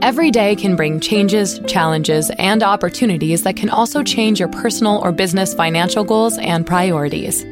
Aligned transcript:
Every 0.00 0.30
day 0.30 0.54
can 0.54 0.76
bring 0.76 1.00
changes, 1.00 1.58
challenges, 1.66 2.30
and 2.38 2.62
opportunities 2.62 3.42
that 3.42 3.56
can 3.56 3.68
also 3.68 4.04
change 4.04 4.38
your 4.38 4.48
personal 4.48 4.98
or 4.98 5.10
business 5.10 5.52
financial 5.52 6.04
goals 6.04 6.38
and 6.38 6.64
priorities. 6.64 7.44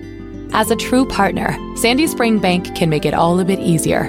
As 0.52 0.70
a 0.70 0.76
true 0.76 1.04
partner, 1.06 1.58
Sandy 1.76 2.06
Spring 2.06 2.38
Bank 2.38 2.72
can 2.76 2.88
make 2.88 3.04
it 3.04 3.14
all 3.14 3.40
a 3.40 3.44
bit 3.44 3.58
easier. 3.58 4.04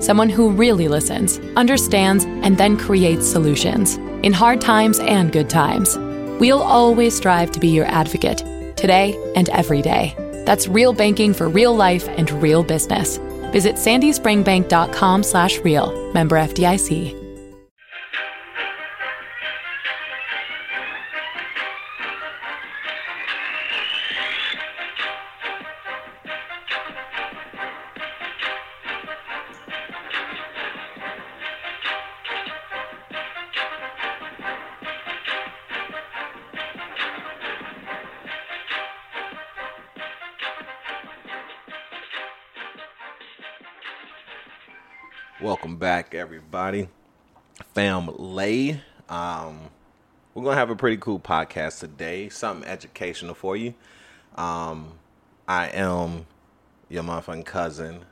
Someone 0.00 0.30
who 0.30 0.50
really 0.50 0.88
listens, 0.88 1.38
understands, 1.54 2.24
and 2.24 2.56
then 2.56 2.78
creates 2.78 3.26
solutions 3.26 3.96
in 4.24 4.32
hard 4.32 4.62
times 4.62 4.98
and 4.98 5.30
good 5.30 5.50
times. 5.50 5.98
We'll 6.40 6.62
always 6.62 7.14
strive 7.14 7.52
to 7.52 7.60
be 7.60 7.68
your 7.68 7.86
advocate 7.86 8.38
today 8.74 9.14
and 9.36 9.50
every 9.50 9.82
day. 9.82 10.14
That's 10.46 10.66
real 10.66 10.94
banking 10.94 11.34
for 11.34 11.48
real 11.48 11.76
life 11.76 12.08
and 12.08 12.30
real 12.42 12.62
business. 12.64 13.18
Visit 13.52 13.76
sandyspringbank.com 13.76 15.22
slash 15.24 15.58
real. 15.58 16.12
Member 16.14 16.36
FDIC. 16.36 17.21
Back, 45.82 46.14
everybody. 46.14 46.88
Family. 47.74 48.80
Um, 49.08 49.62
we're 50.32 50.44
gonna 50.44 50.54
have 50.54 50.70
a 50.70 50.76
pretty 50.76 50.96
cool 50.98 51.18
podcast 51.18 51.80
today. 51.80 52.28
Something 52.28 52.70
educational 52.70 53.34
for 53.34 53.56
you. 53.56 53.74
Um, 54.36 54.92
I 55.48 55.70
am 55.70 56.26
your 56.88 57.02
motherfucking 57.02 57.46
cousin, 57.46 58.04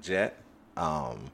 Jet. 0.00 0.40
Um, 0.78 1.30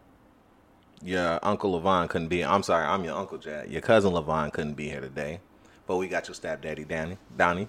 your 1.04 1.38
uncle 1.40 1.80
Levon 1.80 2.08
couldn't 2.08 2.26
be. 2.26 2.44
I'm 2.44 2.64
sorry, 2.64 2.84
I'm 2.84 3.04
your 3.04 3.16
uncle 3.16 3.38
Jet. 3.38 3.70
Your 3.70 3.80
cousin 3.80 4.12
Levon 4.12 4.52
couldn't 4.52 4.74
be 4.74 4.88
here 4.88 5.00
today, 5.00 5.38
but 5.86 5.98
we 5.98 6.08
got 6.08 6.26
your 6.26 6.34
stepdaddy, 6.34 6.82
Danny. 6.82 7.16
Donnie. 7.36 7.68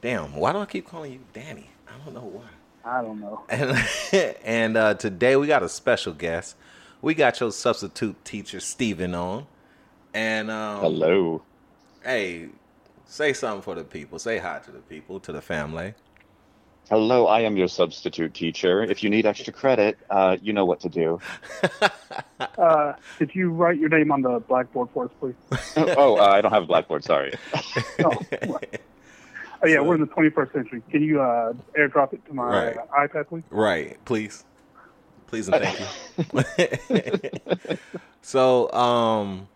Damn, 0.00 0.36
why 0.36 0.54
do 0.54 0.58
I 0.60 0.64
keep 0.64 0.86
calling 0.86 1.12
you 1.12 1.20
Danny? 1.34 1.68
I 1.86 2.02
don't 2.02 2.14
know 2.14 2.30
why. 2.32 2.44
I 2.82 3.02
don't 3.02 3.20
know. 3.20 3.44
And, 3.50 3.76
and 4.42 4.76
uh, 4.78 4.94
today 4.94 5.36
we 5.36 5.46
got 5.46 5.62
a 5.62 5.68
special 5.68 6.14
guest. 6.14 6.56
We 7.02 7.14
got 7.14 7.40
your 7.40 7.50
substitute 7.50 8.24
teacher 8.24 8.60
Steven 8.60 9.14
on. 9.14 9.46
And 10.14 10.50
um, 10.50 10.80
Hello. 10.80 11.42
Hey, 12.04 12.48
say 13.06 13.32
something 13.32 13.62
for 13.62 13.74
the 13.74 13.84
people. 13.84 14.18
Say 14.18 14.38
hi 14.38 14.60
to 14.60 14.70
the 14.70 14.78
people, 14.78 15.18
to 15.20 15.32
the 15.32 15.40
family. 15.42 15.94
Hello, 16.88 17.26
I 17.26 17.40
am 17.40 17.56
your 17.56 17.68
substitute 17.68 18.34
teacher. 18.34 18.82
If 18.82 19.02
you 19.02 19.08
need 19.10 19.24
extra 19.24 19.52
credit, 19.52 19.98
uh, 20.10 20.36
you 20.42 20.52
know 20.52 20.64
what 20.64 20.80
to 20.80 20.88
do. 20.88 21.20
Uh, 22.58 22.94
did 23.20 23.34
you 23.34 23.50
write 23.50 23.78
your 23.78 23.88
name 23.88 24.10
on 24.10 24.20
the 24.22 24.40
blackboard 24.40 24.88
for 24.92 25.04
us, 25.04 25.10
please? 25.20 25.34
oh, 25.76 26.18
uh, 26.18 26.22
I 26.26 26.40
don't 26.40 26.52
have 26.52 26.64
a 26.64 26.66
blackboard, 26.66 27.04
sorry. 27.04 27.32
Oh, 28.04 28.12
oh 28.42 29.66
yeah, 29.66 29.80
we're 29.80 29.94
in 29.94 30.00
the 30.00 30.06
21st 30.08 30.52
century. 30.52 30.82
Can 30.90 31.02
you 31.02 31.20
uh, 31.20 31.52
airdrop 31.78 32.12
it 32.12 32.24
to 32.26 32.34
my 32.34 32.42
Right. 32.44 32.76
uh, 32.76 33.06
iPad, 33.06 33.28
please? 33.28 33.44
Right, 33.50 33.96
please. 34.04 34.44
Please 35.32 35.48
and 35.48 35.56
thank 35.64 35.80
you. 35.80 37.78
so, 38.22 38.70
um 38.74 39.48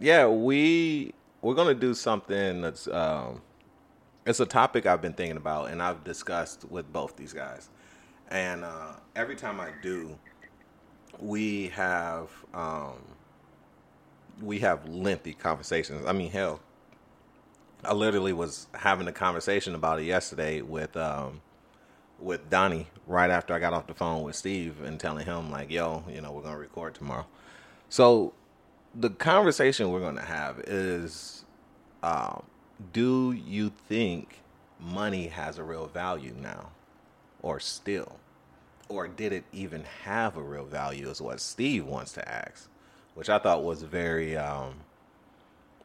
yeah, 0.00 0.26
we 0.26 1.14
we're 1.42 1.54
to 1.54 1.74
do 1.76 1.94
something 1.94 2.60
that's 2.60 2.88
um 2.88 3.40
it's 4.26 4.40
a 4.40 4.46
topic 4.46 4.84
I've 4.84 5.00
been 5.00 5.12
thinking 5.12 5.36
about 5.36 5.70
and 5.70 5.80
I've 5.80 6.02
discussed 6.02 6.64
with 6.68 6.92
both 6.92 7.16
these 7.16 7.32
guys. 7.32 7.70
And 8.32 8.64
uh 8.64 8.94
every 9.14 9.36
time 9.36 9.60
I 9.60 9.70
do, 9.80 10.18
we 11.20 11.68
have 11.68 12.28
um 12.52 12.96
we 14.42 14.58
have 14.58 14.88
lengthy 14.88 15.34
conversations. 15.34 16.04
I 16.04 16.14
mean, 16.14 16.32
hell, 16.32 16.58
I 17.84 17.92
literally 17.94 18.32
was 18.32 18.66
having 18.74 19.06
a 19.06 19.12
conversation 19.12 19.76
about 19.76 20.00
it 20.00 20.06
yesterday 20.06 20.62
with 20.62 20.96
um 20.96 21.42
with 22.18 22.50
Donnie 22.50 22.88
right 23.06 23.30
after 23.30 23.54
I 23.54 23.58
got 23.58 23.72
off 23.72 23.86
the 23.86 23.94
phone 23.94 24.22
with 24.22 24.36
Steve 24.36 24.82
and 24.82 24.98
telling 24.98 25.26
him 25.26 25.50
like, 25.50 25.70
"Yo, 25.70 26.04
you 26.08 26.20
know, 26.20 26.32
we're 26.32 26.42
gonna 26.42 26.58
record 26.58 26.94
tomorrow." 26.94 27.26
So 27.88 28.32
the 28.94 29.10
conversation 29.10 29.90
we're 29.90 30.00
gonna 30.00 30.22
have 30.22 30.60
is, 30.60 31.44
um, 32.02 32.44
do 32.92 33.32
you 33.32 33.70
think 33.88 34.40
money 34.80 35.28
has 35.28 35.58
a 35.58 35.64
real 35.64 35.86
value 35.86 36.34
now, 36.40 36.70
or 37.42 37.60
still, 37.60 38.16
or 38.88 39.08
did 39.08 39.32
it 39.32 39.44
even 39.52 39.84
have 40.04 40.36
a 40.36 40.42
real 40.42 40.64
value? 40.64 41.08
Is 41.08 41.20
what 41.20 41.40
Steve 41.40 41.86
wants 41.86 42.12
to 42.14 42.28
ask, 42.28 42.68
which 43.14 43.28
I 43.30 43.38
thought 43.38 43.62
was 43.64 43.82
very, 43.82 44.36
um, 44.36 44.80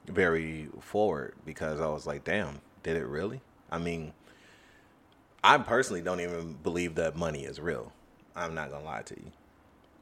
very 0.08 0.70
forward 0.82 1.36
because 1.46 1.80
I 1.80 1.88
was 1.88 2.08
like, 2.08 2.24
"Damn, 2.24 2.62
did 2.84 2.98
it 2.98 3.06
really?" 3.06 3.42
I 3.72 3.78
mean. 3.78 4.14
I 5.44 5.58
personally 5.60 6.02
don't 6.02 6.22
even 6.22 6.54
believe 6.54 6.96
that 6.96 7.16
money 7.16 7.46
is 7.46 7.60
real. 7.60 7.92
I'm 8.36 8.56
not 8.56 8.72
gonna 8.72 8.86
lie 8.86 9.04
to 9.04 9.16
you, 9.20 9.32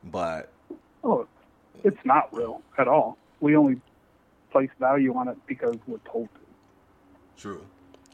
but 0.03 0.51
Oh, 1.03 1.27
it's 1.83 2.03
not 2.05 2.33
real 2.33 2.61
at 2.77 2.87
all. 2.87 3.17
We 3.41 3.55
only 3.55 3.81
place 4.51 4.69
value 4.79 5.15
on 5.15 5.27
it 5.29 5.37
because 5.47 5.79
we're 5.87 5.99
told 6.11 6.29
to. 6.35 6.41
true. 7.37 7.65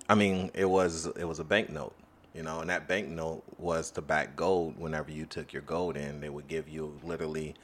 I 0.10 0.16
mean, 0.16 0.52
it 0.54 0.66
was 0.66 1.08
it 1.08 1.26
was 1.26 1.40
a 1.40 1.44
banknote, 1.44 1.96
you 2.34 2.44
know, 2.44 2.62
and 2.62 2.70
that 2.70 2.88
banknote 2.88 3.44
was 3.58 3.92
to 3.92 4.02
back 4.02 4.36
gold. 4.36 4.78
Whenever 4.78 5.12
you 5.12 5.26
took 5.26 5.54
your 5.54 5.64
gold 5.64 5.98
in, 5.98 6.22
they 6.22 6.30
would 6.30 6.48
give 6.48 6.70
you 6.70 7.00
literally 7.04 7.56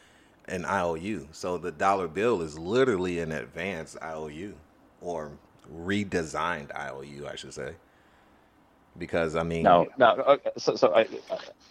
an 0.47 0.65
IOU. 0.65 1.29
So 1.31 1.57
the 1.57 1.71
dollar 1.71 2.07
bill 2.07 2.41
is 2.41 2.57
literally 2.59 3.19
an 3.19 3.31
advanced 3.31 3.97
IOU 4.01 4.55
or 5.01 5.31
redesigned 5.73 6.75
IOU, 6.75 7.27
I 7.31 7.35
should 7.35 7.53
say. 7.53 7.75
Because 8.97 9.35
I 9.35 9.43
mean, 9.43 9.65
no, 9.65 9.89
no. 9.97 10.07
uh, 10.07 10.37
so, 10.57 10.75
so 10.75 10.93
I, 10.93 11.07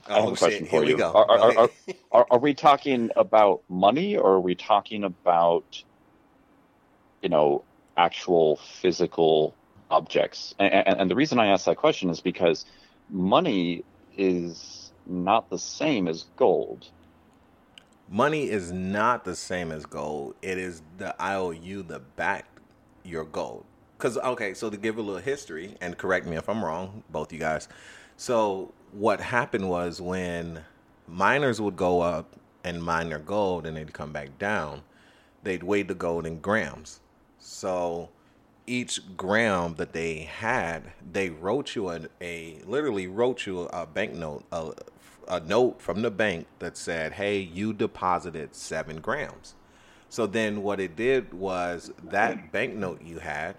I 0.06 0.14
Oh, 0.16 0.22
have 0.22 0.32
a 0.32 0.36
question 0.36 0.66
shit, 0.66 0.68
for 0.68 0.82
here 0.82 0.84
we 0.84 0.94
you. 0.94 0.96
go. 0.96 1.10
Are, 1.14 1.30
are, 1.30 1.58
are, 1.58 1.70
are, 2.12 2.26
are 2.32 2.38
we 2.38 2.54
talking 2.54 3.10
about 3.16 3.62
money 3.68 4.16
or 4.16 4.34
are 4.34 4.40
we 4.40 4.54
talking 4.54 5.04
about, 5.04 5.82
you 7.22 7.28
know, 7.28 7.66
actual 7.96 8.56
physical 8.56 9.58
objects? 9.90 10.54
And, 10.58 10.72
and, 10.72 11.00
and 11.02 11.10
the 11.10 11.16
reason 11.16 11.38
I 11.40 11.48
ask 11.48 11.66
that 11.66 11.76
question 11.76 12.10
is 12.10 12.20
because 12.20 12.64
money 13.10 13.84
is 14.16 14.92
not 15.06 15.50
the 15.50 15.58
same 15.58 16.08
as 16.08 16.24
gold. 16.36 16.86
money 18.08 18.50
is 18.50 18.72
not 18.72 19.24
the 19.24 19.36
same 19.36 19.72
as 19.72 19.86
gold. 19.86 20.36
It 20.42 20.58
is 20.58 20.82
the 20.98 21.14
IOU 21.22 21.84
that 21.84 22.16
backed 22.16 22.60
your 23.04 23.24
gold. 23.24 23.66
Because 24.00 24.16
okay, 24.16 24.54
so 24.54 24.70
to 24.70 24.78
give 24.78 24.96
a 24.96 25.02
little 25.02 25.20
history 25.20 25.76
and 25.82 25.98
correct 25.98 26.26
me 26.26 26.38
if 26.38 26.48
I'm 26.48 26.64
wrong, 26.64 27.02
both 27.10 27.34
you 27.34 27.38
guys. 27.38 27.68
So 28.16 28.72
what 28.92 29.20
happened 29.20 29.68
was 29.68 30.00
when 30.00 30.64
miners 31.06 31.60
would 31.60 31.76
go 31.76 32.00
up 32.00 32.34
and 32.64 32.82
mine 32.82 33.10
their 33.10 33.18
gold 33.18 33.66
and 33.66 33.76
they'd 33.76 33.92
come 33.92 34.10
back 34.10 34.38
down, 34.38 34.84
they'd 35.42 35.62
weigh 35.62 35.82
the 35.82 35.94
gold 35.94 36.24
in 36.24 36.40
grams. 36.40 37.00
So 37.38 38.08
each 38.66 39.02
gram 39.18 39.74
that 39.74 39.92
they 39.92 40.20
had, 40.20 40.92
they 41.12 41.28
wrote 41.28 41.74
you 41.74 41.90
a, 41.90 42.06
a 42.22 42.62
literally 42.66 43.06
wrote 43.06 43.44
you 43.44 43.68
a 43.70 43.86
banknote, 43.86 44.46
a, 44.50 44.72
a 45.28 45.40
note 45.40 45.82
from 45.82 46.00
the 46.00 46.10
bank 46.10 46.46
that 46.60 46.78
said, 46.78 47.12
"Hey, 47.12 47.38
you 47.38 47.74
deposited 47.74 48.54
seven 48.54 49.02
grams." 49.02 49.56
So 50.08 50.26
then 50.26 50.62
what 50.62 50.80
it 50.80 50.96
did 50.96 51.34
was 51.34 51.92
that 52.02 52.50
banknote 52.50 53.02
you 53.02 53.18
had, 53.18 53.56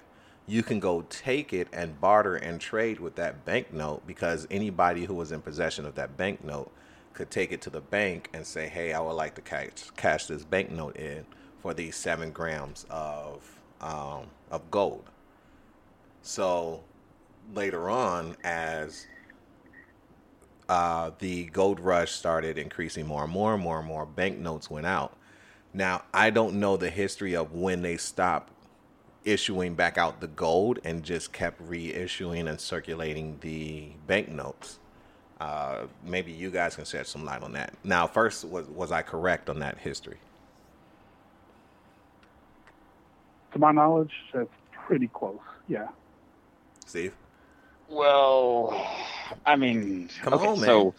you 0.48 0.64
can 0.64 0.80
go 0.80 1.04
take 1.04 1.54
it 1.54 1.68
and 1.72 2.00
barter 2.02 2.36
and 2.36 2.60
trade 2.60 3.00
with 3.00 3.16
that 3.16 3.46
banknote 3.46 4.06
because 4.06 4.48
anybody 4.52 5.06
who 5.06 5.14
was 5.14 5.32
in 5.32 5.42
possession 5.42 5.86
of 5.86 5.96
that 5.96 6.18
banknote 6.18 6.72
could 7.14 7.30
take 7.30 7.52
it 7.52 7.62
to 7.62 7.70
the 7.70 7.82
bank 7.82 8.30
and 8.34 8.46
say, 8.46 8.68
"Hey, 8.68 8.94
I 8.94 9.00
would 9.00 9.14
like 9.14 9.36
to 9.36 9.42
cash, 9.42 9.90
cash 9.98 10.26
this 10.26 10.44
banknote 10.44 10.96
in 10.96 11.26
for 11.62 11.74
these 11.74 11.96
seven 11.96 12.32
grams 12.32 12.86
of 12.90 13.60
um, 13.82 14.28
of 14.50 14.70
gold." 14.72 15.10
So 16.22 16.84
later 17.54 17.90
on, 17.90 18.36
as 18.44 19.08
uh, 20.70 21.12
the 21.20 21.46
gold 21.46 21.80
rush 21.80 22.12
started 22.12 22.58
increasing 22.58 23.06
more 23.06 23.24
and 23.24 23.32
more 23.32 23.54
and 23.54 23.62
more 23.62 23.80
and 23.80 23.88
more, 23.88 24.06
banknotes 24.06 24.70
went 24.70 24.86
out. 24.86 25.18
Now, 25.74 26.04
I 26.14 26.30
don't 26.30 26.60
know 26.60 26.78
the 26.78 26.90
history 26.90 27.36
of 27.36 27.54
when 27.54 27.82
they 27.82 27.98
stopped 27.98 28.54
issuing 29.26 29.76
back 29.76 29.98
out 29.98 30.22
the 30.22 30.28
gold 30.28 30.80
and 30.84 31.04
just 31.04 31.32
kept 31.34 31.62
reissuing 31.68 32.50
and 32.50 32.60
circulating 32.60 33.38
the 33.42 33.90
banknotes. 34.08 34.80
Uh, 35.40 35.88
maybe 36.04 36.32
you 36.32 36.52
guys 36.52 36.76
can 36.76 36.86
shed 36.86 37.08
some 37.08 37.26
light 37.26 37.42
on 37.44 37.54
that. 37.54 37.74
Now, 37.84 38.08
first, 38.08 38.46
was 38.46 38.68
was 38.68 38.92
I 38.92 39.02
correct 39.02 39.50
on 39.50 39.60
that 39.60 39.78
history? 39.80 40.18
To 43.54 43.60
my 43.60 43.72
knowledge, 43.72 44.14
that's 44.34 44.50
pretty 44.88 45.08
close. 45.10 45.40
Yeah. 45.68 45.88
Steve, 46.86 47.14
Well, 47.90 48.88
I 49.46 49.56
mean, 49.56 50.10
Come 50.22 50.34
okay, 50.36 50.48
on, 50.48 50.60
man. 50.60 50.66
so 50.68 50.96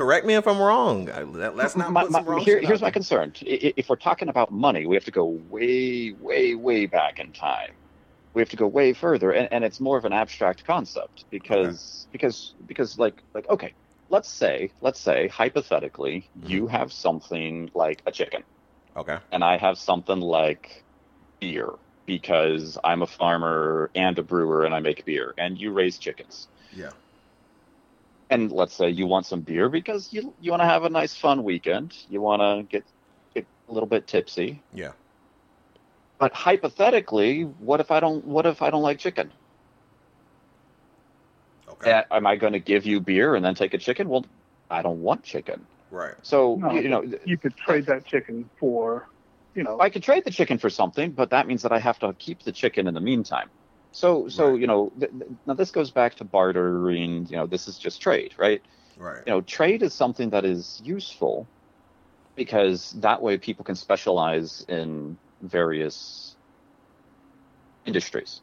correct 0.00 0.26
me 0.26 0.34
if 0.34 0.46
I'm 0.46 0.58
wrong. 0.58 1.10
I, 1.10 1.22
let, 1.22 1.58
us 1.58 1.76
not 1.76 1.92
my, 1.92 2.04
my- 2.04 2.22
wrong 2.22 2.40
here- 2.40 2.60
here's 2.60 2.80
my 2.82 2.90
concern. 2.90 3.32
If 3.42 3.88
we're 3.88 3.96
talking 3.96 4.28
about 4.28 4.50
money, 4.50 4.86
we 4.86 4.96
have 4.96 5.04
to 5.04 5.10
go 5.10 5.26
way, 5.26 6.12
way, 6.18 6.54
way 6.54 6.86
back 6.86 7.18
in 7.18 7.32
time. 7.32 7.72
We 8.34 8.40
have 8.40 8.48
to 8.50 8.56
go 8.56 8.66
way 8.68 8.92
further, 8.92 9.32
and, 9.32 9.48
and 9.52 9.64
it's 9.64 9.80
more 9.80 9.98
of 9.98 10.04
an 10.04 10.12
abstract 10.12 10.64
concept 10.64 11.24
because 11.30 12.06
because 12.12 12.54
because 12.64 12.96
like 12.96 13.22
like 13.34 13.48
okay, 13.50 13.74
let's 14.08 14.30
say 14.30 14.72
let's 14.80 15.00
say 15.00 15.26
hypothetically 15.28 16.30
you 16.34 16.62
Mm-hmm. 16.62 16.76
have 16.76 16.92
something 16.92 17.70
like 17.74 18.02
a 18.06 18.12
chicken, 18.12 18.44
Okay. 18.96 19.18
and 19.32 19.42
I 19.42 19.56
have 19.58 19.78
something 19.78 20.20
like 20.20 20.84
beer 21.40 21.70
because 22.06 22.78
I'm 22.84 23.02
a 23.02 23.06
farmer 23.06 23.90
and 23.96 24.16
a 24.18 24.22
brewer 24.22 24.64
and 24.64 24.74
I 24.74 24.80
make 24.80 25.04
beer, 25.04 25.34
and 25.36 25.58
you 25.60 25.72
raise 25.72 25.98
chickens. 25.98 26.48
Yeah. 26.72 26.90
And 28.30 28.52
let's 28.52 28.74
say 28.74 28.88
you 28.90 29.06
want 29.06 29.26
some 29.26 29.40
beer 29.42 29.68
because 29.68 30.12
you 30.12 30.34
you 30.40 30.50
want 30.50 30.62
to 30.62 30.66
have 30.66 30.84
a 30.84 30.90
nice 30.90 31.14
fun 31.16 31.44
weekend 31.44 31.96
you 32.08 32.20
want 32.20 32.40
to 32.42 32.64
get 32.70 32.84
get 33.34 33.46
a 33.68 33.72
little 33.72 33.88
bit 33.88 34.06
tipsy 34.08 34.62
Yeah. 34.72 34.92
but 36.18 36.32
hypothetically 36.34 37.42
what 37.42 37.80
if 37.80 37.90
i 37.90 38.00
don't 38.00 38.24
what 38.24 38.46
if 38.46 38.62
i 38.62 38.70
don't 38.70 38.82
like 38.82 38.98
chicken 38.98 39.32
Okay. 41.68 41.90
A- 41.90 42.14
am 42.14 42.26
i 42.26 42.36
going 42.36 42.52
to 42.52 42.58
give 42.60 42.86
you 42.86 43.00
beer 43.00 43.34
and 43.34 43.44
then 43.44 43.54
take 43.54 43.74
a 43.74 43.78
chicken 43.78 44.08
well 44.08 44.24
i 44.70 44.82
don't 44.82 45.00
want 45.02 45.22
chicken 45.24 45.66
Right. 45.90 46.14
so 46.22 46.56
No, 46.56 46.72
you 46.74 46.88
know 46.88 47.02
You 47.24 47.36
could 47.38 47.56
trade 47.56 47.86
that 47.86 48.06
chicken 48.06 48.50
for, 48.58 49.08
you 49.54 49.62
know, 49.62 49.80
I 49.80 49.90
could 49.90 50.02
trade 50.02 50.24
the 50.24 50.30
chicken 50.30 50.58
for 50.58 50.70
something, 50.70 51.12
but 51.12 51.30
that 51.30 51.46
means 51.46 51.62
that 51.62 51.72
I 51.72 51.78
have 51.78 51.98
to 52.00 52.12
keep 52.14 52.42
the 52.42 52.52
chicken 52.52 52.86
in 52.86 52.94
the 52.94 53.00
meantime. 53.00 53.50
So, 53.92 54.28
so 54.28 54.54
Right. 54.54 54.56
you 54.56 54.66
know, 54.66 54.92
th- 54.98 55.12
th- 55.12 55.32
now 55.46 55.54
this 55.54 55.70
goes 55.70 55.90
back 55.90 56.16
to 56.16 56.24
bartering. 56.24 57.26
You 57.26 57.36
know, 57.38 57.46
this 57.46 57.68
is 57.68 57.78
just 57.78 58.00
trade, 58.02 58.34
right? 58.38 58.62
Right. 58.96 59.26
you 59.26 59.32
know 59.32 59.40
trade 59.42 59.82
is 59.82 59.94
something 59.94 60.30
that 60.30 60.44
is 60.44 60.80
useful 60.82 61.50
because 62.36 62.90
that 62.90 63.22
way 63.22 63.38
people 63.38 63.64
can 63.64 63.74
specialize 63.76 64.62
in 64.68 65.18
various 65.42 66.36
industries 67.86 68.42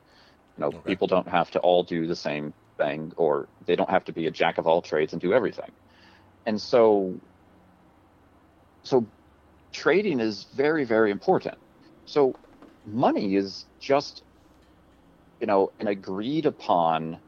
you 0.58 0.62
know 0.62 0.74
Okay. 0.74 0.84
people 0.86 1.08
don't 1.08 1.28
have 1.28 1.52
to 1.52 1.60
all 1.60 1.84
do 1.84 2.08
the 2.08 2.16
same 2.16 2.54
thing 2.78 3.12
or 3.18 3.50
they 3.66 3.76
don't 3.76 3.90
have 3.90 4.06
to 4.06 4.14
be 4.14 4.28
a 4.28 4.32
jack 4.32 4.58
of 4.58 4.68
all 4.68 4.82
trades 4.82 5.14
and 5.14 5.22
do 5.22 5.34
everything 5.34 5.72
and 6.46 6.62
so 6.62 7.20
so 8.84 9.12
trading 9.74 10.20
is 10.20 10.46
very 10.46 10.84
very 10.86 11.12
important 11.12 11.58
so 12.06 12.40
money 12.86 13.36
is 13.36 13.66
just 13.80 14.24
you 15.39 15.48
know 15.48 15.72
an 15.80 15.88
agreed 15.88 16.45
upon 16.45 17.22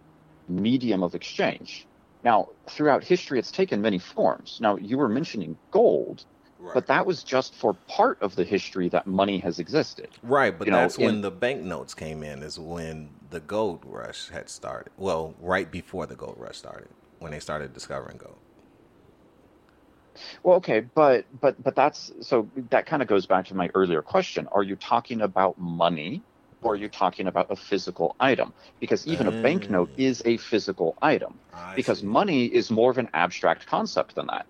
medium 0.48 1.04
of 1.04 1.16
exchange 1.16 1.88
now, 2.24 2.48
throughout 2.70 3.04
history, 3.04 3.40
it's 3.40 3.52
taken 3.52 3.82
many 3.82 3.98
forms. 3.98 4.58
Now, 4.60 4.76
you 4.76 4.98
were 4.98 5.08
mentioning 5.08 5.58
gold, 5.72 6.26
Right. 6.58 6.74
but 6.74 6.88
that 6.88 7.06
was 7.06 7.24
just 7.24 7.56
for 7.56 7.76
part 7.88 8.22
of 8.22 8.36
the 8.36 8.44
history 8.44 8.90
that 8.90 9.08
money 9.08 9.40
has 9.40 9.60
existed. 9.60 10.18
Right, 10.22 10.58
but 10.58 10.66
you 10.66 10.72
know, 10.72 10.78
that's 10.82 10.98
when 10.98 11.16
in- 11.16 11.22
the 11.22 11.32
banknotes 11.32 11.94
came 11.94 12.24
in, 12.24 12.44
is 12.44 12.60
when 12.60 13.12
the 13.30 13.40
gold 13.40 13.84
rush 13.86 14.30
had 14.30 14.50
started. 14.50 14.92
Well, 14.98 15.36
right 15.40 15.72
before 15.72 16.08
the 16.08 16.16
gold 16.16 16.36
rush 16.38 16.58
started, 16.58 16.90
when 17.20 17.32
they 17.32 17.40
started 17.40 17.74
discovering 17.74 18.18
gold. 18.18 18.40
Well, 20.44 20.58
okay, 20.58 20.82
but 20.82 21.26
but 21.40 21.62
but 21.62 21.76
that's 21.76 22.12
so 22.22 22.50
that 22.72 22.86
kind 22.86 23.02
of 23.02 23.08
goes 23.08 23.26
back 23.26 23.46
to 23.48 23.56
my 23.56 23.70
earlier 23.74 24.02
question. 24.02 24.48
Are 24.52 24.64
you 24.64 24.76
talking 24.76 25.22
about 25.22 25.58
money 25.58 26.26
or 26.62 26.74
are 26.74 26.76
you 26.76 26.90
talking 26.90 27.28
about 27.28 27.48
a 27.52 27.56
physical 27.56 28.16
item? 28.20 28.54
Because 28.80 29.06
even 29.08 29.28
a 29.28 29.32
banknote 29.32 29.90
Mm. 29.96 30.00
is 30.10 30.22
a 30.26 30.38
physical 30.38 30.98
item. 31.02 31.40
I 31.54 31.76
because 31.76 32.00
see. 32.02 32.06
money 32.06 32.46
is 32.46 32.70
more 32.70 32.92
of 32.92 32.98
an 32.98 33.10
abstract 33.14 33.66
concept 33.68 34.16
than 34.16 34.28
that 34.28 34.46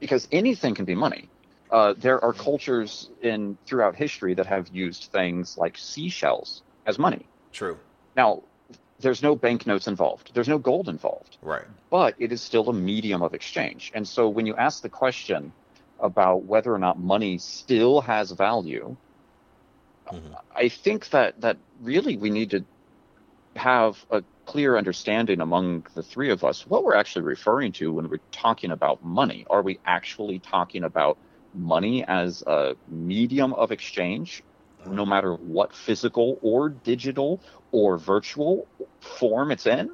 because 0.00 0.28
anything 0.32 0.74
can 0.74 0.84
be 0.84 0.94
money 0.94 1.30
uh, 1.70 1.94
there 1.98 2.22
are 2.22 2.32
cultures 2.32 3.10
in 3.22 3.58
throughout 3.66 3.96
history 3.96 4.34
that 4.34 4.46
have 4.46 4.68
used 4.68 5.04
things 5.12 5.56
like 5.56 5.76
seashells 5.78 6.62
as 6.86 6.98
money 6.98 7.26
True. 7.52 7.78
now 8.14 8.42
there's 8.98 9.22
no 9.22 9.34
banknotes 9.34 9.86
involved 9.88 10.32
there's 10.34 10.48
no 10.48 10.58
gold 10.58 10.88
involved 10.88 11.38
Right. 11.42 11.64
but 11.90 12.14
it 12.18 12.32
is 12.32 12.42
still 12.42 12.68
a 12.68 12.72
medium 12.72 13.22
of 13.22 13.32
exchange 13.34 13.90
and 13.94 14.06
so 14.06 14.28
when 14.28 14.46
you 14.46 14.54
ask 14.56 14.82
the 14.82 14.88
question 14.90 15.52
about 15.98 16.44
whether 16.44 16.72
or 16.72 16.78
not 16.78 16.98
money 16.98 17.38
still 17.38 18.00
has 18.02 18.30
value 18.32 18.96
Mhm. 20.12 20.34
I 20.54 20.68
think 20.68 21.10
that 21.10 21.40
that 21.40 21.58
really 21.80 22.16
we 22.16 22.30
need 22.30 22.50
to 22.50 22.64
have 23.56 24.04
a 24.10 24.22
clear 24.46 24.76
understanding 24.76 25.40
among 25.40 25.86
the 25.94 26.02
three 26.02 26.30
of 26.30 26.44
us 26.44 26.66
what 26.66 26.84
we're 26.84 26.94
actually 26.94 27.24
referring 27.24 27.72
to 27.72 27.92
when 27.92 28.08
we're 28.08 28.20
talking 28.30 28.70
about 28.70 29.04
money. 29.04 29.44
Are 29.50 29.62
we 29.62 29.78
actually 29.84 30.38
talking 30.40 30.84
about 30.84 31.18
money 31.54 32.04
as 32.04 32.42
a 32.46 32.76
medium 32.88 33.52
of 33.54 33.72
exchange, 33.72 34.42
no 34.84 35.04
matter 35.04 35.34
what 35.34 35.74
physical 35.74 36.38
or 36.42 36.68
digital 36.68 37.42
or 37.72 37.98
virtual 37.98 38.68
form 39.00 39.50
it's 39.50 39.66
in? 39.66 39.90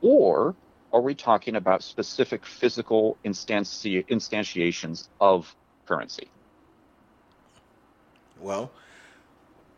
Or 0.00 0.56
are 0.92 1.00
we 1.00 1.14
talking 1.14 1.56
about 1.56 1.82
specific 1.82 2.46
physical 2.46 3.18
instanti- 3.24 4.04
instantiations 4.04 5.08
of 5.20 5.54
currency? 5.86 6.30
Well, 8.40 8.70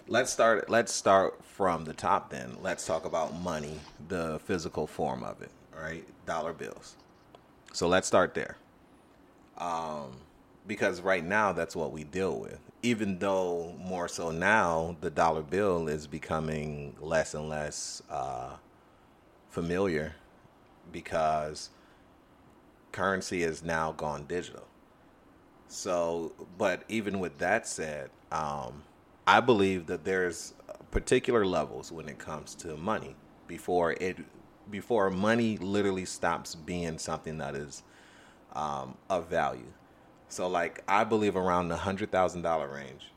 let's 0.08 0.32
start. 0.32 0.68
Let's 0.70 0.92
start 0.92 1.44
from 1.44 1.84
the 1.84 1.92
top. 1.92 2.30
Then 2.30 2.56
let's 2.62 2.86
talk 2.86 3.04
about 3.04 3.34
money, 3.40 3.80
the 4.08 4.40
physical 4.44 4.86
form 4.86 5.22
of 5.24 5.42
it. 5.42 5.50
Right, 5.76 6.04
dollar 6.24 6.52
bills. 6.52 6.96
So 7.72 7.88
let's 7.88 8.06
start 8.06 8.34
there. 8.34 8.56
Um, 9.58 10.16
because 10.66 11.00
right 11.00 11.24
now 11.24 11.52
that's 11.52 11.76
what 11.76 11.92
we 11.92 12.04
deal 12.04 12.38
with. 12.38 12.58
Even 12.82 13.18
though 13.18 13.74
more 13.78 14.08
so 14.08 14.30
now 14.30 14.96
the 15.00 15.10
dollar 15.10 15.42
bill 15.42 15.88
is 15.88 16.06
becoming 16.06 16.94
less 17.00 17.34
and 17.34 17.48
less 17.48 18.02
uh, 18.10 18.56
familiar 19.50 20.14
because 20.92 21.70
currency 22.92 23.42
has 23.42 23.62
now 23.62 23.92
gone 23.92 24.24
digital. 24.26 24.66
So, 25.68 26.32
but 26.56 26.84
even 26.88 27.18
with 27.18 27.38
that 27.38 27.66
said, 27.66 28.10
um, 28.30 28.82
I 29.26 29.40
believe 29.40 29.87
that 29.87 30.05
there's 30.05 30.55
particular 30.90 31.45
levels 31.45 31.90
when 31.90 32.09
it 32.09 32.18
comes 32.18 32.54
to 32.56 32.76
money 32.76 33.16
before 33.49 33.92
it 33.92 34.18
before 34.71 35.11
money 35.11 35.56
literally 35.59 36.04
stops 36.04 36.54
being 36.54 36.99
something 36.99 37.38
that 37.38 37.54
is 37.54 37.83
um, 38.54 38.97
of 39.11 39.28
value. 39.28 39.73
So, 40.28 40.49
like 40.49 40.83
I 40.88 41.04
believe 41.04 41.37
around 41.37 41.68
the 41.68 41.76
hundred 41.76 42.11
thousand 42.11 42.42
dollar 42.42 42.68
range, 42.68 43.12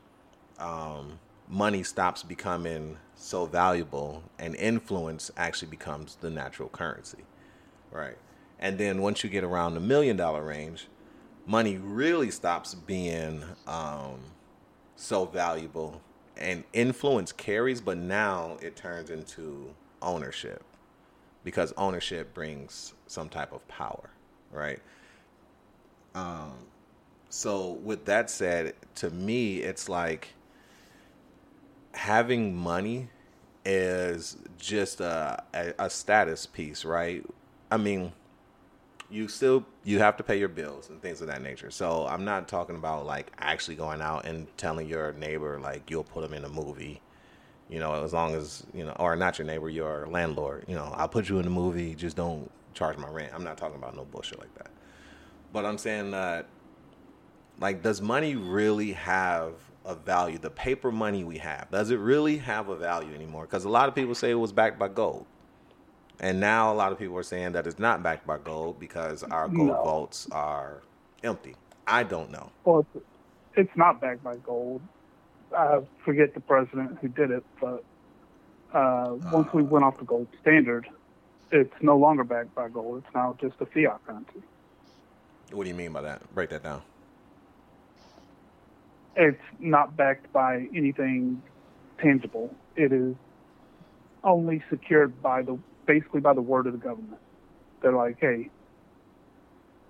um, 0.58 1.18
money 1.48 1.82
stops 1.82 2.22
becoming 2.22 2.98
so 3.16 3.46
valuable, 3.46 4.22
and 4.38 4.54
influence 4.56 5.30
actually 5.36 5.68
becomes 5.70 6.16
the 6.16 6.30
natural 6.30 6.68
currency, 6.68 7.24
right? 7.90 8.16
And 8.58 8.78
then 8.78 9.00
once 9.00 9.24
you 9.24 9.30
get 9.30 9.44
around 9.44 9.74
the 9.74 9.80
million 9.80 10.16
dollar 10.16 10.44
range, 10.44 10.88
money 11.46 11.78
really 11.78 12.30
stops 12.30 12.74
being 12.74 13.42
um, 13.66 14.20
so 15.00 15.24
valuable. 15.24 16.00
And 16.36 16.64
influence 16.72 17.32
carries 17.32 17.80
but 17.80 17.98
now 17.98 18.56
it 18.62 18.76
turns 18.76 19.10
into 19.10 19.74
ownership. 20.00 20.62
Because 21.44 21.72
ownership 21.76 22.34
brings 22.34 22.94
some 23.06 23.28
type 23.28 23.52
of 23.52 23.66
power 23.68 24.10
right? 24.50 24.80
Um, 26.14 26.52
so 27.28 27.72
with 27.84 28.04
that 28.06 28.30
said 28.30 28.74
to 28.96 29.10
me 29.10 29.58
it's 29.58 29.88
like 29.88 30.28
having 31.92 32.54
money 32.54 33.08
is 33.64 34.36
just 34.58 35.00
a, 35.00 35.42
a, 35.54 35.74
a 35.78 35.90
status 35.90 36.46
piece 36.46 36.84
right? 36.84 37.24
I 37.70 37.76
mean 37.76 38.12
you 39.10 39.28
still 39.28 39.64
you 39.84 39.98
have 39.98 40.16
to 40.16 40.22
pay 40.22 40.38
your 40.38 40.48
bills 40.48 40.88
and 40.88 41.00
things 41.02 41.20
of 41.20 41.26
that 41.26 41.42
nature. 41.42 41.70
So 41.70 42.06
I'm 42.06 42.24
not 42.24 42.48
talking 42.48 42.76
about 42.76 43.06
like 43.06 43.32
actually 43.38 43.76
going 43.76 44.00
out 44.00 44.24
and 44.24 44.46
telling 44.56 44.88
your 44.88 45.12
neighbor 45.14 45.58
like 45.60 45.90
you'll 45.90 46.04
put 46.04 46.22
them 46.22 46.32
in 46.32 46.44
a 46.44 46.48
movie, 46.48 47.00
you 47.68 47.78
know, 47.78 48.04
as 48.04 48.12
long 48.12 48.34
as 48.34 48.64
you 48.72 48.84
know, 48.84 48.94
or 48.98 49.16
not 49.16 49.38
your 49.38 49.46
neighbor, 49.46 49.68
your 49.68 50.06
landlord. 50.08 50.64
You 50.68 50.76
know, 50.76 50.92
I'll 50.96 51.08
put 51.08 51.28
you 51.28 51.38
in 51.38 51.46
a 51.46 51.50
movie. 51.50 51.94
Just 51.94 52.16
don't 52.16 52.50
charge 52.74 52.96
my 52.96 53.08
rent. 53.08 53.32
I'm 53.34 53.44
not 53.44 53.58
talking 53.58 53.76
about 53.76 53.96
no 53.96 54.04
bullshit 54.04 54.38
like 54.38 54.54
that. 54.54 54.70
But 55.52 55.64
I'm 55.66 55.78
saying 55.78 56.12
that, 56.12 56.46
like, 57.58 57.82
does 57.82 58.00
money 58.00 58.36
really 58.36 58.92
have 58.92 59.54
a 59.84 59.94
value? 59.94 60.38
The 60.38 60.50
paper 60.50 60.92
money 60.92 61.24
we 61.24 61.38
have, 61.38 61.68
does 61.70 61.90
it 61.90 61.98
really 61.98 62.38
have 62.38 62.68
a 62.68 62.76
value 62.76 63.12
anymore? 63.14 63.42
Because 63.46 63.64
a 63.64 63.68
lot 63.68 63.88
of 63.88 63.94
people 63.94 64.14
say 64.14 64.30
it 64.30 64.34
was 64.34 64.52
backed 64.52 64.78
by 64.78 64.88
gold. 64.88 65.26
And 66.20 66.38
now 66.38 66.70
a 66.70 66.74
lot 66.74 66.92
of 66.92 66.98
people 66.98 67.16
are 67.16 67.22
saying 67.22 67.52
that 67.52 67.66
it's 67.66 67.78
not 67.78 68.02
backed 68.02 68.26
by 68.26 68.36
gold 68.36 68.78
because 68.78 69.22
our 69.24 69.48
gold 69.48 69.68
No. 69.68 69.82
vaults 69.82 70.28
are 70.30 70.82
empty. 71.24 71.56
I 71.86 72.02
don't 72.02 72.30
know. 72.30 72.50
Well, 72.64 72.86
it's, 73.56 73.70
not 73.74 74.00
backed 74.00 74.22
by 74.22 74.36
gold. 74.36 74.82
I, 75.56 75.80
forget 76.04 76.34
the 76.34 76.40
president 76.40 76.98
who 77.00 77.08
did 77.08 77.30
it, 77.30 77.42
but 77.60 77.82
uh, 78.72 79.14
once 79.32 79.52
we 79.52 79.62
went 79.62 79.84
off 79.84 79.98
the 79.98 80.04
gold 80.04 80.28
standard, 80.40 80.86
it's 81.50 81.74
no 81.80 81.96
longer 81.96 82.22
backed 82.22 82.54
by 82.54 82.68
gold. 82.68 83.02
It's 83.04 83.14
now 83.14 83.36
just 83.40 83.54
a 83.60 83.66
fiat 83.66 84.04
currency. 84.06 84.42
What 85.52 85.64
do 85.64 85.68
you 85.70 85.74
mean 85.74 85.92
by 85.92 86.02
that? 86.02 86.32
Break 86.34 86.50
that 86.50 86.62
down. 86.62 86.82
It's 89.16 89.42
not 89.58 89.96
backed 89.96 90.32
by 90.32 90.68
anything 90.74 91.42
tangible. 91.98 92.54
It 92.76 92.92
is 92.92 93.16
only 94.22 94.62
secured 94.70 95.20
by 95.22 95.42
the 95.42 95.58
basically 95.90 96.20
by 96.20 96.32
the 96.32 96.40
word 96.40 96.68
of 96.68 96.72
the 96.72 96.78
government. 96.78 97.20
They're 97.82 97.92
like, 97.92 98.18
hey, 98.20 98.48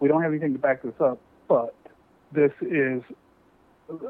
we 0.00 0.08
don't 0.08 0.22
have 0.22 0.32
anything 0.32 0.54
to 0.54 0.58
back 0.58 0.82
this 0.82 0.94
up, 0.98 1.20
but 1.46 1.74
this 2.32 2.52
is 2.62 3.02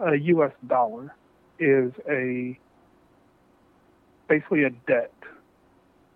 a 0.01 0.15
U.S. 0.15 0.53
dollar 0.69 1.17
is 1.59 1.91
a 2.09 2.57
basically 4.29 4.63
a 4.63 4.71
debt 4.71 5.13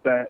that 0.04 0.28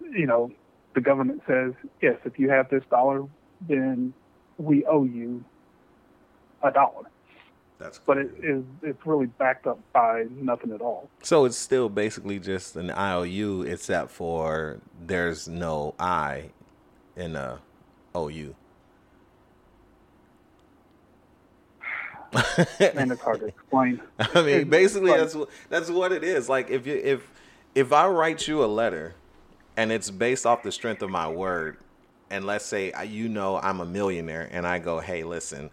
you 0.00 0.26
know 0.26 0.50
the 0.94 1.00
government 1.02 1.42
says 1.46 1.74
yes 2.00 2.16
if 2.24 2.38
you 2.38 2.48
have 2.48 2.68
this 2.70 2.82
dollar 2.90 3.24
then 3.68 4.14
we 4.56 4.84
owe 4.86 5.04
you 5.04 5.44
a 6.62 6.70
dollar 6.72 7.04
That's 7.82 7.98
but 7.98 8.16
it 8.18 8.30
is 8.40 8.62
it's 8.82 9.04
really 9.04 9.26
backed 9.26 9.66
up 9.66 9.80
by 9.92 10.26
nothing 10.36 10.72
at 10.72 10.80
all 10.80 11.10
So 11.22 11.44
it's 11.44 11.56
still 11.56 11.88
basically 11.88 12.38
just 12.38 12.76
an 12.76 12.90
IOU, 12.90 13.62
except 13.62 14.10
for 14.10 14.78
there's 15.04 15.48
no 15.48 15.94
I 15.98 16.50
in 17.16 17.34
a 17.34 17.58
OU. 18.16 18.54
and 22.78 23.12
it's 23.12 23.20
hard 23.20 23.40
to 23.40 23.46
explain 23.46 24.00
I 24.18 24.42
mean, 24.42 24.48
It's 24.60 24.70
basically 24.70 25.10
that's 25.10 25.34
what 25.34 25.48
that's 25.68 25.90
what 25.90 26.12
it 26.12 26.22
is. 26.22 26.48
Like 26.48 26.70
if 26.70 26.86
you 26.86 26.94
if 26.94 27.32
if 27.74 27.92
I 27.92 28.06
write 28.06 28.46
you 28.46 28.64
a 28.64 28.66
letter 28.66 29.14
and 29.76 29.90
it's 29.90 30.08
based 30.08 30.46
off 30.46 30.62
the 30.62 30.70
strength 30.70 31.02
of 31.02 31.10
my 31.10 31.26
word, 31.26 31.78
and 32.30 32.46
let's 32.46 32.64
say 32.64 32.92
you 33.06 33.28
know 33.28 33.58
I'm 33.58 33.80
a 33.80 33.86
millionaire, 33.86 34.48
and 34.52 34.66
I 34.68 34.78
go, 34.78 35.00
hey, 35.00 35.24
listen, 35.24 35.70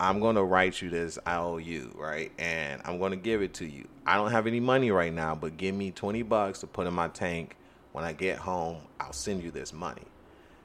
I'm 0.00 0.20
gonna 0.20 0.44
write 0.44 0.80
you 0.80 0.90
this 0.90 1.18
IOU, 1.26 1.94
right? 1.96 2.30
And 2.38 2.80
I'm 2.84 2.98
gonna 2.98 3.16
give 3.16 3.42
it 3.42 3.54
to 3.54 3.66
you. 3.66 3.88
I 4.06 4.16
don't 4.16 4.30
have 4.30 4.46
any 4.46 4.60
money 4.60 4.90
right 4.90 5.12
now, 5.12 5.34
but 5.34 5.56
give 5.56 5.74
me 5.74 5.90
twenty 5.90 6.22
bucks 6.22 6.60
to 6.60 6.66
put 6.66 6.86
in 6.86 6.94
my 6.94 7.08
tank. 7.08 7.56
When 7.92 8.04
I 8.04 8.12
get 8.12 8.38
home, 8.38 8.82
I'll 9.00 9.12
send 9.12 9.42
you 9.42 9.50
this 9.50 9.72
money, 9.72 10.04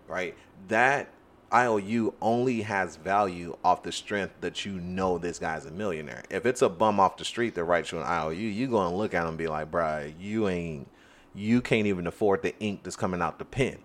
right? 0.07 0.35
That 0.67 1.09
IOU 1.53 2.15
only 2.21 2.61
has 2.63 2.95
value 2.95 3.55
off 3.63 3.83
the 3.83 3.91
strength 3.91 4.33
that 4.41 4.65
you 4.65 4.73
know 4.73 5.19
this 5.19 5.37
guy's 5.37 5.65
a 5.65 5.71
millionaire. 5.71 6.23
If 6.31 6.47
it's 6.47 6.63
a 6.63 6.69
bum 6.69 6.99
off 6.99 7.17
the 7.17 7.25
street 7.25 7.53
that 7.55 7.63
writes 7.63 7.91
you 7.91 7.99
an 7.99 8.05
IOU, 8.05 8.33
you 8.33 8.67
gonna 8.67 8.95
look 8.95 9.13
at 9.13 9.21
him 9.21 9.29
and 9.29 9.37
be 9.37 9.47
like, 9.47 9.69
bruh, 9.69 10.13
you 10.19 10.49
ain't, 10.49 10.87
you 11.35 11.61
can't 11.61 11.85
even 11.85 12.07
afford 12.07 12.41
the 12.41 12.57
ink 12.59 12.81
that's 12.83 12.95
coming 12.95 13.21
out 13.21 13.37
the 13.37 13.45
pen. 13.45 13.77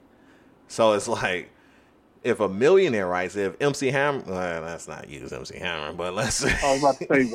So 0.67 0.93
it's 0.95 1.09
like, 1.09 1.51
if 2.25 2.41
a 2.41 2.49
millionaire 2.49 3.07
writes, 3.07 3.37
it, 3.37 3.53
if 3.55 3.63
MC 3.63 3.89
Hammer, 3.91 4.23
well, 4.27 4.63
let's 4.63 4.89
not 4.89 5.09
use 5.09 5.33
MC 5.33 5.59
Hammer, 5.59 5.93
but 5.93 6.15
let's 6.15 6.37
say, 6.37 6.55
i 6.63 6.73
was 6.73 6.83
about 6.83 6.99
to 6.99 7.07
say 7.07 7.25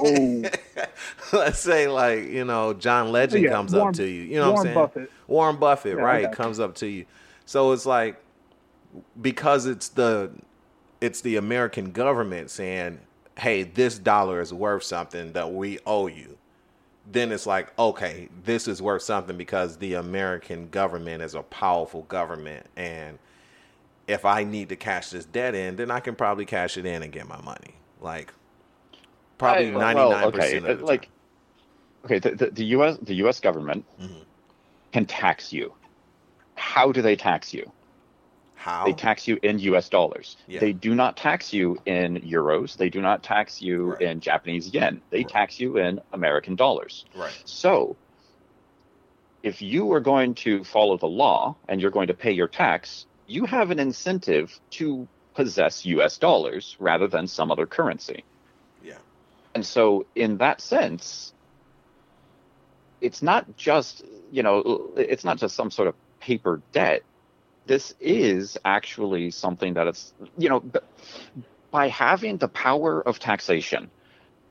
whoa 1.31 1.39
let's 1.39 1.59
say 1.59 1.87
like 1.87 2.25
you 2.25 2.43
know 2.45 2.73
John 2.73 3.11
Legend 3.11 3.43
Yeah, 3.43 3.51
comes 3.51 3.73
Warren- 3.73 3.89
up 3.89 3.95
to 3.95 4.05
you. 4.05 4.23
You 4.23 4.39
know 4.39 4.51
what 4.51 4.59
I'm 4.59 4.63
saying? 4.65 4.75
Buffett. 4.75 5.11
Warren 5.27 5.55
Buffett, 5.57 5.97
Yeah, 5.97 6.03
right, 6.03 6.31
comes 6.31 6.59
up 6.59 6.75
to 6.75 6.87
you. 6.87 7.05
So 7.45 7.71
it's 7.71 7.85
like 7.85 8.21
because 9.21 9.65
it's 9.65 9.89
the 9.89 10.31
it's 11.01 11.21
the 11.21 11.35
American 11.37 11.91
government 11.91 12.49
saying, 12.49 12.99
"Hey, 13.37 13.63
this 13.63 13.97
dollar 13.99 14.39
is 14.41 14.53
worth 14.53 14.83
something 14.83 15.33
that 15.33 15.51
we 15.51 15.79
owe 15.85 16.07
you." 16.07 16.37
Then 17.11 17.33
it's 17.33 17.45
like, 17.45 17.77
okay, 17.77 18.29
this 18.45 18.65
is 18.67 18.81
worth 18.81 19.01
something 19.01 19.35
because 19.37 19.75
the 19.77 19.95
American 19.95 20.69
government 20.69 21.21
is 21.21 21.35
a 21.35 21.41
powerful 21.43 22.03
government 22.03 22.65
and 22.77 23.19
if 24.13 24.25
I 24.25 24.43
need 24.43 24.69
to 24.69 24.75
cash 24.75 25.09
this 25.09 25.25
debt 25.25 25.55
in, 25.55 25.75
then 25.75 25.91
I 25.91 25.99
can 25.99 26.15
probably 26.15 26.45
cash 26.45 26.77
it 26.77 26.85
in 26.85 27.03
and 27.03 27.11
get 27.11 27.27
my 27.27 27.41
money. 27.41 27.75
Like 27.99 28.33
probably 29.37 29.71
ninety 29.71 30.01
nine 30.09 30.31
percent 30.31 30.65
of 30.67 30.79
the 30.79 30.85
like 30.85 31.01
time. 31.03 31.11
okay, 32.05 32.19
the, 32.19 32.31
the, 32.35 32.51
the 32.51 32.65
U.S. 32.77 32.97
the 33.01 33.15
U.S. 33.15 33.39
government 33.39 33.85
Mhm. 34.01 34.23
can 34.91 35.05
tax 35.05 35.51
you. 35.51 35.73
How 36.55 36.91
do 36.91 37.01
they 37.01 37.15
tax 37.15 37.53
you? 37.53 37.71
How? 38.55 38.85
They 38.85 38.93
tax 38.93 39.27
you 39.27 39.37
in 39.43 39.59
U.S. 39.59 39.89
dollars. 39.89 40.37
Yeah. 40.47 40.59
They 40.61 40.71
do 40.71 40.95
not 40.95 41.17
tax 41.17 41.51
you 41.51 41.77
in 41.85 42.21
euros. 42.21 42.77
They 42.77 42.89
do 42.89 43.01
not 43.01 43.21
tax 43.23 43.61
you 43.61 43.91
Right. 43.93 44.01
in 44.03 44.19
Japanese 44.21 44.73
yen. 44.73 45.01
They 45.09 45.17
Right. 45.19 45.27
tax 45.29 45.59
you 45.59 45.77
in 45.77 45.99
American 46.13 46.55
dollars. 46.55 47.03
right. 47.15 47.41
So, 47.43 47.97
if 49.41 49.61
you 49.61 49.91
are 49.91 49.99
going 49.99 50.35
to 50.35 50.63
follow 50.63 50.97
the 50.97 51.07
law 51.07 51.55
and 51.67 51.81
you're 51.81 51.91
going 51.91 52.07
to 52.07 52.13
pay 52.13 52.31
your 52.31 52.47
tax, 52.47 53.05
you 53.27 53.45
have 53.45 53.71
an 53.71 53.79
incentive 53.79 54.59
to 54.71 55.07
possess 55.33 55.85
US 55.85 56.17
dollars 56.17 56.75
rather 56.79 57.07
than 57.07 57.27
some 57.27 57.51
other 57.51 57.65
currency. 57.65 58.23
Yeah. 58.83 58.97
And 59.55 59.65
so, 59.65 60.05
in 60.15 60.37
that 60.37 60.61
sense, 60.61 61.33
it's 63.01 63.21
not 63.21 63.57
just, 63.57 64.03
you 64.31 64.43
know, 64.43 64.91
it's 64.95 65.23
not 65.23 65.37
just 65.37 65.55
some 65.55 65.71
sort 65.71 65.87
of 65.87 65.95
paper 66.19 66.61
debt. 66.71 67.03
This 67.65 67.93
is 67.99 68.57
actually 68.65 69.31
something 69.31 69.73
that 69.75 69.87
it's, 69.87 70.13
you 70.37 70.49
know, 70.49 70.63
by 71.71 71.87
having 71.89 72.37
the 72.37 72.47
power 72.47 73.01
of 73.01 73.19
taxation 73.19 73.89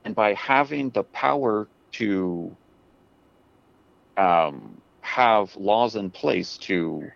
and 0.03 0.15
by 0.15 0.33
having 0.33 0.89
the 0.89 1.03
power 1.03 1.67
to 1.93 2.55
um, 4.17 4.81
have 5.01 5.55
laws 5.55 5.95
in 5.95 6.09
place 6.09 6.57
to 6.57 7.11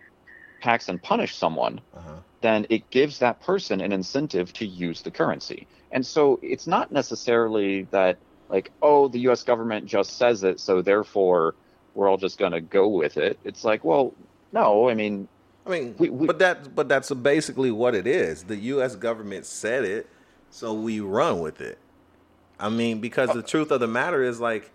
tax 0.60 0.88
and 0.88 1.02
punish 1.02 1.34
someone, 1.36 1.80
Uh-huh. 1.96 2.14
then 2.40 2.66
it 2.70 2.90
gives 2.90 3.18
that 3.18 3.40
person 3.40 3.80
an 3.80 3.92
incentive 3.92 4.52
to 4.54 4.66
use 4.66 5.02
the 5.02 5.10
currency. 5.10 5.66
And 5.90 6.06
so 6.06 6.38
it's 6.42 6.66
not 6.66 6.92
necessarily 6.92 7.84
that, 7.90 8.18
like, 8.48 8.70
oh, 8.82 9.08
the 9.08 9.20
US 9.20 9.42
government 9.42 9.86
just 9.86 10.16
says 10.16 10.44
it, 10.44 10.60
so 10.60 10.82
therefore 10.82 11.54
we're 11.94 12.08
all 12.08 12.16
just 12.16 12.38
going 12.38 12.52
to 12.52 12.60
go 12.60 12.88
with 12.88 13.16
it. 13.16 13.38
It's 13.44 13.64
like, 13.64 13.84
well, 13.84 14.14
no, 14.52 14.88
I 14.88 14.94
mean, 14.94 15.28
I 15.66 15.70
mean, 15.70 15.94
We- 15.98 16.08
we- 16.08 16.26
but 16.26 16.38
that 16.38 16.74
but 16.74 16.88
that's 16.88 17.12
basically 17.12 17.70
what 17.70 17.94
it 17.94 18.06
is. 18.06 18.44
The 18.44 18.56
U.S. 18.56 18.96
government 18.96 19.44
said 19.44 19.84
it, 19.84 20.06
so 20.50 20.72
we 20.72 21.00
run 21.00 21.40
with 21.40 21.60
it. 21.60 21.78
I 22.58 22.70
mean, 22.70 23.00
because 23.00 23.30
the 23.34 23.42
truth 23.42 23.70
of 23.70 23.80
the 23.80 23.86
matter 23.86 24.22
is, 24.22 24.40
like, 24.40 24.70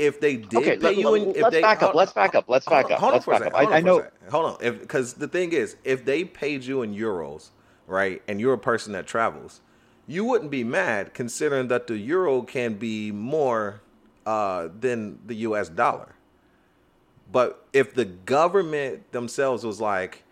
if 0.00 0.18
they 0.18 0.36
did 0.36 0.54
okay, 0.54 0.76
pay 0.78 0.82
let, 0.82 0.96
you, 0.96 1.14
in, 1.14 1.36
if 1.36 1.44
us 1.44 1.52
they 1.52 1.60
back 1.60 1.82
up, 1.82 1.94
let's 1.94 2.12
back 2.14 2.34
up, 2.34 2.46
let's 2.48 2.64
back 2.64 2.90
up, 2.90 2.98
hold 2.98 3.10
on 3.10 3.14
let's 3.16 3.24
for 3.26 3.32
a 3.32 3.34
back 3.34 3.52
second. 3.52 3.54
up. 3.54 3.60
Hold 3.60 3.72
I, 3.72 3.76
I 3.76 3.78
on 3.80 3.84
know. 3.84 4.06
Hold 4.30 4.46
on, 4.46 4.78
because 4.78 5.12
the 5.14 5.28
thing 5.28 5.52
is, 5.52 5.76
if 5.84 6.06
they 6.06 6.24
paid 6.24 6.64
you 6.64 6.80
in 6.80 6.94
euros, 6.94 7.50
right, 7.86 8.22
and 8.26 8.40
you're 8.40 8.54
a 8.54 8.58
person 8.58 8.94
that 8.94 9.06
travels, 9.06 9.60
you 10.06 10.24
wouldn't 10.24 10.50
be 10.50 10.64
mad 10.64 11.12
considering 11.12 11.68
that 11.68 11.86
the 11.86 11.98
euro 11.98 12.40
can 12.40 12.74
be 12.74 13.12
more 13.12 13.82
uh, 14.24 14.68
than 14.80 15.18
the 15.26 15.34
U.S. 15.34 15.68
dollar. 15.68 16.14
But 17.30 17.66
if 17.74 17.94
the 17.94 18.06
government 18.06 19.12
themselves 19.12 19.64
was 19.64 19.82
like, 19.82 20.24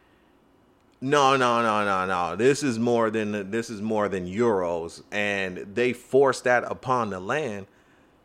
no, 1.02 1.36
no, 1.36 1.62
no, 1.62 1.84
no, 1.84 2.06
no, 2.06 2.36
this 2.36 2.62
is 2.62 2.78
more 2.78 3.10
than 3.10 3.50
this 3.50 3.68
is 3.68 3.82
more 3.82 4.08
than 4.08 4.26
euros, 4.26 5.02
and 5.12 5.58
they 5.74 5.92
force 5.92 6.40
that 6.40 6.64
upon 6.64 7.10
the 7.10 7.20
land, 7.20 7.66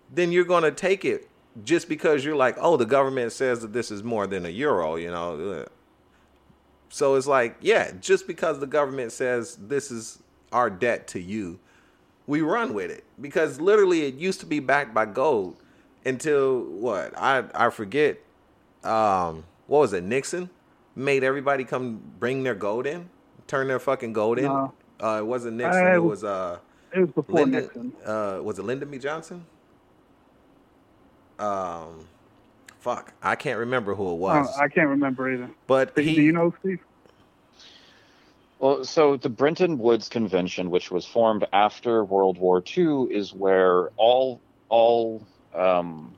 then 0.10 0.32
you're 0.32 0.46
going 0.46 0.64
to 0.64 0.72
take 0.72 1.04
it 1.04 1.30
just 1.64 1.88
because 1.90 2.26
you're 2.26 2.36
like, 2.36 2.56
oh, 2.60 2.78
the 2.78 2.86
government 2.86 3.32
says 3.32 3.62
that 3.62 3.74
this 3.74 3.92
is 3.92 4.04
more 4.04 4.26
than 4.28 4.46
a 4.46 4.50
euro, 4.50 4.96
you 4.96 5.12
know. 5.12 5.66
So 6.90 7.16
it's 7.16 7.28
like, 7.28 7.58
yeah, 7.62 7.92
just 8.00 8.28
because 8.28 8.60
the 8.60 8.68
government 8.68 9.12
says 9.12 9.56
this 9.56 9.92
is 9.92 10.20
our 10.52 10.70
debt 10.70 11.08
to 11.10 11.20
you, 11.20 11.60
we 12.28 12.42
run 12.42 12.74
with 12.74 12.92
it 12.92 13.04
because 13.20 13.60
literally 13.60 14.04
it 14.06 14.16
used 14.16 14.40
to 14.42 14.46
be 14.46 14.60
backed 14.60 14.94
by 14.94 15.06
gold 15.06 15.58
until 16.06 16.62
what 16.64 17.14
I 17.18 17.44
I 17.54 17.70
forget 17.70 18.20
um 18.84 19.44
what 19.68 19.80
was 19.80 19.94
it 19.94 20.04
Nixon 20.04 20.50
made 20.96 21.24
everybody 21.24 21.64
come 21.64 22.02
bring 22.20 22.44
their 22.44 22.56
gold 22.56 22.86
in 22.86 23.10
turn 23.48 23.68
their 23.68 23.80
fucking 23.80 24.14
gold 24.14 24.38
in 24.38 24.46
No. 24.46 24.74
uh 25.02 25.18
it 25.20 25.26
wasn't 25.26 25.58
Nixon 25.58 25.88
I- 25.88 25.96
it 25.96 26.04
was 26.04 26.24
uh 26.24 26.60
It 26.94 27.00
was 27.00 27.10
before 27.12 27.40
Lyndon 27.42 27.64
Nixon. 27.64 27.94
uh 28.06 28.40
was 28.42 28.60
it 28.60 28.64
Lyndon 28.64 28.90
B 28.90 28.98
Johnson 29.00 29.46
um 31.44 32.08
fuck 32.80 33.14
I 33.22 33.36
can't 33.36 33.60
remember 33.60 33.94
who 33.96 34.08
it 34.10 34.14
Uh, 34.14 34.16
was 34.16 34.58
I 34.58 34.68
can't 34.68 34.90
remember 34.90 35.32
either. 35.32 35.50
but 35.68 35.96
Do, 35.96 36.02
he 36.02 36.16
do 36.16 36.22
you 36.22 36.32
know, 36.32 36.54
Steve? 36.60 36.80
Well, 38.60 38.86
so 38.86 39.18
the 39.18 39.30
Bretton 39.30 39.78
Woods 39.78 40.08
Convention, 40.08 40.70
which 40.70 40.90
was 40.90 41.06
formed 41.06 41.46
after 41.52 42.06
World 42.06 42.38
War 42.38 42.64
II, 42.66 43.08
is 43.14 43.34
where 43.34 43.90
all 43.98 44.40
all 44.70 45.22
um, 45.54 46.14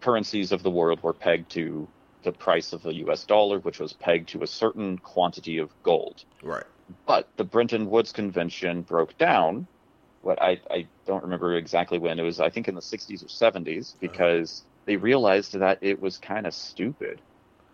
currencies 0.00 0.52
of 0.52 0.62
the 0.62 0.70
world 0.70 1.02
were 1.02 1.14
pegged 1.14 1.50
to 1.52 1.88
the 2.24 2.32
price 2.32 2.72
of 2.74 2.82
the 2.82 2.92
U.S. 3.06 3.24
dollar, 3.24 3.58
which 3.60 3.78
was 3.80 3.92
pegged 3.94 4.28
to 4.30 4.42
a 4.42 4.46
certain 4.46 4.98
quantity 4.98 5.56
of 5.58 5.70
gold. 5.82 6.24
right 6.42 6.64
But 7.06 7.28
the 7.36 7.44
Bretton 7.44 7.88
Woods 7.88 8.12
Convention 8.12 8.82
broke 8.82 9.16
down 9.16 9.66
what 10.26 10.42
I, 10.42 10.60
I 10.70 10.86
don't 11.06 11.22
remember 11.22 11.56
exactly 11.56 11.98
when 11.98 12.18
it 12.18 12.22
was. 12.22 12.40
I 12.40 12.50
think 12.50 12.68
in 12.68 12.74
the 12.74 12.80
60s 12.80 13.22
or 13.22 13.28
70s 13.28 13.90
uh-huh. 13.90 13.98
because 14.00 14.64
they 14.84 14.96
realized 14.96 15.54
that 15.58 15.78
it 15.80 16.00
was 16.00 16.18
kind 16.18 16.46
of 16.46 16.52
stupid. 16.52 17.20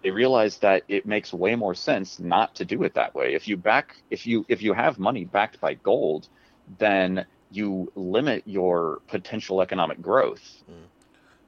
They 0.02 0.11
realized 0.11 0.62
that 0.62 0.82
it 0.88 1.06
makes 1.06 1.32
way 1.32 1.54
more 1.56 1.75
sense 1.75 2.21
not 2.21 2.54
to 2.56 2.64
do 2.64 2.82
it 2.82 2.94
that 2.94 3.14
way. 3.14 3.35
If 3.35 3.49
you 3.49 3.56
back, 3.56 3.97
if 4.11 4.26
you 4.26 4.44
if 4.49 4.61
you 4.61 4.73
have 4.73 4.99
money 4.99 5.25
backed 5.25 5.61
by 5.61 5.75
gold, 5.75 6.28
then 6.78 7.25
you 7.50 7.90
limit 7.94 8.42
your 8.47 9.00
potential 9.06 9.62
economic 9.62 10.02
growth. 10.02 10.64
Mm. 10.68 10.87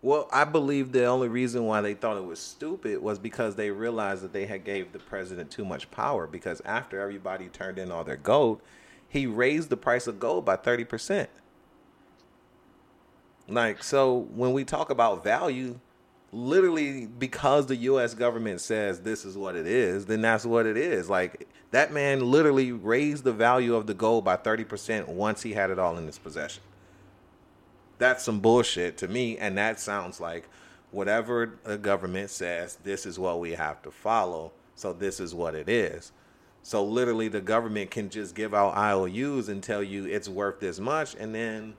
Well, 0.03 0.29
I 0.31 0.45
believe 0.45 0.93
the 0.93 1.07
only 1.07 1.29
reason 1.29 1.65
why 1.65 1.81
they 1.81 1.95
thought 1.95 2.19
it 2.19 2.27
was 2.27 2.39
stupid 2.39 3.03
was 3.03 3.19
because 3.19 3.57
they 3.57 3.71
realized 3.71 4.23
that 4.23 4.35
they 4.35 4.45
had 4.45 4.63
gave 4.63 4.93
the 4.93 4.99
president 4.99 5.51
too 5.51 5.65
much 5.65 5.91
power. 5.91 6.27
Because 6.27 6.61
after 6.65 7.01
everybody 7.01 7.49
turned 7.49 7.79
in 7.79 7.91
all 7.91 8.05
their 8.05 8.17
gold, 8.17 8.61
he 9.09 9.27
raised 9.27 9.71
the 9.71 9.77
price 9.77 10.07
of 10.07 10.21
gold 10.21 10.45
by 10.45 10.57
thirty 10.57 10.85
percent. 10.85 11.31
Like 13.49 13.83
so, 13.83 14.27
when 14.35 14.53
we 14.53 14.65
talk 14.65 14.91
about 14.91 15.23
value, 15.23 15.79
literally 16.33 17.07
because 17.07 17.67
the 17.67 17.77
U.S. 17.77 18.15
government 18.15 18.61
says 18.61 19.01
this 19.01 19.25
is 19.25 19.37
what 19.37 19.57
it 19.57 19.67
is, 19.67 20.07
then 20.07 20.23
that's 20.23 20.47
what 20.47 20.67
it 20.67 20.77
is. 20.77 21.11
Like 21.11 21.47
that 21.71 21.93
man 21.93 22.21
literally 22.31 22.73
raised 22.73 23.25
the 23.25 23.33
value 23.33 23.75
of 23.75 23.87
the 23.87 23.95
gold 23.95 24.25
by 24.25 24.37
thirty 24.37 24.65
percent 24.65 25.09
once 25.09 25.43
he 25.43 25.53
had 25.53 25.71
it 25.71 25.79
all 25.79 25.99
in 25.99 26.07
his 26.07 26.19
possession 26.19 26.63
that's 27.99 28.25
some 28.25 28.41
bullshit 28.41 28.97
to 28.99 29.09
me 29.09 29.39
and 29.39 29.57
that 29.57 29.81
sounds 29.81 30.21
like 30.21 30.49
whatever 30.91 31.59
the 31.65 31.79
government 31.79 32.31
says 32.31 32.77
this 32.85 33.07
is 33.07 33.19
what 33.19 33.41
we 33.41 33.53
have 33.53 33.81
to 33.83 33.91
follow 33.91 34.53
so 34.75 34.93
this 34.93 35.21
is 35.21 35.35
what 35.35 35.55
it 35.55 35.69
is 35.69 36.13
so 36.65 36.83
literally 36.83 37.29
the 37.29 37.41
government 37.43 37.91
can 37.91 38.09
just 38.11 38.35
give 38.35 38.55
out 38.55 38.71
ious 38.77 39.49
and 39.49 39.63
tell 39.63 39.83
you 39.83 40.07
it's 40.07 40.29
worth 40.29 40.59
this 40.59 40.81
much 40.81 41.15
and 41.15 41.33
then 41.35 41.75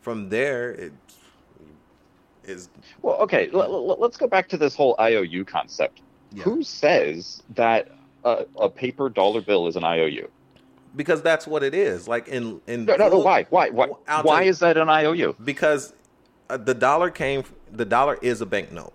from 0.00 0.28
there 0.30 0.70
it 0.70 0.92
is 2.44 2.70
Well, 3.02 3.16
okay, 3.16 3.50
l- 3.52 3.62
l- 3.62 3.96
let's 4.00 4.16
go 4.16 4.26
back 4.26 4.48
to 4.50 4.56
this 4.56 4.74
whole 4.74 4.94
IOU 4.98 5.44
concept. 5.44 6.00
Yeah. 6.32 6.44
Who 6.44 6.62
says 6.62 7.42
that 7.56 7.88
a, 8.24 8.46
a 8.58 8.70
paper 8.70 9.10
dollar 9.10 9.42
bill 9.42 9.66
is 9.66 9.76
an 9.76 9.84
IOU? 9.84 10.28
because 10.96 11.20
that's 11.20 11.46
what 11.46 11.62
it 11.62 11.74
is 11.74 12.08
like 12.08 12.28
in 12.28 12.62
in 12.66 12.86
No, 12.86 12.96
no, 12.96 13.08
no. 13.10 13.18
Why? 13.18 13.44
Why? 13.50 13.68
Why? 13.68 13.88
I'll 14.08 14.22
Why 14.22 14.44
is 14.44 14.60
that 14.60 14.78
an 14.78 14.88
IOU? 14.88 15.36
because 15.44 15.92
uh, 16.48 16.56
the 16.56 16.72
dollar 16.74 17.10
came 17.10 17.44
the 17.70 17.84
dollar 17.84 18.18
is 18.22 18.40
a 18.40 18.46
banknote 18.46 18.94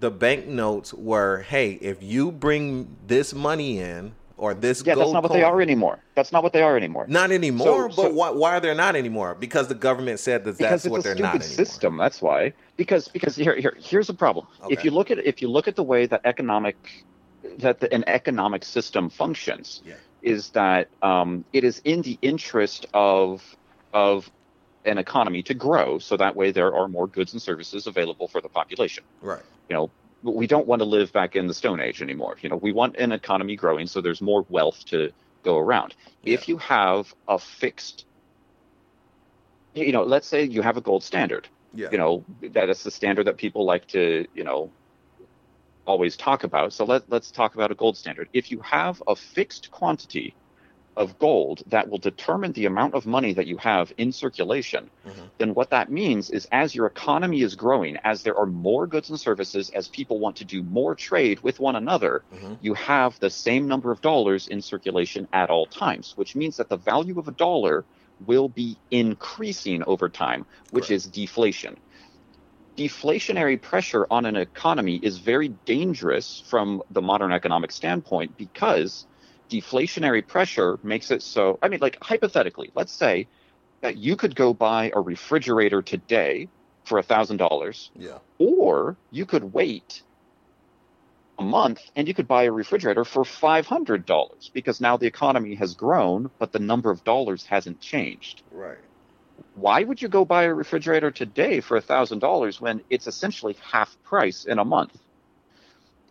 the 0.00 0.10
banknotes 0.10 0.94
were 0.94 1.42
hey 1.42 1.72
if 1.82 2.02
you 2.02 2.32
bring 2.32 2.96
this 3.06 3.34
money 3.34 3.78
in 3.80 4.14
or 4.40 4.54
this 4.54 4.82
Yeah, 4.84 4.94
that's 4.94 5.12
not 5.12 5.22
what 5.22 5.28
coin, 5.28 5.38
they 5.38 5.44
are 5.44 5.60
anymore. 5.60 5.98
That's 6.14 6.32
not 6.32 6.42
what 6.42 6.54
they 6.54 6.62
are 6.62 6.74
anymore. 6.76 7.04
Not 7.08 7.30
anymore. 7.30 7.90
So- 7.90 7.96
but 8.02 8.08
so- 8.08 8.12
why, 8.14 8.30
why 8.30 8.56
are 8.56 8.60
they 8.60 8.74
not 8.74 8.96
anymore? 8.96 9.36
Because 9.38 9.68
the 9.68 9.74
government 9.74 10.18
said 10.18 10.44
that 10.44 10.56
that's 10.58 10.88
what 10.88 11.04
they're 11.04 11.14
not 11.14 11.36
anymore. 11.36 11.42
system. 11.42 11.98
That's 11.98 12.22
why. 12.22 12.54
Because 12.76 13.06
because 13.08 13.36
here 13.36 13.54
here 13.54 13.76
here's 13.78 14.06
the 14.06 14.14
problem. 14.14 14.46
Okay. 14.64 14.72
If 14.72 14.84
you 14.84 14.90
look 14.90 15.10
at 15.10 15.18
if 15.18 15.42
you 15.42 15.48
look 15.48 15.68
at 15.68 15.76
the 15.76 15.82
way 15.82 16.06
that 16.06 16.22
economic 16.24 16.76
that 17.58 17.80
the, 17.80 17.92
an 17.92 18.04
economic 18.06 18.64
system 18.64 19.10
functions, 19.10 19.82
Yeah. 19.84 19.94
is 20.22 20.50
that 20.50 20.88
um, 21.02 21.44
it 21.52 21.62
is 21.62 21.82
in 21.84 22.00
the 22.02 22.18
interest 22.22 22.86
of 22.94 23.42
of 23.92 24.30
an 24.86 24.96
economy 24.96 25.42
to 25.42 25.52
grow, 25.52 25.98
so 25.98 26.16
that 26.16 26.34
way 26.34 26.50
there 26.50 26.74
are 26.74 26.88
more 26.88 27.06
goods 27.06 27.34
and 27.34 27.42
services 27.42 27.86
available 27.86 28.26
for 28.26 28.40
the 28.40 28.48
population. 28.48 29.04
Right. 29.20 29.42
You 29.68 29.74
know, 29.76 29.90
we 30.22 30.46
don't 30.46 30.66
want 30.66 30.80
to 30.80 30.86
live 30.86 31.12
back 31.12 31.36
in 31.36 31.46
the 31.46 31.54
Stone 31.54 31.80
Age 31.80 32.02
anymore. 32.02 32.36
You 32.40 32.48
know, 32.48 32.56
we 32.56 32.72
want 32.72 32.96
an 32.96 33.12
economy 33.12 33.56
growing, 33.56 33.86
so 33.86 34.00
there's 34.00 34.20
more 34.20 34.44
wealth 34.48 34.84
to 34.86 35.10
go 35.44 35.58
around. 35.58 35.94
If 36.22 36.48
you 36.48 36.58
have 36.58 37.14
a 37.28 37.38
fixed, 37.38 38.04
you 39.74 39.92
know, 39.92 40.02
let's 40.04 40.26
say 40.26 40.44
you 40.44 40.62
have 40.62 40.76
a 40.76 40.80
gold 40.80 41.02
standard 41.04 41.48
Yeah. 41.72 41.88
you 41.92 41.98
know 41.98 42.24
that 42.42 42.68
is 42.68 42.82
the 42.82 42.90
standard 42.90 43.26
that 43.26 43.36
people 43.36 43.64
like 43.64 43.86
to 43.88 44.26
you 44.34 44.44
know 44.44 44.72
always 45.86 46.16
talk 46.16 46.44
about 46.44 46.72
so 46.72 46.84
let, 46.84 47.08
let's 47.08 47.30
talk 47.30 47.54
about 47.54 47.70
a 47.70 47.74
gold 47.74 47.96
standard 47.96 48.28
if 48.32 48.50
you 48.50 48.60
have 48.60 49.02
a 49.06 49.14
fixed 49.16 49.70
quantity 49.70 50.36
of 51.00 51.18
gold 51.18 51.62
that 51.66 51.88
will 51.88 51.98
determine 51.98 52.52
the 52.52 52.66
amount 52.66 52.94
of 52.94 53.06
money 53.06 53.32
that 53.32 53.46
you 53.46 53.56
have 53.56 53.92
in 53.96 54.12
circulation 54.12 54.90
Mhm. 55.06 55.30
then 55.38 55.54
what 55.54 55.70
that 55.70 55.90
means 55.90 56.28
is 56.30 56.46
as 56.52 56.74
your 56.74 56.86
economy 56.86 57.40
is 57.40 57.54
growing 57.56 57.96
as 58.04 58.22
there 58.22 58.36
are 58.36 58.46
more 58.46 58.86
goods 58.86 59.08
and 59.08 59.18
services 59.18 59.70
as 59.70 59.88
people 59.88 60.20
want 60.20 60.36
to 60.36 60.44
do 60.44 60.62
more 60.62 60.94
trade 60.94 61.40
with 61.40 61.58
one 61.58 61.76
another 61.76 62.24
Mhm. 62.30 62.58
you 62.60 62.74
have 62.74 63.18
the 63.18 63.30
same 63.30 63.66
number 63.66 63.90
of 63.90 64.02
dollars 64.02 64.46
in 64.46 64.60
circulation 64.60 65.26
at 65.32 65.48
all 65.50 65.66
times 65.66 66.12
which 66.16 66.36
means 66.36 66.56
that 66.56 66.68
the 66.68 66.76
value 66.76 67.18
of 67.18 67.28
a 67.28 67.32
dollar 67.46 67.86
will 68.18 68.50
be 68.50 68.78
increasing 68.90 69.82
over 69.84 70.08
time 70.10 70.44
which 70.68 70.88
Correct. 70.88 71.06
is 71.06 71.10
deflation 71.10 71.76
deflationary 72.76 73.60
pressure 73.60 74.06
on 74.10 74.26
an 74.26 74.36
economy 74.36 74.96
is 74.96 75.18
very 75.18 75.48
dangerous 75.48 76.42
from 76.46 76.82
the 76.90 77.02
modern 77.02 77.32
economic 77.32 77.72
standpoint 77.72 78.36
because 78.36 79.06
deflationary 79.50 80.26
pressure 80.26 80.78
makes 80.82 81.10
it 81.10 81.22
so 81.22 81.58
i 81.62 81.68
mean 81.68 81.80
like 81.80 81.98
hypothetically 82.02 82.70
let's 82.74 82.92
say 82.92 83.26
that 83.82 83.96
you 83.96 84.16
could 84.16 84.34
go 84.36 84.54
buy 84.54 84.90
a 84.94 85.00
refrigerator 85.00 85.82
today 85.82 86.48
for 86.84 86.98
a 86.98 87.02
thousand 87.02 87.38
dollars 87.38 87.90
Yeah. 87.96 88.18
or 88.38 88.96
you 89.10 89.26
could 89.26 89.44
wait 89.52 90.02
a 91.38 91.42
month 91.42 91.80
and 91.96 92.06
you 92.06 92.14
could 92.14 92.28
buy 92.28 92.44
a 92.44 92.52
refrigerator 92.52 93.04
for 93.04 93.24
$500 93.24 94.52
because 94.52 94.80
now 94.80 94.96
the 94.98 95.06
economy 95.06 95.54
has 95.56 95.74
grown 95.74 96.30
but 96.38 96.52
the 96.52 96.58
number 96.58 96.90
of 96.90 97.02
dollars 97.04 97.44
hasn't 97.46 97.80
changed 97.80 98.42
Right. 98.52 98.78
why 99.54 99.82
would 99.82 100.00
you 100.02 100.08
go 100.08 100.24
buy 100.24 100.44
a 100.44 100.54
refrigerator 100.54 101.10
today 101.10 101.60
for 101.60 101.76
a 101.76 101.82
$1000 101.82 102.60
when 102.60 102.82
it's 102.90 103.06
essentially 103.06 103.56
half 103.72 103.96
price 104.04 104.44
in 104.44 104.58
a 104.58 104.64
month 104.64 104.96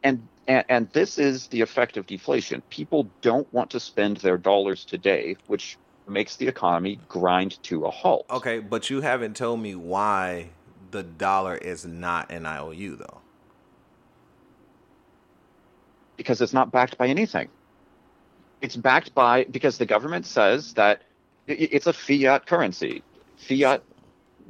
and, 0.03 0.27
and 0.49 0.65
and 0.69 0.89
this 0.93 1.19
is 1.19 1.47
the 1.49 1.61
effect 1.61 1.97
of 1.97 2.07
deflation 2.07 2.61
people 2.71 3.09
don't 3.21 3.51
want 3.53 3.71
to 3.71 3.79
spend 3.79 4.17
their 4.17 4.37
dollars 4.37 4.85
today 4.85 5.37
which 5.47 5.77
makes 6.09 6.37
the 6.37 6.47
economy 6.47 6.99
grind 7.09 7.63
to 7.63 7.85
a 7.85 7.91
halt 7.91 8.25
Okay, 8.31 8.59
but 8.59 8.89
you 8.91 9.01
haven't 9.01 9.37
told 9.37 9.61
me 9.61 9.75
why 9.75 10.49
the 10.91 11.03
dollar 11.03 11.55
is 11.55 11.85
not 11.85 12.31
an 12.31 12.45
IOU 12.47 12.97
though. 12.97 13.21
because 16.17 16.41
it's 16.41 16.53
not 16.53 16.71
backed 16.71 16.97
by 16.97 17.07
anything. 17.07 17.49
It's 18.61 18.75
backed 18.75 19.15
by 19.15 19.45
because 19.45 19.77
the 19.77 19.85
government 19.85 20.25
says 20.25 20.73
that 20.73 21.03
it's 21.47 21.87
a 21.87 21.93
fiat 21.93 22.45
currency. 22.45 23.03
Fiat, 23.37 23.83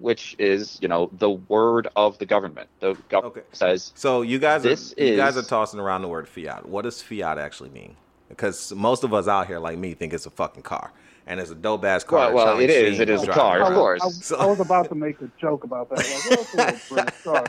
which 0.02 0.36
is 0.40 0.78
you 0.82 0.88
know 0.88 1.10
the 1.18 1.30
word 1.30 1.88
of 1.96 2.18
the 2.20 2.26
government. 2.26 2.70
The 2.80 2.96
government 3.10 3.38
Okay. 3.38 3.46
says 3.54 3.92
So 3.96 4.22
you 4.22 4.40
guys 4.40 4.64
This 4.64 4.94
are 4.98 5.04
you 5.04 5.16
guys 5.16 5.38
are 5.38 5.44
tossing 5.44 5.80
around 5.80 6.02
the 6.02 6.08
word 6.08 6.28
fiat. 6.28 6.66
What 6.68 6.84
does 6.84 7.02
fiat 7.02 7.38
actually 7.38 7.70
mean? 7.70 7.96
Because 8.30 8.72
most 8.74 9.04
of 9.04 9.14
us 9.14 9.28
out 9.28 9.48
here 9.48 9.60
like 9.60 9.78
me 9.78 9.94
think 9.94 10.14
it's 10.14 10.26
a 10.26 10.30
fucking 10.32 10.64
car. 10.64 10.92
And 11.28 11.40
it's 11.40 11.52
a 11.52 11.56
dope 11.56 11.86
ass 11.86 12.04
car. 12.04 12.34
Well- 12.34 12.46
well, 12.46 12.60
it 12.60 12.72
is. 12.72 13.00
It 13.00 13.08
is 13.08 13.22
a 13.22 13.26
driving 13.26 13.40
car, 13.42 13.62
of 13.62 13.74
course. 13.76 14.02
I, 14.04 14.10
So- 14.10 14.38
I 14.38 14.46
was 14.48 14.60
about 14.60 14.90
to 14.90 14.96
make 14.96 15.22
a 15.22 15.30
joke 15.40 15.64
about 15.64 15.90
that. 15.90 15.98
Like, 16.00 16.58
well, 16.58 16.70
it's 16.70 16.92
a 16.92 17.24
car. 17.24 17.46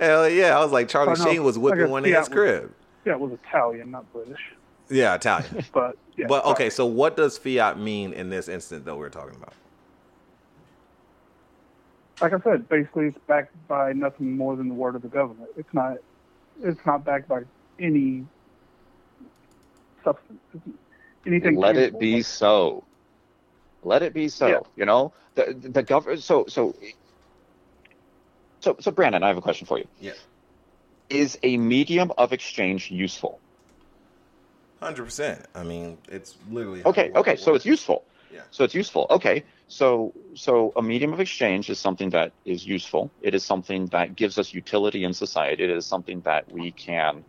Hell 0.00 0.28
yeah. 0.28 0.58
I 0.58 0.62
was 0.62 0.72
like 0.72 0.88
Charlie 0.88 1.12
Oh, 1.18 1.24
no, 1.24 1.30
Sheen 1.30 1.44
was 1.44 1.56
I 1.56 1.60
whipping 1.60 1.90
one 1.90 2.04
in 2.04 2.10
Fiat 2.12 2.20
his 2.22 2.28
was- 2.28 2.34
crib. 2.36 2.72
Yeah, 3.04 3.12
it 3.12 3.20
was 3.20 3.32
Italian, 3.32 3.90
not 3.92 4.12
British. 4.12 4.40
Yeah, 4.90 5.14
Italian. 5.14 5.64
But 5.72 5.96
yeah. 6.16 6.26
but 6.28 6.42
sorry. 6.42 6.52
okay, 6.54 6.70
so 6.70 6.86
what 6.86 7.16
does 7.16 7.38
fiat 7.38 7.78
mean 7.78 8.12
in 8.12 8.30
this 8.30 8.48
instant 8.48 8.84
that 8.86 8.96
we're 8.96 9.10
talking 9.10 9.36
about? 9.36 9.52
Like 12.20 12.32
I 12.32 12.40
said, 12.40 12.68
basically 12.68 13.06
it's 13.06 13.18
backed 13.26 13.54
by 13.68 13.92
nothing 13.92 14.36
more 14.36 14.56
than 14.56 14.68
the 14.68 14.74
word 14.74 14.94
of 14.94 15.02
the 15.02 15.08
government. 15.08 15.50
It's 15.56 15.72
not. 15.72 15.98
It's 16.62 16.80
not 16.84 17.04
backed 17.04 17.28
by 17.28 17.42
any 17.78 18.26
substance. 20.02 20.40
It's 20.54 20.64
anything. 21.26 21.56
let 21.56 21.76
it 21.76 21.80
tangible. 21.80 22.00
be 22.00 22.22
so. 22.22 22.84
Let 23.82 24.02
it 24.02 24.12
be 24.12 24.28
so. 24.28 24.48
Yeah. 24.48 24.60
You 24.76 24.84
know 24.86 25.12
the 25.34 25.54
the 25.54 25.82
government. 25.82 26.22
So 26.22 26.46
so 26.48 26.74
so 28.60 28.76
so 28.80 28.90
Brandon, 28.90 29.22
I 29.22 29.28
have 29.28 29.36
a 29.36 29.42
question 29.42 29.66
for 29.66 29.78
you. 29.78 29.86
Yeah. 30.00 30.12
Is 31.08 31.38
a 31.42 31.56
medium 31.56 32.12
of 32.18 32.32
exchange 32.32 32.90
useful? 32.90 33.40
Hundred 34.80 35.04
percent. 35.04 35.46
I 35.54 35.62
mean, 35.62 35.98
it's 36.08 36.36
literally 36.50 36.82
how 36.82 36.90
Okay, 36.90 37.08
the 37.08 37.18
okay, 37.18 37.36
so 37.36 37.54
it's 37.54 37.64
useful. 37.64 38.04
Yeah. 38.32 38.40
So 38.50 38.64
it's 38.64 38.74
useful. 38.74 39.06
Okay, 39.10 39.44
so 39.68 40.12
so 40.34 40.72
a 40.76 40.82
medium 40.82 41.12
of 41.12 41.20
exchange 41.20 41.70
is 41.70 41.78
something 41.78 42.10
that 42.10 42.32
is 42.44 42.66
useful. 42.66 43.10
It 43.22 43.34
is 43.34 43.44
something 43.44 43.86
that 43.86 44.16
gives 44.16 44.38
us 44.38 44.52
utility 44.52 45.04
in 45.04 45.12
society. 45.14 45.64
It 45.64 45.70
is 45.70 45.86
something 45.86 46.20
that 46.22 46.50
we 46.52 46.70
can 46.72 47.24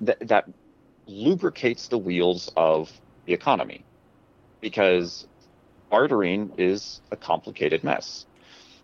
that, 0.00 0.18
that 0.28 0.48
lubricates 1.06 1.88
the 1.88 1.98
wheels 1.98 2.50
of 2.56 2.90
the 3.26 3.32
economy, 3.32 3.84
because 4.60 5.26
bartering 5.90 6.52
is 6.58 7.00
a 7.10 7.16
complicated 7.16 7.82
mess. 7.84 8.26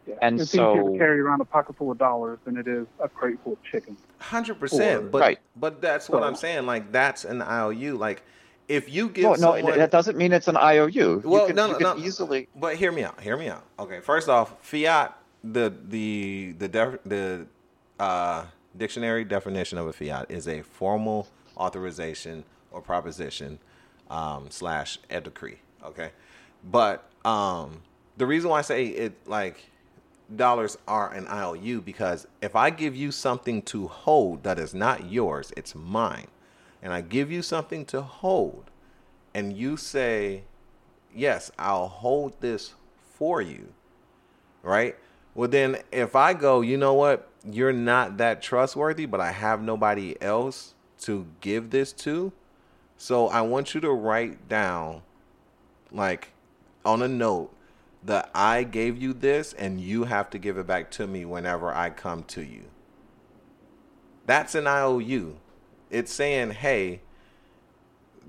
Yeah. 0.07 0.15
and 0.23 0.41
it's 0.41 0.55
easier 0.55 0.63
so- 0.75 0.93
to 0.93 0.99
carry 0.99 1.21
around 1.21 1.43
a 1.43 1.45
pocket 1.45 1.77
full 1.77 1.91
of 1.93 1.99
dollars 1.99 2.39
than 2.45 2.57
it 2.57 2.67
is 2.67 2.87
a 3.01 3.09
crate 3.09 3.37
full 3.45 3.53
of 3.53 3.63
chicken. 3.63 3.97
Hundred 4.19 4.59
percent, 4.59 5.11
but 5.11 5.21
Right. 5.21 5.39
but 5.57 5.81
that's 5.83 6.09
what 6.09 6.23
I'm 6.23 6.35
saying. 6.35 6.65
Like 6.67 6.91
that's 6.91 7.25
an 7.25 7.43
IOU. 7.43 7.97
Like 7.99 8.23
if 8.71 8.89
you 8.89 9.09
give 9.09 9.25
No, 9.25 9.31
no, 9.31 9.37
someone, 9.37 9.79
that 9.79 9.91
doesn't 9.91 10.17
mean 10.17 10.33
it's 10.33 10.47
an 10.47 10.57
IOU. 10.57 11.23
Well, 11.25 11.43
you 11.43 11.47
can, 11.49 11.57
no, 11.57 11.67
you 11.67 11.75
can 11.75 11.83
no. 11.83 11.97
easily. 11.99 12.49
But 12.55 12.77
hear 12.77 12.93
me 12.93 13.03
out. 13.03 13.21
Hear 13.21 13.37
me 13.37 13.49
out. 13.49 13.65
Okay. 13.81 13.99
First 14.01 14.29
off, 14.29 14.55
fiat 14.63 15.13
the 15.43 15.75
the 15.89 16.53
the 16.59 16.69
def, 16.69 16.99
the 17.05 17.47
uh, 17.99 18.45
dictionary 18.77 19.25
definition 19.25 19.77
of 19.77 19.89
a 19.89 19.93
fiat 19.93 20.31
is 20.31 20.47
a 20.47 20.63
formal 20.63 21.27
authorization 21.57 22.45
or 22.71 22.81
proposition 22.81 23.59
um, 24.09 24.47
slash 24.51 24.99
a 25.11 25.21
decree. 25.21 25.59
Okay. 25.85 26.11
But 26.71 27.11
um, 27.25 27.83
the 28.19 28.27
reason 28.27 28.51
why 28.51 28.61
I 28.61 28.63
say 28.63 28.87
it 28.87 29.15
like 29.27 29.69
dollars 30.37 30.79
are 30.87 31.13
an 31.13 31.27
IOU 31.27 31.81
because 31.81 32.29
if 32.41 32.55
I 32.55 32.71
give 32.71 32.95
you 32.95 33.11
something 33.11 33.63
to 33.63 33.89
hold 33.89 34.45
that 34.45 34.61
is 34.61 34.75
not 34.75 35.11
yours, 35.11 35.53
it's 35.57 35.75
mine, 35.75 36.29
and 36.83 36.93
I 36.93 37.01
give 37.01 37.31
you 37.31 37.43
something 37.43 37.85
to 37.87 38.03
hold, 38.03 38.71
and 39.35 39.57
you 39.57 39.77
say 39.77 40.45
yes, 41.15 41.51
I'll 41.59 41.89
hold 41.89 42.41
this 42.41 42.75
for 42.99 43.43
you, 43.43 43.73
right? 44.63 44.97
Well, 45.35 45.49
then 45.49 45.79
if 45.93 46.17
I 46.17 46.35
go, 46.35 46.61
you 46.61 46.77
know 46.77 46.95
what, 46.95 47.29
you're 47.45 47.73
not 47.73 48.17
that 48.19 48.43
trustworthy, 48.43 49.07
but 49.07 49.21
I 49.21 49.33
have 49.33 49.63
nobody 49.63 50.21
else 50.21 50.75
to 51.03 51.27
give 51.41 51.71
this 51.71 51.93
to. 51.93 52.33
So 52.97 53.29
I 53.29 53.41
want 53.41 53.75
you 53.75 53.81
to 53.81 53.91
write 53.91 54.49
down, 54.49 55.03
like 55.91 56.33
on 56.85 57.03
a 57.03 57.09
note, 57.09 57.55
that 58.03 58.31
I 58.35 58.63
gave 58.65 59.01
you 59.01 59.13
this 59.13 59.53
and 59.53 59.81
you 59.81 60.05
have 60.05 60.31
to 60.31 60.39
give 60.39 60.59
it 60.59 60.67
back 60.67 60.91
to 60.93 61.07
me 61.07 61.25
whenever 61.25 61.73
I 61.73 61.91
come 61.91 62.25
to 62.25 62.43
you. 62.43 62.65
That's 64.27 64.55
an 64.55 64.67
IOU. 64.67 65.37
It's 65.91 66.13
saying, 66.13 66.53
hey, 66.53 67.01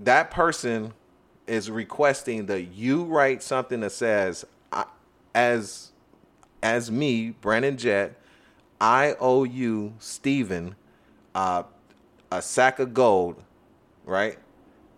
that 0.04 0.32
person 0.32 0.94
is 1.48 1.70
requesting 1.70 2.48
that 2.48 2.62
you 2.64 3.04
write 3.04 3.44
something 3.44 3.82
that 3.82 3.92
says, 3.92 4.46
as 5.34 5.92
as 6.64 6.92
me, 6.92 7.32
Brandon 7.42 7.76
Jet, 7.76 8.16
I 8.80 9.16
owe 9.20 9.44
you, 9.44 9.94
Stephen, 10.00 10.76
uh, 11.34 11.64
a 12.32 12.42
sack 12.42 12.80
of 12.80 12.94
gold, 12.94 13.44
right? 14.06 14.38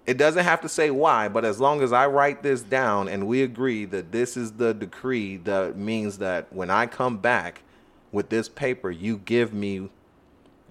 It 0.06 0.18
doesn't 0.18 0.44
have 0.44 0.60
to 0.62 0.70
say 0.70 0.92
why, 0.92 1.30
but 1.30 1.46
as 1.46 1.62
long 1.62 1.82
as 1.82 1.94
I 1.94 2.08
write 2.08 2.44
this 2.44 2.62
down 2.62 3.08
and 3.08 3.28
we 3.28 3.42
agree 3.42 3.86
that 3.86 4.12
this 4.12 4.36
is 4.36 4.54
the 4.54 4.74
decree 4.74 5.38
that 5.38 5.78
means 5.78 6.18
that 6.18 6.52
when 6.52 6.70
I 6.70 6.86
come 6.86 7.18
back 7.18 7.64
with 8.12 8.28
this 8.28 8.50
paper, 8.50 8.92
you 8.92 9.18
give 9.18 9.54
me 9.54 9.90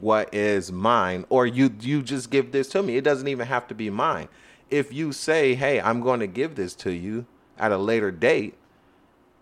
what 0.01 0.33
is 0.35 0.73
mine 0.73 1.25
or 1.29 1.47
you 1.47 1.73
you 1.81 2.03
just 2.03 2.31
give 2.31 2.53
this 2.53 2.69
to 2.69 2.83
me. 2.83 2.97
It 2.97 3.05
doesn't 3.05 3.29
even 3.29 3.47
have 3.47 3.69
to 3.69 3.75
be 3.75 3.91
mine. 3.91 4.29
If 4.71 4.93
you 4.93 5.13
say, 5.13 5.55
"Hey, 5.55 5.81
I'm 5.81 6.01
going 6.01 6.21
to 6.21 6.27
give 6.27 6.55
this 6.55 6.75
to 6.77 6.93
you 6.93 7.27
at 7.59 7.73
a 7.73 7.79
later 7.79 8.11
date," 8.11 8.55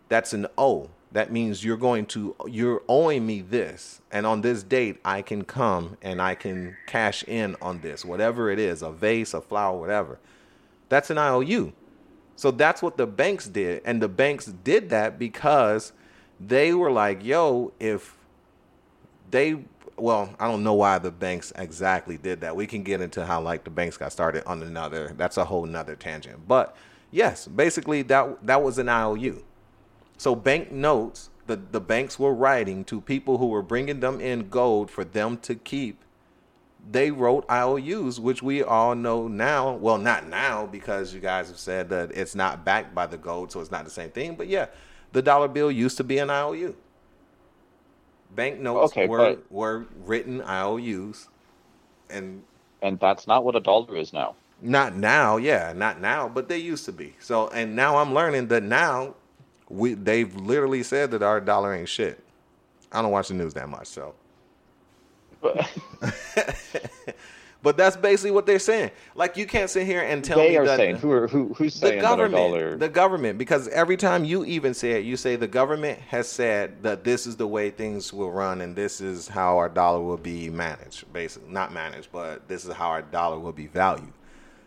that's 0.08 0.32
an 0.32 0.46
O. 0.58 0.90
That 1.12 1.32
means 1.32 1.64
you're 1.64 1.76
going 1.76 2.06
to 2.06 2.36
you're 2.46 2.82
owing 2.88 3.26
me 3.26 3.40
this, 3.40 4.00
and 4.12 4.26
on 4.26 4.42
this 4.42 4.62
date 4.62 5.00
I 5.04 5.22
can 5.22 5.44
come 5.44 5.96
and 6.02 6.20
I 6.20 6.34
can 6.34 6.76
cash 6.86 7.24
in 7.24 7.56
on 7.60 7.80
this, 7.80 8.04
whatever 8.04 8.50
it 8.50 8.58
is, 8.58 8.82
a 8.82 8.90
vase, 8.90 9.34
a 9.34 9.40
flower, 9.40 9.78
whatever. 9.78 10.18
That's 10.88 11.10
an 11.10 11.18
IOU. 11.18 11.72
So 12.36 12.50
that's 12.50 12.80
what 12.82 12.96
the 12.96 13.06
banks 13.06 13.46
did, 13.48 13.82
and 13.84 14.00
the 14.00 14.08
banks 14.08 14.46
did 14.46 14.90
that 14.90 15.18
because 15.18 15.92
they 16.38 16.72
were 16.72 16.90
like, 16.90 17.24
"Yo, 17.24 17.72
if 17.78 18.16
they 19.30 19.64
well, 20.00 20.34
I 20.38 20.48
don't 20.48 20.62
know 20.62 20.74
why 20.74 20.98
the 20.98 21.10
banks 21.10 21.52
exactly 21.56 22.16
did 22.16 22.40
that. 22.40 22.56
We 22.56 22.66
can 22.66 22.82
get 22.82 23.00
into 23.00 23.24
how 23.24 23.40
like 23.40 23.64
the 23.64 23.70
banks 23.70 23.96
got 23.96 24.12
started 24.12 24.44
on 24.46 24.62
another. 24.62 25.14
That's 25.16 25.36
a 25.36 25.44
whole 25.44 25.66
nother 25.66 25.96
tangent. 25.96 26.46
But 26.48 26.76
yes, 27.10 27.46
basically 27.46 28.02
that 28.02 28.46
that 28.46 28.62
was 28.62 28.78
an 28.78 28.88
IOU. 28.88 29.42
So 30.16 30.34
bank 30.34 30.70
notes, 30.72 31.30
the 31.46 31.56
the 31.56 31.80
banks 31.80 32.18
were 32.18 32.34
writing 32.34 32.84
to 32.84 33.00
people 33.00 33.38
who 33.38 33.46
were 33.46 33.62
bringing 33.62 34.00
them 34.00 34.20
in 34.20 34.48
gold 34.48 34.90
for 34.90 35.04
them 35.04 35.38
to 35.38 35.54
keep. 35.54 36.04
They 36.90 37.10
wrote 37.10 37.44
IOUs, 37.50 38.18
which 38.18 38.42
we 38.42 38.62
all 38.62 38.94
know 38.94 39.28
now. 39.28 39.74
Well, 39.74 39.98
not 39.98 40.26
now 40.26 40.66
because 40.66 41.12
you 41.12 41.20
guys 41.20 41.48
have 41.48 41.58
said 41.58 41.90
that 41.90 42.10
it's 42.12 42.34
not 42.34 42.64
backed 42.64 42.94
by 42.94 43.06
the 43.06 43.18
gold, 43.18 43.52
so 43.52 43.60
it's 43.60 43.70
not 43.70 43.84
the 43.84 43.90
same 43.90 44.10
thing. 44.10 44.34
But 44.34 44.48
yeah, 44.48 44.66
the 45.12 45.20
dollar 45.20 45.48
bill 45.48 45.70
used 45.70 45.98
to 45.98 46.04
be 46.04 46.18
an 46.18 46.30
IOU. 46.30 46.74
Bank 48.34 48.60
notes 48.60 48.92
Okay, 48.92 49.06
were 49.06 49.18
but- 49.18 49.52
were 49.52 49.86
written 50.04 50.40
IOUs, 50.42 51.28
and 52.08 52.42
And 52.82 52.98
that's 53.00 53.26
not 53.26 53.44
what 53.44 53.56
a 53.56 53.60
dollar 53.60 53.96
is 53.96 54.12
now. 54.12 54.34
not 54.62 54.94
now, 54.94 55.36
yeah, 55.36 55.72
not 55.74 56.00
now, 56.00 56.28
but 56.28 56.48
they 56.48 56.58
used 56.58 56.84
to 56.86 56.92
be. 56.92 57.14
So, 57.20 57.48
and 57.48 57.74
now 57.76 57.96
I'm 57.98 58.14
learning 58.14 58.48
that 58.48 58.62
now 58.62 59.14
we 59.68 59.94
they've 59.94 60.34
literally 60.36 60.82
said 60.82 61.10
that 61.12 61.22
our 61.22 61.40
dollar 61.40 61.74
ain't 61.74 61.88
shit. 61.88 62.22
I 62.92 63.02
don't 63.02 63.10
watch 63.12 63.28
the 63.28 63.34
news 63.34 63.54
that 63.54 63.68
much, 63.68 63.86
so. 63.86 64.14
But 65.40 65.68
But 67.62 67.76
that's 67.76 67.96
basically 67.96 68.30
what 68.30 68.46
they're 68.46 68.58
saying. 68.58 68.90
Like 69.14 69.36
you 69.36 69.46
can't 69.46 69.68
sit 69.68 69.86
here 69.86 70.00
and 70.00 70.24
tell 70.24 70.38
they 70.38 70.50
me 70.50 70.56
are 70.56 70.64
that 70.64 70.78
saying 70.78 70.96
who 70.96 71.12
are 71.12 71.28
who 71.28 71.52
who's 71.54 71.74
the 71.74 71.88
saying 71.88 71.98
that 71.98 72.08
government, 72.08 72.52
dollar? 72.52 72.76
the 72.76 72.88
government, 72.88 73.38
because 73.38 73.68
every 73.68 73.98
time 73.98 74.24
you 74.24 74.44
even 74.46 74.72
say 74.72 74.92
it, 74.92 75.04
you 75.04 75.16
say 75.16 75.36
the 75.36 75.46
government 75.46 75.98
has 76.08 76.26
said 76.26 76.82
that 76.82 77.04
this 77.04 77.26
is 77.26 77.36
the 77.36 77.46
way 77.46 77.70
things 77.70 78.12
will 78.12 78.30
run 78.32 78.62
and 78.62 78.74
this 78.74 79.00
is 79.02 79.28
how 79.28 79.58
our 79.58 79.68
dollar 79.68 80.00
will 80.00 80.16
be 80.16 80.48
managed. 80.48 81.12
Basically, 81.12 81.50
not 81.52 81.72
managed, 81.72 82.08
but 82.12 82.48
this 82.48 82.64
is 82.64 82.72
how 82.72 82.88
our 82.88 83.02
dollar 83.02 83.38
will 83.38 83.52
be 83.52 83.66
valued. 83.66 84.12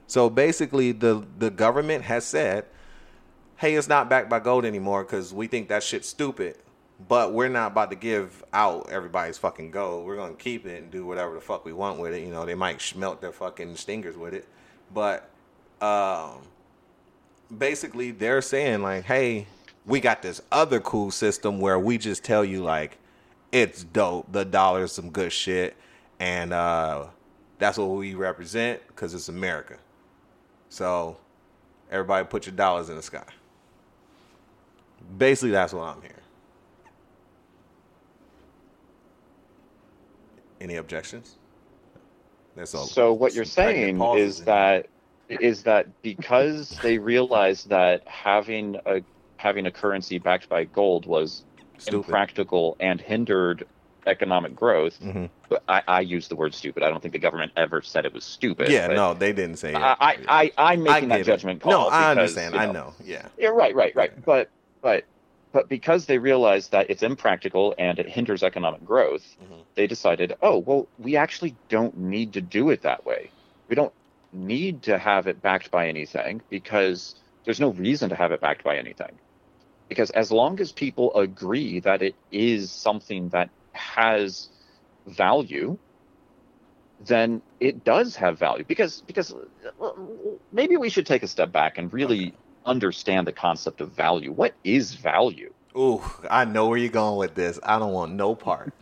So 0.06 0.30
basically, 0.30 0.92
the 0.92 1.26
the 1.40 1.50
government 1.50 2.04
has 2.04 2.26
said, 2.26 2.66
"Hey, 3.58 3.74
it's 3.74 3.88
not 3.88 4.08
backed 4.08 4.30
by 4.30 4.40
gold 4.40 4.66
anymore 4.66 5.04
because 5.04 5.34
we 5.34 5.48
think 5.48 5.68
that 5.70 5.82
shit's 5.82 6.08
stupid." 6.10 6.58
But 7.08 7.34
we're 7.34 7.50
not 7.50 7.72
about 7.72 7.90
to 7.90 7.96
give 7.96 8.44
out 8.54 8.90
everybody's 8.90 9.38
fucking 9.38 9.72
gold. 9.72 10.06
We're 10.06 10.16
gonna 10.16 10.36
keep 10.36 10.66
it 10.66 10.82
and 10.82 10.92
do 10.92 11.06
whatever 11.06 11.34
the 11.36 11.42
fuck 11.42 11.66
we 11.66 11.74
want 11.74 12.00
with 12.00 12.14
it. 12.14 12.22
You 12.22 12.32
know, 12.32 12.46
they 12.46 12.56
might 12.56 12.82
smelt 12.82 13.20
their 13.20 13.32
fucking 13.32 13.76
stingers 13.76 14.16
with 14.16 14.34
it, 14.34 14.48
but 14.94 15.30
um, 15.82 16.44
basically 17.56 18.12
they're 18.12 18.42
saying 18.42 18.84
like, 18.84 19.04
"Hey, 19.04 19.48
we 19.86 20.00
got 20.00 20.22
this 20.22 20.42
other 20.52 20.80
cool 20.80 21.12
system 21.12 21.60
where 21.60 21.78
we 21.78 21.98
just 21.98 22.24
tell 22.24 22.46
you 22.46 22.64
like, 22.64 22.98
it's 23.52 23.84
dope. 23.84 24.32
The 24.32 24.46
dollar's 24.46 24.92
some 24.92 25.10
good 25.10 25.32
shit, 25.32 25.76
and 26.20 26.54
uh, 26.54 27.06
that's 27.60 27.78
what 27.78 27.86
we 27.86 28.16
represent 28.16 28.82
because 28.88 29.14
it's 29.14 29.30
America. 29.30 29.78
So, 30.70 31.18
everybody, 31.92 32.26
put 32.26 32.46
your 32.46 32.56
dollars 32.56 32.90
in 32.90 32.96
the 32.96 33.04
sky. 33.04 33.26
Basically, 35.18 35.52
that's 35.52 35.74
what 35.74 35.84
I'm 35.84 36.02
hearing. 36.02 36.16
Any 40.64 40.78
objections? 40.78 41.36
That's 42.56 42.74
all. 42.74 42.86
So 42.86 43.12
what 43.12 43.34
you're 43.36 43.44
saying 43.44 44.02
is 44.16 44.46
that 44.46 44.88
is 45.28 45.64
that 45.64 45.88
because 46.02 46.70
they 46.82 46.98
realized 46.98 47.70
that 47.70 48.08
having 48.08 48.78
a 48.86 49.02
having 49.38 49.66
a 49.66 49.72
currency 49.72 50.20
backed 50.20 50.48
by 50.48 50.64
gold 50.64 51.06
was 51.06 51.44
Stupid. 51.80 51.98
impractical 52.08 52.78
and 52.80 53.02
hindered 53.02 53.66
economic 54.06 54.56
growth. 54.56 54.98
Mhm. 55.02 55.30
But 55.50 55.64
I, 55.68 55.82
I 55.88 56.00
use 56.00 56.30
the 56.30 56.36
word 56.38 56.54
stupid. 56.54 56.82
I 56.82 56.90
don't 56.90 57.02
think 57.02 57.12
the 57.12 57.20
government 57.20 57.52
ever 57.58 57.82
said 57.82 58.06
it 58.06 58.14
was 58.14 58.24
stupid. 58.24 58.70
Yeah, 58.70 58.88
no, 58.88 59.14
they 59.14 59.34
didn't 59.34 59.58
say 59.58 59.72
it. 59.72 59.76
I, 59.76 59.96
I, 60.00 60.18
I 60.28 60.52
I'm 60.72 60.84
making 60.84 61.10
that 61.10 61.22
it. 61.22 61.24
judgment 61.26 61.60
call. 61.62 61.72
No, 61.72 61.88
I 61.90 62.12
understand. 62.12 62.54
you 62.54 62.62
I 62.62 62.72
know. 62.72 62.94
Yeah. 63.04 63.28
Yeah, 63.38 63.50
right, 63.50 63.76
right, 63.76 63.94
right. 63.96 64.12
But 64.24 64.50
but 64.82 65.04
but 65.54 65.70
because 65.70 66.08
they 66.08 66.20
realized 66.20 66.72
that 66.74 66.90
it's 66.92 67.04
impractical 67.04 67.76
and 67.80 68.00
it 68.00 68.10
hinders 68.10 68.44
economic 68.44 68.84
growth, 68.84 69.38
Mhm. 69.42 69.68
they 69.76 69.88
decided, 69.88 70.36
oh 70.42 70.60
well, 70.60 70.90
we 70.98 71.18
actually 71.18 71.58
don't 71.70 71.98
need 71.98 72.34
to 72.34 72.42
do 72.42 72.72
it 72.72 72.84
that 72.84 73.06
way. 73.06 73.34
We 73.70 73.76
don't 73.76 73.94
need 74.34 74.84
to 74.84 75.00
have 75.00 75.28
it 75.28 75.42
backed 75.42 75.72
by 75.72 75.90
anything 75.90 76.42
because 76.50 77.16
there's 77.46 77.62
no 77.62 77.72
reason 77.72 78.10
to 78.10 78.16
have 78.16 78.32
it 78.34 78.42
backed 78.42 78.64
by 78.64 78.78
anything. 78.78 79.20
Because 79.90 80.12
as 80.12 80.32
long 80.32 80.60
as 80.62 80.74
people 80.74 81.14
agree 81.16 81.80
that 81.82 82.02
it 82.04 82.18
is 82.32 82.74
something 82.74 83.30
that 83.30 83.52
has 83.74 84.50
value, 85.08 85.80
then 87.00 87.44
it 87.60 87.84
does 87.84 88.16
have 88.18 88.40
value. 88.40 88.64
Because 88.66 89.02
because 89.02 89.34
maybe 90.52 90.78
we 90.78 90.90
should 90.90 91.06
take 91.08 91.24
a 91.24 91.28
step 91.28 91.52
back 91.52 91.78
and 91.78 91.94
really 91.94 92.40
understand 92.66 93.28
the 93.28 93.32
concept 93.32 93.82
of 93.82 93.92
value. 93.92 94.32
What 94.32 94.54
is 94.64 94.94
value? 94.94 95.54
Ooh, 95.78 96.02
I 96.30 96.46
know 96.46 96.68
where 96.68 96.78
you're 96.78 96.90
going 96.90 97.18
with 97.18 97.36
this. 97.36 97.60
I 97.64 97.80
don't 97.80 97.94
want 97.94 98.14
no 98.14 98.36
part. 98.36 98.74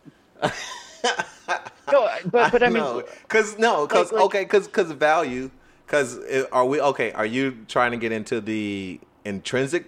No, 1.90 2.08
but 2.30 2.52
but 2.52 2.62
I 2.62 2.68
mean, 2.70 3.02
because 3.22 3.58
no, 3.58 3.86
because 3.86 4.12
like- 4.12 4.12
like- 4.12 4.24
okay, 4.26 4.42
because 4.44 4.66
because 4.66 4.92
value, 4.92 5.50
because 5.86 6.18
are 6.52 6.64
we 6.64 6.80
okay? 6.80 7.12
Are 7.12 7.26
you 7.26 7.64
trying 7.68 7.90
to 7.92 7.96
get 7.96 8.12
into 8.12 8.40
the 8.40 9.00
intrinsic 9.24 9.86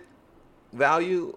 value 0.72 1.36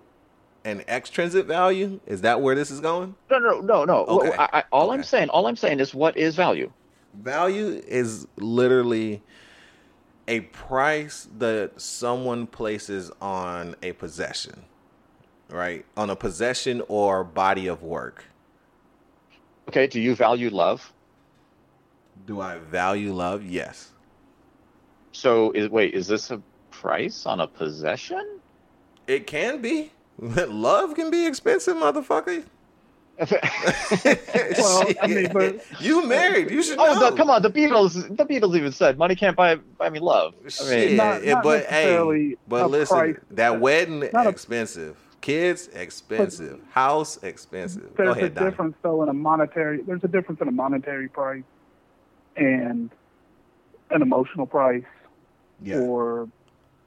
and 0.66 0.82
extrinsic 0.88 1.46
value? 1.46 2.00
Is 2.06 2.22
that 2.22 2.42
where 2.42 2.56
this 2.56 2.72
is 2.72 2.80
going? 2.80 3.16
no, 3.30 3.40
no, 3.40 3.62
no, 3.62 3.86
no. 3.86 4.06
Okay. 4.06 4.36
I, 4.38 4.60
I, 4.60 4.64
all 4.72 4.92
I'm 4.92 5.04
saying, 5.04 5.30
all 5.30 5.48
I'm 5.48 5.56
saying 5.56 5.80
is, 5.80 5.94
what 5.94 6.18
is 6.18 6.36
value? 6.36 6.72
Value 7.14 7.82
is 7.88 8.28
literally 8.38 9.22
a 10.28 10.42
price 10.42 11.28
that 11.38 11.80
someone 11.80 12.48
places 12.48 13.12
on 13.22 13.76
a 13.82 13.94
possession, 13.94 14.64
right? 15.50 15.86
On 15.96 16.10
a 16.10 16.16
possession 16.16 16.82
or 16.88 17.24
body 17.24 17.68
of 17.68 17.82
work. 17.82 18.26
Okay, 19.70 19.88
do 19.88 20.00
you 20.00 20.16
value 20.16 20.50
love? 20.50 20.94
Do 22.26 22.42
I 22.42 22.58
value 22.58 23.14
love? 23.14 23.44
Yes. 23.44 23.92
So, 25.12 25.52
is, 25.52 25.70
wait, 25.70 25.94
is 25.94 26.08
this 26.08 26.32
a 26.32 26.42
price 26.72 27.26
on 27.26 27.40
a 27.40 27.48
possession? 27.48 28.40
It 29.08 29.28
can 29.28 29.62
be. 29.62 29.92
love 30.20 30.96
can 30.96 31.10
be 31.10 31.26
expensive, 31.26 31.76
motherfucker. 31.76 32.44
Well, 34.58 34.88
I 35.02 35.08
mean, 35.08 35.30
but 35.34 35.60
you 35.82 36.06
married. 36.08 36.52
You 36.52 36.62
should 36.62 36.78
oh, 36.78 36.94
know. 36.94 37.10
the, 37.10 37.16
come 37.16 37.30
on! 37.30 37.42
The 37.42 37.50
Beatles, 37.50 37.94
the 38.16 38.26
Beatles 38.26 38.56
even 38.56 38.72
said, 38.72 38.98
"Money 38.98 39.16
can't 39.16 39.36
buy 39.36 39.56
buy 39.56 39.90
me 39.90 40.00
love." 40.00 40.36
I 40.62 40.70
mean, 40.70 40.96
Not- 40.98 41.24
not 41.24 41.44
but 41.44 41.66
hey, 41.66 42.36
but 42.48 42.70
listen, 42.70 42.96
price, 42.98 43.16
that 43.32 43.60
wedding 43.60 44.08
not 44.14 44.28
a- 44.28 44.30
expensive, 44.30 44.98
kids 45.22 45.68
expensive, 45.70 46.60
house 46.70 47.18
expensive. 47.24 47.90
There's 47.96 48.16
ahead, 48.16 48.24
a 48.26 48.30
Donnie. 48.30 48.50
difference 48.52 48.76
though 48.84 49.02
in 49.04 49.10
a 49.10 49.14
monetary. 49.14 49.82
There's 49.82 50.04
a 50.04 50.08
difference 50.08 50.40
in 50.42 50.48
a 50.48 50.52
monetary 50.52 51.08
price 51.08 51.44
and 52.36 52.92
an 53.90 54.02
emotional 54.02 54.46
price, 54.46 54.84
Yeah. 55.64 55.80
or 55.80 56.30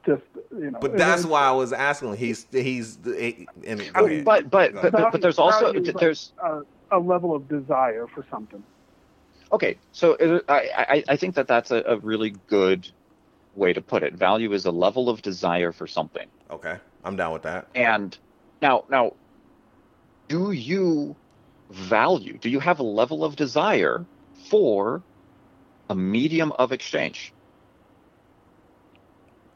just 0.04 0.22
you 0.50 0.70
know. 0.70 0.78
But 0.80 0.96
that's 0.96 1.24
why 1.24 1.42
I 1.42 1.52
was 1.52 1.72
asking. 1.72 2.16
He's 2.16 2.46
he's. 2.50 2.98
He, 3.04 3.46
and, 3.66 3.82
I 3.94 4.02
mean, 4.02 4.10
ahead. 4.12 4.24
but 4.24 4.50
but 4.50 4.72
Go 4.72 4.82
but, 4.82 4.92
but 4.92 5.12
but 5.12 5.20
there's 5.20 5.38
also 5.38 5.66
Value 5.66 5.80
is 5.80 5.86
like 5.88 6.00
there's 6.00 6.32
a, 6.42 6.62
a 6.92 6.98
level 6.98 7.34
of 7.34 7.48
desire 7.48 8.06
for 8.06 8.24
something. 8.30 8.62
okay. 9.52 9.76
So 9.92 10.14
uh, 10.14 10.40
I 10.48 10.86
I, 10.88 11.04
I 11.08 11.16
think 11.16 11.34
that 11.34 11.46
that's 11.46 11.70
a, 11.70 11.82
a 11.86 11.98
really 11.98 12.34
good 12.46 12.90
way 13.56 13.72
to 13.72 13.80
put 13.80 14.02
it. 14.02 14.14
Value 14.14 14.52
is 14.52 14.64
a 14.66 14.70
level 14.70 15.08
of 15.08 15.22
desire 15.22 15.72
for 15.72 15.86
something. 15.86 16.28
okay, 16.50 16.76
I'm 17.04 17.16
down 17.16 17.32
with 17.32 17.42
that. 17.42 17.68
And 17.74 18.16
now, 18.62 18.84
now, 18.88 19.14
do 20.28 20.52
you 20.52 21.16
value? 21.70 22.38
Do 22.38 22.48
you 22.50 22.60
have 22.60 22.80
a 22.80 22.84
level 22.84 23.24
of 23.24 23.36
desire 23.36 24.04
for 24.48 25.02
a 25.88 25.94
medium 25.94 26.52
of 26.52 26.72
exchange? 26.72 27.32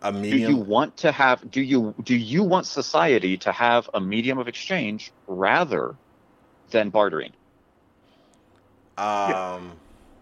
A 0.05 0.13
Do 0.13 0.37
you 0.37 0.57
want 0.57 0.99
to 0.99 1.11
have? 1.11 1.51
Do 1.51 1.63
you 1.63 1.95
do 2.03 2.15
you 2.15 2.43
want 2.45 2.67
society 2.67 3.39
to 3.39 3.51
have 3.53 3.89
a 3.95 4.01
medium 4.01 4.39
of 4.39 4.49
exchange 4.49 5.11
rather 5.27 5.97
than 6.71 6.91
bartering? 6.91 7.33
Um, 8.99 9.73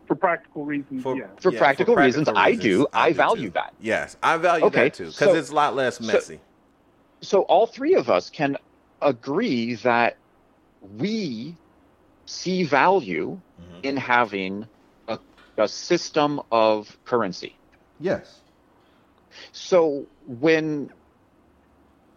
For 0.06 0.14
practical 0.14 0.64
reasons, 0.64 1.02
For- 1.02 1.16
yes. 1.16 1.30
For 1.40 1.52
Yeah, 1.52 1.58
practical 1.58 1.94
for 1.96 2.00
reasons, 2.02 2.28
I 2.28 2.50
reasons, 2.50 2.62
do. 2.64 2.86
I 2.92 3.10
do 3.10 3.14
value 3.16 3.48
too. 3.48 3.50
that. 3.54 3.74
Yes, 3.80 4.16
I 4.22 4.36
value 4.36 4.66
Okay, 4.66 4.84
that 4.84 4.94
too 4.94 5.06
because 5.06 5.18
so- 5.32 5.34
it's 5.34 5.50
a 5.50 5.54
lot 5.54 5.74
less 5.74 6.00
messy. 6.00 6.38
So 7.22 7.42
all 7.42 7.66
three 7.66 7.94
of 7.94 8.08
us 8.08 8.30
can 8.30 8.56
agree 9.00 9.74
that 9.76 10.18
we 10.80 11.56
see 12.26 12.62
value 12.64 13.40
Mhm. 13.60 13.80
in 13.84 13.96
having 13.96 14.68
a, 15.08 15.18
a 15.58 15.66
system 15.66 16.40
of 16.52 16.96
currency. 17.04 17.58
Yes. 17.98 18.41
So 19.52 20.08
when 20.20 20.90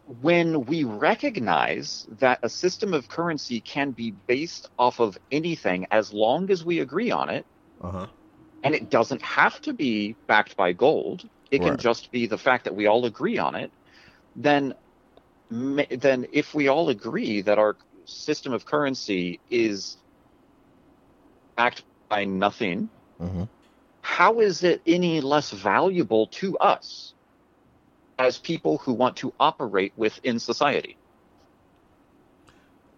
when 0.06 0.66
we 0.66 0.84
recognize 0.84 2.06
that 2.20 2.40
a 2.44 2.50
system 2.50 2.94
of 2.94 3.08
currency 3.08 3.62
can 3.62 3.92
be 3.92 4.12
based 4.12 4.68
off 4.78 5.00
of 5.00 5.18
anything 5.32 5.86
as 5.92 6.14
long 6.14 6.50
as 6.52 6.64
we 6.66 6.80
agree 6.80 7.12
on 7.12 7.30
it, 7.30 7.46
Uh 7.82 7.92
huh. 7.92 8.08
and 8.64 8.76
it 8.76 8.90
doesn't 8.90 9.22
have 9.22 9.60
to 9.62 9.74
be 9.74 10.18
backed 10.28 10.56
by 10.56 10.74
gold, 10.74 11.24
it 11.52 11.62
can 11.62 11.78
just 11.78 12.12
be 12.12 12.28
the 12.28 12.38
fact 12.38 12.66
that 12.66 12.76
we 12.76 12.88
all 12.88 13.06
agree 13.06 13.38
on 13.38 13.56
it, 13.56 13.72
then 14.36 14.74
then 15.50 16.26
if 16.32 16.54
we 16.54 16.68
all 16.68 16.90
agree 16.90 17.42
that 17.42 17.58
our 17.60 17.78
system 18.06 18.54
of 18.54 18.66
currency 18.66 19.42
is 19.50 19.98
backed 21.56 21.84
by 22.10 22.26
nothing, 22.26 22.90
Mm-hmm. 23.22 23.44
How 24.06 24.40
is 24.40 24.64
it 24.64 24.84
any 24.86 25.20
less 25.20 25.50
valuable 25.50 26.28
to 26.28 26.56
us 26.60 27.16
as 28.20 28.38
people 28.38 28.78
who 28.78 28.94
want 28.94 29.18
to 29.18 29.34
operate 29.40 29.92
within 29.98 30.38
society? 30.38 30.96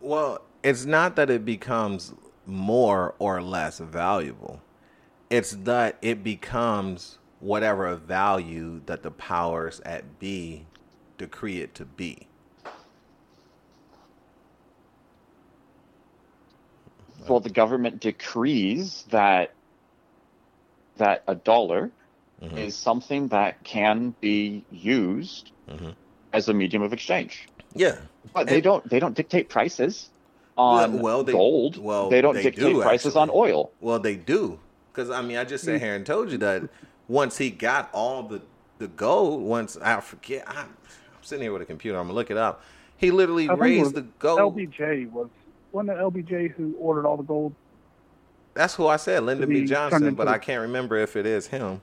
Well, 0.01 0.41
it's 0.61 0.85
not 0.85 1.15
that 1.15 1.29
it 1.29 1.45
becomes 1.45 2.13
more 2.45 3.15
or 3.19 3.41
less 3.41 3.79
valuable. 3.79 4.61
It's 5.29 5.51
that 5.51 5.97
it 6.01 6.25
becomes 6.25 7.19
whatever 7.39 7.95
value 7.95 8.81
that 8.85 9.01
the 9.01 9.11
powers 9.11 9.79
at 9.85 10.19
B 10.19 10.65
decree 11.17 11.61
it 11.61 11.73
to 11.75 11.85
be. 11.85 12.27
Well, 17.29 17.39
the 17.39 17.49
government 17.49 18.01
decrees 18.01 19.05
that 19.09 19.53
that 20.97 21.23
a 21.27 21.35
dollar 21.35 21.91
Mhm. 22.41 22.57
is 22.57 22.75
something 22.75 23.29
that 23.29 23.63
can 23.63 24.13
be 24.21 24.63
used 24.71 25.51
Mhm. 25.69 25.95
as 26.33 26.49
a 26.49 26.53
medium 26.53 26.83
of 26.83 26.93
exchange. 26.93 27.47
Yeah. 27.73 27.97
But 28.33 28.47
they 28.47 28.61
don't 28.61 28.87
they 28.89 28.99
don't 28.99 29.15
dictate 29.15 29.49
prices 29.49 30.09
on 30.57 30.93
Well, 30.93 31.01
well, 31.03 31.23
they- 31.23 31.31
gold. 31.31 31.77
well, 31.77 32.09
they 32.09 32.21
don't 32.21 32.35
they 32.35 32.43
dictate 32.43 32.73
do, 32.73 32.81
prices 32.81 33.15
on 33.15 33.29
oil. 33.33 33.71
Well, 33.81 33.99
they 33.99 34.15
do, 34.15 34.59
because 34.91 35.09
I 35.09 35.21
mean, 35.21 35.37
I 35.37 35.43
just 35.45 35.63
sat 35.63 35.79
here 35.81 35.95
and 35.95 36.05
told 36.05 36.31
you 36.31 36.37
that 36.39 36.63
once 37.07 37.37
he 37.37 37.49
got 37.49 37.89
all 37.93 38.23
the 38.23 38.41
the 38.79 38.87
gold, 38.87 39.41
once 39.41 39.75
I 39.77 39.99
forget, 40.01 40.43
I'm, 40.47 40.57
I'm 40.57 41.23
sitting 41.23 41.41
here 41.41 41.51
with 41.53 41.63
a 41.63 41.65
computer. 41.65 41.97
I'm 41.97 42.05
gonna 42.05 42.13
look 42.15 42.29
it 42.29 42.37
up. 42.37 42.61
He 42.97 43.09
literally 43.09 43.49
I 43.49 43.53
raised 43.53 43.83
was 43.85 43.93
the 43.93 44.01
gold. 44.19 44.39
LBJ 44.55 45.09
was 45.11 45.29
wasn't 45.71 45.97
it 45.97 46.01
LBJ 46.01 46.51
who 46.51 46.75
ordered 46.79 47.05
all 47.07 47.17
the 47.17 47.23
gold? 47.23 47.53
That's 48.57 48.73
who 48.73 48.87
I 48.87 48.97
said, 48.97 49.23
Lyndon 49.23 49.49
B. 49.49 49.65
Johnson, 49.65 50.15
but 50.15 50.27
I 50.27 50.39
can't 50.39 50.61
remember 50.61 50.97
if 50.97 51.15
it 51.15 51.27
is 51.27 51.45
him. 51.45 51.79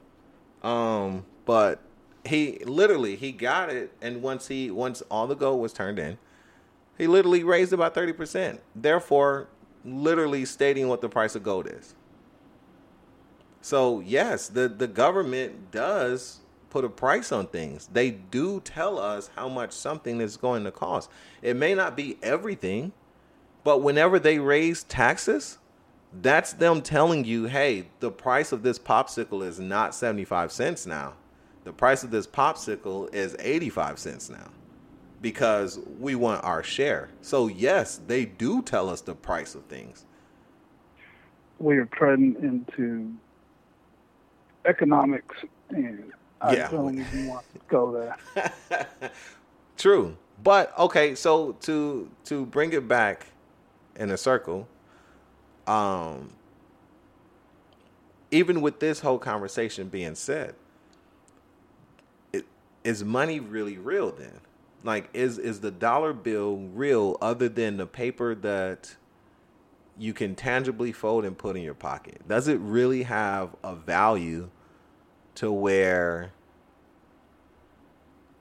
Um, 0.62 1.24
but 1.44 1.80
he 2.24 2.58
literally 2.64 3.14
he 3.14 3.30
got 3.30 3.70
it, 3.70 3.92
and 4.02 4.22
once 4.22 4.48
he 4.48 4.72
once 4.72 5.00
all 5.10 5.28
the 5.28 5.36
gold 5.36 5.60
was 5.60 5.72
turned 5.72 6.00
in, 6.00 6.18
he 6.98 7.06
literally 7.06 7.44
raised 7.44 7.72
about 7.72 7.94
thirty 7.94 8.12
percent. 8.12 8.60
Therefore, 8.74 9.46
literally 9.84 10.44
stating 10.44 10.88
what 10.88 11.00
the 11.00 11.08
price 11.08 11.36
of 11.36 11.44
gold 11.44 11.68
is. 11.70 11.94
So 13.60 14.00
yes, 14.00 14.48
the 14.48 14.68
the 14.68 14.88
government 14.88 15.70
does 15.70 16.40
put 16.70 16.84
a 16.84 16.88
price 16.88 17.30
on 17.30 17.46
things. 17.46 17.88
They 17.92 18.10
do 18.10 18.60
tell 18.60 18.98
us 18.98 19.30
how 19.36 19.48
much 19.48 19.70
something 19.70 20.20
is 20.20 20.36
going 20.36 20.64
to 20.64 20.72
cost. 20.72 21.08
It 21.40 21.54
may 21.54 21.72
not 21.72 21.96
be 21.96 22.18
everything, 22.20 22.90
but 23.62 23.80
whenever 23.80 24.18
they 24.18 24.40
raise 24.40 24.82
taxes, 24.82 25.58
that's 26.22 26.52
them 26.54 26.82
telling 26.82 27.24
you, 27.24 27.46
hey, 27.46 27.88
the 28.00 28.10
price 28.10 28.52
of 28.52 28.62
this 28.62 28.78
popsicle 28.78 29.44
is 29.44 29.60
not 29.60 29.94
75 29.94 30.52
cents 30.52 30.86
now. 30.86 31.14
The 31.64 31.72
price 31.72 32.04
of 32.04 32.10
this 32.10 32.26
popsicle 32.26 33.12
is 33.14 33.36
85 33.38 33.98
cents 33.98 34.30
now 34.30 34.50
because 35.22 35.80
we 35.98 36.14
want 36.14 36.44
our 36.44 36.62
share. 36.62 37.10
So, 37.22 37.48
yes, 37.48 38.00
they 38.06 38.24
do 38.26 38.62
tell 38.62 38.90
us 38.90 39.00
the 39.00 39.14
price 39.14 39.54
of 39.54 39.64
things. 39.66 40.06
We 41.58 41.78
are 41.78 41.86
treading 41.86 42.36
into 42.42 43.12
economics, 44.66 45.36
and 45.70 46.12
I 46.40 46.56
Yeah. 46.56 46.68
don't 46.70 46.98
even 46.98 47.26
want 47.26 47.46
to 47.54 47.60
go 47.68 47.92
there. 47.92 48.16
True. 49.76 50.16
But 50.42 50.76
okay, 50.78 51.14
so 51.14 51.52
to 51.62 52.10
to 52.24 52.46
bring 52.46 52.72
it 52.72 52.88
back 52.88 53.26
in 53.96 54.10
a 54.10 54.16
circle, 54.16 54.68
um 55.66 56.30
even 58.30 58.60
with 58.60 58.80
this 58.80 59.00
whole 59.00 59.18
conversation 59.18 59.88
being 59.88 60.16
said, 60.16 60.56
it, 62.32 62.44
is 62.82 63.04
money 63.04 63.38
really 63.38 63.78
real 63.78 64.10
then? 64.10 64.40
Like 64.82 65.08
is 65.14 65.38
is 65.38 65.60
the 65.60 65.70
dollar 65.70 66.12
bill 66.12 66.56
real 66.56 67.16
other 67.22 67.48
than 67.48 67.76
the 67.76 67.86
paper 67.86 68.34
that 68.34 68.96
you 69.96 70.12
can 70.12 70.34
tangibly 70.34 70.92
fold 70.92 71.24
and 71.24 71.38
put 71.38 71.56
in 71.56 71.62
your 71.62 71.74
pocket? 71.74 72.26
Does 72.28 72.48
it 72.48 72.58
really 72.58 73.04
have 73.04 73.54
a 73.62 73.74
value 73.74 74.50
to 75.36 75.50
where 75.52 76.32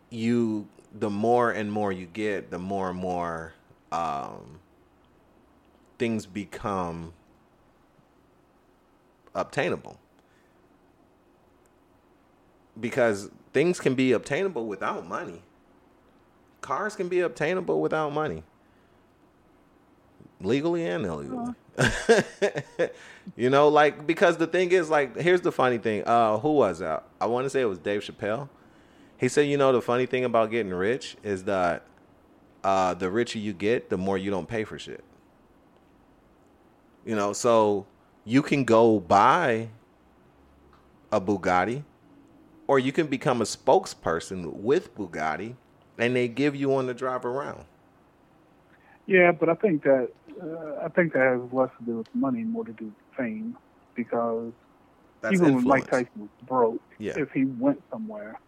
you 0.09 0.67
the 0.91 1.09
more 1.09 1.51
and 1.51 1.71
more 1.71 1.91
you 1.91 2.05
get, 2.07 2.51
the 2.51 2.59
more 2.59 2.89
and 2.89 2.99
more 2.99 3.53
um, 3.91 4.59
things 5.99 6.25
become 6.25 7.13
obtainable. 9.36 9.99
Because 12.79 13.29
things 13.53 13.79
can 13.79 13.95
be 13.95 14.12
obtainable 14.13 14.67
without 14.67 15.08
money. 15.08 15.41
Cars 16.62 16.95
can 16.95 17.08
be 17.10 17.21
obtainable 17.21 17.82
without 17.82 18.13
money. 18.13 18.43
legally 20.41 20.86
and 20.86 21.06
illegally. 21.06 21.53
You 23.38 23.49
know, 23.49 23.69
like 23.69 24.06
because 24.08 24.38
the 24.38 24.47
thing 24.47 24.71
is, 24.71 24.89
like, 24.89 25.17
here's 25.17 25.41
the 25.41 25.51
funny 25.51 25.77
thing. 25.77 26.03
Uh, 26.06 26.38
who 26.39 26.53
was 26.53 26.79
that? 26.79 27.06
I 27.21 27.25
want 27.27 27.45
to 27.45 27.49
say 27.49 27.62
it 27.62 27.65
was 27.65 27.79
Dave 27.79 28.01
Chappelle. 28.01 28.49
He 29.17 29.29
said, 29.29 29.43
you 29.47 29.58
know, 29.58 29.71
the 29.71 29.82
funny 29.82 30.06
thing 30.06 30.25
about 30.25 30.51
getting 30.51 30.73
rich 30.73 31.17
is 31.23 31.45
that 31.45 31.84
uh, 32.63 32.93
the 32.95 33.10
richer 33.12 33.39
you 33.39 33.53
get, 33.53 33.89
the 33.89 33.97
more 33.97 34.17
you 34.17 34.32
don't 34.32 34.47
pay 34.47 34.63
for 34.65 34.79
shit. 34.79 35.03
You 37.06 37.16
know, 37.16 37.34
so 37.34 37.86
you 38.26 38.42
can 38.42 38.63
go 38.63 39.00
buy 39.00 39.70
a 41.12 41.20
Bugatti, 41.20 41.84
or 42.68 42.80
you 42.80 42.92
can 42.92 43.08
become 43.08 43.42
a 43.42 43.46
spokesperson 43.46 44.54
with 44.54 44.96
Bugatti, 44.96 45.56
and 45.98 46.16
they 46.16 46.28
give 46.28 46.56
you 46.56 46.70
one 46.70 46.88
to 46.88 46.94
drive 46.94 47.26
around. 47.26 47.66
Yeah, 49.06 49.32
but 49.32 49.50
I 49.50 49.56
think 49.56 49.84
that 49.84 50.10
uh, 50.42 50.86
I 50.86 50.88
think 50.89 51.13
that 51.13 51.20
has 51.20 51.42
less 51.52 51.70
to 51.80 51.86
do 51.86 51.98
with 51.98 52.16
money, 52.16 52.44
more 52.44 52.63
to 52.63 52.72
do 52.72 52.86
with 52.86 52.94
fame, 53.18 53.58
because 53.96 54.54
That's 55.22 55.34
even 55.34 55.48
influence. 55.48 55.66
when 55.66 55.80
Mike 55.80 55.89
Tyson 55.89 56.22
was 56.22 56.30
broke, 56.48 56.82
yeah. 57.00 57.13
if 57.18 57.32
he 57.32 57.44
went 57.46 57.84
somewhere, 57.92 58.39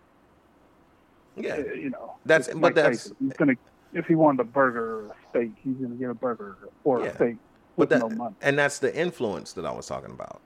yeah, 1.36 1.56
uh, 1.56 1.74
you 1.74 1.89
know, 1.89 2.15
that's 2.26 2.48
but 2.48 2.58
Mike 2.58 2.76
that's 2.76 3.04
Tyson, 3.04 3.18
he's 3.20 3.34
gonna 3.34 3.56
if 3.94 4.06
he 4.06 4.15
wanted 4.15 4.39
a 4.39 4.46
burger 4.46 5.00
or 5.00 5.06
a 5.08 5.15
steak, 5.30 5.52
he's 5.62 5.76
gonna 5.76 5.96
get 5.96 6.10
a 6.10 6.13
burger 6.13 6.56
or 6.86 7.02
yeah. 7.02 7.08
a 7.08 7.15
steak 7.15 7.36
with 7.75 7.89
that, 7.89 7.99
no 7.99 8.09
money. 8.09 8.35
And 8.41 8.57
that's 8.57 8.79
the 8.79 8.95
influence 8.95 9.53
that 9.53 9.65
I 9.65 9.71
was 9.71 9.88
talking 9.88 10.11
about. 10.11 10.41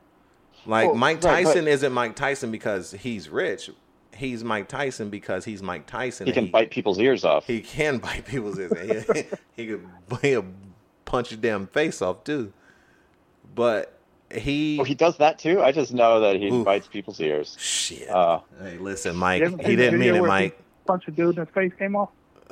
Like 0.66 0.88
well, 0.88 0.96
Mike 0.96 1.22
Tyson 1.22 1.66
right, 1.66 1.74
isn't 1.74 1.94
Mike 1.94 2.16
Tyson 2.16 2.52
because 2.52 2.92
he's 2.92 3.30
rich 3.30 3.70
he's 4.20 4.44
Mike 4.44 4.68
Tyson 4.68 5.10
because 5.10 5.46
he's 5.46 5.64
Mike 5.64 5.88
Tyson. 5.88 6.28
He 6.28 6.34
can 6.34 6.46
he, 6.46 6.52
bite 6.52 6.70
people's 6.70 7.00
ears 7.00 7.24
off. 7.24 7.48
He 7.48 7.62
can 7.62 7.98
bite 8.04 8.26
people's 8.26 8.60
ears. 8.60 9.06
he, 9.14 9.24
he 9.56 9.68
could 9.68 9.88
he'll 10.22 10.46
punch 11.06 11.32
your 11.32 11.40
damn 11.40 11.66
face 11.68 12.02
off 12.02 12.24
too. 12.24 12.54
But 13.56 13.98
he 14.32 14.78
oh, 14.80 14.84
he 14.84 14.94
does 14.94 15.18
that 15.18 15.40
too. 15.40 15.62
I 15.62 15.72
just 15.72 15.94
know 15.94 16.20
that 16.20 16.36
he 16.36 16.52
bites 16.64 16.88
people's 16.88 17.20
ears. 17.20 17.58
Shit. 17.60 18.10
Uh, 18.10 18.42
hey, 18.62 18.78
listen, 18.78 19.16
Mike. 19.16 19.42
He 19.62 19.76
didn't 19.76 20.00
mean 20.00 20.16
it, 20.16 20.24
Mike. 20.24 20.60
Punch 20.86 21.08
a 21.08 21.12
dude 21.12 21.38
and 21.38 21.48
his 21.48 21.54
face 21.54 21.74
came 21.78 21.96
off. 21.96 22.10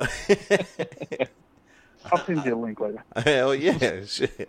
I'll 2.10 2.24
send 2.24 2.44
you 2.44 2.54
a 2.54 2.56
link 2.56 2.80
later. 2.80 3.04
Hell 3.16 3.54
yeah, 3.54 4.04
shit. 4.06 4.48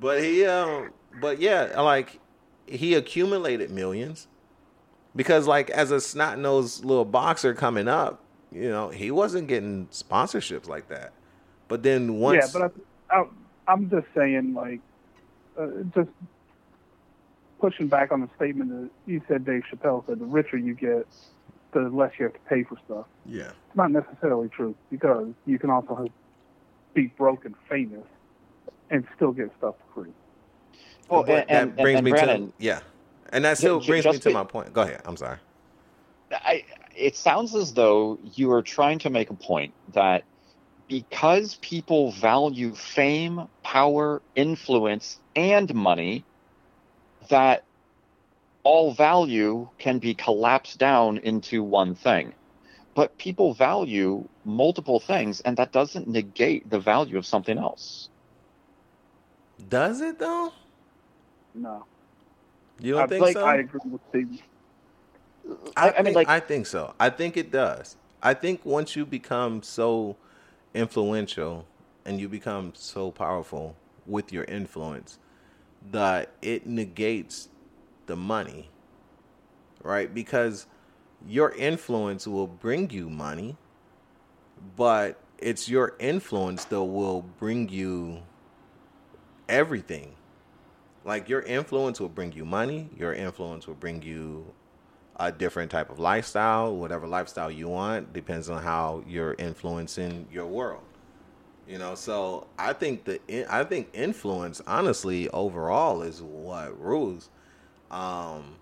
But 0.00 0.22
he, 0.22 0.46
um, 0.46 0.92
but 1.20 1.40
yeah, 1.40 1.80
like 1.80 2.18
he 2.66 2.94
accumulated 2.94 3.70
millions 3.70 4.28
because 5.14 5.46
like 5.46 5.68
as 5.70 5.90
a 5.90 6.00
snot 6.00 6.38
nosed 6.38 6.84
little 6.84 7.04
boxer 7.04 7.52
coming 7.54 7.86
up, 7.86 8.24
you 8.50 8.70
know, 8.70 8.88
he 8.88 9.10
wasn't 9.10 9.46
getting 9.46 9.88
sponsorships 9.88 10.66
like 10.66 10.88
that. 10.88 11.12
But 11.68 11.82
then 11.82 12.14
once, 12.14 12.52
yeah, 12.52 12.60
but 12.60 12.72
I, 13.10 13.24
I, 13.68 13.72
am 13.72 13.90
just 13.90 14.06
saying, 14.16 14.54
like, 14.54 14.80
uh, 15.58 15.68
just 15.94 16.08
pushing 17.60 17.86
back 17.86 18.10
on 18.10 18.22
the 18.22 18.28
statement 18.36 18.70
that 18.70 18.90
you 19.06 19.20
said. 19.28 19.44
Dave 19.44 19.64
Chappelle 19.70 20.04
said, 20.06 20.18
"The 20.18 20.24
richer 20.24 20.56
you 20.56 20.74
get, 20.74 21.06
the 21.72 21.82
less 21.82 22.12
you 22.18 22.24
have 22.24 22.32
to 22.32 22.40
pay 22.48 22.64
for 22.64 22.76
stuff." 22.86 23.06
Yeah, 23.26 23.50
it's 23.68 23.76
not 23.76 23.92
necessarily 23.92 24.48
true 24.48 24.74
because 24.90 25.28
you 25.46 25.58
can 25.58 25.70
also 25.70 26.08
be 26.94 27.06
broke 27.06 27.44
and 27.44 27.54
famous 27.68 28.06
and 28.90 29.06
still 29.16 29.32
get 29.32 29.50
stuff 29.58 29.74
for 29.94 30.02
free. 30.02 30.12
Oh, 31.08 31.22
well, 31.22 31.24
and, 31.24 31.48
that 31.48 31.50
and, 31.50 31.76
brings 31.76 31.98
and, 31.98 32.04
me 32.04 32.10
Brandon, 32.10 32.46
to 32.48 32.52
yeah. 32.58 32.80
And 33.32 33.44
that 33.44 33.58
still 33.58 33.80
brings 33.80 34.04
me 34.04 34.18
to 34.18 34.28
be, 34.28 34.34
my 34.34 34.44
point. 34.44 34.72
Go 34.72 34.82
ahead. 34.82 35.02
I'm 35.04 35.16
sorry. 35.16 35.38
I, 36.32 36.64
it 36.96 37.16
sounds 37.16 37.54
as 37.54 37.72
though 37.72 38.18
you 38.34 38.52
are 38.52 38.62
trying 38.62 38.98
to 39.00 39.10
make 39.10 39.30
a 39.30 39.34
point 39.34 39.72
that 39.92 40.24
because 40.88 41.56
people 41.62 42.10
value 42.12 42.74
fame, 42.74 43.46
power, 43.62 44.20
influence, 44.34 45.20
and 45.36 45.72
money, 45.74 46.24
that 47.28 47.64
all 48.64 48.92
value 48.92 49.68
can 49.78 49.98
be 49.98 50.14
collapsed 50.14 50.78
down 50.78 51.18
into 51.18 51.62
one 51.62 51.94
thing. 51.94 52.34
But 52.94 53.16
people 53.18 53.54
value 53.54 54.28
multiple 54.44 55.00
things, 55.00 55.40
and 55.40 55.56
that 55.56 55.72
doesn't 55.72 56.08
negate 56.08 56.68
the 56.68 56.80
value 56.80 57.16
of 57.16 57.24
something 57.24 57.56
else. 57.56 58.09
Does 59.68 60.00
it, 60.00 60.18
though? 60.18 60.52
No. 61.54 61.84
You 62.80 62.94
don't 62.94 63.02
I 63.02 63.06
think 63.06 63.22
like 63.22 63.34
so? 63.34 63.44
I 63.44 63.56
agree 63.56 63.80
with 63.84 64.00
Stevie. 64.08 64.42
I, 65.76 65.90
I, 65.90 65.98
I 65.98 66.02
mean, 66.02 66.14
like 66.14 66.28
I 66.28 66.40
think 66.40 66.66
so. 66.66 66.94
I 66.98 67.10
think 67.10 67.36
it 67.36 67.50
does. 67.50 67.96
I 68.22 68.34
think 68.34 68.64
once 68.64 68.96
you 68.96 69.04
become 69.06 69.62
so 69.62 70.16
influential 70.74 71.66
and 72.04 72.20
you 72.20 72.28
become 72.28 72.72
so 72.74 73.10
powerful 73.10 73.76
with 74.06 74.32
your 74.32 74.44
influence, 74.44 75.18
that 75.90 76.30
it 76.42 76.66
negates 76.66 77.48
the 78.06 78.16
money, 78.16 78.70
right? 79.82 80.12
Because 80.12 80.66
your 81.26 81.52
influence 81.52 82.26
will 82.26 82.46
bring 82.46 82.90
you 82.90 83.08
money, 83.10 83.56
but 84.76 85.20
it's 85.38 85.68
your 85.68 85.94
influence 85.98 86.64
that 86.66 86.82
will 86.82 87.22
bring 87.22 87.68
you 87.68 88.22
everything 89.50 90.14
like 91.04 91.28
your 91.28 91.42
influence 91.42 92.00
will 92.00 92.08
bring 92.08 92.32
you 92.32 92.44
money, 92.44 92.88
your 92.96 93.12
influence 93.12 93.66
will 93.66 93.74
bring 93.74 94.02
you 94.02 94.46
a 95.16 95.30
different 95.30 95.70
type 95.70 95.90
of 95.90 95.98
lifestyle, 95.98 96.74
whatever 96.76 97.06
lifestyle 97.06 97.50
you 97.50 97.68
want, 97.68 98.12
depends 98.12 98.48
on 98.48 98.62
how 98.62 99.02
you're 99.06 99.34
influencing 99.34 100.26
your 100.32 100.46
world. 100.46 100.82
You 101.68 101.78
know, 101.78 101.94
so 101.94 102.48
I 102.58 102.72
think 102.72 103.04
the 103.04 103.20
I 103.52 103.64
think 103.64 103.90
influence, 103.92 104.60
honestly, 104.66 105.28
overall, 105.28 106.02
is 106.02 106.20
what 106.20 106.80
rules. 106.80 107.28
Um, 107.90 108.56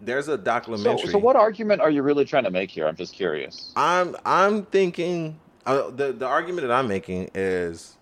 there's 0.00 0.28
a 0.28 0.36
documentary. 0.36 1.06
So, 1.06 1.12
so, 1.12 1.18
what 1.18 1.36
argument 1.36 1.80
are 1.80 1.90
you 1.90 2.02
really 2.02 2.26
trying 2.26 2.44
to 2.44 2.50
make 2.50 2.70
here? 2.70 2.86
I'm 2.86 2.96
just 2.96 3.14
curious. 3.14 3.72
I'm 3.76 4.14
I'm 4.26 4.66
thinking 4.66 5.40
uh, 5.64 5.90
the 5.90 6.12
the 6.12 6.26
argument 6.26 6.68
that 6.68 6.74
I'm 6.74 6.88
making 6.88 7.30
is 7.34 7.93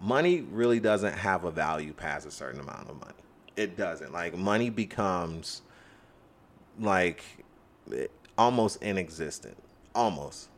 money 0.00 0.40
really 0.40 0.80
doesn't 0.80 1.12
have 1.12 1.44
a 1.44 1.50
value 1.50 1.92
past 1.92 2.26
a 2.26 2.30
certain 2.30 2.60
amount 2.60 2.88
of 2.88 2.98
money. 2.98 3.12
It 3.56 3.76
doesn't. 3.76 4.12
Like 4.12 4.36
money 4.36 4.70
becomes 4.70 5.62
like 6.78 7.22
almost 8.38 8.82
inexistent. 8.82 9.56
Almost. 9.94 10.48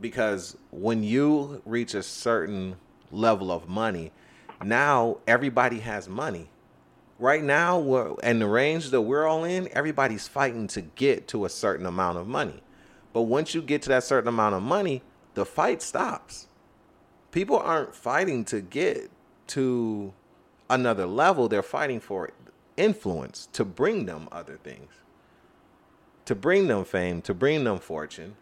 Because 0.00 0.56
when 0.70 1.02
you 1.02 1.60
reach 1.66 1.94
a 1.94 2.02
certain 2.02 2.76
level 3.12 3.52
of 3.52 3.68
money, 3.68 4.12
now 4.64 5.18
everybody 5.26 5.80
has 5.80 6.08
money. 6.08 6.48
Right 7.18 7.44
now, 7.44 8.16
and 8.22 8.40
the 8.40 8.46
range 8.46 8.90
that 8.90 9.02
we're 9.02 9.26
all 9.26 9.44
in, 9.44 9.68
everybody's 9.72 10.26
fighting 10.26 10.68
to 10.68 10.80
get 10.80 11.28
to 11.28 11.44
a 11.44 11.50
certain 11.50 11.84
amount 11.84 12.16
of 12.16 12.26
money. 12.26 12.62
But 13.12 13.22
once 13.22 13.54
you 13.54 13.60
get 13.60 13.82
to 13.82 13.90
that 13.90 14.04
certain 14.04 14.28
amount 14.28 14.54
of 14.54 14.62
money, 14.62 15.02
the 15.34 15.44
fight 15.44 15.82
stops 15.82 16.46
people 17.30 17.58
aren't 17.58 17.94
fighting 17.94 18.44
to 18.46 18.60
get 18.60 19.10
to 19.48 20.12
another 20.68 21.06
level. 21.06 21.48
They're 21.48 21.62
fighting 21.62 22.00
for 22.00 22.30
influence 22.76 23.48
to 23.52 23.64
bring 23.64 24.06
them 24.06 24.28
other 24.32 24.58
things, 24.62 24.90
to 26.24 26.34
bring 26.34 26.68
them 26.68 26.84
fame, 26.84 27.22
to 27.22 27.34
bring 27.34 27.64
them 27.64 27.78
fortune. 27.78 28.36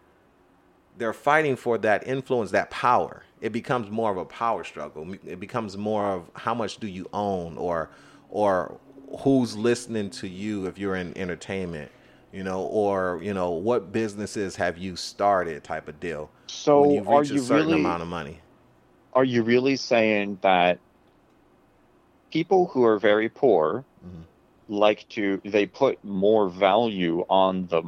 They're 0.97 1.13
fighting 1.13 1.57
for 1.57 1.79
that 1.79 2.07
influence, 2.07 2.51
that 2.51 2.71
power. 2.71 3.23
It 3.41 3.53
becomes 3.53 3.91
more 3.91 4.11
of 4.11 4.17
a 4.17 4.25
power 4.25 4.65
struggle. 4.65 5.15
It 5.25 5.39
becomes 5.39 5.77
more 5.77 6.13
of 6.13 6.31
how 6.35 6.55
much 6.55 6.79
do 6.79 6.89
you 6.89 7.09
own 7.13 7.57
or 7.57 7.91
or 8.31 8.79
who's 9.21 9.57
listening 9.57 10.11
to 10.11 10.29
you 10.29 10.67
if 10.67 10.77
you're 10.79 10.97
in 10.97 11.17
entertainment 11.17 11.91
you 12.33 12.45
know, 12.45 12.63
or 12.63 13.21
you 13.23 13.33
know, 13.33 13.51
what 13.51 13.93
businesses 13.93 14.57
have 14.57 14.79
you 14.79 14.97
started, 14.97 15.65
type 15.65 15.89
of 15.89 15.99
deal. 15.99 16.31
So, 16.47 16.83
when 16.83 16.91
you 16.91 17.09
are 17.09 17.25
you 17.25 17.37
a 17.37 17.39
certain 17.39 17.69
really, 17.69 17.81
amount 17.81 18.03
of 18.03 18.09
money? 18.09 18.41
Are 19.13 19.25
you 19.25 19.43
really 19.43 19.77
saying 19.77 20.39
that 20.43 20.79
people 22.31 22.67
who 22.67 22.85
are 22.85 22.99
very 22.99 23.29
poor 23.29 23.85
mm-hmm. 24.05 24.23
like 24.69 25.09
to 25.09 25.41
they 25.45 25.67
put 25.67 26.03
more 26.05 26.49
value 26.49 27.25
on 27.29 27.67
the 27.69 27.83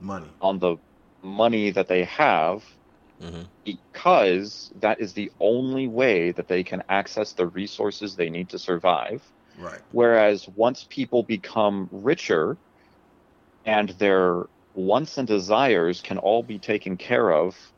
money 0.00 0.28
on 0.40 0.58
the 0.58 0.76
money 1.22 1.70
that 1.70 1.88
they 1.88 2.04
have 2.04 2.64
mm-hmm. 3.20 3.42
because 3.64 4.70
that 4.80 5.00
is 5.00 5.12
the 5.12 5.30
only 5.40 5.86
way 5.88 6.32
that 6.32 6.48
they 6.48 6.62
can 6.62 6.82
access 6.88 7.32
the 7.32 7.46
resources 7.46 8.16
they 8.16 8.30
need 8.30 8.48
to 8.48 8.58
survive 8.58 9.22
right 9.58 9.80
whereas 9.92 10.48
once 10.56 10.86
people 10.88 11.22
become 11.22 11.88
richer 11.92 12.56
and 13.64 13.90
their 13.90 14.44
wants 14.74 15.18
and 15.18 15.28
desires 15.28 16.00
can 16.00 16.18
all 16.18 16.42
be 16.42 16.58
taken 16.58 16.96
care 16.96 17.32
of 17.32 17.71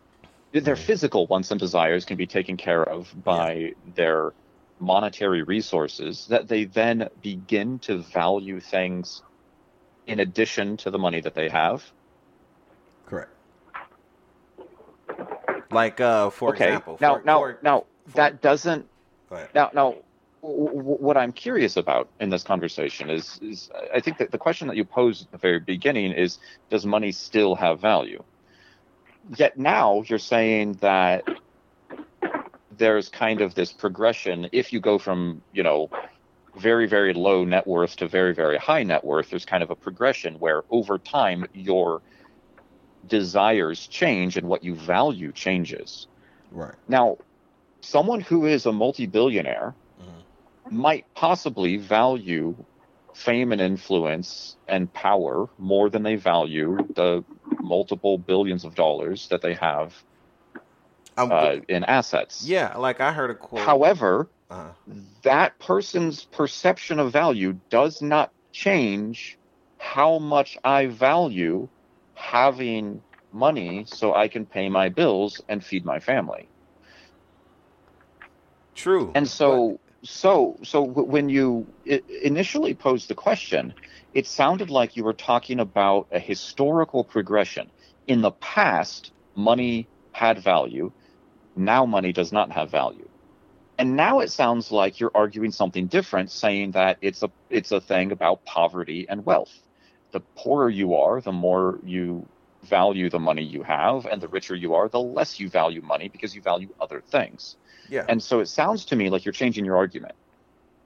their 0.60 0.76
physical 0.76 1.26
wants 1.26 1.50
and 1.50 1.58
desires 1.58 2.04
can 2.04 2.16
be 2.16 2.26
taken 2.26 2.56
care 2.56 2.82
of 2.82 3.12
by 3.24 3.54
yeah. 3.54 3.70
their 3.96 4.32
monetary 4.78 5.42
resources 5.42 6.26
that 6.26 6.48
they 6.48 6.64
then 6.64 7.08
begin 7.22 7.78
to 7.80 7.98
value 7.98 8.60
things 8.60 9.22
in 10.06 10.20
addition 10.20 10.76
to 10.76 10.90
the 10.90 10.98
money 10.98 11.20
that 11.20 11.34
they 11.34 11.48
have 11.48 11.84
correct 13.06 13.30
Like 15.70 16.00
uh, 16.00 16.30
for 16.30 16.50
okay. 16.50 16.66
example, 16.66 16.98
now, 17.00 17.14
for, 17.16 17.24
now, 17.24 17.38
for- 17.40 17.58
now 17.62 17.84
for- 18.06 18.16
that 18.16 18.42
doesn't. 18.42 18.86
Now, 19.54 19.70
now, 19.74 19.94
w- 20.42 20.66
w- 20.66 20.98
what 21.00 21.16
I'm 21.16 21.32
curious 21.32 21.76
about 21.76 22.08
in 22.20 22.30
this 22.30 22.44
conversation 22.44 23.10
is, 23.10 23.38
is 23.42 23.70
I 23.92 24.00
think 24.00 24.18
that 24.18 24.30
the 24.30 24.38
question 24.38 24.68
that 24.68 24.76
you 24.76 24.84
posed 24.84 25.24
at 25.24 25.32
the 25.32 25.38
very 25.38 25.58
beginning 25.58 26.12
is, 26.12 26.38
does 26.70 26.86
money 26.86 27.10
still 27.10 27.56
have 27.56 27.80
value? 27.80 28.22
Yet 29.30 29.58
now 29.58 30.02
you're 30.06 30.18
saying 30.18 30.74
that 30.74 31.24
there's 32.76 33.08
kind 33.08 33.40
of 33.40 33.54
this 33.54 33.72
progression. 33.72 34.48
If 34.52 34.72
you 34.72 34.80
go 34.80 34.98
from, 34.98 35.42
you 35.52 35.62
know, 35.62 35.90
very, 36.56 36.86
very 36.86 37.14
low 37.14 37.44
net 37.44 37.66
worth 37.66 37.96
to 37.96 38.08
very, 38.08 38.34
very 38.34 38.58
high 38.58 38.82
net 38.82 39.04
worth, 39.04 39.30
there's 39.30 39.44
kind 39.44 39.62
of 39.62 39.70
a 39.70 39.76
progression 39.76 40.34
where 40.38 40.62
over 40.70 40.98
time 40.98 41.46
your 41.52 42.02
desires 43.06 43.86
change 43.86 44.36
and 44.36 44.48
what 44.48 44.64
you 44.64 44.74
value 44.74 45.32
changes. 45.32 46.06
Right. 46.50 46.74
Now, 46.88 47.18
someone 47.82 48.20
who 48.20 48.46
is 48.46 48.66
a 48.66 48.72
multi-billionaire 48.72 49.74
Mhm. 50.00 50.72
might 50.72 51.04
possibly 51.14 51.76
value 51.76 52.54
fame 53.14 53.52
and 53.52 53.60
influence 53.60 54.56
and 54.66 54.92
power 54.92 55.48
more 55.58 55.88
than 55.90 56.02
they 56.02 56.16
value 56.16 56.76
the 56.94 57.24
multiple 57.64 58.18
billions 58.18 58.64
of 58.64 58.74
dollars 58.74 59.28
that 59.28 59.42
they 59.42 59.54
have 59.54 59.94
Um, 61.16 61.30
uh, 61.32 61.56
in 61.68 61.84
assets. 61.84 62.46
yeah, 62.48 62.76
like 62.76 63.00
I 63.00 63.12
heard 63.12 63.30
a 63.30 63.34
quote. 63.34 63.60
However, 63.66 64.28
uh, 64.50 64.70
that 65.22 65.58
person's 65.58 66.24
perception 66.24 66.98
of 66.98 67.12
value 67.12 67.58
does 67.70 68.02
not 68.02 68.32
change 68.52 69.38
how 69.78 70.18
much 70.18 70.58
I 70.64 70.86
value 70.86 71.68
having 72.14 73.02
money 73.32 73.84
so 73.86 74.14
I 74.14 74.28
can 74.28 74.46
pay 74.46 74.68
my 74.68 74.88
bills 74.88 75.42
and 75.48 75.64
feed 75.64 75.84
my 75.84 76.00
family. 76.00 76.48
true. 78.74 79.12
And 79.14 79.28
so, 79.28 79.78
so, 80.04 80.58
so 80.64 80.82
when 80.82 81.28
you 81.28 81.74
initially 82.22 82.74
posed 82.74 83.08
the 83.08 83.14
question, 83.14 83.74
it 84.12 84.26
sounded 84.26 84.70
like 84.70 84.96
you 84.96 85.04
were 85.04 85.14
talking 85.14 85.60
about 85.60 86.08
a 86.12 86.18
historical 86.20 87.04
progression. 87.04 87.70
In 88.06 88.20
the 88.22 88.32
past, 88.32 89.12
money 89.36 89.90
had 90.12 90.38
value. 90.38 90.92
Now, 91.56 91.86
money 91.86 92.12
does 92.12 92.32
not 92.32 92.52
have 92.52 92.70
value. 92.70 93.08
And 93.78 93.96
now 93.96 94.20
it 94.20 94.30
sounds 94.30 94.70
like 94.70 95.00
you're 95.00 95.10
arguing 95.14 95.52
something 95.52 95.88
different, 95.88 96.30
saying 96.30 96.72
that 96.72 96.98
it's 97.02 97.22
a 97.22 97.32
it's 97.50 97.72
a 97.72 97.80
thing 97.80 98.12
about 98.12 98.44
poverty 98.44 99.06
and 99.08 99.26
wealth. 99.26 99.52
The 100.12 100.20
poorer 100.36 100.70
you 100.70 100.94
are, 100.94 101.20
the 101.20 101.32
more 101.32 101.80
you 101.84 102.28
value 102.64 103.10
the 103.10 103.18
money 103.18 103.42
you 103.42 103.62
have, 103.62 104.06
and 104.06 104.20
the 104.20 104.28
richer 104.28 104.54
you 104.54 104.74
are, 104.74 104.88
the 104.88 105.00
less 105.00 105.38
you 105.40 105.48
value 105.48 105.80
money 105.82 106.08
because 106.08 106.34
you 106.34 106.42
value 106.42 106.68
other 106.80 107.00
things. 107.00 107.56
yeah. 107.88 108.04
And 108.08 108.22
so 108.22 108.40
it 108.40 108.46
sounds 108.46 108.84
to 108.86 108.96
me 108.96 109.10
like 109.10 109.24
you're 109.24 109.32
changing 109.32 109.64
your 109.64 109.76
argument. 109.76 110.14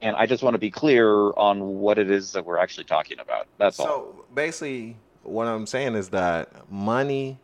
And 0.00 0.14
I 0.16 0.26
just 0.26 0.42
want 0.42 0.54
to 0.54 0.58
be 0.58 0.70
clear 0.70 1.32
on 1.32 1.80
what 1.80 1.98
it 1.98 2.10
is 2.10 2.32
that 2.32 2.44
we're 2.44 2.58
actually 2.58 2.84
talking 2.84 3.18
about. 3.18 3.48
That's 3.58 3.80
all. 3.80 3.86
so 3.86 4.24
basically, 4.32 4.96
what 5.24 5.46
I'm 5.48 5.66
saying 5.66 5.94
is 5.94 6.10
that 6.10 6.70
money. 6.70 7.38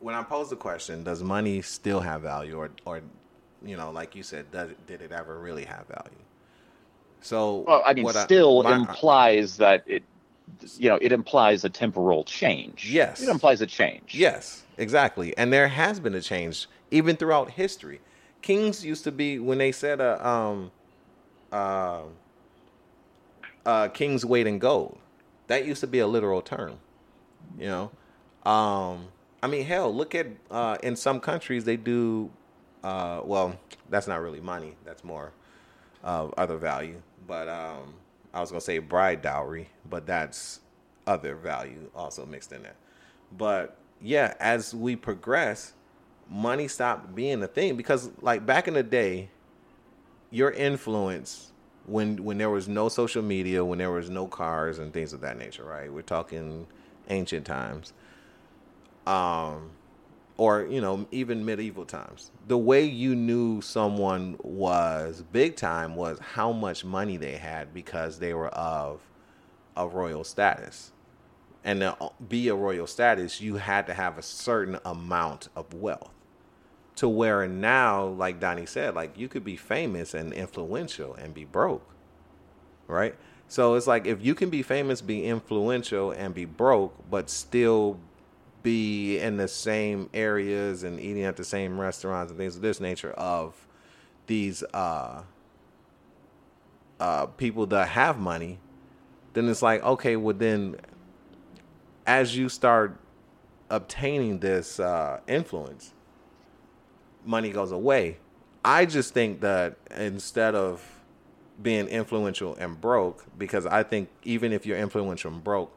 When 0.00 0.14
I 0.14 0.22
pose 0.22 0.50
the 0.50 0.56
question, 0.56 1.04
does 1.04 1.22
money 1.22 1.62
still 1.62 2.00
have 2.00 2.22
value, 2.22 2.56
or, 2.56 2.70
or, 2.84 3.02
you 3.64 3.76
know, 3.76 3.90
like 3.90 4.16
you 4.16 4.22
said, 4.22 4.50
does 4.50 4.70
did 4.86 5.02
it 5.02 5.12
ever 5.12 5.38
really 5.38 5.64
have 5.64 5.86
value? 5.86 6.22
So, 7.20 7.64
Well, 7.68 7.82
I 7.86 7.94
mean, 7.94 8.08
still 8.08 8.66
implies 8.66 9.58
that 9.58 9.84
it, 9.86 10.02
you 10.78 10.88
know, 10.88 10.98
it 11.00 11.12
implies 11.12 11.64
a 11.64 11.70
temporal 11.70 12.24
change. 12.24 12.90
Yes. 12.90 13.22
It 13.22 13.28
implies 13.28 13.60
a 13.60 13.66
change. 13.66 14.14
Yes, 14.14 14.62
exactly. 14.76 15.36
And 15.36 15.52
there 15.52 15.68
has 15.68 16.00
been 16.00 16.14
a 16.14 16.20
change 16.20 16.66
even 16.90 17.16
throughout 17.16 17.50
history. 17.50 18.00
Kings 18.42 18.84
used 18.84 19.04
to 19.04 19.12
be 19.12 19.38
when 19.38 19.58
they 19.58 19.72
said 19.72 20.00
uh, 20.00 20.18
um 20.20 20.70
uh, 21.52 22.02
uh 23.64 23.88
king's 23.88 24.24
weight 24.24 24.46
in 24.46 24.58
gold. 24.58 24.98
That 25.46 25.66
used 25.66 25.80
to 25.80 25.86
be 25.86 25.98
a 25.98 26.06
literal 26.06 26.42
term. 26.42 26.78
You 27.58 27.66
know? 27.66 28.50
Um 28.50 29.08
I 29.42 29.48
mean 29.48 29.64
hell, 29.64 29.94
look 29.94 30.14
at 30.14 30.26
uh 30.50 30.78
in 30.82 30.96
some 30.96 31.20
countries 31.20 31.64
they 31.64 31.76
do 31.76 32.30
uh 32.82 33.20
well, 33.24 33.58
that's 33.88 34.06
not 34.08 34.20
really 34.20 34.40
money. 34.40 34.74
That's 34.84 35.04
more 35.04 35.32
uh, 36.02 36.28
other 36.36 36.56
value. 36.56 37.00
But 37.26 37.48
um 37.48 37.94
I 38.34 38.40
was 38.40 38.50
gonna 38.50 38.60
say 38.60 38.78
bride 38.78 39.22
dowry, 39.22 39.68
but 39.88 40.06
that's 40.06 40.60
other 41.06 41.34
value 41.34 41.90
also 41.94 42.24
mixed 42.24 42.52
in 42.52 42.62
there. 42.62 42.76
But 43.36 43.76
yeah, 44.00 44.34
as 44.40 44.74
we 44.74 44.96
progress, 44.96 45.72
money 46.28 46.68
stopped 46.68 47.14
being 47.14 47.42
a 47.42 47.46
thing 47.46 47.76
because 47.76 48.10
like 48.20 48.46
back 48.46 48.68
in 48.68 48.74
the 48.74 48.82
day, 48.82 49.28
your 50.30 50.50
influence 50.50 51.52
when 51.86 52.22
when 52.24 52.38
there 52.38 52.50
was 52.50 52.68
no 52.68 52.88
social 52.88 53.22
media, 53.22 53.64
when 53.64 53.78
there 53.78 53.90
was 53.90 54.08
no 54.08 54.26
cars 54.26 54.78
and 54.78 54.92
things 54.92 55.12
of 55.12 55.20
that 55.20 55.36
nature, 55.36 55.64
right? 55.64 55.92
We're 55.92 56.02
talking 56.02 56.66
ancient 57.08 57.44
times. 57.44 57.92
Um 59.06 59.70
or 60.36 60.64
you 60.64 60.80
know 60.80 61.06
even 61.10 61.44
medieval 61.44 61.84
times. 61.84 62.30
The 62.48 62.58
way 62.58 62.84
you 62.84 63.14
knew 63.14 63.60
someone 63.60 64.36
was 64.42 65.22
big 65.32 65.56
time 65.56 65.94
was 65.96 66.18
how 66.18 66.52
much 66.52 66.84
money 66.84 67.16
they 67.16 67.36
had 67.36 67.72
because 67.74 68.18
they 68.18 68.34
were 68.34 68.48
of 68.48 69.00
a 69.76 69.86
royal 69.86 70.24
status. 70.24 70.92
And 71.64 71.80
to 71.80 71.96
be 72.28 72.48
a 72.48 72.54
royal 72.56 72.88
status 72.88 73.40
you 73.40 73.56
had 73.56 73.86
to 73.86 73.94
have 73.94 74.18
a 74.18 74.22
certain 74.22 74.78
amount 74.84 75.48
of 75.54 75.72
wealth 75.74 76.10
to 76.96 77.08
where 77.08 77.46
now 77.48 78.04
like 78.04 78.38
donnie 78.40 78.66
said 78.66 78.94
like 78.94 79.16
you 79.16 79.28
could 79.28 79.44
be 79.44 79.56
famous 79.56 80.12
and 80.12 80.32
influential 80.32 81.14
and 81.14 81.32
be 81.32 81.44
broke 81.44 81.92
right? 82.88 83.14
So 83.48 83.74
it's 83.74 83.86
like 83.86 84.06
if 84.06 84.24
you 84.24 84.34
can 84.34 84.50
be 84.50 84.62
famous 84.62 85.00
be 85.00 85.24
influential 85.24 86.10
and 86.10 86.34
be 86.34 86.44
broke 86.44 86.94
but 87.10 87.28
still 87.28 87.98
be 88.62 89.18
in 89.18 89.36
the 89.36 89.48
same 89.48 90.08
areas 90.14 90.82
and 90.82 91.00
eating 91.00 91.24
at 91.24 91.36
the 91.36 91.44
same 91.44 91.80
restaurants 91.80 92.30
and 92.30 92.38
things 92.38 92.56
of 92.56 92.62
this 92.62 92.80
nature 92.80 93.12
of 93.12 93.66
these 94.26 94.62
uh 94.74 95.22
uh 97.00 97.26
people 97.26 97.66
that 97.66 97.88
have 97.88 98.18
money 98.18 98.58
then 99.32 99.48
it's 99.48 99.62
like 99.62 99.82
okay 99.82 100.16
well 100.16 100.34
then 100.34 100.76
as 102.06 102.36
you 102.36 102.48
start 102.48 102.96
obtaining 103.70 104.38
this 104.38 104.78
uh 104.78 105.18
influence 105.26 105.92
money 107.24 107.50
goes 107.50 107.72
away. 107.72 108.18
I 108.64 108.86
just 108.86 109.14
think 109.14 109.40
that 109.40 109.76
instead 109.96 110.54
of 110.54 111.00
being 111.60 111.86
influential 111.88 112.56
and 112.56 112.80
broke 112.80 113.24
because 113.38 113.66
i 113.66 113.82
think 113.82 114.08
even 114.24 114.52
if 114.52 114.64
you're 114.66 114.78
influential 114.78 115.30
and 115.30 115.44
broke 115.44 115.70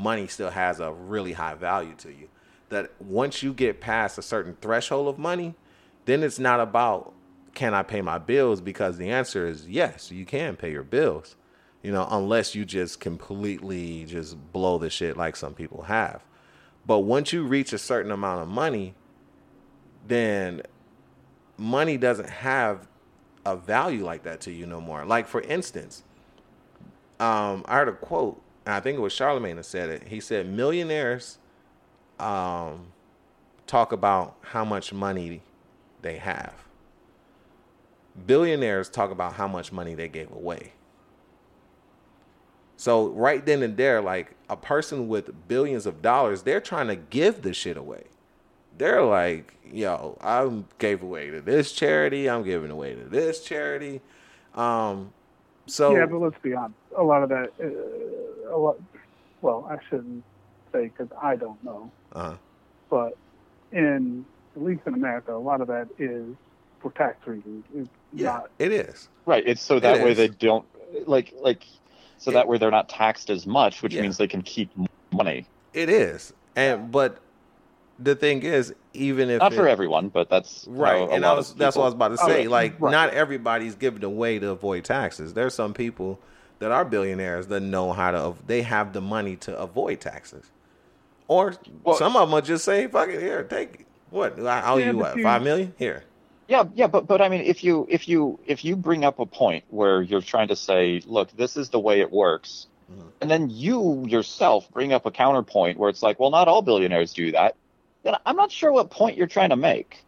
money 0.00 0.26
still 0.26 0.50
has 0.50 0.80
a 0.80 0.92
really 0.92 1.32
high 1.32 1.54
value 1.54 1.94
to 1.98 2.08
you. 2.10 2.28
That 2.70 2.90
once 3.00 3.42
you 3.42 3.52
get 3.52 3.80
past 3.80 4.18
a 4.18 4.22
certain 4.22 4.56
threshold 4.60 5.08
of 5.08 5.18
money, 5.18 5.54
then 6.06 6.22
it's 6.22 6.38
not 6.38 6.60
about 6.60 7.12
can 7.52 7.74
I 7.74 7.82
pay 7.82 8.00
my 8.00 8.18
bills 8.18 8.60
because 8.60 8.96
the 8.96 9.10
answer 9.10 9.46
is 9.46 9.68
yes, 9.68 10.10
you 10.10 10.24
can 10.24 10.56
pay 10.56 10.70
your 10.70 10.84
bills. 10.84 11.36
You 11.82 11.92
know, 11.92 12.06
unless 12.10 12.54
you 12.54 12.64
just 12.64 13.00
completely 13.00 14.04
just 14.04 14.36
blow 14.52 14.78
the 14.78 14.90
shit 14.90 15.16
like 15.16 15.34
some 15.34 15.54
people 15.54 15.82
have. 15.82 16.22
But 16.86 17.00
once 17.00 17.32
you 17.32 17.44
reach 17.44 17.72
a 17.72 17.78
certain 17.78 18.12
amount 18.12 18.42
of 18.42 18.48
money, 18.48 18.94
then 20.06 20.62
money 21.56 21.96
doesn't 21.96 22.28
have 22.28 22.86
a 23.46 23.56
value 23.56 24.04
like 24.04 24.24
that 24.24 24.42
to 24.42 24.50
you 24.50 24.66
no 24.66 24.80
more. 24.80 25.04
Like 25.04 25.26
for 25.26 25.40
instance, 25.40 26.04
um, 27.18 27.64
I 27.66 27.76
heard 27.76 27.88
a 27.88 27.92
quote, 27.92 28.42
I 28.72 28.80
think 28.80 28.98
it 28.98 29.00
was 29.00 29.12
Charlamagne 29.12 29.56
that 29.56 29.64
said 29.64 29.90
it. 29.90 30.08
He 30.08 30.20
said, 30.20 30.48
"Millionaires 30.48 31.38
um, 32.18 32.88
talk 33.66 33.92
about 33.92 34.36
how 34.42 34.64
much 34.64 34.92
money 34.92 35.42
they 36.02 36.16
have. 36.16 36.54
Billionaires 38.26 38.88
talk 38.88 39.10
about 39.10 39.34
how 39.34 39.48
much 39.48 39.72
money 39.72 39.94
they 39.94 40.08
gave 40.08 40.30
away." 40.30 40.72
So 42.80 43.08
right 43.08 43.44
then 43.44 43.62
and 43.62 43.76
there, 43.76 44.00
like 44.00 44.34
a 44.48 44.56
person 44.56 45.06
with 45.06 45.46
billions 45.48 45.84
of 45.84 46.00
dollars, 46.00 46.44
they're 46.44 46.62
trying 46.62 46.88
to 46.88 46.96
give 46.96 47.42
the 47.42 47.52
shit 47.52 47.76
away. 47.76 48.04
They're 48.78 49.02
like, 49.04 49.54
yo, 49.70 50.16
I 50.22 50.62
gave 50.78 51.02
away 51.02 51.28
to 51.28 51.42
this 51.42 51.72
charity. 51.72 52.30
I'm 52.30 52.42
giving 52.42 52.70
away 52.70 52.94
to 52.94 53.04
this 53.04 53.44
charity. 53.44 54.00
Um, 54.54 55.12
so 55.70 55.96
yeah, 55.96 56.06
but 56.06 56.18
let's 56.18 56.38
be 56.42 56.54
honest. 56.54 56.74
A 56.96 57.02
lot 57.02 57.22
of 57.22 57.28
that, 57.30 57.50
uh, 57.60 58.54
a 58.54 58.58
lot. 58.58 58.76
Well, 59.42 59.66
I 59.70 59.76
shouldn't 59.88 60.22
say 60.72 60.84
because 60.88 61.08
I 61.20 61.36
don't 61.36 61.62
know, 61.64 61.90
Uh-huh. 62.12 62.34
but 62.90 63.16
in 63.72 64.24
at 64.56 64.62
least 64.62 64.82
in 64.86 64.94
America, 64.94 65.34
a 65.34 65.38
lot 65.38 65.60
of 65.60 65.68
that 65.68 65.88
is 65.98 66.26
for 66.80 66.90
tax 66.92 67.26
reasons. 67.26 67.64
It's 67.74 67.88
yeah, 68.12 68.24
not. 68.32 68.50
it 68.58 68.72
is. 68.72 69.08
Right. 69.26 69.44
It's 69.46 69.62
so 69.62 69.78
that 69.80 69.98
It 69.98 70.04
way 70.04 70.10
is. 70.12 70.16
they 70.16 70.28
don't 70.28 70.66
like 71.06 71.32
like 71.40 71.64
so 72.18 72.30
It- 72.30 72.34
that 72.34 72.48
way 72.48 72.58
they're 72.58 72.70
not 72.70 72.88
taxed 72.88 73.30
as 73.30 73.46
much, 73.46 73.82
which 73.82 73.94
Yeah. 73.94 74.02
means 74.02 74.16
they 74.18 74.26
can 74.28 74.42
keep 74.42 74.70
money. 75.12 75.46
It 75.72 75.88
is. 75.88 76.32
And 76.56 76.90
but 76.90 77.18
the 78.02 78.14
thing 78.14 78.42
is, 78.42 78.74
even 78.94 79.30
if 79.30 79.40
Not 79.40 79.52
it- 79.52 79.56
for 79.56 79.68
everyone, 79.68 80.08
but 80.08 80.28
that's 80.28 80.66
Right, 80.68 81.08
and 81.10 81.24
I 81.24 81.34
was, 81.34 81.54
that's 81.54 81.76
what 81.76 81.82
I 81.82 81.86
was 81.86 81.94
about 81.94 82.08
to 82.08 82.16
say. 82.18 82.46
Oh, 82.46 82.50
like, 82.50 82.80
right. 82.80 82.90
not 82.90 83.10
everybody's 83.14 83.74
given 83.74 84.02
away 84.04 84.38
to 84.38 84.50
avoid 84.50 84.84
taxes. 84.84 85.34
There's 85.34 85.54
some 85.54 85.74
people 85.74 86.18
that 86.58 86.70
are 86.70 86.84
billionaires 86.84 87.46
that 87.48 87.60
know 87.60 87.92
how 87.92 88.10
to. 88.10 88.34
They 88.46 88.62
have 88.62 88.92
the 88.92 89.00
money 89.00 89.36
to 89.36 89.58
avoid 89.58 90.00
taxes, 90.00 90.50
or 91.28 91.54
Well- 91.84 91.96
some 91.96 92.16
of 92.16 92.22
them 92.22 92.32
will 92.32 92.40
just 92.42 92.64
say, 92.64 92.86
"Fuck 92.86 93.08
it, 93.10 93.20
here, 93.20 93.42
take 93.44 93.80
it." 93.80 93.86
What? 94.10 94.40
I 94.40 94.62
owe 94.72 94.76
Yeah, 94.76 94.90
you 94.90 94.98
what? 94.98 95.16
you- 95.16 95.22
Five 95.22 95.42
million? 95.42 95.72
Here. 95.78 96.02
Yeah, 96.48 96.64
yeah, 96.74 96.88
but 96.88 97.06
but 97.06 97.20
I 97.22 97.28
mean, 97.28 97.42
if 97.42 97.62
you 97.62 97.86
if 97.88 98.08
you 98.08 98.38
if 98.46 98.64
you 98.64 98.74
bring 98.76 99.04
up 99.04 99.20
a 99.20 99.26
point 99.26 99.64
where 99.70 100.02
you're 100.02 100.20
trying 100.20 100.48
to 100.48 100.56
say, 100.56 101.00
look, 101.06 101.30
this 101.36 101.56
is 101.56 101.68
the 101.68 101.78
way 101.78 102.00
it 102.00 102.10
works, 102.10 102.66
Mhm. 102.92 103.04
and 103.20 103.30
then 103.30 103.48
you 103.50 104.04
yourself 104.08 104.68
bring 104.72 104.92
up 104.92 105.06
a 105.06 105.12
counterpoint 105.12 105.78
where 105.78 105.88
it's 105.88 106.02
like, 106.02 106.18
well, 106.18 106.30
not 106.30 106.48
all 106.48 106.60
billionaires 106.60 107.12
do 107.14 107.30
that, 107.30 107.54
then 107.54 107.69
I'm 108.26 108.36
not 108.36 108.50
sure 108.50 108.72
what 108.72 108.90
point 108.90 109.16
you're 109.16 109.26
trying 109.26 109.50
to 109.50 109.56
make. 109.56 110.04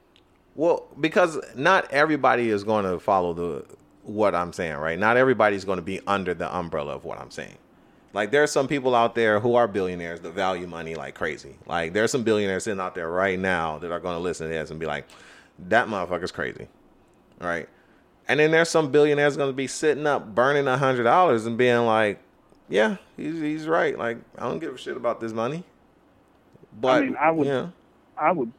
Well, 0.54 0.86
because 1.00 1.38
not 1.54 1.90
everybody 1.92 2.50
is 2.50 2.64
going 2.64 2.84
to 2.84 2.98
follow 2.98 3.32
the 3.32 3.64
what 4.02 4.34
I'm 4.34 4.52
saying, 4.52 4.76
right? 4.76 4.98
Not 4.98 5.16
everybody's 5.16 5.64
going 5.64 5.76
to 5.76 5.82
be 5.82 6.00
under 6.06 6.34
the 6.34 6.54
umbrella 6.54 6.94
of 6.94 7.04
what 7.04 7.18
I'm 7.18 7.30
saying. 7.30 7.56
Like 8.12 8.30
there 8.30 8.42
are 8.42 8.46
some 8.48 8.68
people 8.68 8.94
out 8.94 9.14
there 9.14 9.40
who 9.40 9.54
are 9.54 9.66
billionaires 9.66 10.20
that 10.20 10.32
value 10.34 10.66
money 10.66 10.94
like 10.94 11.14
crazy. 11.14 11.56
Like 11.66 11.92
there's 11.94 12.10
some 12.10 12.22
billionaires 12.24 12.64
sitting 12.64 12.80
out 12.80 12.94
there 12.94 13.08
right 13.08 13.38
now 13.38 13.78
that 13.78 13.90
are 13.90 14.00
going 14.00 14.16
to 14.16 14.22
listen 14.22 14.48
to 14.48 14.52
this 14.52 14.70
and 14.70 14.78
be 14.78 14.84
like, 14.86 15.06
"That 15.58 15.88
motherfucker's 15.88 16.32
crazy," 16.32 16.68
right? 17.40 17.68
And 18.28 18.38
then 18.38 18.50
there's 18.50 18.68
some 18.68 18.90
billionaires 18.90 19.36
going 19.36 19.48
to 19.48 19.56
be 19.56 19.66
sitting 19.66 20.06
up 20.06 20.34
burning 20.34 20.66
a 20.68 20.76
hundred 20.76 21.04
dollars 21.04 21.46
and 21.46 21.56
being 21.56 21.86
like, 21.86 22.20
"Yeah, 22.68 22.96
he's 23.16 23.40
he's 23.40 23.66
right. 23.66 23.98
Like 23.98 24.18
I 24.36 24.42
don't 24.42 24.58
give 24.58 24.74
a 24.74 24.78
shit 24.78 24.96
about 24.96 25.20
this 25.20 25.32
money." 25.32 25.64
But 26.78 27.04
mean, 27.04 27.16
I 27.18 27.30
would- 27.30 27.46
yeah, 27.46 27.68
I 28.22 28.30
would 28.30 28.52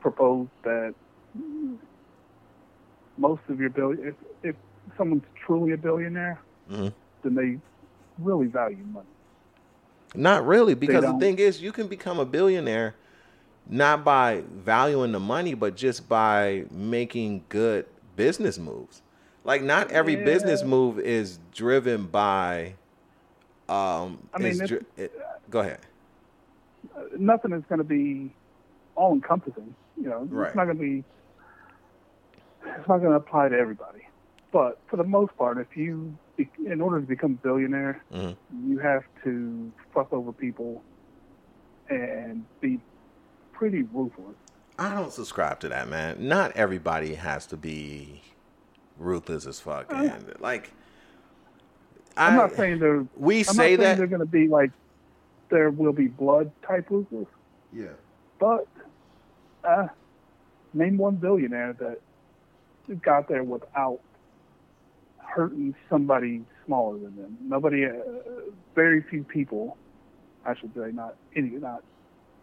propose 0.00 0.48
that 0.64 0.94
most 3.16 3.40
of 3.48 3.58
your 3.58 3.70
billion, 3.70 4.08
if, 4.08 4.14
if 4.42 4.56
someone's 4.96 5.24
truly 5.46 5.72
a 5.72 5.76
billionaire, 5.76 6.38
Mhm. 6.70 6.92
then 7.22 7.34
they 7.34 7.58
really 8.22 8.46
value 8.46 8.84
money. 8.92 9.06
Not 10.14 10.46
really, 10.46 10.74
because 10.74 11.04
the 11.04 11.18
thing 11.18 11.38
is, 11.38 11.60
you 11.62 11.72
can 11.72 11.86
become 11.86 12.18
a 12.18 12.24
billionaire 12.24 12.94
not 13.70 14.04
by 14.04 14.42
valuing 14.50 15.12
the 15.12 15.20
money, 15.20 15.54
but 15.54 15.76
just 15.76 16.08
by 16.08 16.64
making 16.70 17.44
good 17.48 17.86
business 18.16 18.58
moves. 18.58 19.02
Like, 19.44 19.62
not 19.62 19.90
every 19.90 20.16
Yeah. 20.16 20.24
business 20.24 20.62
move 20.64 20.98
is 20.98 21.38
driven 21.54 22.06
by. 22.06 22.74
Um, 23.68 24.18
I 24.32 24.38
mean, 24.38 24.56
dri- 24.66 24.80
it, 24.96 25.12
go 25.50 25.60
ahead. 25.60 25.80
Uh, 26.96 27.02
Nothing 27.18 27.52
is 27.52 27.62
going 27.68 27.78
to 27.78 27.84
be 27.84 28.32
all 28.98 29.12
encompassing. 29.14 29.74
You 29.96 30.08
know, 30.10 30.24
Right. 30.30 30.48
it's 30.48 30.56
not 30.56 30.64
going 30.64 30.76
to 30.76 30.82
be. 30.82 31.04
It's 32.66 32.88
not 32.88 32.98
going 32.98 33.10
to 33.10 33.16
apply 33.16 33.48
to 33.48 33.56
everybody. 33.56 34.06
But 34.52 34.78
for 34.88 34.96
the 34.96 35.04
most 35.04 35.36
part, 35.36 35.58
if 35.58 35.76
you, 35.76 36.16
in 36.66 36.80
order 36.80 37.00
to 37.00 37.06
become 37.06 37.32
a 37.32 37.46
billionaire, 37.46 38.02
Mhm. 38.12 38.36
you 38.66 38.78
have 38.78 39.04
to 39.24 39.70
fuck 39.94 40.12
over 40.12 40.32
people 40.32 40.82
and 41.88 42.44
be 42.60 42.80
pretty 43.52 43.82
ruthless. 43.82 44.36
I 44.78 44.94
don't 44.94 45.12
subscribe 45.12 45.60
to 45.60 45.68
that, 45.70 45.88
man. 45.88 46.28
Not 46.28 46.52
everybody 46.56 47.14
has 47.14 47.46
to 47.46 47.56
be 47.56 48.22
ruthless 48.98 49.46
as 49.46 49.60
fuck, 49.60 49.92
and 49.92 50.34
like. 50.40 50.72
I'm 52.16 52.32
I, 52.34 52.36
not 52.36 52.54
saying 52.54 52.80
they're. 52.80 53.06
we 53.16 53.38
I'm 53.38 53.44
say 53.44 53.76
that. 53.76 53.96
they're 53.96 54.06
going 54.08 54.18
to 54.20 54.26
be 54.26 54.48
like 54.48 54.70
there 55.50 55.70
will 55.70 55.92
be 55.92 56.08
blood 56.08 56.50
type 56.66 56.90
ruthless, 56.90 57.28
Yeah. 57.72 57.92
but 58.40 58.66
uh, 59.64 59.88
name 60.74 60.98
one 60.98 61.16
billionaire 61.16 61.74
that 61.74 61.98
got 63.02 63.28
there 63.28 63.44
without 63.44 64.00
hurting 65.18 65.74
somebody 65.90 66.42
smaller 66.66 66.98
than 66.98 67.16
them. 67.16 67.36
Nobody, 67.42 67.84
uh, 67.84 67.90
very 68.74 69.02
few 69.02 69.24
people, 69.24 69.76
I 70.44 70.54
should 70.54 70.72
say, 70.74 70.90
not 70.92 71.16
any, 71.36 71.50
not. 71.50 71.82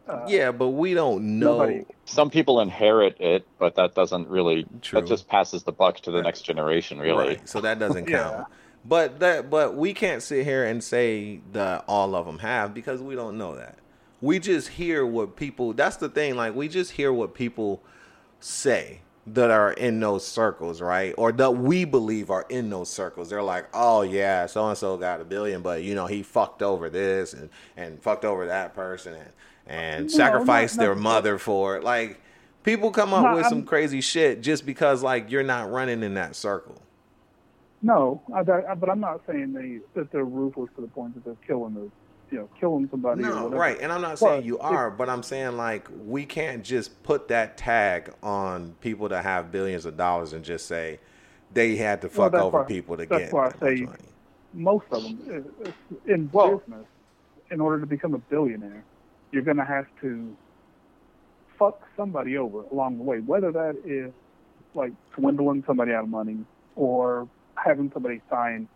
Uh, 0.08 0.26
Yeah, 0.28 0.52
but 0.52 0.70
we 0.70 0.94
don't 0.94 1.40
know. 1.40 1.58
Nobody- 1.58 1.86
Some 2.06 2.30
people 2.30 2.60
inherit 2.62 3.20
it, 3.20 3.48
but 3.58 3.76
that 3.76 3.96
doesn't 3.96 4.28
really. 4.28 4.66
True. 4.82 5.02
That 5.02 5.08
just 5.08 5.28
passes 5.28 5.64
the 5.64 5.72
buck 5.72 6.00
to 6.02 6.12
the 6.12 6.22
next 6.22 6.42
generation, 6.42 7.00
really. 7.00 7.28
Right, 7.30 7.50
so 7.50 7.60
that 7.62 7.80
doesn't 7.80 8.08
Yeah. 8.10 8.20
count. 8.20 8.48
But 8.88 9.20
that 9.22 9.50
but 9.50 9.76
we 9.76 9.96
can't 9.96 10.22
sit 10.22 10.46
here 10.46 10.64
and 10.64 10.84
say 10.84 11.42
that 11.54 11.86
all 11.88 12.14
of 12.14 12.28
them 12.28 12.38
have 12.40 12.76
because 12.76 13.02
we 13.02 13.16
don't 13.16 13.36
know 13.40 13.56
that. 13.56 13.80
We 14.22 14.40
just 14.40 14.70
hear 14.70 15.06
what 15.06 15.36
people 15.36 15.74
that's 15.74 15.98
the 15.98 16.10
thing 16.10 16.36
like 16.36 16.56
we 16.56 16.68
just 16.68 16.92
hear 16.92 17.12
what 17.14 17.34
people 17.34 17.84
say 18.40 19.02
that 19.28 19.50
are 19.50 19.74
in 19.74 20.00
those 20.00 20.26
circles, 20.26 20.82
right? 20.82 21.14
Or 21.18 21.32
that 21.34 21.52
we 21.52 21.84
believe 21.84 22.30
are 22.30 22.46
in 22.50 22.70
those 22.70 22.90
circles. 22.90 23.30
They're 23.30 23.42
like, 23.44 23.68
"Oh 23.74 24.04
yeah, 24.04 24.46
so 24.46 24.68
and 24.70 24.78
so 24.78 24.98
got 24.98 25.20
a 25.20 25.26
billion, 25.26 25.62
but 25.62 25.82
you 25.84 25.96
know, 25.96 26.06
he 26.06 26.22
fucked 26.24 26.62
over 26.62 26.90
this 26.90 27.34
and 27.34 27.50
and 27.76 28.02
fucked 28.02 28.24
over 28.26 28.46
that 28.48 28.74
person 28.76 29.14
and 29.16 29.30
and 29.68 30.02
No, 30.06 30.08
sacrificed 30.10 30.78
not- 30.78 30.84
their 30.84 30.96
not- 30.96 31.02
mother 31.04 31.38
for 31.38 31.76
it." 31.76 31.84
Like 31.84 32.22
people 32.64 32.92
come 32.92 33.14
up 33.14 33.24
No, 33.26 33.36
with 33.36 33.44
I'm- 33.46 33.50
some 33.50 33.64
crazy 33.64 34.00
shit 34.02 34.42
just 34.42 34.66
because 34.66 35.02
like 35.04 35.30
you're 35.32 35.44
not 35.44 35.72
running 35.72 36.04
in 36.04 36.14
that 36.16 36.36
circle. 36.36 36.82
No, 37.82 38.22
I, 38.34 38.40
I, 38.40 38.74
but 38.76 38.90
I'm 38.90 39.00
not 39.00 39.22
saying 39.28 39.54
they 39.54 39.80
that 40.00 40.12
they're 40.12 40.24
ruthless 40.24 40.70
to 40.76 40.82
the 40.82 40.88
point 40.88 41.14
that 41.16 41.26
they're 41.26 41.36
killing 41.48 41.74
the, 41.74 41.90
you 42.32 42.40
know, 42.40 42.50
killing 42.60 42.88
somebody 42.90 43.24
or 43.24 43.28
No, 43.28 43.36
whatever. 43.44 43.56
right. 43.56 43.80
And 43.80 43.92
I'm 43.92 44.02
not 44.02 44.20
saying 44.20 44.40
But 44.42 44.46
you 44.46 44.56
if- 44.58 44.64
are, 44.64 44.90
but 44.92 45.10
I'm 45.10 45.24
saying 45.24 45.58
like 45.58 45.88
we 46.06 46.26
can't 46.26 46.64
just 46.64 47.02
put 47.04 47.28
that 47.30 47.58
tag 47.58 48.12
on 48.24 48.76
people 48.82 49.10
that 49.10 49.24
have 49.24 49.52
billions 49.52 49.86
of 49.86 49.96
dollars 49.98 50.34
and 50.34 50.44
just 50.44 50.68
say 50.68 51.00
they 51.54 51.76
had 51.76 52.02
to 52.02 52.10
fuck 52.10 52.32
that's 52.32 52.44
over 52.44 52.60
why- 52.60 52.66
people 52.66 52.98
to 52.98 53.06
that's 53.06 53.26
get 53.26 53.34
why 53.34 53.48
I 53.48 53.52
say- 53.60 53.82
money. 53.86 53.98
most 54.54 54.86
of 54.92 55.04
them 55.04 55.20
uh, 55.66 55.70
uh, 55.70 56.14
in 56.14 56.30
Well- 56.34 56.58
business, 56.58 56.86
in 57.52 57.62
order 57.62 57.80
to 57.80 57.86
become 57.86 58.14
a 58.16 58.18
billionaire, 58.18 58.84
you're 59.32 59.44
going 59.44 59.58
to 59.58 59.66
have 59.66 59.86
to 60.02 60.36
fuck 61.60 61.82
somebody 61.96 62.38
over 62.38 62.64
along 62.72 62.98
the 62.98 63.04
way, 63.04 63.20
whether 63.20 63.52
that 63.52 63.76
is 63.86 64.12
like 64.74 64.92
swindling 65.14 65.64
somebody 65.66 65.94
out 65.94 66.04
of 66.04 66.10
money 66.10 66.38
or 66.76 67.28
having 67.56 67.90
somebody 67.94 68.20
sign 68.30 68.68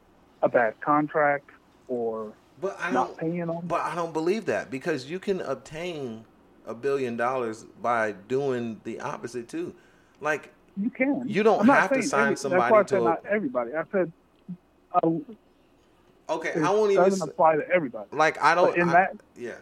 a 0.44 0.48
bad 0.48 0.80
contract 0.80 1.50
or 1.90 2.32
But 2.62 2.78
I 2.80 2.92
not 2.92 3.08
don't. 3.08 3.18
paying 3.20 3.38
them. 3.48 3.60
But 3.64 3.82
I 3.82 3.96
don't 3.96 4.14
believe 4.14 4.46
that 4.46 4.70
because 4.70 5.10
you 5.10 5.20
can 5.20 5.42
obtain 5.42 6.26
a 6.66 6.74
billion 6.74 7.16
dollars 7.18 7.64
by 7.82 8.12
doing 8.28 8.82
the 8.84 9.00
opposite 9.00 9.48
too. 9.48 9.74
Like 10.22 10.54
You 10.78 10.90
can. 10.90 11.24
You 11.28 11.44
don't 11.44 11.66
have 11.66 11.92
to 11.94 12.04
sign 12.04 12.24
every- 12.24 12.36
somebody 12.36 12.62
That's 12.62 12.72
why 12.72 12.80
I 12.80 12.84
to 12.84 12.90
said 12.90 13.02
a- 13.02 13.04
not 13.04 13.26
everybody. 13.26 13.72
I 13.76 13.84
said 13.92 14.12
uh, 15.04 15.10
okay, 16.30 16.54
I 16.62 16.70
won't 16.72 16.92
even 16.92 17.04
doesn't 17.04 17.30
apply 17.30 17.56
to 17.58 17.68
everybody. 17.70 18.08
like 18.12 18.42
I 18.42 18.56
don't. 18.56 18.72
But 18.72 18.78
in 18.80 18.90
I- 18.90 18.94
that- 18.94 19.18
yeah. 19.38 19.56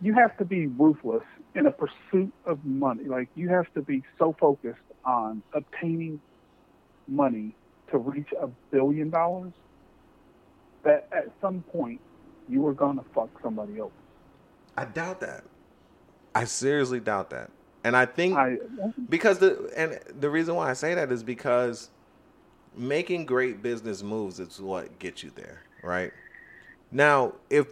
you 0.00 0.14
have 0.14 0.36
to 0.38 0.44
be 0.44 0.66
ruthless 0.66 1.24
in 1.54 1.66
a 1.66 1.72
pursuit 1.72 2.32
of 2.44 2.64
money. 2.64 3.04
Like 3.04 3.28
you 3.34 3.48
have 3.48 3.72
to 3.74 3.82
be 3.82 4.02
so 4.18 4.36
focused 4.38 4.78
on 5.04 5.42
obtaining 5.54 6.20
money 7.08 7.54
to 7.90 7.98
reach 7.98 8.28
a 8.40 8.46
billion 8.70 9.10
dollars 9.10 9.52
that 10.84 11.08
at 11.10 11.30
some 11.40 11.62
point 11.72 12.00
you 12.48 12.62
were 12.62 12.74
gonna 12.74 13.04
fuck 13.14 13.30
somebody 13.42 13.80
over. 13.80 13.92
I 14.76 14.84
doubt 14.84 15.20
that. 15.20 15.44
I 16.34 16.44
seriously 16.44 17.00
doubt 17.00 17.30
that. 17.30 17.50
And 17.84 17.96
I 17.96 18.06
think 18.06 18.36
I 18.36 18.58
because 19.08 19.38
the 19.38 19.70
and 19.76 19.98
the 20.20 20.30
reason 20.30 20.54
why 20.54 20.70
I 20.70 20.72
say 20.72 20.94
that 20.94 21.10
is 21.10 21.22
because 21.22 21.90
making 22.76 23.26
great 23.26 23.62
business 23.62 24.02
moves 24.02 24.40
is 24.40 24.60
what 24.60 24.98
gets 24.98 25.22
you 25.22 25.30
there, 25.34 25.62
right? 25.82 26.12
Now, 26.90 27.34
if 27.50 27.66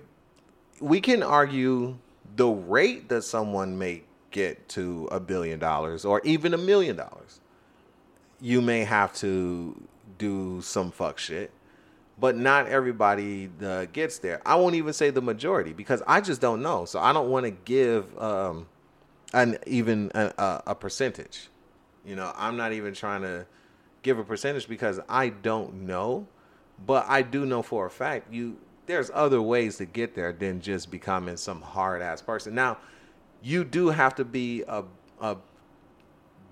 we 0.81 1.01
can 1.01 1.23
argue 1.23 1.97
the 2.37 2.49
rate 2.49 3.09
that 3.09 3.23
someone 3.23 3.79
may 3.79 4.03
get 4.31 4.69
to 4.71 5.09
a 5.11 5.19
billion 5.21 5.59
dollars 5.59 6.05
or 6.05 6.21
even 6.25 6.55
a 6.55 6.59
million 6.59 6.97
dollars, 6.97 7.41
you 8.41 8.61
may 8.61 8.85
have 8.85 9.15
to 9.15 9.81
do 10.19 10.61
some 10.63 10.91
fuck 10.91 11.19
shit. 11.19 11.51
But 12.19 12.37
not 12.37 12.67
everybody 12.67 13.51
uh, 13.63 13.87
gets 13.93 14.19
there. 14.19 14.41
I 14.47 14.55
won't 14.55 14.75
even 14.75 14.93
say 14.95 15.11
the 15.11 15.21
majority 15.21 15.73
because 15.73 16.03
I 16.07 16.21
just 16.23 16.41
don't 16.41 16.63
know. 16.63 16.87
So 16.87 16.99
I 16.99 17.13
don't 17.13 17.29
want 17.29 17.45
to 17.45 17.51
give 17.51 18.19
um, 18.19 18.67
an 19.35 19.59
even 19.67 20.11
a, 20.15 20.63
a, 20.67 20.75
percentage. 20.75 21.49
You 22.07 22.17
know, 22.17 22.33
I'm 22.35 22.57
not 22.57 22.73
even 22.73 22.95
trying 22.95 23.23
to 23.23 23.47
give 24.03 24.19
a 24.19 24.25
percentage 24.25 24.67
because 24.67 24.99
I 25.09 25.29
don't 25.29 25.87
know, 25.87 26.27
but 26.87 27.05
I 27.07 27.21
do 27.21 27.45
know 27.45 27.63
for 27.63 27.87
a 27.87 27.91
fact 27.91 28.33
you 28.33 28.57
there's 28.87 29.11
other 29.13 29.43
ways 29.43 29.77
to 29.79 29.85
get 29.85 30.15
there 30.15 30.33
than 30.33 30.61
just 30.61 30.91
becoming 30.91 31.37
some 31.37 31.61
hard 31.61 32.03
ass 32.03 32.23
person. 32.23 32.55
Now, 32.55 32.79
you 33.43 33.65
do 33.65 33.89
have 33.89 34.15
to 34.15 34.25
be 34.25 34.63
a 34.67 34.85
a 35.21 35.37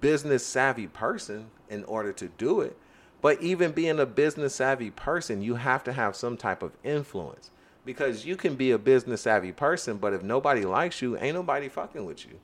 business 0.01 0.45
savvy 0.45 0.87
person 0.87 1.51
in 1.71 1.85
order 1.85 2.13
to 2.13 2.29
do 2.37 2.61
it. 2.61 2.77
But 3.25 3.41
even 3.41 3.73
being 3.73 4.01
a 4.01 4.05
business 4.05 4.57
savvy 4.57 4.91
person, 4.91 5.41
you 5.41 5.55
have 5.55 5.83
to 5.85 5.95
have 5.95 6.15
some 6.15 6.37
type 6.37 6.63
of 6.63 6.73
influence 6.85 7.51
because 7.87 8.27
you 8.27 8.37
can 8.37 8.55
be 8.55 8.73
a 8.73 8.79
business 8.79 9.23
savvy 9.23 9.51
person, 9.51 9.97
but 9.97 10.13
if 10.13 10.23
nobody 10.23 10.67
likes 10.67 11.01
you, 11.01 11.17
ain't 11.17 11.35
nobody 11.35 11.71
fucking 11.71 12.05
with 12.05 12.27
you. 12.27 12.39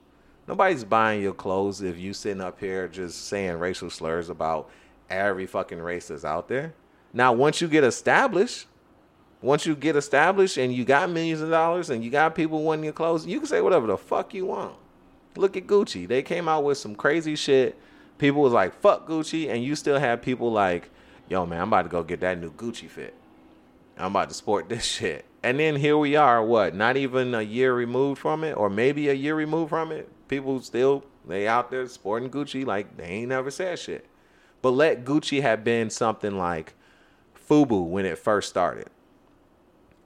Nobody's 0.47 0.83
buying 0.83 1.21
your 1.21 1.35
clothes 1.35 1.83
if 1.83 1.99
you 1.99 2.15
sitting 2.15 2.41
up 2.41 2.59
here 2.59 2.87
just 2.87 3.27
saying 3.27 3.59
racial 3.59 3.91
slurs 3.91 4.31
about 4.31 4.71
every 5.07 5.45
fucking 5.45 5.77
race 5.77 6.07
that's 6.07 6.25
out 6.25 6.47
there. 6.47 6.73
Now, 7.13 7.31
once 7.31 7.61
you 7.61 7.67
get 7.67 7.83
established, 7.83 8.65
once 9.39 9.67
you 9.67 9.75
get 9.75 9.95
established 9.95 10.57
and 10.57 10.73
you 10.73 10.83
got 10.83 11.11
millions 11.11 11.41
of 11.41 11.51
dollars 11.51 11.91
and 11.91 12.03
you 12.03 12.09
got 12.09 12.33
people 12.33 12.63
wanting 12.63 12.85
your 12.85 12.93
clothes, 12.93 13.27
you 13.27 13.37
can 13.37 13.47
say 13.47 13.61
whatever 13.61 13.85
the 13.85 13.97
fuck 13.99 14.33
you 14.33 14.47
want. 14.47 14.73
Look 15.35 15.55
at 15.55 15.67
Gucci. 15.67 16.07
They 16.07 16.23
came 16.23 16.49
out 16.49 16.63
with 16.63 16.79
some 16.79 16.95
crazy 16.95 17.35
shit. 17.35 17.79
People 18.21 18.43
was 18.43 18.53
like, 18.53 18.79
fuck 18.81 19.07
Gucci, 19.07 19.49
and 19.49 19.63
you 19.63 19.75
still 19.75 19.97
have 19.97 20.21
people 20.21 20.51
like, 20.51 20.91
yo, 21.27 21.43
man, 21.47 21.59
I'm 21.59 21.69
about 21.69 21.81
to 21.81 21.89
go 21.89 22.03
get 22.03 22.19
that 22.19 22.39
new 22.39 22.51
Gucci 22.51 22.87
fit. 22.87 23.15
I'm 23.97 24.11
about 24.11 24.29
to 24.29 24.35
sport 24.35 24.69
this 24.69 24.85
shit. 24.97 25.25
And 25.41 25.59
then 25.59 25.75
here 25.75 25.97
we 25.97 26.15
are, 26.15 26.45
what, 26.45 26.75
not 26.75 26.97
even 26.97 27.33
a 27.33 27.41
year 27.41 27.73
removed 27.73 28.21
from 28.21 28.43
it, 28.43 28.53
or 28.53 28.69
maybe 28.69 29.09
a 29.09 29.13
year 29.13 29.33
removed 29.33 29.69
from 29.69 29.91
it. 29.91 30.07
People 30.27 30.61
still 30.61 31.03
they 31.27 31.47
out 31.47 31.71
there 31.71 31.87
sporting 31.87 32.29
Gucci 32.29 32.63
like 32.63 32.95
they 32.95 33.05
ain't 33.05 33.29
never 33.29 33.49
said 33.49 33.79
shit. 33.79 34.05
But 34.61 34.71
let 34.71 35.03
Gucci 35.03 35.41
have 35.41 35.63
been 35.63 35.89
something 35.89 36.37
like 36.37 36.75
Fubu 37.49 37.87
when 37.87 38.05
it 38.05 38.19
first 38.19 38.49
started. 38.49 38.91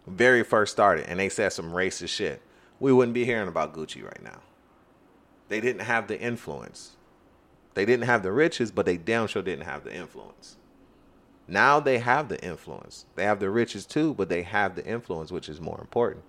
Very 0.07 0.45
first 0.45 0.71
started, 0.71 1.09
and 1.09 1.19
they 1.19 1.27
said 1.27 1.51
some 1.51 1.73
racist 1.73 2.15
shit. 2.15 2.41
We 2.79 2.93
wouldn't 2.93 3.13
be 3.13 3.25
hearing 3.25 3.49
about 3.49 3.73
Gucci 3.73 4.05
right 4.05 4.23
now. 4.23 4.39
They 5.49 5.59
didn't 5.59 5.81
have 5.81 6.07
the 6.07 6.17
influence. 6.17 6.94
They 7.75 7.85
didn't 7.85 8.05
have 8.05 8.23
the 8.23 8.31
riches, 8.31 8.71
but 8.71 8.85
they 8.85 8.97
damn 8.97 9.27
sure 9.27 9.43
didn't 9.43 9.65
have 9.65 9.83
the 9.83 9.93
influence. 9.93 10.57
Now 11.47 11.79
they 11.79 11.99
have 11.99 12.29
the 12.29 12.43
influence. 12.43 13.05
They 13.15 13.23
have 13.25 13.39
the 13.39 13.49
riches 13.49 13.85
too, 13.85 14.13
but 14.15 14.29
they 14.29 14.41
have 14.41 14.75
the 14.75 14.85
influence, 14.85 15.31
which 15.31 15.47
is 15.47 15.61
more 15.61 15.79
important. 15.79 16.23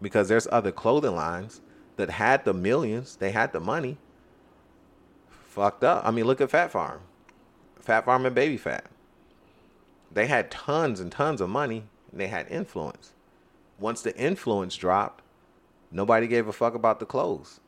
Because 0.00 0.28
there's 0.28 0.48
other 0.50 0.72
clothing 0.72 1.14
lines 1.14 1.60
that 1.96 2.10
had 2.10 2.44
the 2.44 2.54
millions, 2.54 3.16
they 3.16 3.32
had 3.32 3.52
the 3.52 3.60
money. 3.60 3.98
Fucked 5.28 5.84
up. 5.84 6.06
I 6.06 6.12
mean, 6.12 6.24
look 6.24 6.40
at 6.40 6.50
Phat 6.50 6.70
Farm. 6.70 7.00
Phat 7.80 8.04
Farm 8.04 8.24
and 8.24 8.34
Baby 8.34 8.56
Phat. 8.56 8.86
They 10.12 10.26
had 10.26 10.50
tons 10.50 11.00
and 11.00 11.10
tons 11.10 11.40
of 11.40 11.50
money 11.50 11.84
and 12.12 12.20
they 12.20 12.28
had 12.28 12.48
influence. 12.48 13.12
Once 13.78 14.00
the 14.00 14.16
influence 14.16 14.76
dropped, 14.76 15.22
nobody 15.90 16.26
gave 16.26 16.48
a 16.48 16.52
fuck 16.52 16.74
about 16.74 17.00
the 17.00 17.06
clothes. 17.06 17.60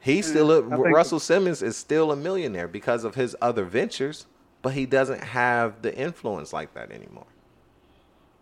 He's 0.00 0.26
mm, 0.26 0.30
still 0.30 0.50
a, 0.52 0.62
Russell 0.62 1.20
Simmons 1.20 1.62
is 1.62 1.76
still 1.76 2.12
a 2.12 2.16
millionaire 2.16 2.68
because 2.68 3.04
of 3.04 3.14
his 3.14 3.36
other 3.40 3.64
ventures 3.64 4.26
but 4.62 4.74
he 4.74 4.86
doesn't 4.86 5.22
have 5.22 5.82
the 5.82 5.96
influence 5.96 6.52
like 6.52 6.74
that 6.74 6.90
anymore. 6.90 7.26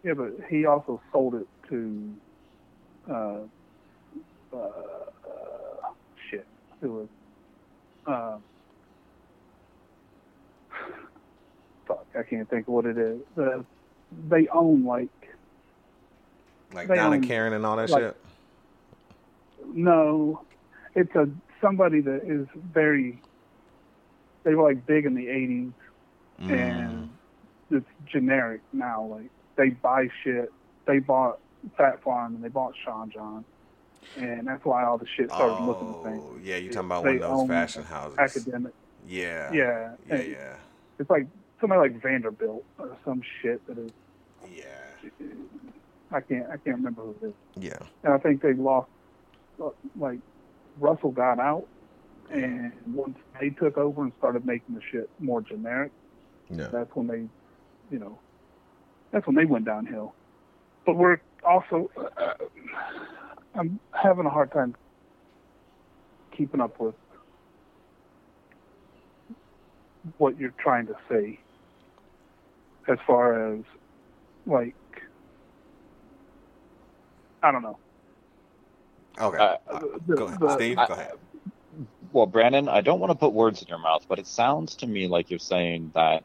Yeah, 0.02 0.14
but 0.14 0.32
he 0.48 0.64
also 0.66 1.00
sold 1.12 1.34
it 1.34 1.46
to 1.68 2.14
uh, 3.10 3.38
uh, 4.52 4.68
shit. 6.30 6.46
It 6.82 6.86
was 6.86 7.08
uh, 8.06 8.38
fuck. 11.86 12.06
I 12.18 12.22
can't 12.22 12.48
think 12.48 12.68
of 12.68 12.74
what 12.74 12.86
it 12.86 12.96
is. 12.96 13.20
Uh, 13.36 13.62
they 14.28 14.48
own 14.48 14.84
like 14.84 15.08
like 16.72 16.88
Donna 16.88 17.16
own, 17.16 17.22
Karan 17.22 17.52
and 17.52 17.66
all 17.66 17.76
that 17.76 17.90
like, 17.90 18.02
shit. 18.02 18.16
No, 19.74 20.42
it's 20.94 21.14
a 21.16 21.28
somebody 21.60 22.00
that 22.00 22.22
is 22.24 22.46
very. 22.72 23.20
They 24.44 24.54
were 24.54 24.62
like 24.62 24.86
big 24.86 25.06
in 25.06 25.14
the 25.14 25.26
'80s 25.26 25.72
mm. 26.40 26.50
and 26.50 27.10
it's 27.70 27.86
generic 28.06 28.60
now. 28.72 29.04
Like 29.04 29.30
they 29.56 29.70
buy 29.70 30.08
shit. 30.22 30.52
They 30.86 30.98
bought 30.98 31.40
Phat 31.76 32.02
Farm 32.02 32.36
and 32.36 32.44
they 32.44 32.48
bought 32.48 32.74
Sean 32.84 33.10
John, 33.10 33.44
and 34.16 34.46
that's 34.46 34.64
why 34.64 34.84
all 34.84 34.98
the 34.98 35.06
shit 35.16 35.28
started 35.30 35.56
oh, 35.60 35.66
looking 35.66 35.92
the 35.92 36.02
same. 36.04 36.20
Oh, 36.20 36.38
yeah, 36.42 36.56
you're 36.56 36.72
talking 36.72 36.86
about 36.86 37.04
one 37.04 37.14
of 37.16 37.20
those 37.20 37.48
fashion 37.48 37.84
houses. 37.84 38.18
Academic. 38.18 38.72
Yeah. 39.06 39.52
Yeah. 39.52 39.92
Yeah. 40.08 40.14
And 40.14 40.32
yeah. 40.32 40.56
It's 40.98 41.10
like 41.10 41.26
somebody 41.60 41.92
like 41.92 42.02
Vanderbilt 42.02 42.64
or 42.78 42.96
some 43.04 43.22
shit 43.42 43.66
that 43.66 43.78
is. 43.78 43.90
Yeah. 44.54 44.64
I 46.12 46.20
can't. 46.20 46.46
I 46.46 46.56
can't 46.56 46.76
remember 46.76 47.02
who 47.02 47.16
it 47.22 47.26
is. 47.28 47.34
Yeah. 47.56 47.78
And 48.04 48.14
I 48.14 48.18
think 48.18 48.42
they 48.42 48.52
lost. 48.52 48.88
Like 49.98 50.18
Russell 50.78 51.10
got 51.10 51.38
out, 51.38 51.66
and 52.30 52.72
once 52.92 53.16
they 53.40 53.50
took 53.50 53.78
over 53.78 54.02
and 54.02 54.12
started 54.18 54.44
making 54.46 54.74
the 54.74 54.80
shit 54.90 55.08
more 55.18 55.40
generic, 55.40 55.92
yeah. 56.50 56.68
That's 56.70 56.94
when 56.94 57.06
they, 57.08 57.26
you 57.90 57.98
know, 57.98 58.18
that's 59.10 59.26
when 59.26 59.36
they 59.36 59.44
went 59.44 59.64
downhill. 59.64 60.14
But 60.84 60.96
we're 60.96 61.20
also, 61.44 61.90
uh, 62.16 62.34
I'm 63.54 63.80
having 63.92 64.26
a 64.26 64.30
hard 64.30 64.52
time 64.52 64.76
keeping 66.36 66.60
up 66.60 66.78
with 66.78 66.94
what 70.18 70.38
you're 70.38 70.54
trying 70.58 70.86
to 70.86 70.96
say 71.08 71.40
as 72.88 72.98
far 73.06 73.54
as 73.54 73.60
like 74.46 74.74
I 77.42 77.50
don't 77.50 77.62
know. 77.62 77.78
Okay. 79.20 79.56
Uh, 79.70 79.80
the, 80.06 80.14
go 80.14 80.26
ahead. 80.26 80.52
Steve, 80.52 80.78
I, 80.78 80.86
go 80.86 80.94
ahead. 80.94 81.12
Well, 82.12 82.26
Brandon, 82.26 82.68
I 82.68 82.80
don't 82.80 83.00
want 83.00 83.10
to 83.12 83.18
put 83.18 83.32
words 83.32 83.62
in 83.62 83.68
your 83.68 83.78
mouth, 83.78 84.06
but 84.08 84.18
it 84.18 84.26
sounds 84.26 84.76
to 84.76 84.86
me 84.86 85.06
like 85.06 85.30
you're 85.30 85.38
saying 85.38 85.92
that 85.94 86.24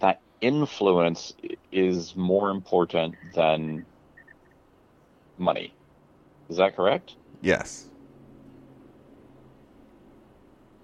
that 0.00 0.20
influence 0.40 1.34
is 1.70 2.16
more 2.16 2.50
important 2.50 3.14
than 3.34 3.84
money. 5.38 5.74
Is 6.48 6.56
that 6.56 6.76
correct? 6.76 7.14
Yes. 7.42 7.86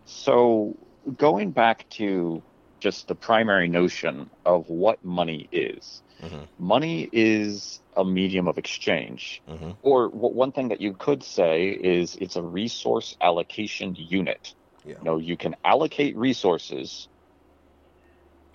So, 0.05 0.77
going 1.17 1.51
back 1.51 1.89
to 1.91 2.43
just 2.81 3.09
the 3.09 3.15
primary 3.15 3.69
notion 3.69 4.31
of 4.45 4.69
what 4.69 5.05
money 5.05 5.49
is, 5.51 6.03
mm-hmm. 6.23 6.45
money 6.59 7.09
is 7.13 7.81
a 7.97 8.05
medium 8.05 8.49
of 8.49 8.59
exchange. 8.59 9.43
Mm-hmm. 9.49 9.71
Or 9.83 10.09
one 10.09 10.53
thing 10.53 10.69
that 10.69 10.81
you 10.81 10.93
could 10.93 11.23
say 11.23 11.69
is 11.69 12.17
it's 12.17 12.37
a 12.37 12.43
resource 12.43 13.17
allocation 13.21 13.97
unit. 13.99 14.55
Yeah. 14.85 14.97
You 14.99 15.05
know, 15.05 15.19
you 15.19 15.37
can 15.37 15.57
allocate 15.65 16.17
resources 16.17 17.09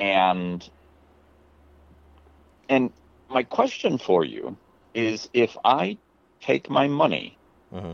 and 0.02 0.68
and 2.68 2.92
my 3.30 3.44
question 3.44 3.98
for 3.98 4.26
you 4.26 4.58
is 4.94 5.30
if 5.34 5.56
I 5.64 5.98
take 6.42 6.70
my 6.70 6.88
money 6.88 7.38
mm-hmm. 7.74 7.94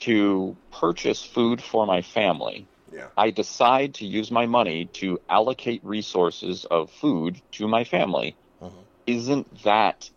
to 0.00 0.56
purchase 0.72 1.22
food 1.22 1.62
for 1.62 1.86
my 1.86 2.02
family, 2.02 2.66
yeah. 2.92 3.06
I 3.16 3.30
decide 3.30 3.94
to 3.94 4.06
use 4.06 4.30
my 4.30 4.46
money 4.46 4.86
to 4.94 5.20
allocate 5.28 5.84
resources 5.84 6.64
of 6.64 6.90
food 6.90 7.40
to 7.52 7.68
my 7.68 7.84
family. 7.84 8.36
Mm-hmm. 8.62 8.76
Isn't 9.06 9.62
that 9.64 10.10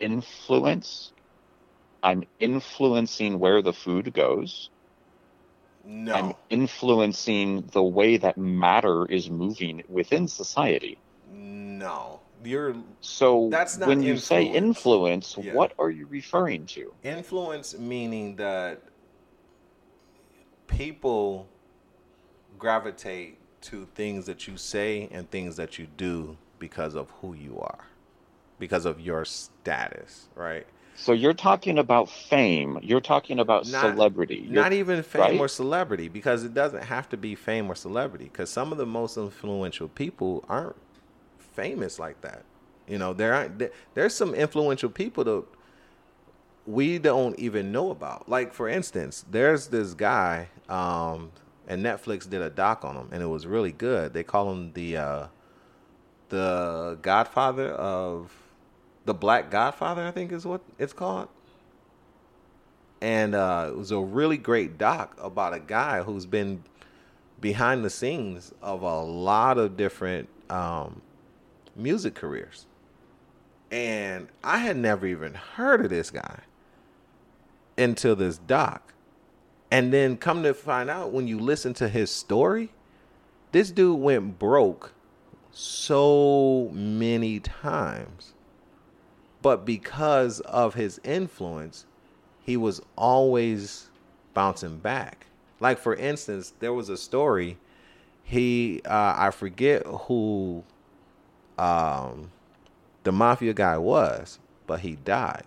influence? 0.00 1.12
I'm 2.02 2.24
influencing 2.38 3.38
where 3.38 3.62
the 3.62 3.72
food 3.72 4.12
goes. 4.12 4.68
No. 5.84 6.14
I'm 6.14 6.34
influencing 6.50 7.68
the 7.72 7.82
way 7.82 8.16
that 8.16 8.38
matter 8.38 9.04
is 9.06 9.28
moving 9.28 9.82
within 9.88 10.28
society. 10.28 10.98
No, 11.30 12.20
you're 12.42 12.76
so 13.00 13.48
that's 13.50 13.76
not 13.76 13.88
when 13.88 14.02
you 14.02 14.16
say 14.16 14.44
influence. 14.44 15.36
Yeah. 15.38 15.52
What 15.52 15.72
are 15.78 15.90
you 15.90 16.06
referring 16.06 16.66
to? 16.66 16.94
Influence 17.02 17.76
meaning 17.78 18.36
that 18.36 18.80
people 20.66 21.48
gravitate 22.58 23.38
to 23.62 23.86
things 23.94 24.26
that 24.26 24.46
you 24.46 24.56
say 24.56 25.08
and 25.10 25.30
things 25.30 25.56
that 25.56 25.78
you 25.78 25.86
do 25.96 26.36
because 26.58 26.94
of 26.94 27.10
who 27.20 27.34
you 27.34 27.58
are, 27.60 27.84
because 28.58 28.84
of 28.84 29.00
your 29.00 29.24
status, 29.24 30.28
right? 30.34 30.66
So 30.96 31.12
you're 31.12 31.34
talking 31.34 31.78
about 31.78 32.08
fame. 32.08 32.78
You're 32.82 33.00
talking 33.00 33.40
about 33.40 33.66
not, 33.68 33.80
celebrity. 33.80 34.46
You're, 34.48 34.62
not 34.62 34.72
even 34.72 35.02
fame 35.02 35.20
right? 35.20 35.40
or 35.40 35.48
celebrity, 35.48 36.08
because 36.08 36.44
it 36.44 36.54
doesn't 36.54 36.84
have 36.84 37.08
to 37.08 37.16
be 37.16 37.34
fame 37.34 37.68
or 37.68 37.74
celebrity. 37.74 38.24
Because 38.26 38.50
some 38.50 38.70
of 38.70 38.78
the 38.78 38.86
most 38.86 39.16
influential 39.16 39.88
people 39.88 40.44
aren't 40.48 40.76
famous 41.38 41.98
like 41.98 42.20
that. 42.20 42.44
You 42.86 42.98
know, 42.98 43.12
there 43.12 43.34
aren't 43.34 43.58
there, 43.58 43.72
there's 43.94 44.14
some 44.14 44.34
influential 44.34 44.90
people 44.90 45.24
that 45.24 45.44
we 46.66 46.98
don't 46.98 47.38
even 47.38 47.72
know 47.72 47.90
about. 47.90 48.28
Like 48.28 48.52
for 48.52 48.68
instance, 48.68 49.24
there's 49.30 49.68
this 49.68 49.94
guy, 49.94 50.48
um, 50.68 51.32
and 51.66 51.84
Netflix 51.84 52.28
did 52.28 52.42
a 52.42 52.50
doc 52.50 52.84
on 52.84 52.96
him, 52.96 53.08
and 53.12 53.22
it 53.22 53.26
was 53.26 53.46
really 53.46 53.72
good. 53.72 54.12
They 54.12 54.22
call 54.22 54.50
him 54.50 54.72
the 54.72 54.96
uh, 54.96 55.26
the 56.28 56.98
Godfather 57.02 57.70
of 57.70 58.32
the 59.04 59.14
Black 59.14 59.50
Godfather, 59.50 60.02
I 60.02 60.10
think 60.10 60.32
is 60.32 60.46
what 60.46 60.62
it's 60.78 60.92
called. 60.92 61.28
And 63.00 63.34
uh, 63.34 63.66
it 63.68 63.76
was 63.76 63.90
a 63.90 64.00
really 64.00 64.38
great 64.38 64.78
doc 64.78 65.14
about 65.20 65.52
a 65.52 65.60
guy 65.60 66.02
who's 66.02 66.24
been 66.24 66.64
behind 67.40 67.84
the 67.84 67.90
scenes 67.90 68.52
of 68.62 68.80
a 68.80 69.00
lot 69.02 69.58
of 69.58 69.76
different 69.76 70.28
um, 70.48 71.02
music 71.76 72.14
careers. 72.14 72.66
And 73.70 74.28
I 74.42 74.58
had 74.58 74.78
never 74.78 75.06
even 75.06 75.34
heard 75.34 75.84
of 75.84 75.90
this 75.90 76.10
guy. 76.10 76.40
Into 77.76 78.14
this 78.14 78.38
doc. 78.38 78.94
And 79.70 79.92
then 79.92 80.16
come 80.16 80.42
to 80.44 80.54
find 80.54 80.88
out 80.88 81.12
when 81.12 81.26
you 81.26 81.38
listen 81.38 81.74
to 81.74 81.88
his 81.88 82.10
story, 82.10 82.70
this 83.52 83.70
dude 83.70 84.00
went 84.00 84.38
broke 84.38 84.92
so 85.50 86.70
many 86.72 87.40
times. 87.40 88.34
But 89.42 89.64
because 89.64 90.40
of 90.40 90.74
his 90.74 91.00
influence, 91.04 91.86
he 92.42 92.56
was 92.56 92.80
always 92.96 93.90
bouncing 94.32 94.78
back. 94.78 95.26
Like 95.60 95.78
for 95.78 95.94
instance, 95.94 96.52
there 96.60 96.72
was 96.72 96.88
a 96.88 96.96
story. 96.96 97.58
He 98.22 98.80
uh, 98.84 99.14
I 99.16 99.30
forget 99.30 99.86
who 99.86 100.64
um, 101.58 102.30
the 103.02 103.12
mafia 103.12 103.54
guy 103.54 103.78
was, 103.78 104.38
but 104.66 104.80
he 104.80 104.96
died. 104.96 105.44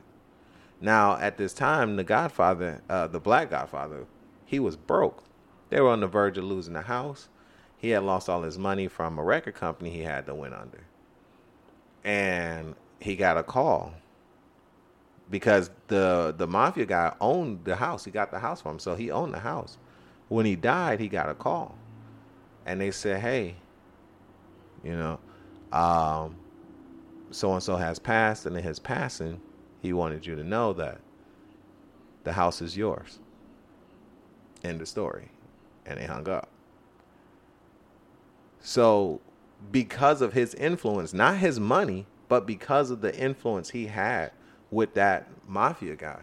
Now 0.82 1.18
at 1.18 1.38
this 1.38 1.54
time, 1.54 1.96
the 1.96 2.04
Godfather, 2.04 2.82
uh, 2.90 3.08
the 3.08 3.20
Black 3.20 3.52
Godfather, 3.52 4.06
he 4.46 4.60
was 4.60 4.76
broke. 4.76 5.24
They 5.70 5.82
were 5.82 5.90
on 5.90 6.02
the 6.02 6.08
verge 6.08 6.38
of 6.38 6.46
losing 6.46 6.74
the 6.74 6.84
house. 6.84 7.30
He 7.78 7.90
had 7.92 8.04
lost 8.04 8.30
all 8.30 8.44
his 8.44 8.58
money 8.58 8.88
from 8.88 9.20
a 9.20 9.24
record 9.24 9.56
company 9.56 9.92
he 9.92 10.02
had 10.02 10.26
to 10.28 10.36
went 10.36 10.56
under, 10.56 10.86
and 12.04 12.76
he 13.00 13.16
got 13.16 13.38
a 13.38 13.44
call 13.44 13.94
because 15.30 15.72
the 15.88 16.34
the 16.38 16.48
mafia 16.48 16.86
guy 16.86 17.14
owned 17.22 17.66
the 17.66 17.76
house. 17.78 18.06
He 18.06 18.12
got 18.12 18.32
the 18.32 18.40
house 18.40 18.62
from 18.62 18.74
him, 18.74 18.80
so 18.80 18.96
he 18.96 19.12
owned 19.12 19.34
the 19.34 19.40
house. 19.40 19.78
When 20.30 20.46
he 20.46 20.56
died, 20.56 21.00
he 21.00 21.10
got 21.10 21.30
a 21.30 21.36
call, 21.36 21.78
and 22.66 22.82
they 22.82 22.92
said, 22.92 23.22
"Hey, 23.22 23.56
you 24.84 24.94
know, 24.98 25.20
so 27.32 27.54
and 27.54 27.64
so 27.64 27.78
has 27.78 28.00
passed, 28.00 28.46
and 28.46 28.58
in 28.58 28.64
his 28.64 28.80
passing, 28.80 29.42
he 29.88 29.94
wanted 29.94 30.26
you 30.26 30.36
to 30.36 30.44
know 30.44 30.74
that 30.74 31.00
the 32.24 32.34
house 32.34 32.62
is 32.62 32.76
yours." 32.78 33.20
End 34.64 34.82
of 34.82 34.88
story, 34.88 35.32
and 35.86 36.00
they 36.00 36.06
hung 36.06 36.28
up. 36.28 36.50
So, 38.60 39.22
because 39.72 40.22
of 40.22 40.34
his 40.34 40.54
influence, 40.56 41.14
not 41.14 41.38
his 41.38 41.60
money, 41.60 42.06
but 42.28 42.46
because 42.46 42.92
of 42.92 43.02
the 43.02 43.18
influence 43.18 43.70
he 43.70 43.88
had 43.88 44.32
with 44.70 44.94
that 44.96 45.30
mafia 45.48 45.96
guy. 45.96 46.22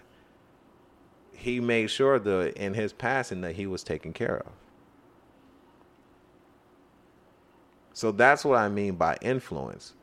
He 1.32 1.60
made 1.60 1.88
sure 1.88 2.18
that 2.18 2.54
in 2.54 2.74
his 2.74 2.92
passing 2.92 3.40
that 3.40 3.56
he 3.56 3.66
was 3.66 3.82
taken 3.82 4.12
care 4.12 4.38
of. 4.38 4.52
So 7.92 8.12
that's 8.12 8.44
what 8.44 8.58
I 8.58 8.68
mean 8.68 8.96
by 8.96 9.16
influence. 9.22 9.94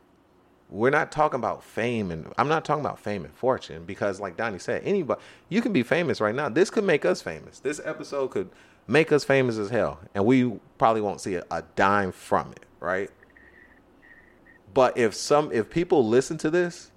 We're 0.71 0.89
not 0.89 1.11
talking 1.11 1.37
about 1.37 1.63
fame 1.63 2.11
and 2.11 2.33
I'm 2.37 2.47
not 2.47 2.63
talking 2.63 2.83
about 2.83 2.97
fame 2.97 3.25
and 3.25 3.33
fortune 3.33 3.83
because 3.83 4.19
like 4.19 4.37
Donnie 4.37 4.57
said, 4.57 4.81
anybody 4.85 5.21
you 5.49 5.61
can 5.61 5.73
be 5.73 5.83
famous 5.83 6.21
right 6.21 6.33
now. 6.33 6.49
This 6.49 6.69
could 6.69 6.85
make 6.85 7.05
us 7.05 7.21
famous. 7.21 7.59
This 7.59 7.81
episode 7.83 8.31
could 8.31 8.49
make 8.87 9.11
us 9.11 9.23
famous 9.23 9.57
as 9.57 9.69
hell 9.69 9.99
and 10.15 10.25
we 10.25 10.59
probably 10.77 11.01
won't 11.01 11.21
see 11.21 11.35
a, 11.35 11.43
a 11.51 11.63
dime 11.75 12.11
from 12.11 12.51
it, 12.53 12.65
right? 12.79 13.11
But 14.73 14.97
if 14.97 15.13
some 15.13 15.51
if 15.51 15.69
people 15.69 16.07
listen 16.07 16.37
to 16.39 16.49
this 16.49 16.91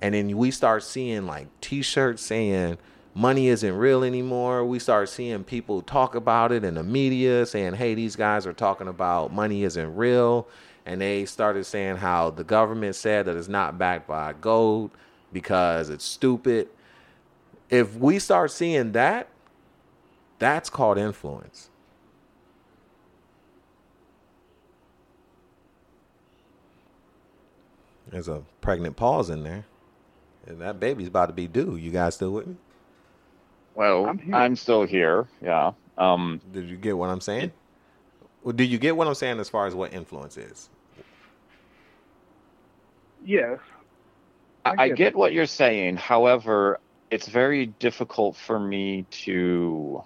and 0.00 0.14
then 0.14 0.36
we 0.36 0.50
start 0.52 0.84
seeing 0.84 1.26
like 1.26 1.48
t-shirts 1.60 2.22
saying 2.22 2.78
money 3.14 3.48
isn't 3.48 3.74
real 3.74 4.04
anymore 4.04 4.64
we 4.64 4.78
start 4.78 5.08
seeing 5.08 5.42
people 5.42 5.82
talk 5.82 6.14
about 6.14 6.52
it 6.52 6.62
in 6.62 6.74
the 6.74 6.82
media 6.84 7.44
saying 7.44 7.74
hey 7.74 7.94
these 7.94 8.14
guys 8.14 8.46
are 8.46 8.52
talking 8.52 8.86
about 8.86 9.32
money 9.32 9.64
isn't 9.64 9.96
real 9.96 10.46
and 10.88 11.00
they 11.00 11.24
started 11.24 11.64
saying 11.64 11.96
how 11.96 12.30
the 12.30 12.44
government 12.44 12.96
said 12.96 13.26
that 13.26 13.36
it's 13.36 13.48
not 13.48 13.78
backed 13.78 14.08
by 14.08 14.34
gold 14.40 14.90
because 15.32 15.90
it's 15.90 16.04
stupid 16.04 16.68
if 17.70 17.94
we 17.94 18.18
start 18.18 18.50
seeing 18.50 18.92
that 18.92 19.28
that's 20.38 20.70
called 20.70 20.98
influence 20.98 21.70
there's 28.10 28.28
a 28.28 28.42
pregnant 28.60 28.96
pause 28.96 29.30
in 29.30 29.42
there 29.44 29.64
and 30.48 30.60
that 30.60 30.80
baby's 30.80 31.08
about 31.08 31.26
to 31.26 31.32
be 31.34 31.46
due. 31.46 31.76
You 31.76 31.90
guys 31.90 32.14
still 32.14 32.30
with 32.32 32.46
me? 32.46 32.56
Well, 33.74 34.06
I'm, 34.06 34.34
I'm 34.34 34.56
still 34.56 34.84
here. 34.84 35.28
Yeah. 35.42 35.72
Um, 35.98 36.40
did 36.52 36.68
you 36.68 36.76
get 36.76 36.96
what 36.96 37.10
I'm 37.10 37.20
saying? 37.20 37.52
Well, 38.42 38.54
do 38.54 38.64
you 38.64 38.78
get 38.78 38.96
what 38.96 39.06
I'm 39.06 39.14
saying 39.14 39.40
as 39.40 39.48
far 39.48 39.66
as 39.66 39.74
what 39.74 39.92
influence 39.92 40.36
is? 40.36 40.70
Yes. 43.28 43.58
I, 44.64 44.74
I 44.78 44.88
get, 44.88 44.96
get 44.96 45.16
what 45.16 45.34
you're 45.34 45.44
saying. 45.44 45.96
However, 45.96 46.80
it's 47.10 47.28
very 47.28 47.66
difficult 47.66 48.36
for 48.36 48.58
me 48.58 49.04
to 49.10 50.02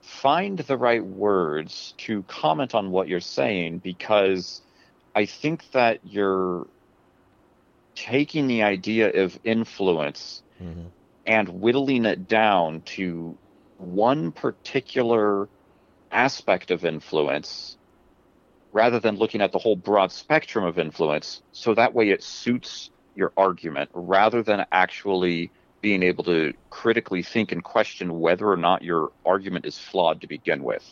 find 0.00 0.58
the 0.58 0.78
right 0.78 1.04
words 1.04 1.92
to 1.98 2.22
comment 2.22 2.74
on 2.74 2.90
what 2.90 3.08
you're 3.08 3.20
saying 3.20 3.80
because 3.80 4.62
I 5.14 5.26
think 5.26 5.70
that 5.72 6.00
you're 6.02 6.66
taking 7.94 8.46
the 8.46 8.62
idea 8.62 9.24
of 9.24 9.38
influence 9.44 10.42
mm-hmm. 10.62 10.86
and 11.26 11.60
whittling 11.60 12.06
it 12.06 12.26
down 12.26 12.80
to 12.96 13.36
one 13.76 14.32
particular 14.32 15.46
aspect 16.10 16.70
of 16.70 16.86
influence 16.86 17.77
rather 18.72 19.00
than 19.00 19.16
looking 19.16 19.40
at 19.40 19.52
the 19.52 19.58
whole 19.58 19.76
broad 19.76 20.12
spectrum 20.12 20.64
of 20.64 20.78
influence 20.78 21.42
so 21.52 21.74
that 21.74 21.94
way 21.94 22.10
it 22.10 22.22
suits 22.22 22.90
your 23.14 23.32
argument 23.36 23.90
rather 23.94 24.42
than 24.42 24.64
actually 24.72 25.52
being 25.80 26.02
able 26.02 26.24
to 26.24 26.52
critically 26.70 27.22
think 27.22 27.52
and 27.52 27.62
question 27.62 28.18
whether 28.18 28.48
or 28.48 28.56
not 28.56 28.82
your 28.82 29.10
argument 29.24 29.64
is 29.64 29.78
flawed 29.78 30.20
to 30.20 30.26
begin 30.26 30.62
with. 30.62 30.84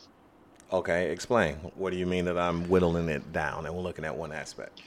Okay, 0.73 1.11
explain. 1.11 1.55
What 1.77 1.91
do 1.91 1.97
you 1.97 2.07
mean 2.07 2.25
that 2.27 2.39
I'm 2.39 2.69
whittling 2.69 3.09
it 3.09 3.33
down 3.33 3.67
and 3.67 3.75
we're 3.75 3.83
looking 3.83 4.05
at 4.05 4.17
one 4.17 4.33
aspect? 4.33 4.81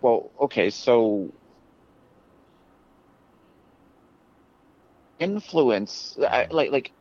Well, 0.00 0.30
okay, 0.42 0.70
so 0.70 1.32
influence, 5.18 6.14
like 6.16 6.70
like 6.70 6.92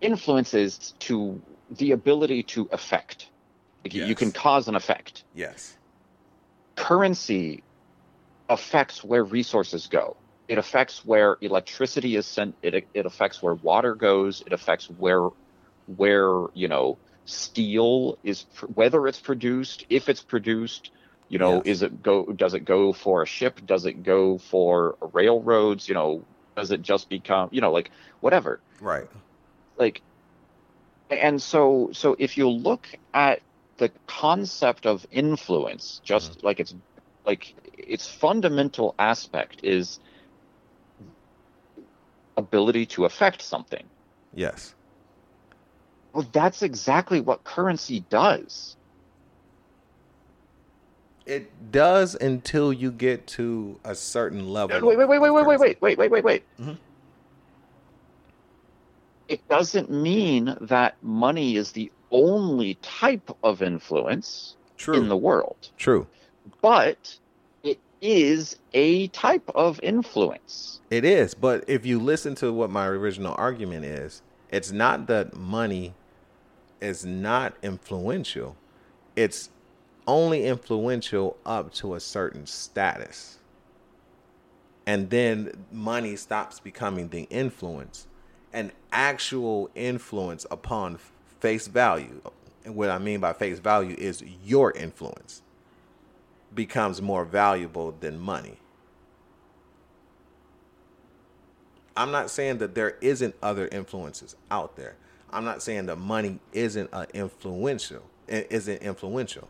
influences 0.00 0.94
to 1.00 1.42
the 1.70 1.92
ability 1.92 2.42
to 2.44 2.68
affect. 2.72 3.30
Like 3.84 3.94
yes. 3.94 4.08
You 4.08 4.14
can 4.14 4.32
cause 4.32 4.68
an 4.68 4.74
effect. 4.74 5.24
Yes. 5.34 5.76
Currency 6.76 7.62
affects 8.48 9.04
where 9.04 9.24
resources 9.24 9.86
go. 9.86 10.16
It 10.48 10.58
affects 10.58 11.04
where 11.04 11.36
electricity 11.40 12.16
is 12.16 12.26
sent. 12.26 12.54
It 12.62 12.88
it 12.94 13.06
affects 13.06 13.42
where 13.42 13.54
water 13.54 13.94
goes. 13.94 14.42
It 14.46 14.52
affects 14.52 14.88
where 14.88 15.28
where 15.96 16.46
you 16.54 16.68
know 16.68 16.98
steel 17.28 18.18
is 18.24 18.46
whether 18.74 19.06
it's 19.06 19.20
produced, 19.20 19.84
if 19.90 20.08
it's 20.08 20.22
produced, 20.22 20.90
you 21.28 21.38
know, 21.38 21.56
yes. 21.56 21.62
is 21.66 21.82
it 21.82 22.02
go? 22.02 22.24
Does 22.24 22.54
it 22.54 22.64
go 22.64 22.92
for 22.92 23.22
a 23.22 23.26
ship? 23.26 23.60
Does 23.66 23.84
it 23.84 24.02
go 24.02 24.38
for 24.38 24.96
railroads? 25.12 25.88
You 25.88 25.94
know, 25.94 26.24
does 26.56 26.70
it 26.70 26.80
just 26.80 27.08
become? 27.10 27.50
You 27.52 27.60
know, 27.60 27.70
like 27.70 27.90
whatever. 28.20 28.60
Right. 28.80 29.06
Like, 29.76 30.00
and 31.10 31.40
so 31.40 31.90
so 31.92 32.16
if 32.18 32.38
you 32.38 32.48
look 32.48 32.88
at 33.12 33.40
the 33.78 33.90
concept 34.06 34.86
of 34.86 35.06
influence, 35.10 36.00
just 36.04 36.32
mm-hmm. 36.32 36.46
like 36.46 36.60
it's 36.60 36.74
like 37.26 37.54
its 37.76 38.06
fundamental 38.06 38.94
aspect 38.98 39.60
is 39.62 40.00
ability 42.36 42.86
to 42.86 43.04
affect 43.04 43.42
something. 43.42 43.84
Yes. 44.34 44.74
Well, 46.12 46.26
that's 46.32 46.62
exactly 46.62 47.20
what 47.20 47.44
currency 47.44 48.04
does 48.08 48.76
it 51.28 51.70
does 51.70 52.14
until 52.14 52.72
you 52.72 52.90
get 52.90 53.26
to 53.26 53.78
a 53.84 53.94
certain 53.94 54.48
level. 54.48 54.88
Wait, 54.88 54.96
wait, 54.96 55.08
wait, 55.08 55.20
wait, 55.20 55.30
wait, 55.30 55.46
wait, 55.46 55.58
wait, 55.60 55.80
wait, 55.80 55.98
wait, 55.98 56.10
wait, 56.10 56.24
wait. 56.24 56.44
Mm-hmm. 56.58 56.72
It 59.28 59.46
doesn't 59.48 59.90
mean 59.90 60.56
that 60.62 60.96
money 61.02 61.56
is 61.56 61.72
the 61.72 61.92
only 62.10 62.74
type 62.76 63.30
of 63.42 63.62
influence 63.62 64.56
True. 64.76 64.94
in 64.94 65.08
the 65.08 65.16
world. 65.16 65.70
True. 65.76 66.06
But 66.60 67.18
it 67.62 67.78
is 68.00 68.56
a 68.74 69.08
type 69.08 69.48
of 69.54 69.80
influence. 69.82 70.80
It 70.90 71.04
is, 71.04 71.34
but 71.34 71.64
if 71.66 71.84
you 71.84 71.98
listen 71.98 72.34
to 72.36 72.52
what 72.52 72.70
my 72.70 72.86
original 72.86 73.34
argument 73.36 73.84
is, 73.84 74.22
it's 74.50 74.72
not 74.72 75.06
that 75.08 75.36
money 75.36 75.94
is 76.80 77.04
not 77.04 77.54
influential. 77.62 78.56
It's 79.16 79.50
only 80.06 80.46
influential 80.46 81.36
up 81.44 81.72
to 81.74 81.94
a 81.94 82.00
certain 82.00 82.46
status. 82.46 83.38
And 84.86 85.10
then 85.10 85.66
money 85.70 86.16
stops 86.16 86.60
becoming 86.60 87.08
the 87.08 87.24
influence. 87.24 88.06
An 88.54 88.72
actual 88.90 89.68
influence 89.74 90.46
upon 90.50 90.98
face 91.40 91.66
value, 91.66 92.20
and 92.64 92.74
what 92.74 92.90
I 92.90 92.98
mean 92.98 93.20
by 93.20 93.32
face 93.32 93.58
value 93.58 93.94
is 93.98 94.22
your 94.44 94.72
influence, 94.72 95.42
becomes 96.54 97.00
more 97.00 97.24
valuable 97.24 97.94
than 98.00 98.18
money. 98.18 98.58
I'm 101.96 102.10
not 102.10 102.30
saying 102.30 102.58
that 102.58 102.74
there 102.74 102.96
isn't 103.00 103.34
other 103.42 103.68
influences 103.68 104.36
out 104.50 104.76
there. 104.76 104.96
I'm 105.30 105.44
not 105.44 105.62
saying 105.62 105.86
that 105.86 105.96
money 105.96 106.38
isn't 106.52 106.90
influential, 107.12 108.02
isn't 108.28 108.82
influential. 108.82 109.48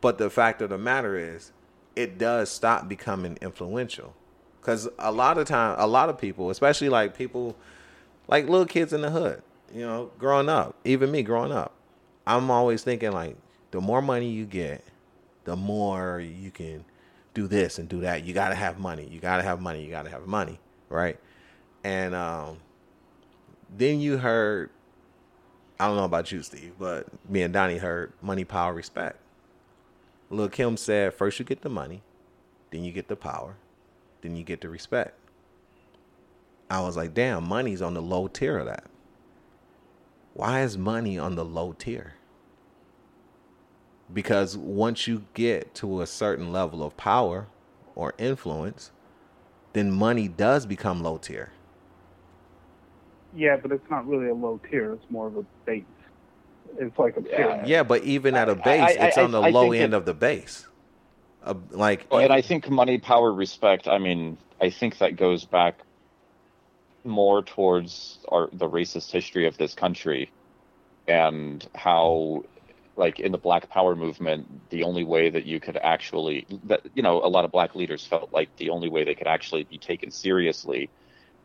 But 0.00 0.18
the 0.18 0.28
fact 0.30 0.60
of 0.62 0.70
the 0.70 0.78
matter 0.78 1.16
is, 1.16 1.52
it 1.96 2.18
does 2.18 2.50
stop 2.50 2.88
becoming 2.88 3.38
influential. 3.40 4.14
Because 4.60 4.88
a 4.98 5.12
lot 5.12 5.38
of 5.38 5.46
time, 5.46 5.76
a 5.78 5.86
lot 5.86 6.08
of 6.08 6.18
people, 6.18 6.50
especially 6.50 6.88
like 6.88 7.16
people, 7.16 7.56
like 8.26 8.48
little 8.48 8.66
kids 8.66 8.92
in 8.92 9.02
the 9.02 9.10
hood, 9.10 9.42
you 9.74 9.80
know, 9.80 10.10
growing 10.18 10.48
up, 10.48 10.76
even 10.84 11.10
me 11.10 11.22
growing 11.22 11.52
up, 11.52 11.72
I'm 12.26 12.50
always 12.50 12.82
thinking 12.84 13.12
like, 13.12 13.36
the 13.72 13.80
more 13.80 14.00
money 14.00 14.30
you 14.30 14.46
get, 14.46 14.84
the 15.44 15.56
more 15.56 16.20
you 16.20 16.52
can 16.52 16.84
do 17.34 17.48
this 17.48 17.78
and 17.78 17.88
do 17.88 18.00
that. 18.02 18.24
You 18.24 18.32
got 18.32 18.50
to 18.50 18.54
have 18.54 18.78
money. 18.78 19.06
You 19.10 19.18
got 19.18 19.38
to 19.38 19.42
have 19.42 19.60
money. 19.60 19.84
You 19.84 19.90
got 19.90 20.04
to 20.04 20.10
have 20.10 20.26
money, 20.26 20.60
right? 20.88 21.18
And 21.82 22.14
um, 22.14 22.58
then 23.76 24.00
you 24.00 24.16
heard, 24.16 24.70
I 25.80 25.88
don't 25.88 25.96
know 25.96 26.04
about 26.04 26.30
you, 26.30 26.42
Steve, 26.42 26.74
but 26.78 27.06
me 27.28 27.42
and 27.42 27.52
Donnie 27.52 27.78
heard 27.78 28.12
money, 28.22 28.44
power, 28.44 28.72
respect. 28.72 29.18
Lil 30.30 30.48
Kim 30.48 30.76
said, 30.76 31.14
first 31.14 31.38
you 31.40 31.44
get 31.44 31.62
the 31.62 31.68
money, 31.68 32.02
then 32.70 32.84
you 32.84 32.92
get 32.92 33.08
the 33.08 33.16
power, 33.16 33.56
then 34.22 34.36
you 34.36 34.44
get 34.44 34.60
the 34.60 34.68
respect. 34.68 35.18
I 36.70 36.80
was 36.80 36.96
like, 36.96 37.12
damn, 37.12 37.46
money's 37.46 37.82
on 37.82 37.94
the 37.94 38.00
low 38.00 38.28
tier 38.28 38.58
of 38.58 38.66
that. 38.66 38.84
Why 40.34 40.62
is 40.62 40.76
money 40.76 41.16
on 41.18 41.36
the 41.36 41.44
low 41.44 41.72
tier? 41.72 42.14
Because 44.12 44.56
once 44.56 45.06
you 45.08 45.24
get 45.32 45.74
to 45.76 46.02
a 46.02 46.06
certain 46.06 46.52
level 46.52 46.82
of 46.84 46.96
power 46.96 47.46
or 47.94 48.14
influence, 48.18 48.90
then 49.72 49.90
money 49.90 50.28
does 50.28 50.66
become 50.66 51.02
low 51.02 51.16
tier. 51.18 51.52
Yeah, 53.34 53.56
but 53.56 53.72
it's 53.72 53.88
not 53.90 54.06
really 54.06 54.28
a 54.28 54.34
low 54.34 54.60
tier. 54.70 54.92
It's 54.92 55.10
more 55.10 55.28
of 55.28 55.36
a 55.36 55.44
base. 55.64 55.84
It's 56.78 56.98
like 56.98 57.16
a 57.16 57.22
pyramid. 57.22 57.68
Yeah, 57.68 57.84
but 57.84 58.02
even 58.02 58.34
at 58.34 58.48
a 58.48 58.54
base, 58.56 58.80
I- 58.98 59.04
I- 59.04 59.06
it's 59.08 59.18
on 59.18 59.30
the 59.30 59.40
I 59.40 59.50
low 59.50 59.72
end 59.72 59.94
it- 59.94 59.96
of 59.96 60.04
the 60.04 60.14
base. 60.14 60.66
Uh, 61.44 61.54
like, 61.70 62.06
and 62.10 62.32
I 62.32 62.40
think 62.40 62.70
money, 62.70 62.98
power, 62.98 63.32
respect. 63.32 63.86
I 63.86 63.98
mean, 63.98 64.38
I 64.60 64.70
think 64.70 64.98
that 64.98 65.16
goes 65.16 65.44
back 65.44 65.78
more 67.04 67.42
towards 67.42 68.18
our 68.28 68.48
the 68.52 68.68
racist 68.68 69.10
history 69.12 69.46
of 69.46 69.56
this 69.58 69.74
country, 69.74 70.32
and 71.06 71.66
how, 71.74 72.42
like 72.96 73.20
in 73.20 73.32
the 73.32 73.38
Black 73.38 73.68
Power 73.70 73.96
movement, 73.96 74.70
the 74.70 74.84
only 74.84 75.04
way 75.04 75.30
that 75.30 75.46
you 75.46 75.60
could 75.60 75.76
actually 75.78 76.46
that 76.64 76.82
you 76.94 77.02
know 77.02 77.22
a 77.22 77.28
lot 77.28 77.44
of 77.44 77.52
Black 77.52 77.74
leaders 77.74 78.06
felt 78.06 78.32
like 78.32 78.50
the 78.56 78.70
only 78.70 78.88
way 78.88 79.04
they 79.04 79.14
could 79.14 79.26
actually 79.26 79.64
be 79.64 79.78
taken 79.78 80.10
seriously 80.10 80.90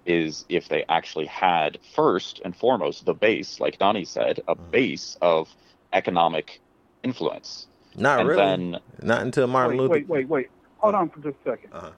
is 0.06 0.46
if 0.50 0.70
they 0.70 0.86
actually 0.90 1.26
had 1.28 1.80
first 1.96 2.42
and 2.46 2.56
foremost 2.56 3.06
the 3.06 3.14
base, 3.14 3.60
like 3.60 3.78
Donnie 3.78 4.06
said, 4.06 4.40
a 4.48 4.56
Mhm. 4.56 4.72
base 4.72 5.18
of 5.22 5.56
economic 5.94 6.62
influence, 7.04 7.68
not 7.96 8.20
and 8.20 8.30
really. 8.30 8.38
then 8.38 8.80
not 9.04 9.22
until 9.22 9.48
Martin 9.48 9.78
Wait, 9.78 9.90
Luther. 9.90 9.94
wait, 9.96 10.08
wait, 10.08 10.30
wait. 10.30 10.48
Hold 10.78 10.96
on 10.96 11.10
for 11.10 11.20
just 11.22 11.38
a 11.46 11.50
second. 11.52 11.74
Uh-huh. 11.74 11.92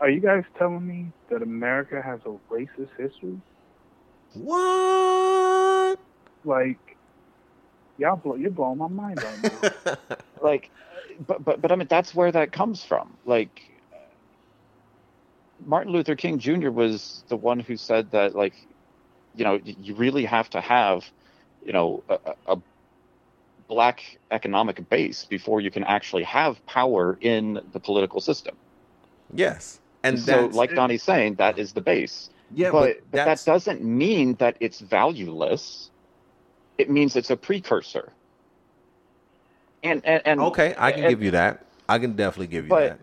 Are 0.00 0.08
you 0.08 0.20
guys 0.20 0.44
telling 0.58 0.86
me 0.86 1.12
that 1.28 1.42
America 1.42 2.00
has 2.02 2.20
a 2.24 2.36
racist 2.52 2.88
history? 2.98 3.38
What? 4.34 5.98
Like, 6.44 6.96
y'all 7.98 8.16
blow, 8.16 8.36
you're 8.36 8.50
blowing 8.50 8.78
my 8.78 8.88
mind 8.88 9.22
right 9.22 9.42
now. 9.42 10.06
like 10.42 10.70
but 11.26 11.44
but 11.44 11.60
but 11.60 11.72
i 11.72 11.76
mean 11.76 11.88
that's 11.88 12.14
where 12.14 12.32
that 12.32 12.52
comes 12.52 12.82
from 12.82 13.16
like 13.26 13.62
martin 15.66 15.92
luther 15.92 16.16
king 16.16 16.38
jr 16.38 16.70
was 16.70 17.24
the 17.28 17.36
one 17.36 17.60
who 17.60 17.76
said 17.76 18.10
that 18.10 18.34
like 18.34 18.54
you 19.36 19.44
know 19.44 19.60
you 19.64 19.94
really 19.94 20.24
have 20.24 20.48
to 20.48 20.60
have 20.60 21.04
you 21.64 21.72
know 21.72 22.02
a, 22.08 22.18
a 22.26 22.54
a 22.54 22.58
black 23.68 24.18
economic 24.30 24.88
base 24.88 25.26
before 25.26 25.60
you 25.60 25.70
can 25.70 25.84
actually 25.84 26.24
have 26.24 26.64
power 26.66 27.18
in 27.20 27.60
the 27.72 27.80
political 27.80 28.20
system 28.20 28.56
yes, 29.34 29.79
and 30.02 30.18
so 30.18 30.46
like 30.46 30.74
donnie's 30.74 31.02
saying 31.02 31.34
that 31.36 31.58
is 31.58 31.72
the 31.72 31.80
base 31.80 32.30
yeah, 32.52 32.72
but, 32.72 32.96
but, 32.96 33.10
but 33.12 33.24
that 33.26 33.42
doesn't 33.46 33.82
mean 33.84 34.34
that 34.34 34.56
it's 34.60 34.80
valueless 34.80 35.90
it 36.78 36.90
means 36.90 37.14
it's 37.16 37.30
a 37.30 37.36
precursor 37.36 38.12
and 39.82 40.04
and, 40.04 40.22
and 40.26 40.40
okay. 40.40 40.74
I 40.78 40.92
can 40.92 41.04
and- 41.04 41.10
give 41.10 41.22
you 41.22 41.30
that. 41.32 41.64
I 41.88 41.98
can 41.98 42.14
definitely 42.14 42.48
give 42.48 42.64
you 42.64 42.70
But- 42.70 42.98
that. 42.98 43.00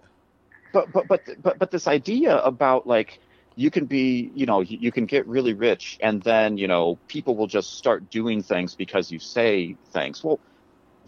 but 0.73 0.91
but 0.93 1.07
but 1.07 1.21
but 1.41 1.59
but 1.59 1.71
this 1.71 1.87
idea 1.87 2.37
about 2.37 2.85
like 2.87 3.19
you 3.55 3.71
can 3.71 3.85
be 3.85 4.31
you 4.35 4.45
know 4.45 4.61
you 4.61 4.91
can 4.91 5.05
get 5.05 5.25
really 5.27 5.53
rich 5.53 5.97
and 6.01 6.21
then 6.21 6.57
you 6.57 6.67
know 6.67 6.97
people 7.07 7.35
will 7.35 7.47
just 7.47 7.75
start 7.77 8.09
doing 8.11 8.43
things 8.43 8.75
because 8.75 9.11
you 9.11 9.19
say 9.19 9.75
things 9.91 10.23
well 10.23 10.39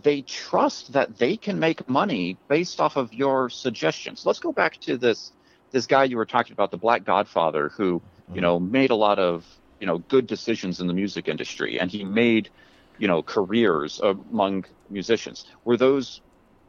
they 0.01 0.21
trust 0.23 0.93
that 0.93 1.17
they 1.17 1.37
can 1.37 1.59
make 1.59 1.87
money 1.87 2.37
based 2.47 2.79
off 2.81 2.95
of 2.95 3.13
your 3.13 3.49
suggestions 3.49 4.25
let's 4.25 4.39
go 4.39 4.51
back 4.51 4.77
to 4.79 4.97
this 4.97 5.31
this 5.71 5.87
guy 5.87 6.03
you 6.03 6.17
were 6.17 6.25
talking 6.25 6.53
about 6.53 6.71
the 6.71 6.77
black 6.77 7.03
godfather 7.03 7.69
who 7.69 7.85
you 7.85 8.01
mm-hmm. 8.33 8.41
know 8.41 8.59
made 8.59 8.91
a 8.91 8.95
lot 8.95 9.19
of 9.19 9.45
you 9.79 9.87
know 9.87 9.97
good 9.97 10.27
decisions 10.27 10.79
in 10.79 10.87
the 10.87 10.93
music 10.93 11.27
industry 11.27 11.79
and 11.79 11.91
he 11.91 12.03
made 12.03 12.49
you 12.97 13.07
know 13.07 13.21
careers 13.21 13.99
among 13.99 14.65
musicians. 14.89 15.45
Were 15.65 15.77
those 15.77 16.21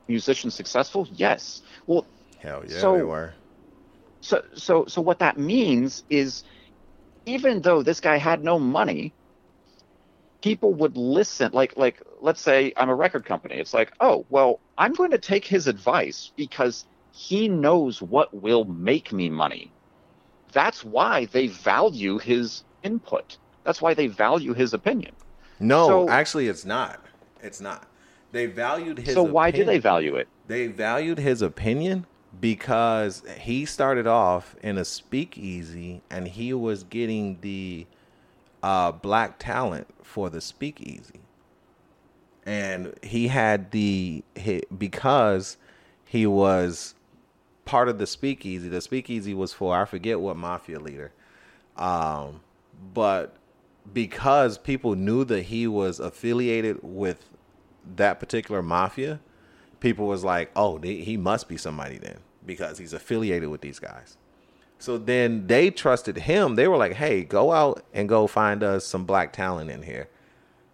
musicians 0.09 0.55
successful? 0.55 1.09
Yes. 1.13 1.63
Well 1.87 2.07
Hell 2.39 2.65
yeah, 2.67 2.79
so- 2.79 2.97
they 2.97 3.03
were. 3.03 3.35
so 4.21 4.43
so 4.55 4.87
so 4.87 5.01
what 5.01 5.19
that 5.19 5.39
means 5.39 6.05
is 6.09 6.45
even 7.27 7.61
though 7.63 7.83
this 7.83 8.01
guy 8.01 8.17
had 8.17 8.43
no 8.43 8.59
money 8.59 9.13
people 10.41 10.73
would 10.73 10.97
listen 10.97 11.51
like 11.53 11.77
like 11.77 12.03
let's 12.23 12.41
say 12.41 12.73
i'm 12.77 12.89
a 12.89 12.95
record 12.95 13.25
company. 13.25 13.57
It's 13.57 13.75
like 13.75 13.93
oh 14.01 14.25
well 14.31 14.61
i'm 14.79 14.95
going 14.95 15.11
to 15.11 15.19
take 15.19 15.45
his 15.45 15.67
advice 15.67 16.33
because 16.37 16.87
he 17.13 17.49
knows 17.49 18.01
what 18.01 18.33
will 18.35 18.65
make 18.65 19.13
me 19.13 19.29
money 19.29 19.71
that's 20.53 20.85
why 20.85 21.27
they 21.27 21.47
value 21.47 22.19
his 22.19 22.65
input 22.83 23.37
that's 23.65 23.81
why 23.83 23.95
they 23.95 24.07
value 24.07 24.53
his 24.55 24.73
opinion 24.75 25.13
No, 25.59 25.87
So- 25.87 26.09
actually, 26.09 26.49
it's 26.49 26.65
not. 26.65 27.05
It's 27.43 27.61
not. 27.61 27.87
They 28.33 28.47
valued 28.47 28.99
his. 28.99 29.15
so 29.15 29.23
why 29.23 29.51
do 29.51 29.65
they 29.65 29.79
value 29.79 30.15
it 30.17 30.29
They 30.47 30.69
valued 30.69 31.19
his 31.19 31.43
opinion 31.43 32.07
because 32.41 33.23
he 33.39 33.65
started 33.65 34.07
off 34.07 34.55
in 34.63 34.79
a 34.79 34.85
speakeasy 34.85 36.03
and 36.11 36.29
he 36.29 36.53
was 36.55 36.85
getting 36.85 37.39
the 37.41 37.87
uh, 38.63 38.93
black 38.93 39.39
talent 39.39 39.87
for 40.03 40.31
the 40.31 40.41
speakeasy. 40.41 41.21
And 42.47 42.95
he 43.03 43.29
had 43.29 43.71
the 43.71 44.23
he, 44.37 44.63
because 44.77 45.57
he 46.05 46.27
was 46.27 46.95
part 47.71 47.89
of 47.89 47.99
the 47.99 48.07
speakeasy. 48.07 48.69
The 48.69 48.81
speakeasy 48.81 49.33
was 49.33 49.53
for 49.53 49.77
I 49.77 49.85
forget 49.85 50.19
what 50.19 50.37
mafia 50.37 50.81
leader, 50.81 51.13
um, 51.77 52.41
but 52.93 53.37
because 53.95 54.59
people 54.59 54.97
knew 54.97 55.25
that 55.27 55.43
he 55.43 55.69
was 55.69 56.01
affiliated 56.01 56.81
with 56.83 57.31
that 57.95 58.19
particular 58.19 58.61
mafia, 58.61 59.21
people 59.79 60.09
was 60.09 60.25
like, 60.25 60.51
"Oh, 60.57 60.79
he 60.79 61.17
must 61.17 61.49
be 61.49 61.57
somebody 61.57 61.97
then 61.97 62.19
because 62.45 62.79
he's 62.79 62.93
affiliated 62.93 63.49
with 63.49 63.61
these 63.61 63.79
guys." 63.79 64.17
So 64.81 64.99
then 64.99 65.47
they 65.47 65.71
trusted 65.71 66.17
him. 66.17 66.57
They 66.57 66.67
were 66.67 66.77
like, 66.77 66.95
"Hey, 66.95 67.23
go 67.23 67.53
out 67.53 67.85
and 67.95 68.09
go 68.09 68.27
find 68.27 68.65
us 68.65 68.85
some 68.85 69.05
black 69.05 69.33
talent 69.33 69.71
in 69.71 69.83
here, 69.85 70.09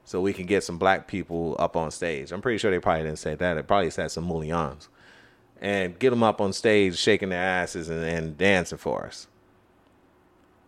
so 0.02 0.22
we 0.22 0.32
can 0.32 0.46
get 0.46 0.64
some 0.64 0.78
black 0.78 1.08
people 1.08 1.56
up 1.58 1.76
on 1.76 1.90
stage." 1.90 2.32
I'm 2.32 2.40
pretty 2.40 2.56
sure 2.56 2.70
they 2.70 2.80
probably 2.80 3.02
didn't 3.02 3.18
say 3.18 3.34
that. 3.34 3.54
They 3.54 3.62
probably 3.62 3.90
said 3.90 4.10
some 4.10 4.24
mullions, 4.24 4.88
and 5.60 5.98
get 5.98 6.10
them 6.10 6.22
up 6.22 6.40
on 6.40 6.52
stage, 6.52 6.96
shaking 6.98 7.30
their 7.30 7.42
asses 7.42 7.88
and, 7.88 8.04
and 8.04 8.36
dancing 8.38 8.78
for 8.78 9.06
us. 9.06 9.26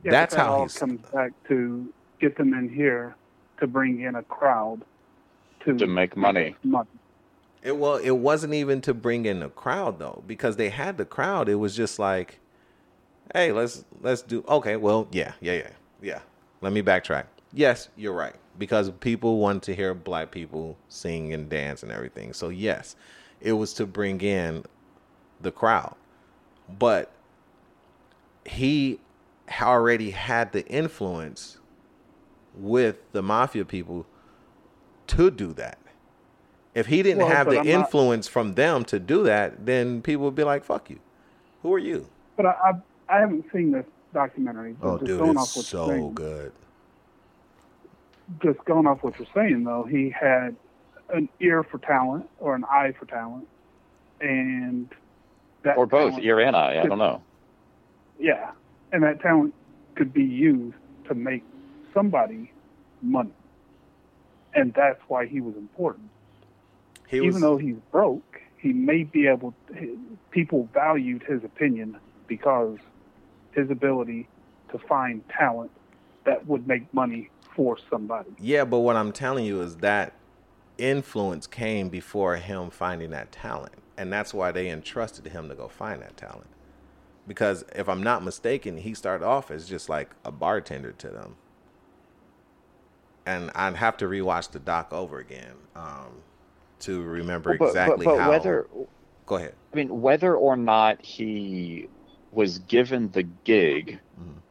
Yeah, 0.04 0.12
That's 0.12 0.34
that 0.34 0.40
how 0.46 0.52
all 0.52 0.60
he's- 0.60 0.78
comes 0.78 1.00
back 1.12 1.32
to 1.48 1.92
get 2.20 2.36
them 2.36 2.54
in 2.54 2.68
here 2.68 3.14
to 3.58 3.66
bring 3.66 4.00
in 4.00 4.14
a 4.14 4.22
crowd 4.22 4.82
to 5.64 5.76
to 5.76 5.86
make 5.86 6.16
money 6.16 6.54
money. 6.62 6.88
It 7.62 7.76
well, 7.76 7.96
it 7.96 8.12
wasn't 8.12 8.54
even 8.54 8.80
to 8.82 8.94
bring 8.94 9.26
in 9.26 9.42
a 9.42 9.48
crowd 9.48 9.98
though, 9.98 10.22
because 10.26 10.56
they 10.56 10.68
had 10.68 10.96
the 10.96 11.04
crowd. 11.04 11.48
It 11.48 11.56
was 11.56 11.74
just 11.76 11.98
like, 11.98 12.38
hey, 13.34 13.50
let's 13.50 13.84
let's 14.00 14.22
do 14.22 14.44
okay. 14.48 14.76
Well, 14.76 15.08
yeah, 15.10 15.32
yeah, 15.40 15.54
yeah, 15.54 15.70
yeah. 16.00 16.20
Let 16.60 16.72
me 16.72 16.82
backtrack. 16.82 17.24
Yes, 17.52 17.88
you're 17.96 18.12
right, 18.12 18.34
because 18.58 18.90
people 19.00 19.38
want 19.38 19.62
to 19.64 19.74
hear 19.74 19.94
black 19.94 20.30
people 20.30 20.76
sing 20.88 21.32
and 21.32 21.48
dance 21.48 21.82
and 21.82 21.90
everything. 21.90 22.32
So 22.32 22.48
yes, 22.50 22.94
it 23.40 23.52
was 23.52 23.72
to 23.74 23.86
bring 23.86 24.20
in 24.20 24.64
the 25.40 25.50
crowd, 25.52 25.94
but 26.78 27.10
he 28.44 29.00
already 29.62 30.10
had 30.10 30.52
the 30.52 30.66
influence 30.66 31.58
with 32.54 32.96
the 33.12 33.22
mafia 33.22 33.64
people 33.64 34.06
to 35.06 35.30
do 35.30 35.52
that. 35.54 35.78
If 36.74 36.86
he 36.86 37.02
didn't 37.02 37.18
Well, 37.24 37.28
have 37.28 37.46
the 37.48 37.60
I'm 37.60 37.66
not- 37.66 37.66
influence 37.66 38.28
from 38.28 38.54
them 38.54 38.84
to 38.86 38.98
do 38.98 39.22
that, 39.24 39.64
then 39.66 40.02
people 40.02 40.24
would 40.26 40.34
be 40.34 40.44
like, 40.44 40.64
"Fuck 40.64 40.90
you. 40.90 40.98
Who 41.62 41.72
are 41.74 41.78
you?" 41.78 42.06
But 42.36 42.46
I, 42.46 42.50
I 43.08 43.16
I 43.16 43.20
haven't 43.20 43.46
seen 43.52 43.72
this 43.72 43.86
documentary. 44.12 44.76
Oh, 44.82 44.98
dude, 44.98 45.10
it's 45.10 45.20
off 45.20 45.56
what 45.56 45.72
you're 45.72 45.88
so 45.98 46.08
good. 46.10 46.52
Just 48.42 48.62
going 48.66 48.86
off 48.86 49.02
what 49.02 49.18
you're 49.18 49.28
saying, 49.34 49.64
though, 49.64 49.84
he 49.84 50.10
had 50.10 50.54
an 51.08 51.28
ear 51.40 51.62
for 51.62 51.78
talent 51.78 52.28
or 52.38 52.54
an 52.54 52.64
eye 52.70 52.92
for 52.98 53.06
talent, 53.06 53.48
and 54.20 54.90
that 55.62 55.76
or 55.76 55.86
both, 55.86 56.18
ear 56.20 56.40
and 56.40 56.56
eye. 56.56 56.80
I 56.80 56.86
don't 56.86 56.98
know. 56.98 57.22
Yeah, 58.18 58.50
and 58.92 59.02
that 59.02 59.20
talent 59.20 59.54
could 59.94 60.12
be 60.12 60.24
used 60.24 60.76
to 61.08 61.14
make 61.14 61.44
somebody 61.94 62.52
money, 63.02 63.32
and 64.54 64.72
that's 64.74 65.00
why 65.08 65.26
he 65.26 65.40
was 65.40 65.54
important. 65.56 66.10
He 67.06 67.18
Even 67.18 67.34
was, 67.34 67.42
though 67.42 67.56
he's 67.56 67.76
broke, 67.90 68.40
he 68.58 68.72
may 68.72 69.04
be 69.04 69.26
able. 69.26 69.54
To, 69.68 69.98
people 70.30 70.68
valued 70.74 71.22
his 71.22 71.42
opinion 71.44 71.96
because 72.26 72.78
his 73.52 73.70
ability 73.70 74.28
to 74.70 74.78
find 74.78 75.22
talent 75.28 75.70
that 76.24 76.46
would 76.46 76.66
make 76.66 76.92
money 76.92 77.30
for 77.56 77.78
somebody. 77.90 78.30
yeah, 78.38 78.64
but 78.64 78.80
what 78.80 78.94
I'm 78.94 79.10
telling 79.12 79.44
you 79.44 79.62
is 79.62 79.76
that 79.76 80.12
influence 80.76 81.46
came 81.46 81.88
before 81.88 82.36
him 82.36 82.70
finding 82.70 83.10
that 83.10 83.32
talent, 83.32 83.74
and 83.98 84.12
that's 84.12 84.32
why 84.32 84.52
they 84.52 84.70
entrusted 84.70 85.26
him 85.28 85.50
to 85.50 85.56
go 85.56 85.68
find 85.68 86.00
that 86.02 86.16
talent. 86.16 86.46
Because 87.26 87.64
if 87.76 87.88
I'm 87.88 88.02
not 88.02 88.24
mistaken, 88.24 88.78
he 88.78 88.94
started 88.94 89.26
off 89.26 89.50
as 89.50 89.68
just 89.68 89.88
like 89.90 90.10
a 90.24 90.32
bartender 90.32 90.92
to 90.92 91.08
them, 91.10 91.36
and 93.26 93.50
I'd 93.54 93.76
have 93.76 93.98
to 93.98 94.06
rewatch 94.06 94.52
the 94.52 94.60
doc 94.60 94.92
over 94.92 95.18
again 95.18 95.56
um, 95.76 96.22
to 96.80 97.02
remember 97.02 97.50
Well, 97.50 97.58
but, 97.58 97.66
exactly 97.66 98.06
but, 98.06 98.16
but 98.16 98.20
how. 98.22 98.30
whether 98.30 98.68
Go 99.26 99.36
ahead. 99.36 99.54
I 99.72 99.76
mean 99.76 100.00
whether 100.00 100.34
or 100.36 100.56
not 100.56 101.04
he 101.04 101.88
was 102.32 102.58
given 102.60 103.10
the 103.10 103.24
gig, 103.24 104.00
Mhm. 104.18 104.42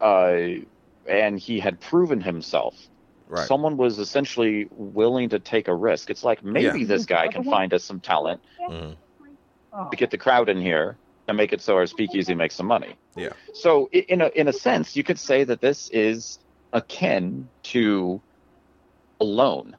uh, 0.00 0.64
and 1.06 1.38
he 1.38 1.60
had 1.60 1.80
proven 1.80 2.20
himself. 2.20 2.88
Right. 3.28 3.46
Someone 3.46 3.76
was 3.76 3.98
essentially 3.98 4.68
willing 4.70 5.28
to 5.30 5.38
take 5.38 5.68
a 5.68 5.74
risk. 5.74 6.08
It's 6.10 6.24
like 6.24 6.42
maybe 6.42 6.80
Yeah. 6.80 6.86
this 6.86 7.04
guy 7.04 7.28
can 7.28 7.44
find 7.56 7.72
us 7.74 7.84
some 7.84 8.00
talent 8.00 8.40
Mhm. 8.68 8.96
Oh, 9.70 9.88
to 9.90 9.96
get 9.96 10.10
the 10.10 10.16
crowd 10.18 10.48
in 10.48 10.58
here 10.60 10.96
and 11.28 11.36
make 11.36 11.52
it 11.52 11.60
so 11.60 11.76
our 11.76 11.86
speakeasy 11.86 12.34
makes 12.42 12.54
some 12.54 12.66
money. 12.66 12.96
Yeah. 13.16 13.34
So 13.52 13.88
in 13.92 14.22
a 14.22 14.28
in 14.34 14.48
a 14.48 14.52
sense, 14.52 14.96
you 14.96 15.04
could 15.04 15.18
say 15.18 15.44
that 15.44 15.60
this 15.60 15.90
is 15.90 16.38
akin 16.72 17.48
to 17.64 18.20
a 19.20 19.24
loan, 19.24 19.76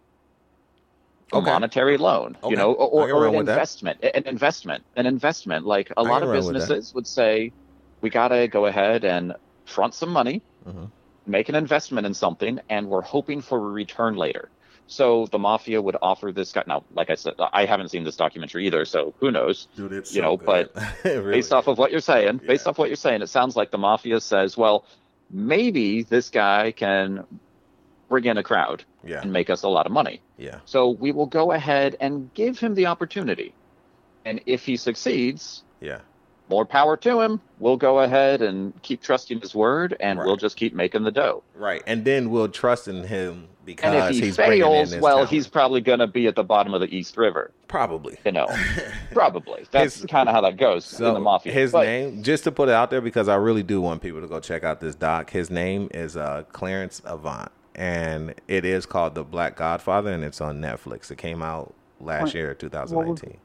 a 1.34 1.42
monetary 1.42 1.98
loan, 1.98 2.38
Okay. 2.44 2.52
you 2.52 2.56
know, 2.58 2.74
or, 2.74 3.12
or 3.12 3.28
an 3.28 3.34
with 3.36 3.46
that. 3.48 3.54
investment, 3.54 4.00
an 4.04 4.24
investment, 4.28 4.84
an 4.96 5.06
investment. 5.08 5.66
Like 5.66 5.90
a 5.92 6.02
I 6.02 6.02
lot 6.04 6.22
of 6.24 6.30
run 6.30 6.38
with 6.38 6.48
that. 6.48 6.54
businesses 6.54 6.94
would 6.94 7.08
say, 7.08 7.52
we 8.02 8.10
gotta 8.12 8.48
go 8.48 8.66
ahead 8.68 9.04
and 9.06 9.34
front 9.66 9.94
some 9.96 10.10
money, 10.10 10.42
Mhm. 10.68 10.92
Make 11.26 11.50
an 11.50 11.56
investment 11.56 12.06
in 12.08 12.14
something, 12.14 12.60
and 12.70 12.88
we're 12.88 13.02
hoping 13.02 13.42
for 13.42 13.58
a 13.58 13.62
return 13.72 14.16
later. 14.16 14.50
So 14.88 15.28
the 15.28 15.38
mafia 15.38 15.80
would 15.80 15.98
offer 16.02 16.32
this 16.32 16.52
guy. 16.52 16.64
Now, 16.66 16.84
like 16.94 17.12
I 17.12 17.16
said, 17.16 17.34
I 17.54 17.66
haven't 17.66 17.90
seen 17.90 18.04
this 18.04 18.16
documentary 18.16 18.66
either, 18.66 18.86
so 18.86 19.14
who 19.20 19.30
knows? 19.30 19.68
Dude, 19.76 19.94
it's 19.94 20.16
you 20.16 20.22
so 20.22 20.28
know, 20.30 20.38
good. 20.38 20.70
Really. 21.06 21.32
based 21.34 21.54
off 21.54 21.68
of 21.68 21.78
what 21.78 21.92
you're 21.92 22.00
saying, 22.02 22.42
based 22.46 22.66
Yeah. 22.66 22.72
off 22.72 22.80
what 22.80 22.90
you're 22.90 22.96
saying, 22.96 23.22
it 23.22 23.28
sounds 23.30 23.56
like 23.56 23.70
the 23.70 23.78
mafia 23.78 24.20
says, 24.20 24.58
well, 24.58 24.86
maybe 25.30 26.02
this 26.02 26.30
guy 26.32 26.72
can 26.72 27.26
bring 28.08 28.26
in 28.26 28.38
a 28.40 28.44
crowd 28.44 28.84
yeah, 29.04 29.22
and 29.22 29.32
make 29.32 29.52
us 29.52 29.62
a 29.62 29.70
lot 29.70 29.86
of 29.86 29.92
money. 29.92 30.22
yeah, 30.38 30.60
So 30.66 30.90
we 30.90 31.12
will 31.12 31.28
go 31.28 31.52
ahead 31.52 31.96
and 32.00 32.34
give 32.34 32.58
him 32.58 32.74
the 32.74 32.88
opportunity. 32.88 33.54
And 34.26 34.42
if 34.48 34.66
he 34.66 34.76
succeeds, 34.78 35.64
yeah. 35.80 36.00
More 36.50 36.66
power 36.66 36.98
to 36.98 37.22
him. 37.22 37.40
We'll 37.60 37.78
go 37.78 38.00
ahead 38.00 38.42
and 38.42 38.80
keep 38.82 39.02
trusting 39.02 39.40
his 39.42 39.54
word 39.54 39.96
and 40.00 40.18
we'll 40.20 40.38
just 40.38 40.58
keep 40.58 40.74
making 40.74 41.04
the 41.04 41.12
dough. 41.12 41.44
Right, 41.56 41.84
and 41.88 42.04
then 42.06 42.30
we'll 42.30 42.48
trust 42.50 42.88
in 42.88 43.04
him 43.04 43.48
because 43.66 43.94
And 43.94 44.16
if 44.16 44.20
he 44.20 44.28
he's 44.28 44.36
bringing 44.38 44.60
in 44.62 44.88
fails, 44.88 44.96
well, 45.02 45.16
talent. 45.18 45.30
he's 45.30 45.48
probably 45.48 45.82
going 45.82 46.00
to 46.00 46.08
be 46.08 46.26
at 46.28 46.36
the 46.36 46.44
bottom 46.44 46.74
of 46.74 46.82
the 46.82 46.96
East 46.96 47.18
River. 47.18 47.52
probably. 47.68 48.18
You 48.26 48.32
know, 48.32 48.48
probably. 49.12 49.66
That's 49.72 50.04
kind 50.06 50.28
of 50.28 50.34
how 50.34 50.42
that 50.42 50.58
goes 50.58 51.00
in 51.00 51.14
the 51.14 51.20
mafia. 51.20 51.52
His 51.54 51.72
But- 51.72 51.86
name, 51.86 52.24
just 52.24 52.44
to 52.46 52.52
put 52.52 52.70
it 52.70 52.74
out 52.74 52.90
there, 52.90 53.02
because 53.02 53.28
I 53.28 53.36
really 53.36 53.64
do 53.64 53.80
want 53.82 54.02
people 54.02 54.22
to 54.22 54.28
go 54.28 54.40
check 54.40 54.64
out 54.64 54.80
this 54.80 54.96
doc. 54.96 55.30
His 55.30 55.50
name 55.52 55.90
is 55.94 56.18
uh, 56.18 56.44
Clarence 56.52 57.02
Avant, 57.06 57.52
and 57.76 58.34
it 58.48 58.66
is 58.66 58.86
called 58.88 59.14
The 59.16 59.24
Black 59.24 59.56
Godfather, 59.56 60.12
and 60.12 60.24
it's 60.24 60.42
on 60.42 60.60
Netflix. 60.62 61.12
It 61.12 61.18
came 61.20 61.44
out 61.44 61.76
last 62.00 62.24
What- 62.24 62.34
year, 62.34 62.54
2019. 62.56 63.38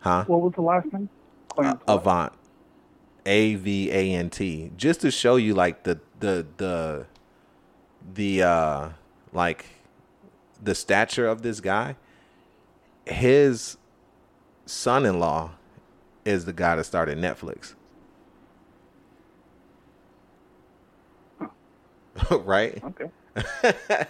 Huh? 0.00 0.24
What 0.26 0.40
was 0.40 0.52
the 0.54 0.62
last 0.62 0.92
name? 0.92 1.08
Uh, 1.56 1.74
Avant, 1.88 2.32
A 3.24 3.54
V 3.54 3.90
A 3.90 4.12
N 4.14 4.30
T, 4.30 4.70
just 4.76 5.00
to 5.00 5.10
show 5.10 5.36
you 5.36 5.54
like 5.54 5.84
the 5.84 6.00
the 6.20 6.46
the 6.56 7.06
the 8.14 8.42
uh 8.42 8.88
like 9.32 9.66
the 10.62 10.74
stature 10.74 11.26
of 11.26 11.42
this 11.42 11.60
guy. 11.60 11.96
His 13.06 13.76
son-in-law 14.66 15.52
is 16.24 16.44
the 16.44 16.52
guy 16.52 16.74
that 16.76 16.84
started 16.84 17.18
Netflix. 17.18 17.74
right? 22.30 22.82
Okay. 22.84 24.06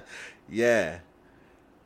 yeah. 0.48 0.98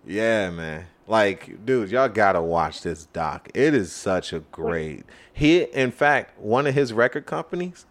Yeah, 0.07 0.51
man. 0.51 0.87
Like, 1.07 1.65
dude, 1.65 1.91
y'all 1.91 2.09
gotta 2.09 2.41
watch 2.41 2.83
this 2.83 3.07
doc. 3.07 3.51
It 3.55 3.75
is 3.75 3.93
such 3.93 4.33
a 4.33 4.41
great. 4.41 5.05
He, 5.33 5.63
in 5.63 5.91
fact, 5.91 6.39
one 6.39 6.67
of 6.67 6.75
his 6.75 6.93
record 6.93 7.27
companies, 7.27 7.87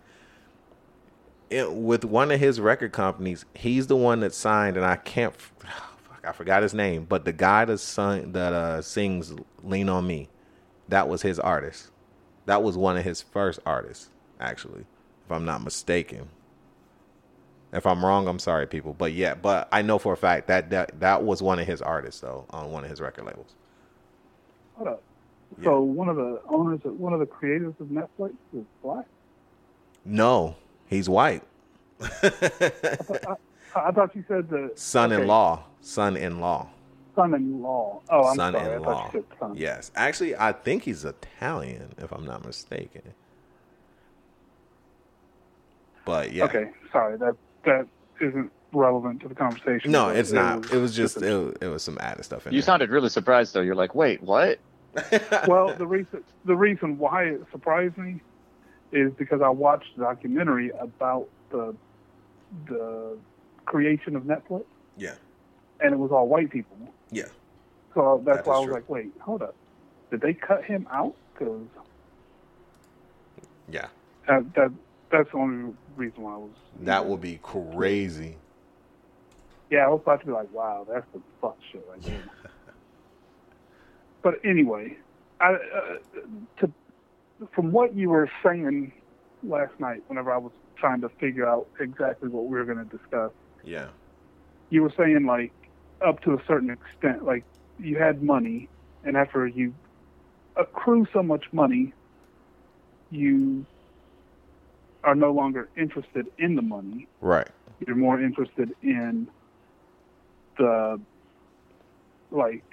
it, 1.50 1.72
with 1.74 2.06
one 2.06 2.32
of 2.32 2.40
his 2.40 2.62
record 2.62 2.92
companies, 2.94 3.46
he's 3.54 3.88
the 3.88 3.96
one 3.96 4.22
that 4.22 4.34
signed, 4.34 4.78
and 4.78 4.86
I 4.86 4.96
can't, 4.96 5.36
fuck, 5.40 6.26
I 6.26 6.32
forgot 6.32 6.64
his 6.64 6.74
name, 6.74 7.06
but 7.06 7.26
the 7.26 7.34
guy 7.34 7.66
that 7.66 7.80
sung, 7.80 8.32
that 8.32 8.54
uh, 8.54 8.82
sings 8.82 9.34
"Lean 9.64 9.90
on 9.90 10.08
Me," 10.08 10.30
that 10.88 11.10
was 11.10 11.22
his 11.22 11.40
artist. 11.40 11.92
That 12.46 12.64
was 12.64 12.78
one 12.78 12.98
of 12.98 13.04
his 13.04 13.22
first 13.22 13.60
artists, 13.66 14.10
actually, 14.40 14.86
if 15.26 15.32
I'm 15.32 15.46
not 15.46 15.64
mistaken. 15.64 16.30
If 17.72 17.86
I'm 17.86 18.04
wrong, 18.04 18.28
I'm 18.28 18.40
sorry, 18.40 18.66
people. 18.66 18.96
But 18.98 19.14
yeah, 19.14 19.36
but 19.36 19.68
I 19.72 19.82
know 19.82 20.00
for 20.00 20.14
a 20.14 20.18
fact 20.18 20.48
that 20.48 20.72
that, 20.72 21.00
that 21.00 21.24
was 21.24 21.42
one 21.42 21.60
of 21.60 21.68
his 21.68 21.82
artists, 21.82 22.22
though, 22.22 22.46
on 22.50 22.72
one 22.72 22.84
of 22.84 22.90
his 22.90 23.00
record 23.00 23.26
labels. 23.26 23.54
Hold 24.76 24.88
up. 24.90 25.04
So 25.64 25.82
one 25.82 26.10
of 26.10 26.16
the 26.16 26.42
owners, 26.48 26.80
of, 26.86 27.00
one 27.00 27.14
of 27.14 27.20
the 27.20 27.26
creators 27.26 27.74
of 27.80 27.88
Netflix 27.88 28.34
is 28.56 28.64
black. 28.82 29.06
No, 30.06 30.56
he's 30.88 31.10
white. 31.10 31.44
I, 32.02 33.36
I 33.76 33.92
thought 33.92 34.16
you 34.16 34.24
said 34.28 34.50
the 34.50 34.72
Son-in-law, 34.76 35.64
son-in-law, 35.82 36.70
son-in-law. 37.16 38.02
Oh, 38.10 38.24
I'm 38.28 38.36
sorry. 38.36 38.54
Son-in-law. 38.54 38.86
thought 38.86 39.14
you 39.14 39.26
said 39.30 39.40
son. 39.40 39.56
Yes, 39.58 39.92
actually, 39.96 40.36
I 40.36 40.54
think 40.54 40.84
he's 40.84 41.04
Italian, 41.04 41.94
if 41.98 42.12
I'm 42.12 42.26
not 42.26 42.46
mistaken. 42.46 43.02
But 46.06 46.32
yeah, 46.32 46.46
Okay, 46.46 46.70
sorry. 46.92 47.18
That 47.18 47.36
that 47.66 47.88
isn't 48.22 48.52
relevant 48.74 49.22
to 49.22 49.28
the 49.28 49.36
conversation. 49.36 49.92
no, 49.92 50.06
but 50.08 50.16
it's 50.18 50.32
not. 50.32 50.60
was 50.62 50.72
It 50.72 50.78
was 50.78 50.96
just 50.96 51.18
a- 51.18 51.26
it, 51.28 51.44
was- 51.46 51.56
it 51.62 51.68
was 51.68 51.84
some 51.84 51.98
added 52.02 52.24
stuff 52.26 52.46
in 52.48 52.54
You 52.54 52.60
there. 52.62 52.66
sounded 52.66 52.90
really 52.90 53.10
surprised, 53.10 53.54
though. 53.54 53.62
You're 53.62 53.76
like, 53.76 53.96
wait, 53.96 54.22
what? 54.22 54.60
well, 55.48 55.76
the 55.76 55.86
reason 55.86 56.24
the 56.46 56.56
reason 56.56 56.98
why 56.98 57.26
it 57.26 57.42
surprised 57.52 57.98
me 57.98 58.22
is 58.92 59.12
because 59.20 59.40
I 59.42 59.50
watched 59.50 59.96
a 59.98 60.00
documentary 60.00 60.72
about 60.80 61.28
the 61.52 61.76
the 62.68 63.18
creation 63.66 64.16
of 64.16 64.24
Netflix, 64.24 64.66
yeah, 64.98 65.14
and 65.80 65.94
it 65.94 65.98
was 65.98 66.12
all 66.12 66.28
white 66.28 66.50
people. 66.50 66.76
yeah, 67.12 67.26
So 67.94 68.24
that's 68.26 68.38
That 68.40 68.48
why 68.48 68.56
I 68.56 68.60
was 68.60 68.66
true. 68.66 68.74
like, 68.74 68.90
wait, 68.90 69.12
hold 69.22 69.44
up, 69.44 69.54
did 70.10 70.22
they 70.22 70.34
cut 70.34 70.64
him 70.66 70.88
out? 70.92 71.14
Because 71.38 71.68
yeah. 73.72 73.88
that, 74.28 74.54
that 74.56 74.72
that's 75.12 75.32
the 75.32 75.38
only 75.38 75.74
reason 76.00 76.24
why 76.24 76.34
I 76.34 76.38
was. 76.38 76.52
That 76.82 77.06
would 77.06 77.22
be 77.22 77.40
crazy. 77.44 78.38
Yeah, 79.70 79.86
I 79.86 79.90
was 79.90 80.02
about 80.02 80.22
to 80.22 80.26
be 80.26 80.32
like, 80.32 80.52
wow, 80.52 80.88
that's 80.92 81.06
the 81.14 81.22
fuck 81.42 81.58
shit 81.72 81.86
right 81.90 82.04
there. 82.04 82.24
but 84.24 84.36
anyway, 84.44 84.98
I, 85.40 85.54
uh, 85.54 85.58
to 86.60 86.72
from 87.54 87.72
what 87.72 87.96
you 87.96 88.10
were 88.10 88.30
saying 88.44 88.92
last 89.44 89.74
night, 89.80 90.02
whenever 90.08 90.32
I 90.32 90.38
was 90.38 90.52
trying 90.78 91.02
to 91.02 91.10
figure 91.20 91.48
out 91.48 91.68
exactly 91.80 92.30
what 92.30 92.46
we 92.46 92.58
were 92.58 92.66
going 92.66 92.78
to 92.78 92.98
discuss, 92.98 93.32
Yeah, 93.64 93.88
you 94.70 94.82
were 94.82 94.94
saying 94.98 95.26
like 95.26 95.52
up 96.06 96.22
to 96.22 96.34
a 96.34 96.44
certain 96.48 96.70
extent, 96.70 97.26
like 97.26 97.44
you 97.78 97.98
had 97.98 98.24
money, 98.24 98.70
and 99.04 99.16
after 99.16 99.46
you 99.46 99.74
accrue 100.56 101.06
so 101.14 101.22
much 101.22 101.46
money, 101.52 101.94
you 103.12 103.66
are 105.04 105.16
no 105.16 105.32
longer 105.32 105.70
interested 105.78 106.28
in 106.38 106.56
the 106.56 106.62
money. 106.62 107.08
right. 107.22 107.48
You're 107.88 107.96
more 107.96 108.22
interested 108.22 108.72
in 108.84 109.28
the 110.58 111.00
like 112.32 112.64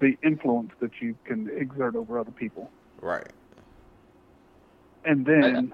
the 0.00 0.16
influence 0.22 0.70
that 0.80 0.90
you 1.00 1.16
can 1.24 1.48
exert 1.56 1.96
over 1.96 2.18
other 2.18 2.30
people. 2.30 2.70
Right. 3.00 3.26
And 5.04 5.24
then 5.24 5.72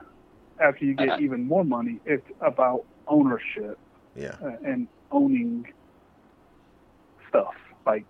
after 0.61 0.85
you 0.85 0.95
get 0.95 1.21
even 1.21 1.47
more 1.47 1.65
money, 1.65 2.01
it's 2.07 2.27
about 2.41 2.85
ownership 3.09 3.77
Yeah. 4.15 4.37
uh, 4.43 4.53
and 4.65 4.87
owning 5.11 5.67
stuff 7.29 7.55
like 7.85 8.05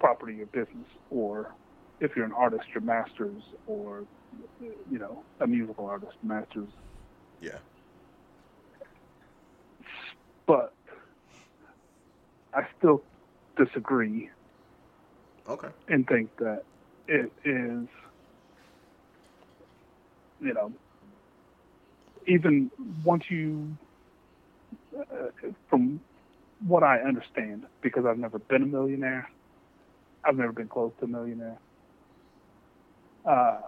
property 0.00 0.40
or 0.40 0.46
business, 0.46 0.86
or 1.10 1.54
if 2.00 2.16
you're 2.16 2.24
an 2.24 2.32
artist, 2.32 2.64
your 2.74 2.82
masters, 2.82 3.42
or 3.66 4.04
you 4.60 4.98
know, 4.98 5.24
a 5.40 5.46
musical 5.46 5.86
artist, 5.86 6.12
masters. 6.22 6.68
Yeah. 7.40 7.58
But 10.46 10.72
I 12.54 12.62
still 12.78 13.02
disagree 13.56 14.30
Okay. 15.48 15.68
and 15.88 16.06
think 16.06 16.30
that 16.38 16.62
it 17.08 17.32
is, 17.44 17.88
you 20.40 20.54
know, 20.54 20.72
even 22.26 22.70
once 23.04 23.24
you, 23.30 23.76
uh, 24.98 25.28
from 25.68 26.00
what 26.66 26.82
I 26.82 26.98
understand, 27.00 27.64
because 27.82 28.04
I've 28.06 28.18
never 28.18 28.38
been 28.38 28.62
a 28.62 28.66
millionaire, 28.66 29.28
I've 30.24 30.36
never 30.36 30.52
been 30.52 30.68
close 30.68 30.92
to 30.98 31.04
a 31.04 31.08
millionaire. 31.08 31.58
Uh, 33.24 33.58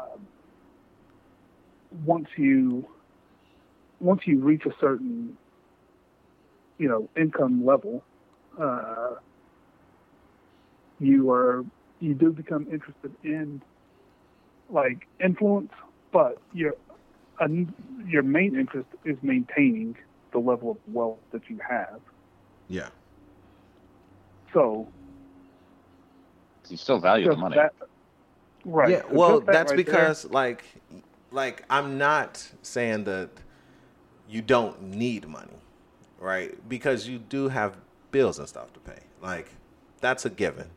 once 2.05 2.29
you, 2.37 2.87
once 4.01 4.23
you 4.27 4.41
reach 4.41 4.65
a 4.67 4.73
certain, 4.81 5.37
you 6.79 6.89
know, 6.89 7.09
income 7.17 7.65
level, 7.65 8.03
uh, 8.61 9.15
you 11.01 11.31
are 11.31 11.65
you 12.01 12.15
do 12.15 12.33
become 12.33 12.67
interested 12.71 13.13
in 13.25 13.61
like 14.71 15.07
influence, 15.23 15.73
but 16.13 16.39
your 16.53 16.75
uh, 17.41 17.49
your 18.07 18.23
main 18.23 18.57
interest 18.59 18.89
is 19.05 19.17
maintaining 19.23 19.97
the 20.33 20.39
level 20.39 20.73
of 20.73 20.77
wealth 20.93 21.19
that 21.33 21.43
you 21.49 21.59
have. 21.69 22.01
Yeah. 22.69 22.89
So 24.53 24.89
You 26.69 26.77
still 26.77 26.99
value 26.99 27.29
the 27.29 27.37
money. 27.37 27.57
that, 27.57 27.73
right? 28.65 28.91
Yeah, 28.91 29.03
well, 29.11 29.41
that 29.41 29.47
that's 29.47 29.71
right 29.71 29.77
because 29.77 30.25
like 30.27 30.65
like 31.31 31.65
I'm 31.69 31.99
not 31.99 32.47
saying 32.63 33.05
that 33.05 33.31
you 34.29 34.43
don't 34.43 34.83
need 34.83 35.27
money, 35.27 35.59
right? 36.19 36.57
Because 36.69 37.09
you 37.09 37.19
do 37.19 37.49
have 37.49 37.77
bills 38.11 38.39
and 38.39 38.49
stuff 38.49 38.73
to 38.75 38.81
pay. 38.81 39.01
Like 39.23 39.51
that's 40.01 40.25
a 40.25 40.31
given. 40.31 40.69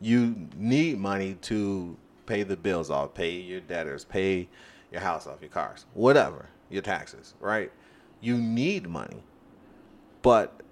You 0.00 0.48
need 0.56 0.98
money 0.98 1.34
to 1.42 1.96
pay 2.26 2.42
the 2.42 2.56
bills 2.56 2.90
off, 2.90 3.14
pay 3.14 3.30
your 3.30 3.60
debtors, 3.60 4.04
pay 4.04 4.48
your 4.90 5.00
house 5.00 5.26
off, 5.26 5.40
your 5.40 5.50
cars, 5.50 5.86
whatever, 5.94 6.48
your 6.70 6.82
taxes, 6.82 7.34
right? 7.40 7.70
You 8.20 8.36
need 8.36 8.88
money. 8.88 9.22
But 10.22 10.62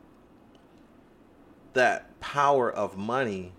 that 1.74 2.18
power 2.20 2.70
of 2.70 2.96
money 2.96 3.52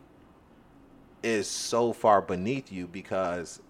is 1.21 1.47
so 1.47 1.93
far 1.93 2.21
beneath 2.21 2.71
you 2.71 2.88
because 2.88 3.61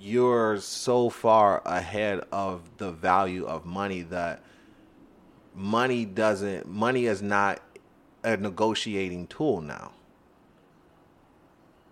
you're 0.00 0.58
so 0.58 1.08
far 1.10 1.62
ahead 1.64 2.20
of 2.32 2.62
the 2.78 2.90
value 2.92 3.44
of 3.46 3.64
money 3.64 4.02
that 4.02 4.42
money 5.54 6.04
doesn't 6.04 6.66
money 6.66 7.06
is 7.06 7.20
not 7.22 7.60
a 8.24 8.36
negotiating 8.36 9.26
tool 9.26 9.60
now 9.60 9.92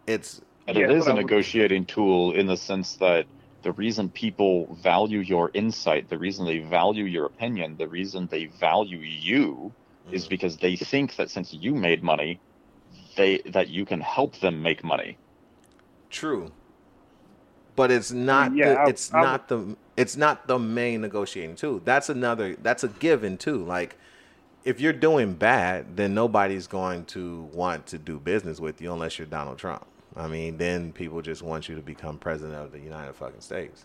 it's 0.07 0.41
And 0.67 0.77
it 0.77 0.91
is 0.91 1.05
but 1.05 1.11
a 1.11 1.13
I 1.13 1.15
would- 1.15 1.23
negotiating 1.23 1.87
tool 1.87 2.33
in 2.33 2.47
the 2.47 2.57
sense 2.57 2.97
that 2.97 3.27
the 3.63 3.73
reason 3.73 4.09
people 4.09 4.75
value 4.77 5.19
your 5.19 5.51
insight, 5.53 6.09
the 6.09 6.17
reason 6.17 6.47
they 6.47 6.61
value 6.61 7.05
your 7.05 7.27
opinion, 7.27 7.77
the 7.77 7.87
reason 7.89 8.27
they 8.31 8.47
value 8.47 8.99
you 8.99 9.73
is 10.11 10.25
Mm. 10.25 10.31
because 10.31 10.57
they 10.57 10.77
think 10.77 11.17
that 11.17 11.29
since 11.31 11.53
you 11.53 11.75
made 11.75 12.03
money, 12.03 12.41
they 13.17 13.39
that 13.47 13.69
you 13.69 13.85
can 13.85 14.01
help 14.01 14.37
them 14.41 14.63
make 14.63 14.83
money. 14.83 15.17
true 16.09 16.51
but 17.77 17.91
it's 17.91 18.11
not 18.13 18.55
yeah, 18.55 18.75
the, 18.75 18.81
I- 18.81 18.89
it's 18.89 19.13
I 19.15 19.23
not 19.23 19.49
the 19.49 19.77
it's 19.97 20.17
not 20.17 20.47
the 20.47 20.59
main 20.59 21.01
negotiating 21.03 21.57
tool 21.57 21.81
that's 21.85 22.09
another 22.09 22.57
that's 22.57 22.85
a 22.85 22.89
given 22.89 23.37
too 23.37 23.65
like 23.65 23.97
if 24.65 24.81
you're 24.81 24.93
doing 24.93 25.35
bad 25.35 25.97
then 25.97 26.15
nobody's 26.15 26.67
going 26.67 27.05
to 27.07 27.49
want 27.53 27.87
to 27.87 27.99
do 27.99 28.19
business 28.19 28.61
with 28.61 28.81
you 28.81 28.93
unless 28.93 29.19
you're 29.19 29.27
Donald 29.27 29.59
Trump 29.59 29.87
I 30.17 30.27
mean 30.27 30.57
then 30.59 30.93
people 30.93 31.23
just 31.23 31.43
want 31.43 31.69
you 31.69 31.75
to 31.77 31.83
become 31.83 32.19
president 32.19 32.57
of 32.57 32.73
the 32.73 32.81
United 32.81 33.15
fucking 33.15 33.41
States 33.41 33.85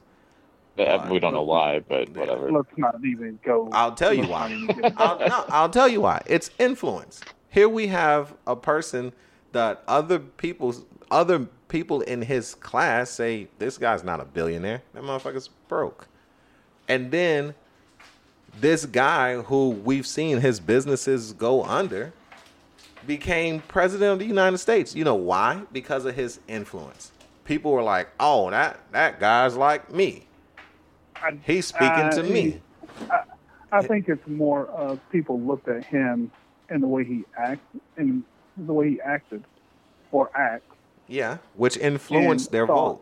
Uh, 0.78 1.08
We 1.10 1.20
don't 1.20 1.34
know 1.34 1.44
why, 1.44 1.80
but 1.80 2.10
whatever. 2.10 2.52
Let's 2.52 2.68
not 2.78 2.96
even 3.06 3.40
go. 3.46 3.70
I'll 3.72 3.94
tell 3.96 4.14
you 4.14 4.24
why. 4.28 4.50
not 4.50 4.52
even 4.52 4.76
get- 4.82 4.94
I'll, 4.98 5.20
no, 5.20 5.46
I'll 5.50 5.70
tell 5.70 5.88
you 5.88 6.02
why. 6.02 6.22
It's 6.26 6.50
influence. 6.60 7.22
Here 7.50 7.70
we 7.70 7.88
have 7.88 8.34
a 8.46 8.58
person 8.58 9.14
that 9.54 9.84
other 9.88 10.20
people, 10.20 10.76
other 11.10 11.40
people 11.68 12.02
in 12.02 12.22
his 12.22 12.56
class 12.56 13.10
say 13.10 13.48
this 13.60 13.78
guy's 13.78 14.04
not 14.04 14.20
a 14.20 14.26
billionaire. 14.26 14.82
That 14.94 15.04
motherfucker's 15.04 15.50
broke. 15.68 16.08
And 16.88 17.12
then 17.12 17.56
this 18.60 18.86
guy 18.86 19.42
who 19.42 19.70
we've 19.70 20.08
seen 20.08 20.40
his 20.40 20.60
businesses 20.60 21.34
go 21.34 21.64
under 21.64 22.14
became 23.06 23.62
president 23.62 24.14
of 24.14 24.20
the 24.20 24.26
United 24.26 24.58
States. 24.58 24.96
You 24.96 25.04
know 25.04 25.16
why? 25.16 25.64
Because 25.72 26.06
of 26.06 26.16
his 26.16 26.40
influence. 26.48 27.12
People 27.44 27.72
were 27.72 27.84
like, 27.84 28.10
"Oh, 28.20 28.50
that 28.50 28.80
that 28.92 29.20
guy's 29.20 29.56
like 29.56 29.92
me. 29.92 30.26
He's 31.44 31.68
speaking 31.68 32.10
to 32.12 32.22
uh, 32.22 32.24
me." 32.24 32.62
I 33.72 33.82
think 33.82 34.08
it's 34.08 34.26
more 34.28 34.68
of 34.68 35.00
people 35.12 35.40
looked 35.40 35.68
at 35.68 35.86
him 35.86 36.32
and 36.70 36.82
the 36.82 36.88
way 36.88 37.04
he 37.04 37.26
act 37.38 37.62
and 37.98 38.24
the 38.58 38.74
way 38.74 38.92
he 38.92 39.02
acted 39.02 39.44
or 40.12 40.30
acts. 40.36 40.75
Yeah, 41.08 41.38
which 41.56 41.78
influenced 41.78 42.48
And 42.48 42.54
their 42.54 42.68
thought. 42.68 42.76
vote. 42.96 43.02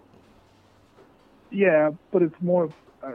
Yeah, 1.52 1.92
but 2.12 2.22
it's 2.22 2.36
more. 2.42 2.70
Uh, 3.02 3.12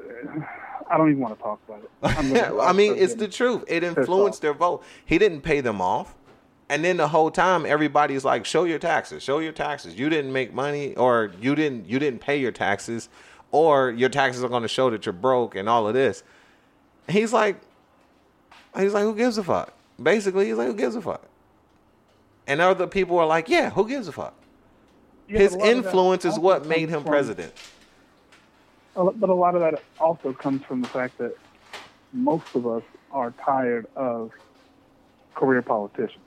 I 0.90 0.96
don't 0.96 1.10
even 1.10 1.20
want 1.20 1.36
to 1.36 1.42
talk 1.42 1.60
about 1.68 1.82
it. 1.82 2.52
I 2.60 2.72
mean, 2.72 2.94
it's 2.96 3.14
the 3.14 3.28
truth. 3.28 3.64
It 3.68 3.82
influenced 3.84 4.40
their 4.42 4.54
vote. 4.54 4.82
He 5.04 5.18
didn't 5.18 5.42
pay 5.42 5.60
them 5.60 5.80
off. 5.80 6.14
And 6.70 6.84
then 6.84 6.98
the 6.98 7.08
whole 7.08 7.30
time 7.30 7.64
everybody's 7.66 8.24
like, 8.24 8.44
"Show 8.44 8.64
your 8.64 8.78
taxes. 8.78 9.22
Show 9.22 9.38
your 9.38 9.52
taxes. 9.52 9.98
You 9.98 10.08
didn't 10.08 10.32
make 10.32 10.52
money 10.52 10.94
or 10.96 11.32
you 11.40 11.54
didn't 11.54 11.86
you 11.88 11.98
didn't 11.98 12.20
pay 12.20 12.38
your 12.38 12.52
taxes 12.52 13.08
or 13.50 13.90
your 13.90 14.10
taxes 14.10 14.44
are 14.44 14.48
going 14.50 14.62
to 14.62 14.68
show 14.68 14.90
that 14.90 15.04
you're 15.06 15.12
broke 15.14 15.54
and 15.54 15.68
all 15.68 15.88
of 15.88 15.94
this." 15.94 16.22
He's 17.08 17.32
like 17.32 17.60
he's 18.78 18.92
like, 18.92 19.02
"Who 19.04 19.14
gives 19.14 19.38
a 19.38 19.44
fuck?" 19.44 19.72
Basically, 20.02 20.46
he's 20.46 20.56
like, 20.56 20.66
"Who 20.68 20.74
gives 20.74 20.94
a 20.94 21.00
fuck?" 21.02 21.22
And 22.46 22.60
other 22.60 22.86
people 22.86 23.18
are 23.18 23.26
like, 23.26 23.48
"Yeah, 23.48 23.70
who 23.70 23.88
gives 23.88 24.06
a 24.08 24.12
fuck?" 24.12 24.34
His 25.28 25.54
but 25.54 25.56
a 25.56 25.58
lot 25.58 25.68
of 25.68 25.82
that 25.82 25.86
influence 25.86 26.24
is 26.24 26.38
what 26.38 26.66
made 26.66 26.88
him 26.88 27.02
from- 27.02 27.10
president. 27.10 27.52
But 28.94 29.28
a 29.30 29.34
lot 29.34 29.54
of 29.54 29.60
that 29.60 29.80
also 30.00 30.32
comes 30.32 30.64
from 30.64 30.82
the 30.82 30.88
fact 30.88 31.18
that 31.18 31.36
most 32.12 32.46
of 32.54 32.66
us 32.66 32.82
are 33.12 33.30
tired 33.44 33.86
of 33.94 34.32
career 35.36 35.62
politicians. 35.62 36.24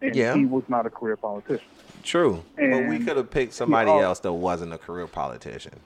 And 0.00 0.16
Yeah. 0.16 0.34
he 0.34 0.46
was 0.46 0.62
not 0.68 0.86
a 0.86 0.90
career 0.90 1.16
politician. 1.16 1.66
True. 2.02 2.42
but 2.56 2.88
we 2.88 2.98
could 2.98 3.16
have 3.16 3.30
picked 3.30 3.52
somebody 3.52 3.90
al- 3.90 4.00
else 4.02 4.18
that 4.20 4.32
wasn't 4.32 4.72
a 4.72 4.78
career 4.78 5.06
politician. 5.06 5.78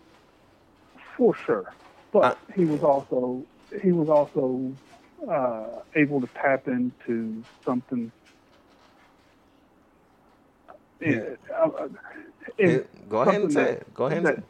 for 1.17 1.35
sure. 1.35 1.73
But 2.13 2.25
Uh, 2.25 2.35
he 2.55 2.65
was 2.67 2.83
also 2.83 3.43
he 3.83 3.91
was 3.93 4.09
also 4.09 4.73
uh, 5.29 5.65
able 5.95 6.21
to 6.21 6.27
tap 6.29 6.69
into 6.69 7.43
something. 7.65 8.13
Yeah. 11.01 11.21
Uh, 11.55 11.69
uh, 11.69 11.89
in 12.59 12.85
Go 13.09 13.21
ahead 13.23 13.41
and 13.43 13.53
say 13.53 13.65
that- 13.65 13.71
it. 13.73 13.95
Go 13.95 14.07
ahead 14.07 14.19
and 14.19 14.27
that, 14.27 14.43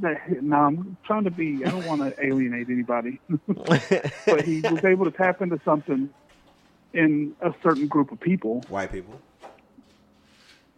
that, 0.00 0.42
no, 0.42 0.56
I'm 0.56 0.96
trying 1.04 1.24
to 1.24 1.30
be. 1.30 1.62
I 1.64 1.70
don't 1.70 1.86
want 1.86 2.00
to 2.00 2.24
alienate 2.26 2.68
anybody, 2.68 3.20
but 3.46 4.42
he 4.44 4.60
was 4.62 4.84
able 4.84 5.04
to 5.04 5.10
tap 5.12 5.40
into 5.42 5.60
something 5.64 6.10
in 6.92 7.34
a 7.40 7.52
certain 7.62 7.86
group 7.86 8.10
of 8.12 8.20
people. 8.20 8.64
white 8.68 8.90
people. 8.92 9.20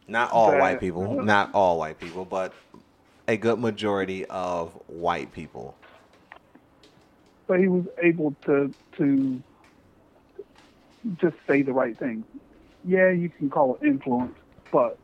Not 0.07 0.31
all 0.33 0.51
That- 0.51 0.61
white 0.61 0.81
people. 0.81 1.23
Not 1.23 1.51
all 1.55 1.79
white 1.79 1.99
people, 1.99 2.25
but 2.25 2.53
a 3.27 3.37
good 3.39 3.59
majority 3.59 4.27
of 4.27 4.71
white 4.87 5.33
people. 5.33 5.75
But 7.47 7.61
he 7.61 7.69
was 7.69 7.85
able 8.03 8.35
to 8.47 8.75
to 8.99 9.43
just 11.21 11.37
say 11.49 11.63
the 11.63 11.73
right 11.73 11.99
thing. 11.99 12.25
Yeah, 12.87 13.11
you 13.11 13.31
can 13.31 13.49
call 13.51 13.77
it 13.81 13.87
influence, 13.87 14.35
but 14.71 14.99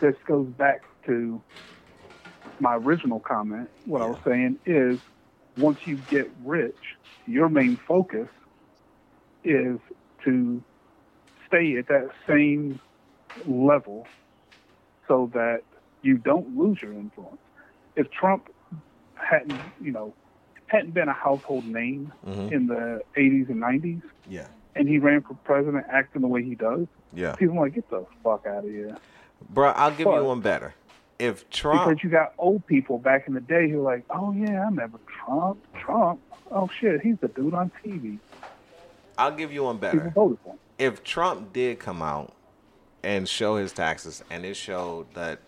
this 0.00 0.14
goes 0.26 0.48
back 0.48 0.80
to 1.06 1.42
my 2.60 2.74
original 2.76 3.20
comment. 3.20 3.68
What 3.84 4.02
I 4.02 4.06
was 4.06 4.18
saying 4.26 4.58
is, 4.66 4.98
once 5.56 5.78
you 5.86 5.96
get 5.96 6.26
rich, 6.42 6.74
your 7.26 7.48
main 7.48 7.78
focus 7.86 8.28
is 9.44 9.78
to 10.24 10.64
stay 11.46 11.76
at 11.78 11.88
that 11.88 12.08
same 12.28 12.80
level 13.44 14.06
so 15.06 15.30
that 15.34 15.60
you 16.02 16.16
don't 16.18 16.56
lose 16.56 16.78
your 16.82 16.92
influence. 16.92 17.40
If 17.96 18.10
Trump 18.10 18.46
hadn't, 19.16 19.72
you 19.78 19.92
know, 19.92 20.16
hadn't 20.66 20.94
been 20.94 21.08
a 21.08 21.12
household 21.12 21.66
name 21.66 22.12
Mhm. 22.24 22.52
in 22.52 22.66
the 22.66 23.00
80s 23.16 23.48
and 23.48 23.60
90s, 23.60 24.02
Yeah. 24.26 24.48
and 24.74 24.88
he 24.88 24.98
ran 24.98 25.22
for 25.22 25.34
president 25.44 25.86
acting 25.88 26.22
the 26.22 26.28
way 26.28 26.42
he 26.42 26.54
does, 26.54 26.88
Yeah. 27.12 27.34
people 27.36 27.58
are 27.58 27.62
like, 27.62 27.74
get 27.74 27.88
the 27.88 28.04
fuck 28.22 28.46
out 28.46 28.64
of 28.64 28.70
here. 28.70 28.96
Bro, 29.50 29.70
I'll 29.70 29.90
give 29.90 30.06
But- 30.06 30.20
you 30.20 30.24
one 30.24 30.40
better. 30.40 30.74
If 31.16 31.48
Trump 31.48 31.88
Because 31.88 32.02
you 32.02 32.10
got 32.10 32.34
old 32.38 32.66
people 32.66 32.98
back 32.98 33.28
in 33.28 33.34
the 33.34 33.40
day 33.40 33.70
who 33.70 33.78
are 33.80 33.82
like, 33.94 34.04
oh 34.10 34.32
yeah, 34.32 34.62
I 34.62 34.64
remember 34.64 34.98
Trump. 35.06 35.58
Trump. 35.78 36.20
Oh 36.50 36.68
shit, 36.80 37.00
he's 37.02 37.16
the 37.20 37.28
dude 37.28 37.54
on 37.54 37.70
TV. 37.84 38.18
I'll 39.16 39.30
give 39.30 39.52
you 39.52 39.62
one 39.62 39.78
better. 39.78 40.12
If 40.76 41.04
Trump 41.04 41.52
did 41.52 41.78
come 41.78 42.02
out 42.02 42.32
and 43.04 43.28
show 43.28 43.56
his 43.56 43.72
taxes 43.72 44.24
and 44.28 44.44
it 44.44 44.54
showed 44.54 45.06
that 45.14 45.38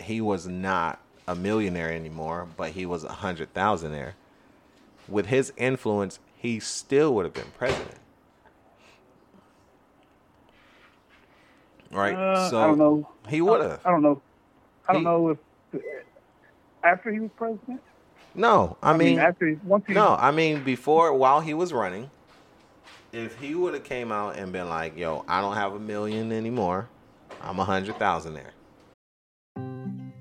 he 0.00 0.20
was 0.20 0.46
not 0.46 1.00
a 1.26 1.34
millionaire 1.34 1.92
anymore, 1.92 2.46
but 2.56 2.70
he 2.70 2.86
was 2.86 3.02
a 3.02 3.12
hundred 3.12 3.52
thousandaire, 3.52 4.12
with 5.08 5.26
his 5.26 5.52
influence, 5.56 6.20
he 6.36 6.60
still 6.60 7.14
would 7.14 7.24
have 7.24 7.34
been 7.34 7.50
president. 7.58 7.96
Right? 11.94 12.14
Uh, 12.14 12.50
so 12.50 12.60
I 12.60 12.66
don't 12.66 12.78
know. 12.78 13.08
he 13.28 13.40
would 13.40 13.60
have. 13.62 13.80
I 13.86 13.90
don't 13.90 14.02
know. 14.02 14.20
I 14.88 14.92
don't 14.92 15.02
He- 15.02 15.04
know 15.06 15.28
if 15.30 15.38
after 16.82 17.10
he 17.12 17.20
was 17.20 17.30
president. 17.36 17.80
No, 18.34 18.76
I 18.82 18.96
mean, 18.96 19.18
after 19.20 19.46
he, 19.46 19.54
once 19.64 19.84
he 19.86 19.94
No, 19.94 20.16
I 20.18 20.30
mean 20.32 20.64
before 20.64 21.12
while 21.14 21.40
he 21.40 21.54
was 21.54 21.72
running, 21.72 22.10
if 23.12 23.38
he 23.38 23.54
would 23.54 23.74
have 23.74 23.84
came 23.84 24.10
out 24.10 24.36
and 24.36 24.52
been 24.52 24.68
like, 24.68 24.98
"Yo, 24.98 25.24
I 25.28 25.40
don't 25.40 25.54
have 25.54 25.72
a 25.72 25.78
million 25.78 26.32
anymore. 26.32 26.88
I'm 27.40 27.58
a 27.60 27.64
hundred 27.64 27.96
thousand 27.96 28.34
there." 28.34 28.50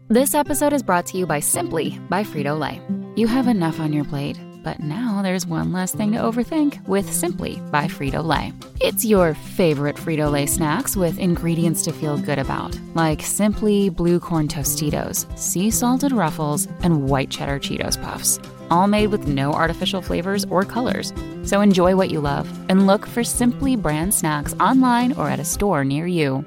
This 0.09 0.35
episode 0.35 0.73
is 0.73 0.83
brought 0.83 1.07
to 1.07 1.17
you 1.17 1.25
by 1.25 1.39
Simply 1.39 1.97
by 2.07 2.23
Frito 2.23 2.57
Lay. 2.57 2.79
You 3.15 3.25
have 3.27 3.47
enough 3.47 3.79
on 3.79 3.91
your 3.91 4.05
plate, 4.05 4.37
but 4.63 4.79
now 4.79 5.21
there's 5.21 5.45
one 5.45 5.71
less 5.71 5.93
thing 5.93 6.13
to 6.13 6.17
overthink 6.17 6.85
with 6.87 7.11
Simply 7.11 7.61
by 7.71 7.85
Frito 7.87 8.23
Lay. 8.23 8.53
It's 8.79 9.05
your 9.05 9.33
favorite 9.33 9.97
Frito 9.97 10.31
Lay 10.31 10.45
snacks 10.45 10.95
with 10.95 11.19
ingredients 11.19 11.83
to 11.83 11.91
feel 11.91 12.17
good 12.17 12.39
about, 12.39 12.79
like 12.95 13.21
Simply 13.21 13.89
Blue 13.89 14.19
Corn 14.19 14.47
Tostitos, 14.47 15.27
sea 15.37 15.69
salted 15.69 16.11
ruffles, 16.11 16.67
and 16.81 17.09
white 17.09 17.29
cheddar 17.29 17.59
Cheetos 17.59 18.01
puffs. 18.01 18.39
All 18.71 18.87
made 18.87 19.07
with 19.07 19.27
no 19.27 19.53
artificial 19.53 20.01
flavors 20.01 20.45
or 20.45 20.63
colors. 20.63 21.13
So 21.43 21.61
enjoy 21.61 21.95
what 21.95 22.09
you 22.09 22.21
love 22.21 22.47
and 22.69 22.87
look 22.87 23.05
for 23.05 23.23
Simply 23.23 23.75
brand 23.75 24.13
snacks 24.13 24.55
online 24.59 25.13
or 25.13 25.29
at 25.29 25.39
a 25.39 25.45
store 25.45 25.83
near 25.83 26.07
you. 26.07 26.45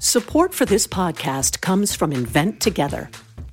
Support 0.00 0.54
for 0.54 0.64
this 0.64 0.86
podcast 0.86 1.60
comes 1.60 1.92
from 1.92 2.12
Invent 2.12 2.60
Together. 2.60 3.10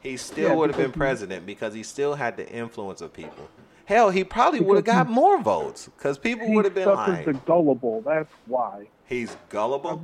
He 0.00 0.16
still 0.16 0.48
Yeah, 0.50 0.54
would 0.54 0.70
have 0.70 0.76
been 0.78 0.92
president 0.92 1.44
because 1.46 1.74
he 1.74 1.82
still 1.82 2.14
had 2.14 2.36
the 2.36 2.50
influence 2.50 3.00
of 3.00 3.12
people. 3.12 3.48
Hell, 3.84 4.10
he 4.10 4.24
probably 4.24 4.60
would 4.60 4.76
have 4.76 4.84
got 4.84 5.08
more 5.08 5.40
votes 5.42 5.88
because 5.96 6.16
people 6.18 6.50
would 6.52 6.64
have 6.64 6.74
been 6.74 6.88
like, 6.88 7.24
the 7.24 7.32
gullible. 7.34 8.02
That's 8.02 8.32
why 8.46 8.88
"He's 9.06 9.36
gullible." 9.48 10.02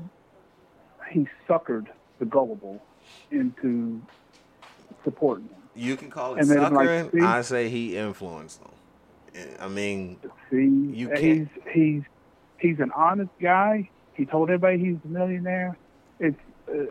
he 1.12 1.26
suckered 1.48 1.86
the 2.18 2.24
gullible 2.26 2.82
into 3.30 4.02
supporting 5.04 5.44
him. 5.46 5.52
You 5.76 5.96
can 5.96 6.10
call 6.10 6.34
it 6.34 6.40
And 6.40 6.50
then, 6.50 6.74
like, 6.74 7.14
I 7.22 7.42
say 7.42 7.68
he 7.68 7.96
influenced 7.96 8.60
them. 8.60 8.72
I 9.60 9.68
mean, 9.68 10.18
See, 10.50 10.64
You 10.64 11.10
he's 11.10 11.20
can't- 11.20 11.48
he's 11.72 12.02
he's 12.58 12.80
an 12.80 12.90
honest 12.96 13.30
guy. 13.40 13.88
He 14.14 14.24
told 14.26 14.48
everybody 14.50 14.78
he's 14.78 14.96
a 15.04 15.08
millionaire. 15.08 15.78
It's 16.18 16.36
uh, 16.68 16.86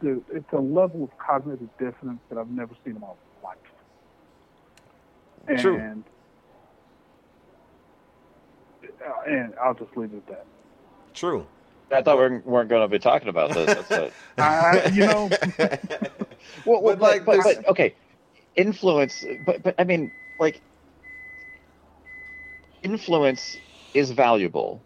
the 0.00 0.22
it's 0.32 0.52
a 0.52 0.58
level 0.58 1.04
of 1.04 1.10
cognitive 1.18 1.68
dissonance 1.78 2.20
that 2.28 2.38
I've 2.38 2.50
never 2.50 2.74
seen 2.84 2.96
in 2.96 3.00
my 3.00 3.08
life. 3.42 3.56
True. 5.60 5.78
uh, 9.06 9.30
and 9.30 9.54
I'll 9.62 9.74
just 9.74 9.96
leave 9.96 10.12
it 10.12 10.18
at 10.18 10.26
that. 10.28 10.46
true. 11.14 11.46
I 11.92 12.02
thought 12.02 12.18
we 12.18 12.22
weren't, 12.22 12.46
weren't 12.46 12.68
going 12.68 12.82
to 12.82 12.88
be 12.88 13.00
talking 13.00 13.28
about 13.28 13.52
this. 13.52 13.66
That's 13.66 13.90
it. 13.90 14.12
I, 14.38 14.90
you 14.92 15.06
know, 15.06 15.28
well, 16.64 16.82
well, 16.82 16.96
But, 16.96 16.98
but, 16.98 17.00
like, 17.00 17.24
but, 17.24 17.40
but, 17.42 17.68
okay, 17.68 17.96
influence. 18.54 19.24
But 19.44 19.62
but 19.64 19.74
I 19.76 19.84
mean, 19.84 20.12
like, 20.38 20.60
influence 22.84 23.56
is 23.92 24.12
valuable 24.12 24.80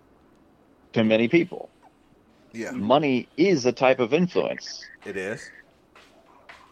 to 0.94 1.04
many 1.04 1.28
people. 1.28 1.68
Yeah, 2.54 2.70
Money 2.70 3.28
is 3.36 3.66
a 3.66 3.72
type 3.72 3.98
of 3.98 4.14
influence, 4.14 4.84
it 5.04 5.16
is. 5.16 5.50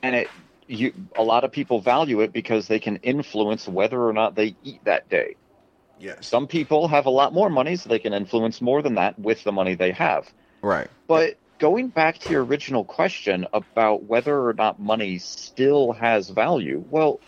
and 0.03 0.15
it 0.15 0.29
you 0.69 0.93
a 1.17 1.23
lot 1.23 1.45
of 1.45 1.53
people 1.53 1.81
value 1.81 2.21
it 2.21 2.33
because 2.33 2.69
they 2.69 2.79
can 2.79 2.97
influence 2.97 3.67
whether 3.67 4.01
or 4.01 4.13
not 4.13 4.35
they 4.35 4.57
eat 4.63 4.85
that 4.85 5.09
day. 5.09 5.37
Yes. 5.99 6.29
Some 6.29 6.47
people 6.47 6.89
have 6.89 7.07
a 7.07 7.11
lot 7.11 7.33
more 7.33 7.51
money, 7.51 7.77
so 7.77 7.89
they 7.89 7.99
can 7.99 8.13
influence 8.13 8.61
more 8.61 8.81
than 8.83 8.95
that 8.95 9.19
with 9.19 9.43
the 9.45 9.53
money 9.53 9.75
they 9.75 9.93
have. 9.93 10.33
Right. 10.63 10.89
But 11.09 11.37
going 11.59 11.89
back 11.89 12.19
to 12.21 12.33
your 12.33 12.45
original 12.45 12.85
question 12.85 13.47
about 13.53 14.05
whether 14.05 14.49
or 14.49 14.55
not 14.55 14.81
money 14.81 15.19
still 15.19 15.93
has 15.93 16.31
value, 16.31 16.83
well, 16.89 17.21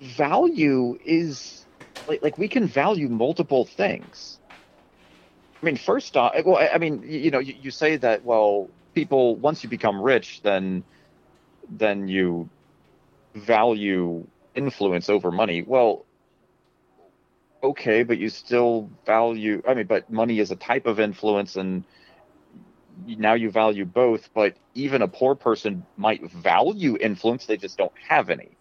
value 0.00 0.96
is 1.04 1.66
like, 2.06 2.22
like 2.22 2.38
we 2.38 2.48
can 2.48 2.66
value 2.66 3.08
multiple 3.08 3.64
things. 3.64 4.38
I 5.66 5.70
mean, 5.70 5.76
first 5.76 6.16
off, 6.16 6.32
well, 6.44 6.58
I- 6.58 6.68
I 6.74 6.78
mean, 6.78 7.02
you 7.04 7.32
know, 7.32 7.40
you, 7.40 7.54
you 7.60 7.70
say 7.72 7.96
that 7.96 8.24
well, 8.24 8.70
people 8.94 9.34
once 9.36 9.64
you 9.64 9.68
become 9.68 10.00
rich, 10.00 10.40
then 10.42 10.84
then 11.68 12.08
you 12.08 12.48
value 13.34 14.26
influence 14.54 15.08
over 15.10 15.32
money. 15.32 15.62
Well, 15.62 16.06
okay, 17.62 18.04
but 18.04 18.18
you 18.18 18.28
still 18.28 18.90
value. 19.04 19.62
I 19.66 19.74
mean, 19.74 19.86
but 19.86 20.10
money 20.10 20.38
is 20.38 20.50
a 20.52 20.56
type 20.56 20.86
of 20.86 21.00
influence, 21.00 21.56
and 21.56 21.84
now 23.06 23.34
you 23.34 23.50
value 23.50 23.84
both. 23.84 24.32
But 24.34 24.56
even 24.74 25.02
a 25.02 25.08
poor 25.08 25.34
person 25.34 25.86
might 25.96 26.30
value 26.30 26.96
influence; 27.00 27.46
they 27.46 27.56
just 27.56 27.78
don't 27.78 27.92
have 28.08 28.30
any. 28.30 28.56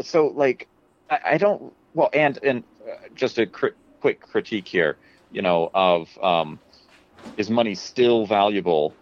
So, 0.00 0.28
like, 0.28 0.68
I, 1.10 1.20
I 1.32 1.38
don't. 1.38 1.74
Well, 1.94 2.10
and 2.12 2.38
and 2.42 2.64
uh, 2.88 3.08
just 3.14 3.38
a 3.38 3.46
cri- 3.46 3.72
quick 4.00 4.20
critique 4.20 4.68
here, 4.68 4.98
you 5.32 5.42
know, 5.42 5.70
of 5.74 6.08
um, 6.22 6.60
is 7.36 7.50
money 7.50 7.74
still 7.74 8.26
valuable? 8.26 8.94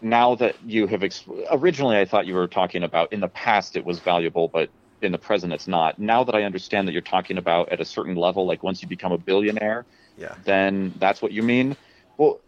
Now 0.00 0.34
that 0.36 0.56
you 0.64 0.86
have 0.88 1.02
ex- 1.02 1.24
originally, 1.50 1.98
I 1.98 2.04
thought 2.04 2.26
you 2.26 2.34
were 2.34 2.48
talking 2.48 2.82
about 2.82 3.12
in 3.12 3.20
the 3.20 3.28
past 3.28 3.76
it 3.76 3.84
was 3.84 4.00
valuable, 4.00 4.48
but 4.48 4.70
in 5.00 5.12
the 5.12 5.18
present 5.18 5.52
it's 5.52 5.68
not. 5.68 5.98
Now 5.98 6.24
that 6.24 6.34
I 6.34 6.42
understand 6.42 6.88
that 6.88 6.92
you're 6.92 7.02
talking 7.02 7.38
about 7.38 7.70
at 7.70 7.80
a 7.80 7.84
certain 7.84 8.16
level, 8.16 8.46
like 8.46 8.62
once 8.62 8.82
you 8.82 8.88
become 8.88 9.12
a 9.12 9.18
billionaire, 9.18 9.86
Yeah. 10.16 10.34
then 10.44 10.92
that's 10.96 11.22
what 11.22 11.32
you 11.32 11.42
mean. 11.42 11.76
Well, 12.18 12.40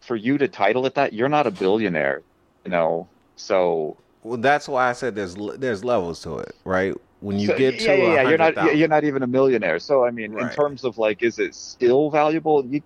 for 0.00 0.16
you 0.16 0.38
to 0.38 0.48
title 0.48 0.86
it 0.86 0.94
that, 0.94 1.12
you're 1.12 1.28
not 1.28 1.46
a 1.46 1.50
billionaire, 1.50 2.22
you 2.64 2.70
know. 2.70 3.08
So 3.36 3.96
Well, 4.22 4.38
that's 4.38 4.68
why 4.68 4.88
I 4.88 4.92
said 4.92 5.14
there's 5.14 5.34
there's 5.34 5.84
levels 5.84 6.20
to 6.22 6.38
it, 6.38 6.54
right? 6.64 6.94
When 7.20 7.38
you 7.38 7.48
so- 7.48 7.58
get 7.58 7.78
to 7.80 7.84
yeah, 7.84 7.94
yeah, 7.94 8.14
yeah, 8.14 8.28
you're 8.28 8.38
not 8.38 8.54
100,000 8.54 8.78
you're 8.78 8.88
not 8.88 9.04
even 9.04 9.22
a 9.22 9.26
millionaire. 9.26 9.78
So 9.78 10.04
I 10.04 10.10
mean, 10.10 10.38
in 10.38 10.50
terms 10.50 10.84
of 10.84 10.98
like, 10.98 11.22
is 11.22 11.38
it 11.38 11.54
still 11.54 12.10
valuable? 12.10 12.64
You, 12.64 12.82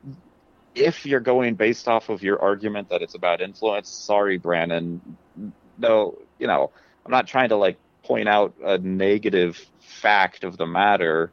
if 0.74 1.04
you're 1.04 1.20
going 1.20 1.54
based 1.54 1.86
off 1.86 2.08
of 2.08 2.22
your 2.22 2.40
argument 2.40 2.88
that 2.88 3.02
it's 3.02 3.14
about 3.14 3.40
influence, 3.40 3.90
sorry, 3.90 4.38
Brandon. 4.38 5.00
No, 5.78 6.16
you 6.38 6.46
know, 6.46 6.70
I'm 7.04 7.12
not 7.12 7.26
trying 7.26 7.50
to 7.50 7.56
like 7.56 7.78
point 8.04 8.28
out 8.28 8.54
a 8.64 8.78
negative 8.78 9.64
fact 9.80 10.44
of 10.44 10.56
the 10.56 10.66
matter, 10.66 11.30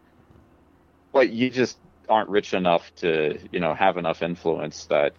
but 1.14 1.30
you 1.30 1.50
just 1.50 1.78
aren't 2.08 2.30
rich 2.30 2.54
enough 2.54 2.94
to, 2.98 3.40
you 3.52 3.60
know, 3.60 3.74
have 3.74 3.98
enough 3.98 4.22
influence 4.22 4.86
that 4.86 5.14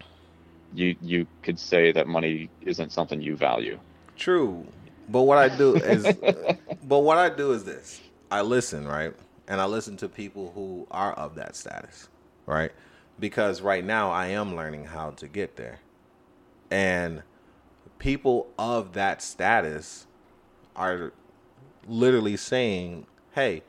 you 0.73 0.95
you 1.01 1.27
could 1.43 1.59
say 1.59 1.91
that 1.91 2.07
money 2.07 2.49
isn't 2.61 2.91
something 2.91 3.21
you 3.21 3.35
value. 3.35 3.79
True. 4.17 4.65
But 5.11 5.23
what 5.23 5.37
I 5.37 5.49
do 5.49 5.75
is 5.75 6.17
but 6.87 6.99
what 6.99 7.17
I 7.17 7.29
do 7.29 7.51
is 7.51 7.63
this. 7.63 8.01
I 8.31 8.41
listen, 8.41 8.87
right? 8.87 9.13
And 9.47 9.59
I 9.59 9.65
listen 9.65 9.97
to 9.97 10.07
people 10.07 10.51
who 10.55 10.87
are 10.89 11.13
of 11.13 11.35
that 11.35 11.55
status, 11.55 12.07
right? 12.45 12.71
Because 13.19 13.61
right 13.61 13.83
now 13.83 14.09
I 14.09 14.27
am 14.27 14.55
learning 14.55 14.85
how 14.85 15.11
to 15.11 15.27
get 15.27 15.57
there. 15.57 15.79
And 16.69 17.23
people 17.99 18.47
of 18.57 18.93
that 18.93 19.21
status 19.21 20.07
are 20.75 21.11
literally 21.87 22.37
saying, 22.37 23.05
"Hey, 23.33 23.63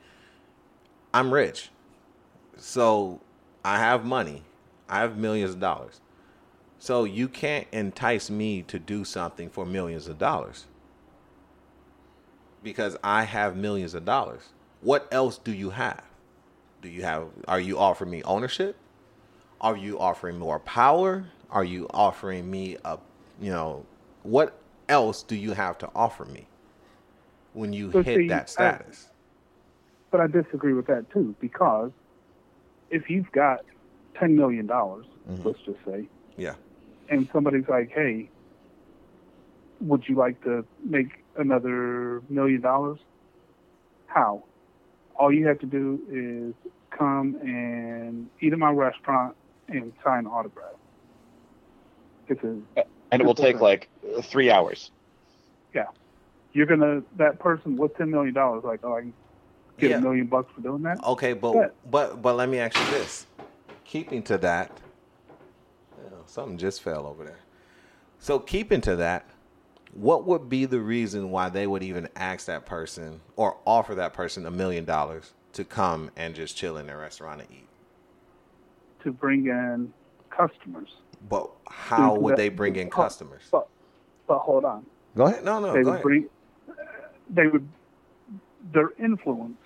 I'm 1.13 1.33
rich. 1.33 1.69
So 2.55 3.19
I 3.65 3.79
have 3.79 4.05
money. 4.05 4.43
I 4.87 4.99
have 4.99 5.17
millions 5.17 5.51
of 5.51 5.59
dollars. 5.59 5.99
So 6.79 7.03
you 7.03 7.27
can't 7.27 7.67
entice 7.71 8.29
me 8.29 8.61
to 8.63 8.79
do 8.79 9.03
something 9.03 9.49
for 9.49 9.65
millions 9.65 10.07
of 10.07 10.17
dollars 10.17 10.65
because 12.63 12.97
I 13.03 13.23
have 13.23 13.55
millions 13.55 13.93
of 13.93 14.05
dollars. 14.05 14.41
What 14.81 15.07
else 15.11 15.37
do 15.37 15.51
you 15.53 15.69
have? 15.71 16.03
Do 16.81 16.89
you 16.89 17.03
have 17.03 17.27
are 17.47 17.59
you 17.59 17.77
offering 17.77 18.11
me 18.11 18.23
ownership? 18.23 18.75
Are 19.61 19.77
you 19.77 19.99
offering 19.99 20.37
more 20.37 20.59
power? 20.59 21.25
Are 21.49 21.63
you 21.63 21.87
offering 21.93 22.49
me 22.49 22.77
a 22.83 22.97
you 23.41 23.51
know, 23.51 23.85
what 24.23 24.57
else 24.89 25.23
do 25.23 25.35
you 25.35 25.53
have 25.53 25.77
to 25.79 25.89
offer 25.95 26.25
me 26.25 26.45
when 27.53 27.73
you 27.73 27.87
But 27.89 28.05
hit 28.05 28.17
see, 28.17 28.27
that 28.29 28.43
I- 28.43 28.45
status? 28.45 29.09
But 30.11 30.21
I 30.21 30.27
disagree 30.27 30.73
with 30.73 30.85
that 30.87 31.09
too 31.11 31.35
because 31.39 31.91
if 32.91 33.09
you've 33.09 33.31
got 33.31 33.61
ten 34.19 34.35
million 34.35 34.67
dollars, 34.67 35.05
Mhm. 35.29 35.45
let's 35.45 35.59
just 35.61 35.79
say, 35.85 36.07
yeah. 36.37 36.55
and 37.09 37.27
somebody's 37.33 37.67
like, 37.67 37.89
"Hey, 37.89 38.29
would 39.81 40.07
you 40.07 40.15
like 40.15 40.41
to 40.43 40.65
make 40.83 41.22
another 41.37 42.21
million 42.29 42.61
dollars?" 42.61 42.99
How? 44.07 44.43
All 45.15 45.31
you 45.31 45.47
have 45.47 45.59
to 45.59 45.65
do 45.65 45.99
is 46.09 46.71
come 46.91 47.35
and 47.41 48.29
eat 48.41 48.53
at 48.53 48.59
my 48.59 48.71
restaurant 48.71 49.35
and 49.67 49.93
sign 50.03 50.25
autographs. 50.27 50.77
It's 52.27 52.43
a 52.43 52.57
And 53.11 53.21
it 53.21 53.25
will 53.25 53.35
take 53.35 53.59
like 53.59 53.89
three 54.23 54.49
hours. 54.51 54.91
yeah. 55.73 55.85
You're 56.53 56.65
gonna 56.67 57.01
that 57.17 57.39
person 57.39 57.75
with 57.77 57.95
ten 57.97 58.11
million 58.11 58.33
dollars, 58.33 58.63
like, 58.63 58.81
oh, 58.83 58.95
I 58.95 59.01
can 59.01 59.13
get 59.79 59.89
Yeah. 59.91 59.97
a 59.97 60.01
million 60.01 60.27
bucks 60.27 60.51
for 60.53 60.61
doing 60.61 60.83
that. 60.83 61.03
Okay, 61.03 61.33
but 61.33 61.53
But- 61.53 61.75
but 61.89 62.21
but 62.21 62.35
let 62.35 62.49
me 62.49 62.59
ask 62.59 62.77
you 62.77 62.85
this. 62.91 63.25
Keeping 63.85 64.21
to 64.23 64.37
that, 64.39 64.71
oh, 65.99 66.23
something 66.25 66.57
just 66.57 66.81
fell 66.81 67.05
over 67.05 67.23
there. 67.23 67.39
So 68.19 68.39
keeping 68.39 68.81
to 68.81 68.95
that, 68.97 69.25
what 69.93 70.25
would 70.25 70.49
be 70.49 70.65
the 70.65 70.79
reason 70.79 71.29
why 71.29 71.49
they 71.49 71.67
would 71.67 71.83
even 71.83 72.09
ask 72.15 72.47
that 72.47 72.65
person 72.65 73.21
or 73.35 73.57
offer 73.65 73.95
that 73.95 74.13
person 74.13 74.45
a 74.45 74.51
million 74.51 74.85
dollars 74.85 75.33
to 75.53 75.63
come 75.63 76.09
and 76.15 76.33
just 76.35 76.57
chill 76.57 76.77
in 76.77 76.87
their 76.87 76.97
restaurant 76.97 77.41
and 77.41 77.51
eat? 77.51 77.67
to 79.03 79.11
bring 79.11 79.47
in 79.47 79.93
customers. 80.29 80.89
But 81.29 81.49
how 81.69 82.15
would 82.15 82.37
they 82.37 82.49
bring 82.49 82.75
in 82.75 82.89
customers? 82.89 83.43
But 83.51 83.67
but 84.27 84.39
hold 84.39 84.65
on, 84.65 84.85
Go 85.15 85.25
ahead. 85.25 85.43
No, 85.43 85.59
no, 85.59 85.73
they 85.73 85.83
would 85.83 86.01
bring 86.01 86.29
they 87.29 87.47
would 87.47 87.67
their 88.73 88.91
influence, 88.97 89.57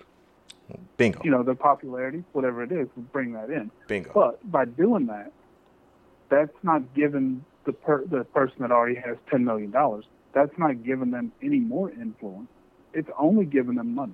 Bingo. 0.98 1.22
you 1.24 1.32
know, 1.32 1.44
their 1.44 1.56
popularity, 1.56 2.24
whatever 2.34 2.64
it 2.64 2.72
is, 2.72 2.88
would 2.96 3.12
bring 3.12 3.34
that 3.34 3.50
in. 3.50 3.72
Bingo. 3.88 4.12
But 4.14 4.52
by 4.52 4.66
doing 4.66 5.06
that, 5.08 5.32
that's 6.30 6.56
not 6.64 6.94
giving 6.94 7.44
the 7.66 7.74
per, 7.74 8.06
the 8.06 8.24
person 8.26 8.58
that 8.60 8.72
already 8.72 8.96
has 8.96 9.18
ten 9.30 9.46
million 9.46 9.72
dollars. 9.72 10.06
That's 10.38 10.56
not 10.60 10.84
giving 10.84 11.10
them 11.10 11.32
any 11.42 11.60
more 11.60 11.90
influence. 11.90 12.48
It's 12.94 13.10
only 13.18 13.44
giving 13.44 13.74
them 13.74 13.96
money. 13.96 14.14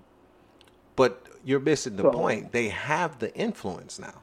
But 0.96 1.28
you're 1.44 1.60
missing 1.60 1.98
the 1.98 2.04
So- 2.04 2.12
point. 2.12 2.54
They 2.54 2.70
have 2.70 3.20
the 3.20 3.36
influence 3.36 4.00
now. 4.00 4.22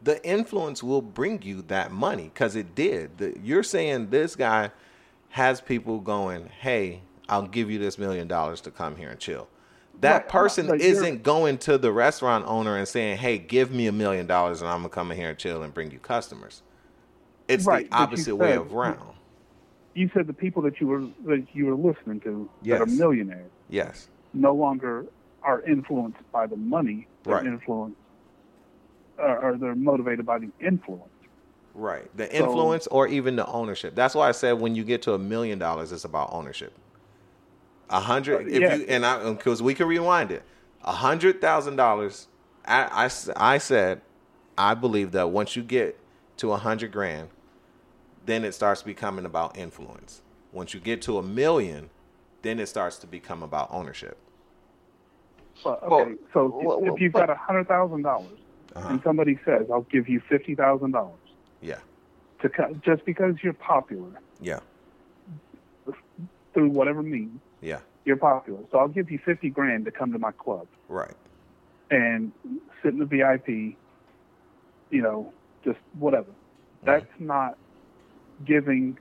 The 0.00 0.24
influence 0.24 0.80
will 0.80 1.02
bring 1.02 1.42
you 1.42 1.62
that 1.62 1.90
money 1.90 2.30
because 2.32 2.54
it 2.54 2.76
did. 2.76 3.18
The, 3.18 3.36
you're 3.42 3.64
saying 3.64 4.10
this 4.10 4.36
guy 4.36 4.70
has 5.30 5.60
people 5.60 5.98
going, 5.98 6.46
"Hey, 6.60 7.02
I'll 7.28 7.48
give 7.48 7.68
you 7.68 7.80
this 7.80 7.98
million 7.98 8.28
dollars 8.28 8.60
to 8.62 8.70
come 8.70 8.94
here 8.94 9.10
and 9.10 9.18
chill." 9.18 9.48
That 10.02 10.12
Right, 10.22 10.28
person 10.28 10.66
you're- 10.66 10.80
isn't 10.80 11.24
going 11.24 11.58
to 11.58 11.78
the 11.78 11.90
restaurant 11.90 12.44
owner 12.46 12.76
and 12.76 12.86
saying, 12.86 13.18
"Hey, 13.18 13.38
give 13.38 13.72
me 13.72 13.88
a 13.88 13.92
million 13.92 14.28
dollars 14.28 14.62
and 14.62 14.70
I'm 14.70 14.78
gonna 14.78 14.88
come 14.90 15.10
in 15.10 15.16
here 15.16 15.30
and 15.30 15.38
chill 15.38 15.64
and 15.64 15.74
bring 15.74 15.90
you 15.90 15.98
customers." 15.98 16.62
It's 17.48 17.66
Right, 17.66 17.90
the 17.90 17.96
opposite 17.96 18.36
way 18.36 18.50
said- 18.52 18.58
of 18.58 18.72
round. 18.72 19.16
You 19.94 20.08
said 20.14 20.26
the 20.26 20.32
people 20.32 20.62
that 20.62 20.80
you 20.80 20.86
were 20.86 21.00
that 21.26 21.46
you 21.52 21.66
were 21.66 21.74
listening 21.74 22.20
to 22.20 22.48
that 22.64 22.80
are 22.80 22.86
millionaires 22.86 23.50
Yes. 23.68 24.08
no 24.32 24.54
longer 24.54 25.06
are 25.42 25.62
influenced 25.62 26.18
by 26.32 26.46
the 26.46 26.56
money. 26.56 27.06
They're 27.24 27.36
Right. 27.36 27.46
influenced, 27.46 27.96
or, 29.18 29.38
or 29.38 29.56
they're 29.56 29.74
motivated 29.74 30.24
by 30.26 30.38
the 30.38 30.50
influence. 30.60 31.04
Right. 31.74 32.14
The 32.16 32.26
So- 32.26 32.32
influence 32.32 32.86
or 32.88 33.06
even 33.08 33.36
the 33.36 33.46
ownership. 33.46 33.94
That's 33.94 34.14
why 34.14 34.28
I 34.28 34.32
said 34.32 34.60
when 34.60 34.74
you 34.74 34.84
get 34.84 35.02
to 35.02 35.14
a 35.14 35.18
million 35.18 35.58
dollars, 35.58 35.92
it's 35.92 36.04
about 36.04 36.30
ownership. 36.32 36.72
A 37.88 38.00
hundred, 38.00 38.46
Uh, 38.46 38.50
if 38.50 38.60
yeah. 38.60 38.74
you 38.76 38.84
and 38.88 39.04
I, 39.04 39.32
because 39.32 39.62
we 39.62 39.74
can 39.74 39.88
rewind 39.88 40.30
it. 40.30 40.42
A 40.84 40.92
hundred 40.92 41.40
thousand 41.40 41.76
dollars. 41.76 42.28
I 42.66 43.10
I 43.36 43.58
said, 43.58 44.02
I 44.56 44.74
believe 44.74 45.12
that 45.12 45.30
once 45.30 45.56
you 45.56 45.62
get 45.62 45.98
to 46.36 46.52
a 46.52 46.56
hundred 46.56 46.92
grand, 46.92 47.28
then 48.30 48.44
it 48.44 48.52
starts 48.52 48.82
becoming 48.82 49.24
about 49.24 49.58
influence. 49.58 50.22
Once 50.52 50.72
you 50.72 50.78
get 50.80 51.02
to 51.02 51.18
a 51.18 51.22
million, 51.22 51.90
then 52.42 52.60
it 52.60 52.66
starts 52.66 52.96
to 52.98 53.06
become 53.06 53.42
about 53.42 53.68
ownership. 53.72 54.16
Well, 55.64 55.78
okay, 55.82 56.14
so 56.32 56.46
well, 56.46 56.76
if, 56.78 56.82
well, 56.84 56.94
if 56.94 57.00
you've 57.00 57.12
but- 57.12 57.26
got 57.26 57.30
a 57.30 57.34
hundred 57.34 57.66
thousand 57.66 58.02
dollars 58.02 58.38
Uh-huh. 58.76 58.88
and 58.88 59.02
somebody 59.02 59.36
says, 59.44 59.66
"I'll 59.70 59.82
give 59.82 60.08
you 60.08 60.20
fifty 60.20 60.54
thousand 60.54 60.92
dollars 60.92 61.18
Yeah. 61.60 61.80
to 62.40 62.48
co- 62.48 62.72
just 62.84 63.04
because 63.04 63.34
you're 63.42 63.52
popular 63.52 64.12
Yeah. 64.40 64.60
through 66.54 66.68
whatever 66.70 67.02
means, 67.02 67.40
Yeah. 67.60 67.80
you're 68.04 68.16
popular, 68.16 68.60
so 68.70 68.78
I'll 68.78 68.88
give 68.88 69.10
you 69.10 69.18
fifty 69.18 69.50
grand 69.50 69.84
to 69.86 69.90
come 69.90 70.12
to 70.12 70.18
my 70.18 70.30
club 70.32 70.66
Right. 70.88 71.14
and 71.90 72.32
sit 72.82 72.92
in 72.92 73.00
the 73.00 73.04
VIP, 73.06 73.76
you 74.90 75.02
know, 75.02 75.32
just 75.64 75.78
whatever." 75.98 76.30
That's 76.82 77.06
not 77.18 77.58
giving 78.44 78.98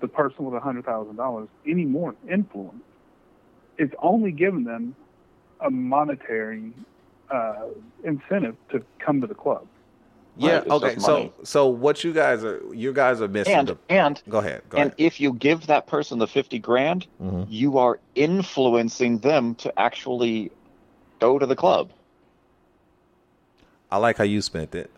the 0.00 0.08
person 0.08 0.44
with 0.44 0.54
a 0.54 0.60
hundred 0.60 0.84
thousand 0.84 1.16
dollars 1.16 1.48
any 1.66 1.84
more 1.84 2.14
influence. 2.30 2.82
It's 3.78 3.94
only 4.02 4.32
giving 4.32 4.64
them 4.64 4.94
a 5.60 5.70
monetary 5.70 6.72
uh, 7.30 7.66
incentive 8.04 8.56
to 8.70 8.82
come 8.98 9.20
to 9.20 9.26
the 9.26 9.34
club. 9.34 9.66
Yeah. 10.36 10.58
it's 10.58 10.70
okay. 10.70 10.96
So 10.98 11.32
so 11.42 11.66
what 11.66 12.04
you 12.04 12.12
guys 12.12 12.44
are 12.44 12.62
you 12.72 12.92
guys 12.92 13.20
are 13.20 13.28
missing 13.28 13.54
And 13.54 13.68
the. 13.68 13.78
and 13.88 14.22
Go 14.28 14.38
ahead. 14.38 14.62
Go 14.68 14.78
and 14.78 14.88
ahead. 14.90 14.94
if 14.98 15.20
you 15.20 15.32
give 15.32 15.66
that 15.66 15.86
person 15.86 16.18
the 16.18 16.26
50 16.28 16.58
grand, 16.60 17.06
Mhm. 17.20 17.46
you 17.48 17.78
are 17.78 17.98
influencing 18.14 19.18
them 19.18 19.54
to 19.56 19.76
actually 19.78 20.52
go 21.18 21.38
to 21.38 21.46
the 21.46 21.56
club. 21.56 21.90
I 23.90 23.96
like 23.96 24.18
how 24.18 24.24
you 24.24 24.42
spent 24.42 24.74
it. 24.74 24.90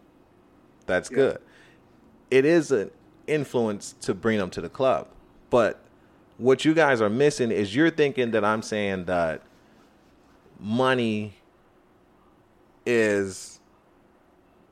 That's 0.86 1.11
Yeah. 1.11 1.16
good. 1.16 1.39
It 2.31 2.44
is 2.44 2.70
an 2.70 2.90
influence 3.31 3.94
to 4.02 4.15
bring 4.15 4.39
them 4.39 4.51
to 4.51 4.61
the 4.61 4.69
club. 4.69 5.09
But 5.51 5.81
what 6.39 6.65
you 6.65 6.74
guys 6.74 7.01
are 7.01 7.11
missing 7.11 7.51
is 7.51 7.74
you're 7.74 7.90
thinking 7.90 8.31
that 8.32 8.44
I'm 8.44 8.62
saying 8.62 9.05
that 9.07 9.43
money 10.59 11.35
is 12.86 13.61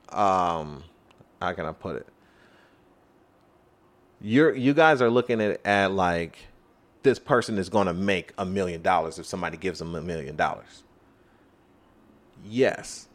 um 0.09 0.83
how 1.41 1.53
can 1.53 1.65
I 1.65 1.71
put 1.71 1.95
it? 1.95 2.07
You're 4.21 4.55
you 4.55 4.73
guys 4.73 5.01
are 5.01 5.09
looking 5.09 5.41
at 5.41 5.65
at 5.65 5.91
like 5.91 6.37
this 7.03 7.19
person 7.19 7.57
is 7.57 7.69
going 7.69 7.87
to 7.87 7.93
make 7.93 8.33
a 8.37 8.45
million 8.45 8.81
dollars 8.81 9.19
if 9.19 9.25
somebody 9.25 9.57
gives 9.57 9.79
them 9.79 9.95
a 9.95 10.01
million 10.01 10.35
dollars. 10.35 10.83
Yes 12.43 13.09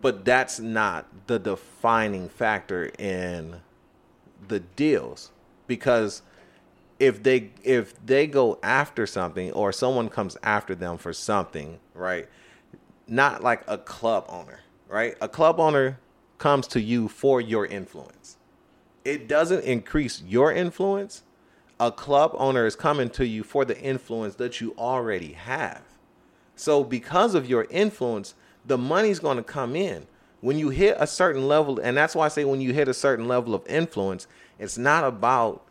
but 0.00 0.24
that's 0.24 0.60
not 0.60 1.06
the 1.26 1.38
defining 1.38 2.28
factor 2.28 2.86
in 2.98 3.60
the 4.48 4.60
deals 4.60 5.30
because 5.66 6.22
if 6.98 7.22
they 7.22 7.50
if 7.62 7.94
they 8.04 8.26
go 8.26 8.58
after 8.62 9.06
something 9.06 9.52
or 9.52 9.72
someone 9.72 10.08
comes 10.08 10.36
after 10.42 10.74
them 10.74 10.98
for 10.98 11.12
something 11.12 11.78
right 11.94 12.28
not 13.06 13.42
like 13.42 13.62
a 13.68 13.78
club 13.78 14.24
owner 14.28 14.60
right 14.88 15.16
a 15.20 15.28
club 15.28 15.60
owner 15.60 15.98
comes 16.38 16.66
to 16.66 16.80
you 16.80 17.08
for 17.08 17.40
your 17.40 17.66
influence 17.66 18.36
it 19.04 19.28
doesn't 19.28 19.64
increase 19.64 20.22
your 20.26 20.52
influence 20.52 21.22
a 21.80 21.92
club 21.92 22.32
owner 22.34 22.66
is 22.66 22.74
coming 22.74 23.08
to 23.10 23.26
you 23.26 23.44
for 23.44 23.64
the 23.64 23.78
influence 23.80 24.34
that 24.36 24.60
you 24.60 24.74
already 24.76 25.32
have. 25.32 25.82
So 26.56 26.82
because 26.82 27.34
of 27.34 27.48
your 27.48 27.66
influence, 27.70 28.34
the 28.66 28.78
money's 28.78 29.20
going 29.20 29.36
to 29.36 29.44
come 29.44 29.76
in. 29.76 30.06
When 30.40 30.58
you 30.58 30.68
hit 30.68 30.96
a 30.98 31.06
certain 31.06 31.48
level, 31.48 31.78
and 31.80 31.96
that's 31.96 32.14
why 32.14 32.26
I 32.26 32.28
say 32.28 32.44
when 32.44 32.60
you 32.60 32.72
hit 32.72 32.88
a 32.88 32.94
certain 32.94 33.26
level 33.26 33.54
of 33.54 33.66
influence, 33.66 34.26
it's 34.58 34.78
not 34.78 35.04
about 35.04 35.64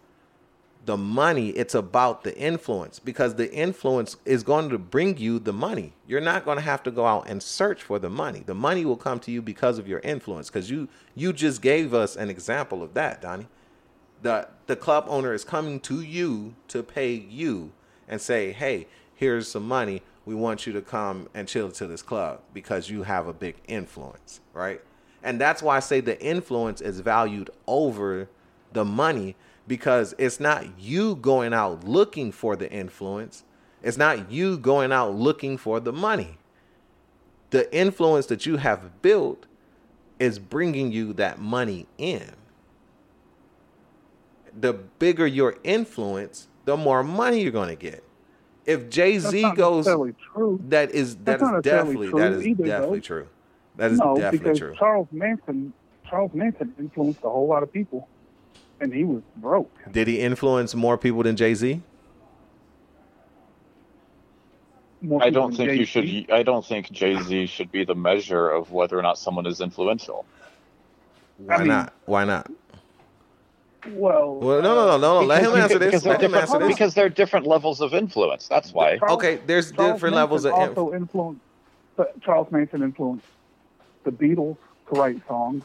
the 0.87 0.97
money, 0.97 1.49
it's 1.49 1.75
about 1.75 2.23
the 2.23 2.35
influence 2.37 2.97
because 2.97 3.35
the 3.35 3.53
influence 3.53 4.15
is 4.25 4.41
going 4.41 4.69
to 4.69 4.77
bring 4.77 5.17
you 5.17 5.37
the 5.37 5.51
money. 5.51 5.93
You're 6.07 6.21
not 6.21 6.45
going 6.45 6.57
to 6.57 6.63
have 6.63 6.81
to 6.83 6.91
go 6.91 7.05
out 7.05 7.29
and 7.29 7.43
search 7.43 7.83
for 7.83 7.99
the 7.99 8.09
money. 8.09 8.41
The 8.45 8.55
money 8.55 8.85
will 8.85 8.95
come 8.95 9.19
to 9.21 9.31
you 9.31 9.41
because 9.41 9.77
of 9.77 9.87
your 9.87 9.99
influence 9.99 10.49
because 10.49 10.71
you 10.71 10.87
you 11.13 11.33
just 11.33 11.61
gave 11.61 11.93
us 11.93 12.15
an 12.15 12.29
example 12.29 12.81
of 12.81 12.93
that, 12.93 13.21
Donnie. 13.21 13.47
The 14.21 14.47
the 14.67 14.77
club 14.77 15.05
owner 15.09 15.33
is 15.33 15.43
coming 15.43 15.81
to 15.81 16.01
you 16.01 16.55
to 16.69 16.83
pay 16.83 17.13
you 17.13 17.73
and 18.07 18.21
say, 18.21 18.53
"Hey, 18.53 18.87
here's 19.13 19.49
some 19.49 19.67
money. 19.67 20.01
We 20.27 20.35
want 20.35 20.67
you 20.67 20.73
to 20.73 20.81
come 20.81 21.29
and 21.33 21.47
chill 21.47 21.71
to 21.71 21.87
this 21.87 22.01
club 22.01 22.41
because 22.53 22.89
you 22.89 23.03
have 23.03 23.27
a 23.27 23.33
big 23.33 23.55
influence, 23.65 24.41
right?" 24.53 24.81
And 25.23 25.39
that's 25.39 25.63
why 25.63 25.77
I 25.77 25.79
say 25.79 26.01
the 26.01 26.21
influence 26.21 26.81
is 26.81 26.99
valued 26.99 27.49
over 27.65 28.27
the 28.73 28.83
money 28.83 29.37
because 29.69 30.13
it's 30.17 30.41
not 30.41 30.77
you 30.77 31.15
going 31.15 31.53
out 31.53 31.85
looking 31.85 32.33
for 32.33 32.57
the 32.57 32.69
influence. 32.69 33.45
It's 33.81 33.97
not 33.97 34.29
you 34.29 34.57
going 34.57 34.91
out 34.91 35.15
looking 35.15 35.57
for 35.57 35.79
the 35.79 35.93
money. 35.93 36.37
The 37.51 37.73
influence 37.73 38.25
that 38.25 38.45
you 38.45 38.57
have 38.57 39.01
built 39.01 39.45
is 40.19 40.39
bringing 40.39 40.91
you 40.91 41.13
that 41.13 41.39
money 41.39 41.87
in. 41.97 42.33
The 44.59 44.73
bigger 44.73 45.25
your 45.25 45.55
influence, 45.63 46.49
the 46.65 46.75
more 46.75 47.01
money 47.01 47.41
you're 47.41 47.51
going 47.53 47.69
to 47.69 47.75
get. 47.75 48.03
If 48.67 48.89
Jay 48.89 49.17
Z 49.17 49.53
goes, 49.55 49.85
true. 49.85 50.59
that 50.67 50.91
is 50.91 51.15
that 51.15 51.39
That's 51.39 51.41
is 51.41 51.61
definitely 51.63 52.09
that 52.11 52.33
is 52.33 52.45
either, 52.47 52.65
definitely 52.65 52.99
though. 52.99 53.01
true. 53.05 53.27
That 53.77 53.91
is 53.91 53.99
no, 53.99 54.15
definitely 54.15 54.39
because 54.39 54.59
true. 54.59 54.75
Charles 54.77 55.07
Manson, 55.11 55.71
Charles 56.07 56.33
Manson 56.33 56.75
influenced 56.77 57.21
a 57.23 57.29
whole 57.29 57.47
lot 57.47 57.63
of 57.63 57.71
people, 57.71 58.09
and 58.81 58.93
he 58.93 59.05
was 59.05 59.23
broke. 59.37 59.71
Did 59.91 60.07
he 60.09 60.19
influence 60.19 60.75
more 60.75 60.97
people 60.97 61.23
than 61.23 61.37
Jay 61.37 61.53
Z? 61.53 61.81
More 65.01 65.21
I 65.21 65.25
people 65.29 65.41
don't 65.43 65.55
think 65.55 65.71
you 65.71 65.85
Jay-Z. 65.85 66.21
should. 66.25 66.31
I 66.31 66.43
don't 66.43 66.65
think 66.65 66.91
Jay 66.91 67.15
Z 67.21 67.45
should 67.45 67.71
be 67.71 67.85
the 67.85 67.95
measure 67.95 68.49
of 68.49 68.71
whether 68.71 68.97
or 68.97 69.01
not 69.03 69.17
someone 69.17 69.45
is 69.45 69.61
influential. 69.61 70.25
Why 71.37 71.59
mean- 71.59 71.67
not? 71.67 71.93
Why 72.05 72.25
not? 72.25 72.51
Well, 73.91 74.35
Well, 74.35 74.61
no, 74.61 74.75
no, 74.75 74.85
no, 74.87 74.97
no, 74.97 75.21
no. 75.21 75.25
Let 75.25 75.43
him 75.43 75.51
answer 75.55 75.79
this. 75.79 75.87
because 75.87 76.03
they're 76.03 76.13
Let 76.13 76.21
him 76.23 76.31
different- 76.31 76.49
answer 76.53 76.59
this. 76.67 76.75
Because 76.75 76.93
they're 76.93 77.09
different 77.09 77.47
levels 77.47 77.81
of 77.81 77.93
influence. 77.93 78.47
That's 78.47 78.73
why. 78.73 78.97
Charles- 78.97 79.17
Okay, 79.17 79.39
there's 79.45 79.71
Charles 79.71 79.93
different 79.93 80.15
Manson 80.15 80.15
levels 80.15 80.45
of 80.45 80.51
inf- 80.53 80.77
also 80.77 80.93
influenced. 80.95 81.41
but 81.95 82.21
Charles 82.21 82.51
Manson 82.51 82.83
influenced 82.83 83.25
the 84.03 84.11
Beatles 84.11 84.57
to 84.93 84.99
write 84.99 85.21
songs, 85.27 85.63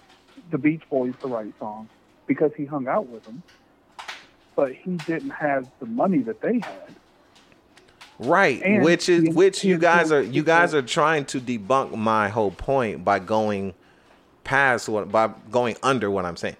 the 0.50 0.58
Beach 0.58 0.82
Boys 0.90 1.14
to 1.22 1.28
write 1.28 1.52
songs 1.58 1.88
because 2.26 2.52
he 2.56 2.64
hung 2.64 2.88
out 2.88 3.08
with 3.08 3.24
them. 3.24 3.42
But 4.54 4.72
he 4.72 4.96
didn't 4.96 5.30
have 5.30 5.66
the 5.80 5.86
money 5.86 6.18
that 6.18 6.40
they 6.40 6.54
had. 6.60 6.94
right, 8.18 8.60
and 8.62 8.84
which 8.84 9.08
is 9.08 9.22
he- 9.24 9.28
which 9.30 9.60
he 9.62 9.68
you 9.68 9.78
guys 9.78 10.12
are 10.12 10.22
you 10.22 10.42
guys 10.44 10.74
are 10.74 10.82
trying 10.82 11.24
to 11.26 11.40
debunk 11.40 11.94
my 11.94 12.28
whole 12.28 12.50
point 12.52 13.04
by 13.04 13.18
going 13.18 13.74
past 14.44 14.88
what 14.88 15.10
by 15.10 15.28
going 15.50 15.76
under 15.82 16.10
what 16.10 16.24
I'm 16.24 16.36
saying. 16.36 16.56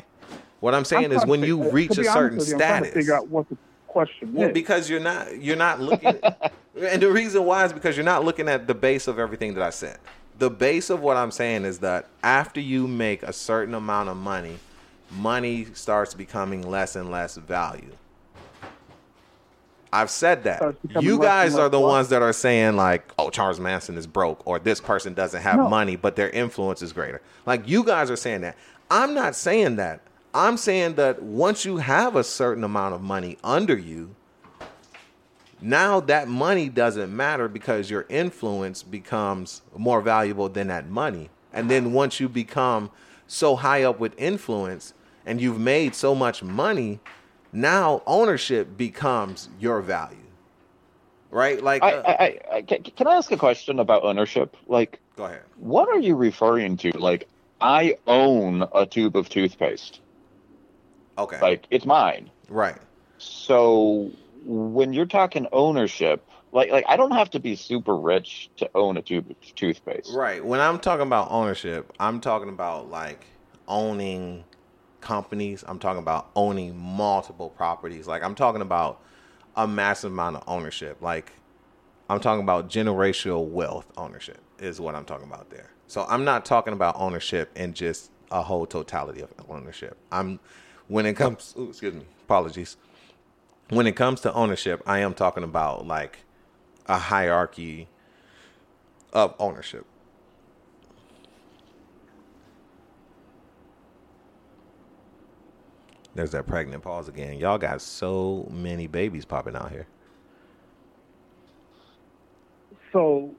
What 0.63 0.77
I'm 0.77 0.85
saying 0.85 1.07
I'm 1.07 1.13
is 1.13 1.27
when 1.27 1.43
you 1.43 1.71
reach 1.71 1.99
a 1.99 2.05
certain 2.05 2.39
you, 2.39 2.45
status. 2.45 2.95
figure 2.95 3.17
out 3.17 3.27
what 3.27 3.49
the 3.49 3.59
question 3.89 4.33
Well, 4.33 4.47
is. 4.47 4.55
because 4.55 4.89
you're 4.89 5.01
not 5.01 5.43
you're 5.43 5.57
not 5.57 5.81
looking 5.81 6.21
and 6.81 7.03
the 7.03 7.11
reason 7.11 7.45
why 7.45 7.65
is 7.65 7.73
because 7.73 7.97
you're 7.97 8.05
not 8.05 8.25
looking 8.25 8.49
at 8.49 8.69
the 8.69 8.75
base 8.75 9.09
of 9.09 9.19
everything 9.19 9.55
that 9.55 9.65
I 9.65 9.71
said. 9.71 9.99
The 10.39 10.51
base 10.51 10.89
of 10.89 11.01
what 11.01 11.17
I'm 11.17 11.33
saying 11.33 11.65
is 11.65 11.81
that 11.81 12.07
after 12.23 12.61
you 12.61 12.87
make 12.87 13.25
a 13.25 13.33
certain 13.33 13.75
amount 13.75 14.09
of 14.09 14.17
money, 14.17 14.61
money 15.11 15.67
starts 15.75 16.15
becoming 16.15 16.63
less 16.63 16.95
and 16.95 17.11
less 17.11 17.37
value. 17.37 17.97
I've 19.93 20.11
said 20.11 20.45
that. 20.45 20.77
You 21.01 21.19
guys 21.19 21.57
are 21.57 21.69
the 21.69 21.81
what? 21.81 21.91
ones 21.91 22.09
that 22.11 22.23
are 22.23 22.33
saying 22.33 22.77
like, 22.77 23.13
"Oh, 23.19 23.31
Charles 23.31 23.59
Manson 23.59 23.99
is 23.99 24.07
broke," 24.07 24.47
or 24.47 24.61
"This 24.61 24.81
person 24.81 25.13
doesn't 25.13 25.43
have 25.43 25.57
No. 25.57 25.69
money, 25.69 25.97
but 25.97 26.15
their 26.15 26.31
influence 26.31 26.83
is 26.83 26.93
greater." 26.93 27.21
Like 27.47 27.69
you 27.69 27.83
guys 27.83 28.13
are 28.13 28.17
saying 28.17 28.43
that. 28.43 28.57
I'm 28.93 29.13
not 29.13 29.35
saying 29.35 29.75
that. 29.77 30.03
I'm 30.35 30.57
saying 30.57 30.95
that 30.95 31.23
once 31.23 31.65
you 31.65 31.77
have 31.77 32.17
a 32.17 32.25
certain 32.25 32.65
amount 32.65 32.95
of 32.95 33.03
money 33.03 33.37
under 33.45 33.77
you, 33.77 34.15
now 35.61 36.01
that 36.01 36.27
money 36.27 36.69
doesn't 36.69 37.15
matter 37.15 37.49
because 37.49 37.91
your 37.91 38.07
influence 38.09 38.83
becomes 38.83 39.63
more 39.77 40.01
valuable 40.01 40.49
than 40.49 40.69
that 40.69 40.89
money. 40.89 41.31
And 41.53 41.71
then 41.71 41.93
once 41.93 42.19
you 42.19 42.29
become 42.29 42.91
so 43.27 43.57
high 43.57 43.85
up 43.85 44.01
with 44.01 44.15
influence 44.19 44.95
and 45.25 45.41
you've 45.41 45.61
made 45.61 45.95
so 45.95 46.15
much 46.15 46.43
money, 46.43 46.99
now 47.53 48.03
ownership 48.07 48.77
becomes 48.77 49.51
your 49.61 49.81
value. 49.81 50.17
Right? 51.31 51.63
Like, 51.63 51.83
I, 51.83 51.93
uh, 51.93 52.03
I, 52.09 52.39
I, 52.57 52.63
can 52.63 52.83
can 52.83 53.07
I 53.07 53.17
ask 53.17 53.31
a 53.33 53.37
question 53.39 53.79
about 53.79 54.03
ownership? 54.03 54.57
Like, 54.67 54.99
go 55.17 55.25
ahead. 55.25 55.43
what 55.57 55.89
are 55.89 56.01
you 56.01 56.15
referring 56.15 56.77
to? 56.79 56.91
Like, 56.99 57.29
I 57.61 57.97
own 58.07 58.67
a 58.75 58.85
tube 58.85 59.17
of 59.17 59.29
toothpaste. 59.31 60.02
Okay. 61.19 61.41
Like, 61.41 61.67
it's 61.71 61.85
mine. 61.87 62.31
right. 62.49 62.79
So 63.19 64.11
when 64.45 64.93
you're 64.93 65.07
talking 65.07 65.47
ownership, 65.53 66.29
like 66.51 66.71
like 66.71 66.85
I 66.89 66.97
don't 66.97 67.13
have 67.13 67.31
to 67.31 67.41
be 67.41 67.57
super 67.57 67.97
rich 67.97 68.51
to 68.57 68.69
own 68.75 68.97
a 68.97 69.03
tube 69.03 69.35
toothpaste. 69.55 70.13
Right. 70.15 70.45
When 70.45 70.61
I'm 70.61 70.79
talking 70.79 71.07
about 71.07 71.31
ownership, 71.31 71.93
I'm 72.01 72.21
talking 72.21 72.49
about 72.49 72.91
like 72.91 73.25
owning 73.69 74.45
companies. 75.01 75.65
I'm 75.67 75.79
talking 75.79 76.01
about 76.01 76.31
owning 76.37 76.77
multiple 76.77 77.51
properties. 77.51 78.07
Like 78.07 78.23
I'm 78.23 78.35
talking 78.35 78.63
about 78.63 79.01
a 79.57 79.67
massive 79.67 80.13
amount 80.13 80.37
of 80.37 80.45
ownership. 80.47 81.01
Like 81.01 81.33
I'm 82.11 82.21
talking 82.21 82.43
about 82.43 82.69
generational 82.69 83.47
wealth 83.47 83.91
ownership 83.97 84.39
is 84.59 84.81
what 84.81 84.95
I'm 84.95 85.05
talking 85.05 85.27
about 85.27 85.51
there. 85.51 85.71
So 85.87 86.07
I'm 86.09 86.25
not 86.25 86.45
talking 86.45 86.73
about 86.73 86.97
ownership 86.99 87.51
in 87.57 87.75
just 87.75 88.11
a 88.31 88.43
whole 88.43 88.67
totality 88.67 89.21
of 89.21 89.31
ownership. 89.49 89.97
I'm 90.11 90.41
when 90.93 91.06
it 91.06 91.14
comes 91.14 91.55
ooh, 91.59 91.70
excuse 91.70 91.94
me, 91.94 92.02
apologies. 92.27 92.77
When 93.70 93.86
it 93.86 93.97
comes 93.97 94.20
to 94.20 94.32
ownership, 94.35 94.82
I 94.86 94.98
am 94.98 95.14
talking 95.14 95.43
about 95.43 95.86
like 95.86 96.19
a 96.85 96.98
hierarchy 96.98 97.89
of 99.14 99.35
ownership. 99.39 99.86
There's 106.14 106.32
that 106.32 106.47
pregnant 106.47 106.82
pause 106.82 107.09
again. 107.09 107.39
Y'all 107.39 107.56
got 107.56 107.81
so 107.81 108.47
many 108.52 108.86
babies 108.86 109.24
popping 109.24 109.56
out 109.56 109.70
here. 109.70 109.86
so 112.93 113.35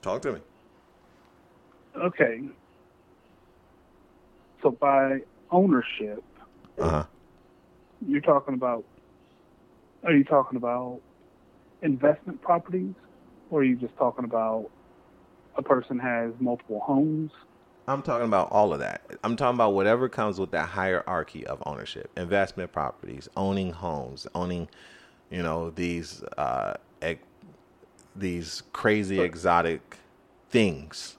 Talk 0.00 0.20
to 0.22 0.32
me. 0.32 0.40
okay. 1.96 2.40
So 4.62 4.70
by 4.70 5.18
ownership, 5.50 6.22
Uh 6.78 6.88
huh. 6.90 7.04
you're 8.06 8.20
talking 8.20 8.54
about. 8.54 8.84
Are 10.04 10.12
you 10.12 10.24
talking 10.24 10.56
about 10.56 11.00
investment 11.82 12.40
properties, 12.42 12.94
or 13.50 13.60
are 13.60 13.64
you 13.64 13.76
just 13.76 13.96
talking 13.96 14.24
about 14.24 14.68
a 15.56 15.62
person 15.62 15.98
has 15.98 16.32
multiple 16.40 16.80
homes? 16.80 17.30
I'm 17.88 18.02
talking 18.02 18.26
about 18.26 18.50
all 18.52 18.72
of 18.72 18.78
that. 18.80 19.02
I'm 19.24 19.36
talking 19.36 19.56
about 19.56 19.74
whatever 19.74 20.08
comes 20.08 20.38
with 20.38 20.52
that 20.52 20.68
hierarchy 20.68 21.46
of 21.46 21.62
ownership, 21.66 22.10
investment 22.16 22.72
properties, 22.72 23.28
owning 23.36 23.72
homes, 23.72 24.26
owning, 24.34 24.68
you 25.30 25.42
know, 25.42 25.70
these 25.70 26.22
uh, 26.38 26.74
ex- 27.00 27.26
these 28.16 28.62
crazy 28.72 29.20
exotic 29.20 29.98
things, 30.50 31.16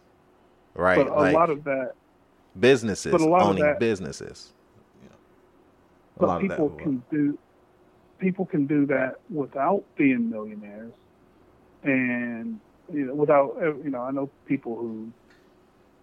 right? 0.76 0.98
But 0.98 1.08
a 1.08 1.32
lot 1.34 1.50
of 1.50 1.64
that, 1.66 1.94
businesses, 2.60 3.12
but 3.12 3.22
a 3.22 3.26
lot 3.26 3.42
of 3.42 3.48
owning 3.50 3.64
that- 3.64 3.80
businesses. 3.80 4.54
A 6.16 6.20
but 6.20 6.30
of 6.30 6.42
people 6.42 6.70
can 6.70 7.04
do, 7.10 7.38
people 8.20 8.46
can 8.46 8.68
do 8.68 8.86
that 8.86 9.16
without 9.32 9.84
being 9.98 10.30
millionaires, 10.30 10.94
and 11.82 12.60
you 12.94 13.06
know, 13.08 13.16
without 13.16 13.58
uh, 13.60 13.74
you 13.78 13.90
know, 13.90 14.02
I 14.02 14.12
know 14.12 14.30
people 14.46 14.76
who 14.76 15.12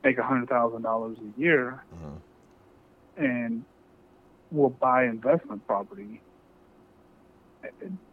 make 0.02 0.18
a 0.18 0.24
hundred 0.24 0.48
thousand 0.48 0.82
dollars 0.82 1.16
a 1.18 1.40
year 1.40 1.84
Mhm. 1.94 2.20
and 3.24 3.64
will 4.50 4.70
buy 4.70 5.04
investment 5.04 5.64
property, 5.68 6.20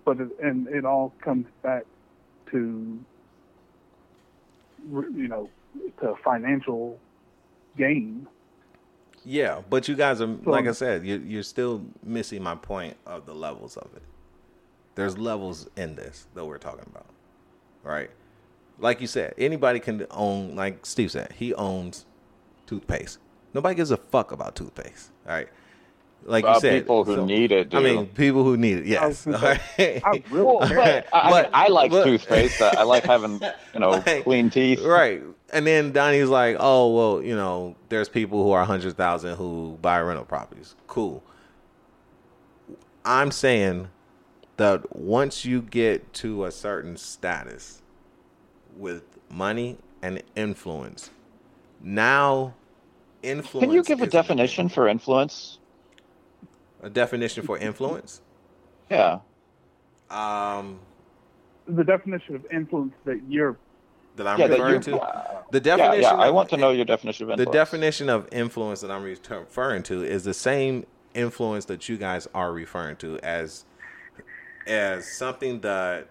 but 0.05 0.19
it, 0.19 0.29
and 0.39 0.67
it 0.67 0.85
all 0.85 1.13
comes 1.21 1.47
back 1.63 1.83
to 2.51 2.99
you 4.91 5.27
know 5.27 5.49
to 5.99 6.15
financial 6.23 6.99
gain. 7.77 8.27
Yeah, 9.25 9.61
but 9.69 9.87
you 9.87 9.95
guys 9.95 10.21
are 10.21 10.27
like 10.45 10.67
I 10.67 10.71
said, 10.71 11.05
you're, 11.05 11.19
you're 11.19 11.43
still 11.43 11.83
missing 12.03 12.41
my 12.41 12.55
point 12.55 12.95
of 13.05 13.25
the 13.25 13.35
levels 13.35 13.75
of 13.77 13.89
it. 13.95 14.01
There's 14.95 15.17
levels 15.17 15.69
in 15.75 15.95
this 15.95 16.27
that 16.33 16.45
we're 16.45 16.57
talking 16.57 16.85
about, 16.87 17.07
right? 17.83 18.09
Like 18.79 19.01
you 19.01 19.07
said, 19.07 19.33
anybody 19.37 19.79
can 19.79 20.05
own. 20.11 20.55
Like 20.55 20.85
Steve 20.85 21.11
said, 21.11 21.33
he 21.37 21.53
owns 21.55 22.05
toothpaste. 22.65 23.19
Nobody 23.53 23.75
gives 23.75 23.91
a 23.91 23.97
fuck 23.97 24.31
about 24.31 24.55
toothpaste, 24.55 25.11
all 25.25 25.33
right? 25.33 25.49
Like 26.23 26.43
you 26.43 26.49
Uh, 26.49 26.59
said, 26.59 26.81
people 26.81 27.05
who 27.05 27.25
need 27.25 27.51
it 27.53 27.73
I 27.73 27.79
mean, 27.81 28.07
people 28.07 28.43
who 28.43 28.57
need 28.57 28.79
it. 28.79 28.85
Yes, 28.85 29.01
I 29.01 29.07
was 29.07 29.27
all 29.27 29.33
gonna 29.33 29.59
right? 29.77 30.01
I 30.05 30.23
really 30.29 30.45
Well, 30.45 30.59
but, 30.59 30.71
I, 30.77 31.03
I, 31.13 31.29
But- 31.31 31.49
I 31.53 31.67
like 31.67 31.91
but- 31.91 32.03
toothpaste. 32.03 32.61
I 32.61 32.69
I 32.79 32.83
like 32.83 33.03
having 33.05 33.39
you 33.73 33.79
know 33.79 33.91
Like, 33.91 34.23
clean 34.23 34.49
teeth. 34.49 34.81
Right. 34.83 35.23
And 35.53 35.65
then 35.65 35.93
Donnie's 35.93 36.27
like, 36.27 36.57
oh, 36.59 36.93
well, 36.93 37.23
you 37.23 37.33
know, 37.33 37.77
there's 37.87 38.09
people 38.09 38.43
who 38.43 38.51
are 38.51 38.59
100,000 38.59 39.37
who 39.37 39.77
buy 39.81 40.01
rental 40.01 40.25
properties. 40.25 40.75
Cool. 40.87 41.23
I'm 43.05 43.31
saying 43.31 43.87
that 44.57 44.93
once 44.93 45.45
you 45.45 45.61
get 45.61 46.11
to 46.15 46.43
a 46.43 46.51
certain 46.51 46.97
status 46.97 47.81
with 48.75 49.03
money 49.29 49.77
and 50.01 50.21
influence, 50.35 51.11
now 51.81 52.53
influence. 53.23 53.65
Can 53.65 53.73
you 53.73 53.83
give 53.83 54.01
a 54.01 54.07
definition 54.07 54.67
for 54.67 54.87
influence? 54.89 55.59
A 56.87 56.89
definition 56.89 57.43
for 57.43 57.57
influence? 57.57 58.21
Yeah. 58.89 59.19
Um, 60.09 60.79
the 61.67 61.83
definition 61.83 62.35
of 62.35 62.45
influence 62.49 62.93
that 63.03 63.19
you're 63.27 63.57
that 64.15 64.25
I'm 64.25 64.39
Yeah, 64.39 64.45
referring 64.45 64.75
you- 64.75 64.79
to? 64.97 65.43
The 65.51 65.59
definition. 65.59 66.01
yeah. 66.01 66.15
I 66.15 66.29
of- 66.29 66.33
want 66.33 66.49
to 66.51 66.57
know 66.57 66.71
your 66.71 66.85
definition 66.85 67.25
of 67.25 67.31
influence. 67.31 67.49
the 67.49 67.51
definition 67.59 68.09
of 68.09 68.27
influence 68.31 68.79
that 68.81 68.89
I'm 68.89 69.03
referring 69.03 69.83
to 69.83 70.01
is 70.01 70.23
the 70.23 70.33
same 70.33 70.85
influence 71.13 71.65
that 71.65 71.89
you 71.89 71.97
guys 71.97 72.25
are 72.33 72.53
referring 72.53 72.95
to 72.97 73.19
as 73.19 73.65
as 74.65 75.05
something 75.11 75.59
that 75.61 76.07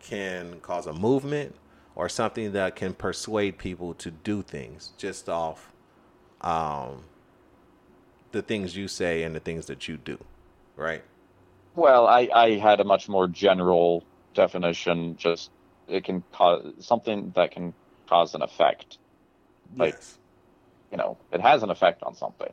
can 0.00 0.58
cause 0.60 0.86
a 0.86 0.92
movement 0.94 1.54
or 1.96 2.08
something 2.08 2.52
that 2.52 2.76
can 2.76 2.94
persuade 2.94 3.58
people 3.58 3.92
to 3.94 4.10
do 4.10 4.40
things 4.42 4.92
just 4.96 5.28
off 5.28 5.70
um, 6.40 7.04
the 8.34 8.42
things 8.42 8.76
you 8.76 8.86
say 8.86 9.22
and 9.22 9.34
the 9.34 9.40
things 9.40 9.66
that 9.66 9.88
you 9.88 9.96
do, 9.96 10.18
right? 10.76 11.02
Well, 11.74 12.06
I, 12.06 12.28
I 12.34 12.50
had 12.58 12.80
a 12.80 12.84
much 12.84 13.08
more 13.08 13.26
general 13.26 14.04
definition. 14.34 15.16
Just 15.16 15.50
it 15.88 16.04
can 16.04 16.22
cause 16.32 16.74
something 16.80 17.32
that 17.34 17.52
can 17.52 17.72
cause 18.06 18.34
an 18.34 18.42
effect. 18.42 18.98
Like- 19.76 19.94
yes. 19.94 20.18
You 20.90 20.98
know, 20.98 21.18
it 21.32 21.40
has 21.40 21.64
an 21.64 21.70
effect 21.70 22.04
on 22.04 22.14
something. 22.14 22.52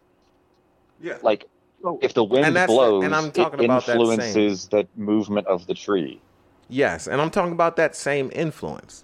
Yeah. 0.99 1.17
Like 1.21 1.47
oh. 1.83 1.99
if 2.01 2.15
the 2.15 2.23
wind 2.23 2.57
And 2.57 2.67
blows, 2.67 3.03
and 3.03 3.13
I'm 3.13 3.31
talking 3.31 3.59
it 3.59 3.65
about 3.65 3.85
that 3.85 3.97
influences 3.97 4.67
the 4.67 4.87
movement 4.95 5.45
of 5.45 5.67
the 5.67 5.75
tree. 5.75 6.19
Yes, 6.67 7.07
and 7.07 7.21
I'm 7.21 7.29
talking 7.29 7.51
about 7.51 7.75
that 7.75 7.95
same 7.95 8.31
influence. 8.33 9.03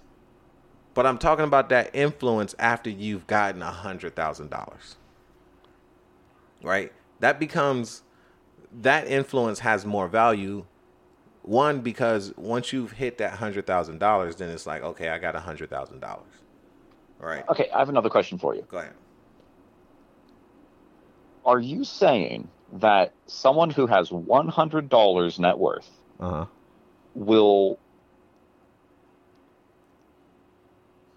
But 0.94 1.06
I'm 1.06 1.18
talking 1.18 1.44
about 1.44 1.68
that 1.68 1.90
influence 1.92 2.56
after 2.58 2.90
you've 2.90 3.28
gotten 3.28 3.62
a 3.62 3.70
hundred 3.70 4.16
thousand 4.16 4.50
dollars. 4.50 4.96
Right? 6.62 6.92
That 7.20 7.38
becomes 7.40 8.02
that 8.80 9.08
influence 9.08 9.60
has 9.60 9.86
more 9.86 10.08
value. 10.08 10.64
One, 11.42 11.80
because 11.80 12.34
once 12.36 12.72
you've 12.72 12.92
hit 12.92 13.18
that 13.18 13.32
hundred 13.32 13.66
thousand 13.66 13.98
dollars, 13.98 14.36
then 14.36 14.50
it's 14.50 14.66
like, 14.66 14.82
okay, 14.82 15.08
I 15.08 15.18
got 15.18 15.34
a 15.34 15.40
hundred 15.40 15.70
thousand 15.70 16.00
dollars. 16.00 16.32
Right. 17.18 17.48
Okay, 17.48 17.68
I 17.74 17.78
have 17.78 17.88
another 17.88 18.10
question 18.10 18.38
for 18.38 18.54
you. 18.54 18.64
Go 18.68 18.78
ahead. 18.78 18.92
Are 21.44 21.58
you 21.58 21.84
saying 21.84 22.48
that 22.74 23.14
someone 23.26 23.70
who 23.70 23.86
has 23.86 24.12
one 24.12 24.48
hundred 24.48 24.88
dollars 24.90 25.38
net 25.38 25.58
worth 25.58 25.88
Uh-huh. 26.20 26.44
will 27.14 27.78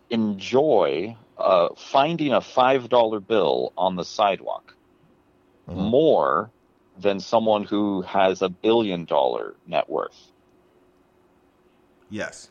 enjoy 0.09 1.15
uh, 1.37 1.69
finding 1.75 2.33
a 2.33 2.41
five 2.41 2.87
dollar 2.89 3.19
bill 3.19 3.73
on 3.77 3.95
the 3.95 4.05
sidewalk 4.05 4.75
Mhm. 5.69 5.75
more 5.89 6.51
than 6.97 7.19
someone 7.19 7.63
who 7.63 8.01
has 8.01 8.41
a 8.41 8.49
billion 8.49 9.05
dollar 9.05 9.55
net 9.65 9.89
worth. 9.89 10.31
Yes. 12.09 12.49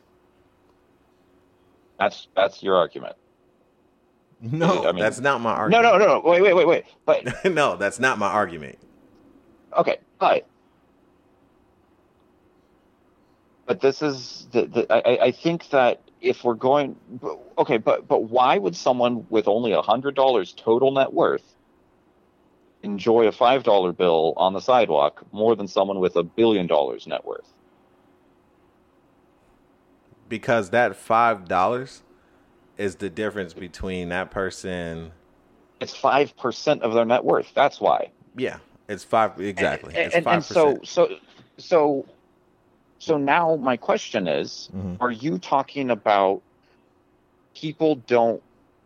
That's 1.98 2.28
that's 2.34 2.62
your 2.62 2.76
argument. 2.76 3.16
No, 4.40 4.84
I 4.84 4.92
mean- 4.92 5.02
that's 5.02 5.20
not 5.20 5.40
my 5.42 5.52
argument. 5.52 5.84
no, 5.84 5.98
no, 5.98 6.04
no. 6.04 6.20
No. 6.22 6.30
Wait, 6.30 6.40
wait, 6.42 6.54
wait, 6.54 6.66
wait. 6.66 6.84
But 7.04 7.44
no, 7.52 7.76
that's 7.76 8.00
not 8.00 8.18
my 8.18 8.28
argument. 8.28 8.78
okay, 9.76 9.98
but 10.18 10.46
but 13.66 13.80
this 13.80 14.02
is 14.02 14.48
the, 14.52 14.66
the 14.66 14.92
I, 14.92 15.26
I 15.26 15.30
think 15.32 15.68
that 15.70 16.00
if 16.20 16.42
we're 16.42 16.54
going 16.54 16.96
okay, 17.58 17.76
but 17.76 18.08
but 18.08 18.24
why 18.24 18.56
would 18.58 18.74
someone 18.74 19.26
with 19.28 19.46
only 19.46 19.72
a 19.72 19.82
hundred 19.82 20.14
dollars 20.14 20.52
total 20.54 20.90
net 20.92 21.12
worth 21.12 21.54
enjoy 22.82 23.26
a 23.26 23.32
five 23.32 23.62
dollar 23.62 23.92
bill 23.92 24.34
on 24.36 24.52
the 24.52 24.60
sidewalk 24.60 25.24
more 25.32 25.54
than 25.54 25.68
someone 25.68 26.00
with 26.00 26.16
a 26.16 26.22
billion 26.22 26.66
dollars 26.66 27.06
net 27.06 27.24
worth? 27.24 27.52
because 30.30 30.70
that 30.70 30.96
five 30.96 31.46
dollars 31.46 32.02
is 32.78 32.96
the 32.96 33.10
difference 33.10 33.52
between 33.52 34.08
that 34.08 34.30
person. 34.30 35.12
It's 35.80 35.94
five 35.94 36.34
percent 36.38 36.82
of 36.82 36.94
their 36.94 37.04
net 37.04 37.24
worth. 37.24 37.52
That's 37.54 37.78
why. 37.78 38.10
Yeah, 38.34 38.58
it's 38.88 39.04
five 39.04 39.38
exactly. 39.38 39.94
And, 39.94 40.06
it's 40.06 40.14
and, 40.14 40.26
and 40.26 40.44
so 40.44 40.80
so 40.84 41.14
so 41.58 42.06
so 42.98 43.18
now 43.18 43.56
my 43.56 43.76
question 43.76 44.26
is 44.26 44.70
Mhm. 44.74 44.96
are 45.00 45.10
you 45.10 45.36
talking 45.38 45.90
about 45.90 46.40
people 47.54 47.96
don't 47.96 48.42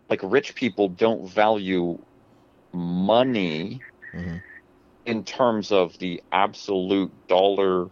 like 0.09 0.21
rich 0.25 0.57
people 0.57 0.89
don't 0.89 1.29
value 1.29 1.99
money 2.75 3.81
Mhm. 4.13 4.43
in 5.07 5.25
terms 5.25 5.71
of 5.73 5.97
the 5.99 6.23
absolute 6.33 7.13
dollar 7.29 7.89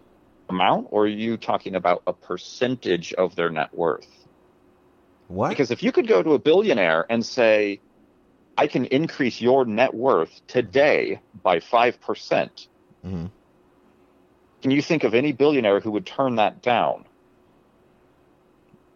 amount 0.48 0.88
or 0.90 1.04
are 1.04 1.06
you 1.06 1.36
talking 1.36 1.74
about 1.74 2.02
a 2.06 2.12
percentage 2.12 3.12
of 3.14 3.36
their 3.36 3.48
net 3.50 3.72
worth 3.72 4.08
What? 5.28 5.48
because 5.50 5.70
if 5.70 5.82
you 5.82 5.92
could 5.92 6.08
go 6.08 6.22
to 6.22 6.34
a 6.34 6.38
billionaire 6.38 7.06
and 7.08 7.24
say 7.24 7.80
i 8.58 8.66
can 8.66 8.84
increase 8.86 9.40
your 9.40 9.64
net 9.64 9.94
worth 9.94 10.40
today 10.48 11.20
by 11.42 11.58
5% 11.60 12.66
Mhm. 13.04 13.30
can 14.62 14.70
you 14.70 14.82
think 14.82 15.04
of 15.04 15.14
any 15.14 15.32
billionaire 15.32 15.80
who 15.80 15.92
would 15.92 16.06
turn 16.06 16.36
that 16.36 16.60
down 16.60 17.04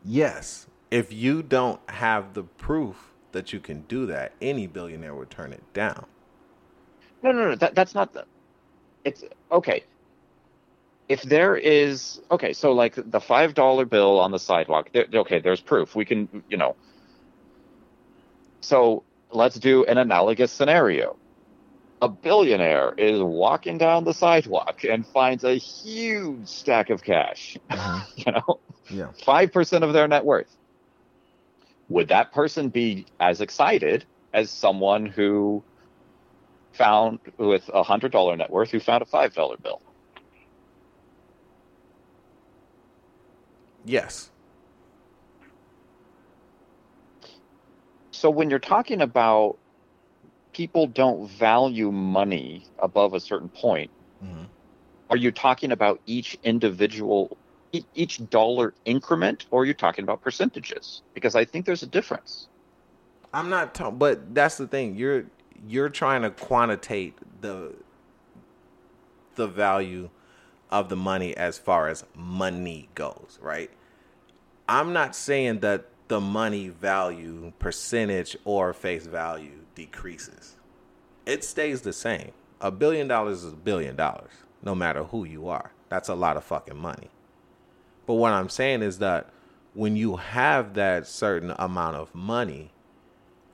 yes, 0.04 0.68
if 0.90 1.12
you 1.12 1.42
don't 1.42 1.80
have 1.90 2.34
the 2.34 2.44
proof 2.44 3.15
that 3.36 3.52
you 3.52 3.60
can 3.60 3.82
do 3.82 4.06
that, 4.06 4.32
any 4.40 4.66
billionaire 4.66 5.14
would 5.14 5.30
turn 5.30 5.52
it 5.52 5.62
down. 5.74 6.06
No, 7.22 7.32
no, 7.32 7.50
no. 7.50 7.54
That, 7.54 7.74
that's 7.74 7.94
not 7.94 8.12
the. 8.14 8.24
It's 9.04 9.22
okay. 9.52 9.84
If 11.08 11.22
there 11.22 11.54
is 11.56 12.20
okay, 12.30 12.52
so 12.52 12.72
like 12.72 12.94
the 12.96 13.20
five 13.20 13.54
dollar 13.54 13.84
bill 13.84 14.18
on 14.18 14.30
the 14.32 14.38
sidewalk. 14.38 14.90
There, 14.92 15.06
okay, 15.14 15.38
there's 15.38 15.60
proof. 15.60 15.94
We 15.94 16.04
can, 16.04 16.42
you 16.48 16.56
know. 16.56 16.74
So 18.60 19.04
let's 19.30 19.56
do 19.58 19.84
an 19.84 19.98
analogous 19.98 20.50
scenario. 20.50 21.16
A 22.02 22.08
billionaire 22.08 22.92
is 22.98 23.20
walking 23.22 23.78
down 23.78 24.04
the 24.04 24.12
sidewalk 24.14 24.84
and 24.84 25.06
finds 25.06 25.44
a 25.44 25.54
huge 25.54 26.48
stack 26.48 26.90
of 26.90 27.02
cash. 27.04 27.56
Mm-hmm. 27.70 28.20
you 28.26 28.32
know, 28.32 28.60
Yeah. 28.90 29.12
five 29.24 29.52
percent 29.52 29.84
of 29.84 29.92
their 29.92 30.08
net 30.08 30.24
worth. 30.24 30.54
Would 31.88 32.08
that 32.08 32.32
person 32.32 32.68
be 32.70 33.06
as 33.20 33.40
excited 33.40 34.06
as 34.32 34.50
someone 34.50 35.06
who 35.06 35.64
found 36.72 37.20
with 37.38 37.68
a 37.72 37.82
hundred 37.82 38.12
dollar 38.12 38.36
net 38.36 38.50
worth 38.50 38.70
who 38.70 38.80
found 38.80 39.02
a 39.02 39.06
five 39.06 39.34
dollar 39.34 39.56
bill? 39.62 39.80
Yes. 43.84 44.30
So 48.12 48.30
when 48.30 48.50
you're 48.50 48.58
talking 48.58 49.00
about 49.00 49.58
people 50.52 50.86
don't 50.86 51.28
value 51.30 51.92
money 51.92 52.66
above 52.78 53.14
a 53.14 53.20
certain 53.20 53.50
point, 53.50 53.90
Mhm. 54.22 54.48
are 55.10 55.16
you 55.16 55.30
talking 55.30 55.72
about 55.72 56.00
each 56.06 56.34
individual 56.42 57.38
each 57.94 58.28
dollar 58.30 58.74
increment 58.84 59.46
or 59.50 59.64
you're 59.64 59.74
talking 59.74 60.02
about 60.04 60.22
percentages? 60.22 61.02
Because 61.14 61.34
I 61.34 61.44
think 61.44 61.66
there's 61.66 61.82
a 61.82 61.86
difference. 61.86 62.48
I'm 63.32 63.50
not 63.50 63.74
but 63.98 64.34
that's 64.34 64.56
the 64.58 64.66
thing. 64.66 64.96
You're 64.96 65.26
you're 65.66 65.88
trying 65.90 66.22
to 66.22 66.30
quantitate 66.30 67.14
the 67.40 67.74
the 69.36 69.48
value 69.48 70.10
of 70.70 70.88
the 70.88 70.96
money 70.96 71.36
as 71.36 71.58
far 71.58 71.88
as 71.88 72.04
money 72.14 72.88
goes, 72.94 73.38
right? 73.42 73.70
I'm 74.68 74.92
not 74.92 75.16
saying 75.16 75.60
that 75.60 75.86
the 76.08 76.20
money 76.20 76.68
value 76.68 77.52
percentage 77.58 78.36
or 78.44 78.72
face 78.72 79.06
value 79.06 79.64
decreases. 79.74 80.56
it 81.26 81.44
stays 81.44 81.82
the 81.82 81.92
same. 81.92 82.32
A 82.60 82.70
billion 82.70 83.08
dollars 83.08 83.44
is 83.44 83.52
a 83.52 83.56
billion 83.56 83.96
dollars, 83.96 84.32
no 84.62 84.74
matter 84.74 85.04
who 85.04 85.24
you 85.24 85.48
are. 85.48 85.72
That's 85.88 86.08
a 86.08 86.14
lot 86.14 86.36
of 86.36 86.44
fucking 86.44 86.76
money. 86.78 87.10
But 88.06 88.14
what 88.14 88.32
I'm 88.32 88.48
saying 88.48 88.82
is 88.82 88.98
that 88.98 89.28
when 89.74 89.96
you 89.96 90.16
have 90.16 90.74
that 90.74 91.06
certain 91.06 91.52
amount 91.58 91.96
of 91.96 92.14
money, 92.14 92.70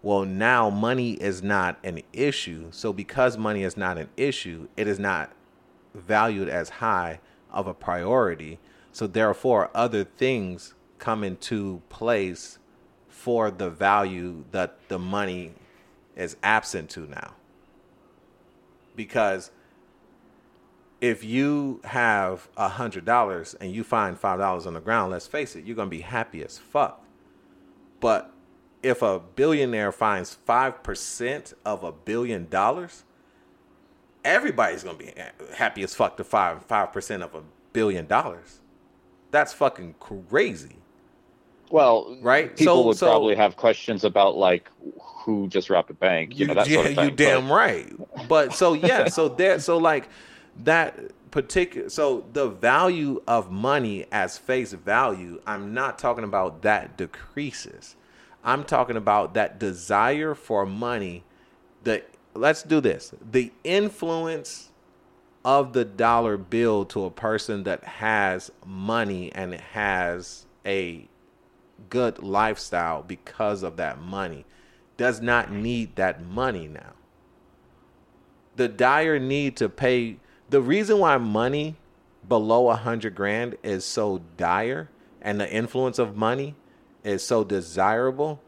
well, 0.02 0.24
now 0.24 0.68
money 0.68 1.12
is 1.12 1.42
not 1.42 1.78
an 1.84 2.02
issue. 2.12 2.68
So 2.70 2.92
because 2.92 3.38
money 3.38 3.62
is 3.62 3.76
not 3.76 3.98
an 3.98 4.08
issue, 4.16 4.68
it 4.76 4.86
is 4.88 4.98
not 4.98 5.32
valued 5.94 6.48
as 6.48 6.68
high 6.68 7.20
of 7.50 7.66
a 7.66 7.74
priority. 7.74 8.58
So 8.92 9.06
therefore, 9.06 9.70
other 9.74 10.04
things 10.04 10.74
come 10.98 11.24
into 11.24 11.82
place 11.88 12.58
for 13.08 13.50
the 13.50 13.70
value 13.70 14.44
that 14.50 14.78
the 14.88 14.98
money 14.98 15.54
is 16.16 16.36
absent 16.42 16.90
to 16.90 17.00
now. 17.00 17.34
Because 18.94 19.50
if 21.02 21.24
you 21.24 21.80
have 21.82 22.48
a 22.56 22.68
hundred 22.68 23.04
dollars 23.04 23.54
and 23.60 23.72
you 23.72 23.82
find 23.82 24.16
five 24.18 24.38
dollars 24.38 24.66
on 24.66 24.74
the 24.74 24.80
ground, 24.80 25.10
let's 25.10 25.26
face 25.26 25.56
it, 25.56 25.64
you're 25.64 25.76
gonna 25.76 25.90
be 25.90 26.00
happy 26.00 26.42
as 26.44 26.56
fuck. 26.56 27.04
But 28.00 28.32
if 28.84 29.02
a 29.02 29.18
billionaire 29.18 29.90
finds 29.90 30.32
five 30.32 30.82
percent 30.84 31.54
of 31.66 31.82
a 31.82 31.90
billion 31.90 32.48
dollars, 32.48 33.02
everybody's 34.24 34.84
gonna 34.84 34.96
be 34.96 35.12
happy 35.54 35.82
as 35.82 35.92
fuck 35.92 36.16
to 36.18 36.24
five 36.24 36.64
five 36.66 36.92
percent 36.92 37.24
of 37.24 37.34
a 37.34 37.42
billion 37.72 38.06
dollars. 38.06 38.60
That's 39.32 39.52
fucking 39.52 39.96
crazy. 39.98 40.76
Well, 41.68 42.16
right? 42.20 42.56
People 42.56 42.76
so, 42.76 42.86
would 42.86 42.96
so, 42.98 43.06
probably 43.08 43.34
have 43.34 43.56
questions 43.56 44.04
about 44.04 44.36
like 44.36 44.70
who 45.00 45.48
just 45.48 45.68
robbed 45.68 45.90
a 45.90 45.94
bank, 45.94 46.38
you, 46.38 46.46
know, 46.46 46.54
that 46.54 46.68
yeah, 46.68 46.76
sort 46.76 46.86
of 46.86 46.94
thing. 46.94 47.04
you 47.06 47.10
damn 47.10 47.50
right. 47.50 47.92
But 48.28 48.52
so 48.52 48.74
yeah, 48.74 49.08
so 49.08 49.28
there, 49.28 49.58
so 49.58 49.78
like 49.78 50.08
that 50.56 51.30
particular, 51.30 51.88
so 51.88 52.24
the 52.32 52.48
value 52.48 53.22
of 53.26 53.50
money 53.50 54.06
as 54.12 54.38
face 54.38 54.72
value, 54.72 55.40
I'm 55.46 55.74
not 55.74 55.98
talking 55.98 56.24
about 56.24 56.62
that 56.62 56.96
decreases. 56.96 57.96
I'm 58.44 58.64
talking 58.64 58.96
about 58.96 59.34
that 59.34 59.58
desire 59.58 60.34
for 60.34 60.66
money. 60.66 61.24
The 61.84 62.02
let's 62.34 62.62
do 62.62 62.80
this. 62.80 63.14
The 63.30 63.52
influence 63.64 64.70
of 65.44 65.72
the 65.72 65.84
dollar 65.84 66.36
bill 66.36 66.84
to 66.86 67.04
a 67.04 67.10
person 67.10 67.64
that 67.64 67.82
has 67.84 68.50
money 68.64 69.32
and 69.32 69.54
has 69.54 70.46
a 70.64 71.08
good 71.90 72.22
lifestyle 72.22 73.02
because 73.02 73.62
of 73.62 73.76
that 73.76 74.00
money 74.00 74.44
does 74.96 75.20
not 75.20 75.50
need 75.50 75.96
that 75.96 76.24
money 76.24 76.68
now. 76.68 76.92
The 78.56 78.68
dire 78.68 79.18
need 79.18 79.56
to 79.56 79.68
pay 79.68 80.18
the 80.52 80.60
reason 80.60 80.98
why 80.98 81.16
money 81.16 81.76
below 82.28 82.68
a 82.68 82.76
hundred 82.76 83.14
grand 83.14 83.56
is 83.62 83.86
so 83.86 84.20
dire 84.36 84.90
and 85.22 85.40
the 85.40 85.50
influence 85.50 85.98
of 85.98 86.14
money 86.14 86.54
is 87.02 87.26
so 87.26 87.42
desirable 87.42 88.38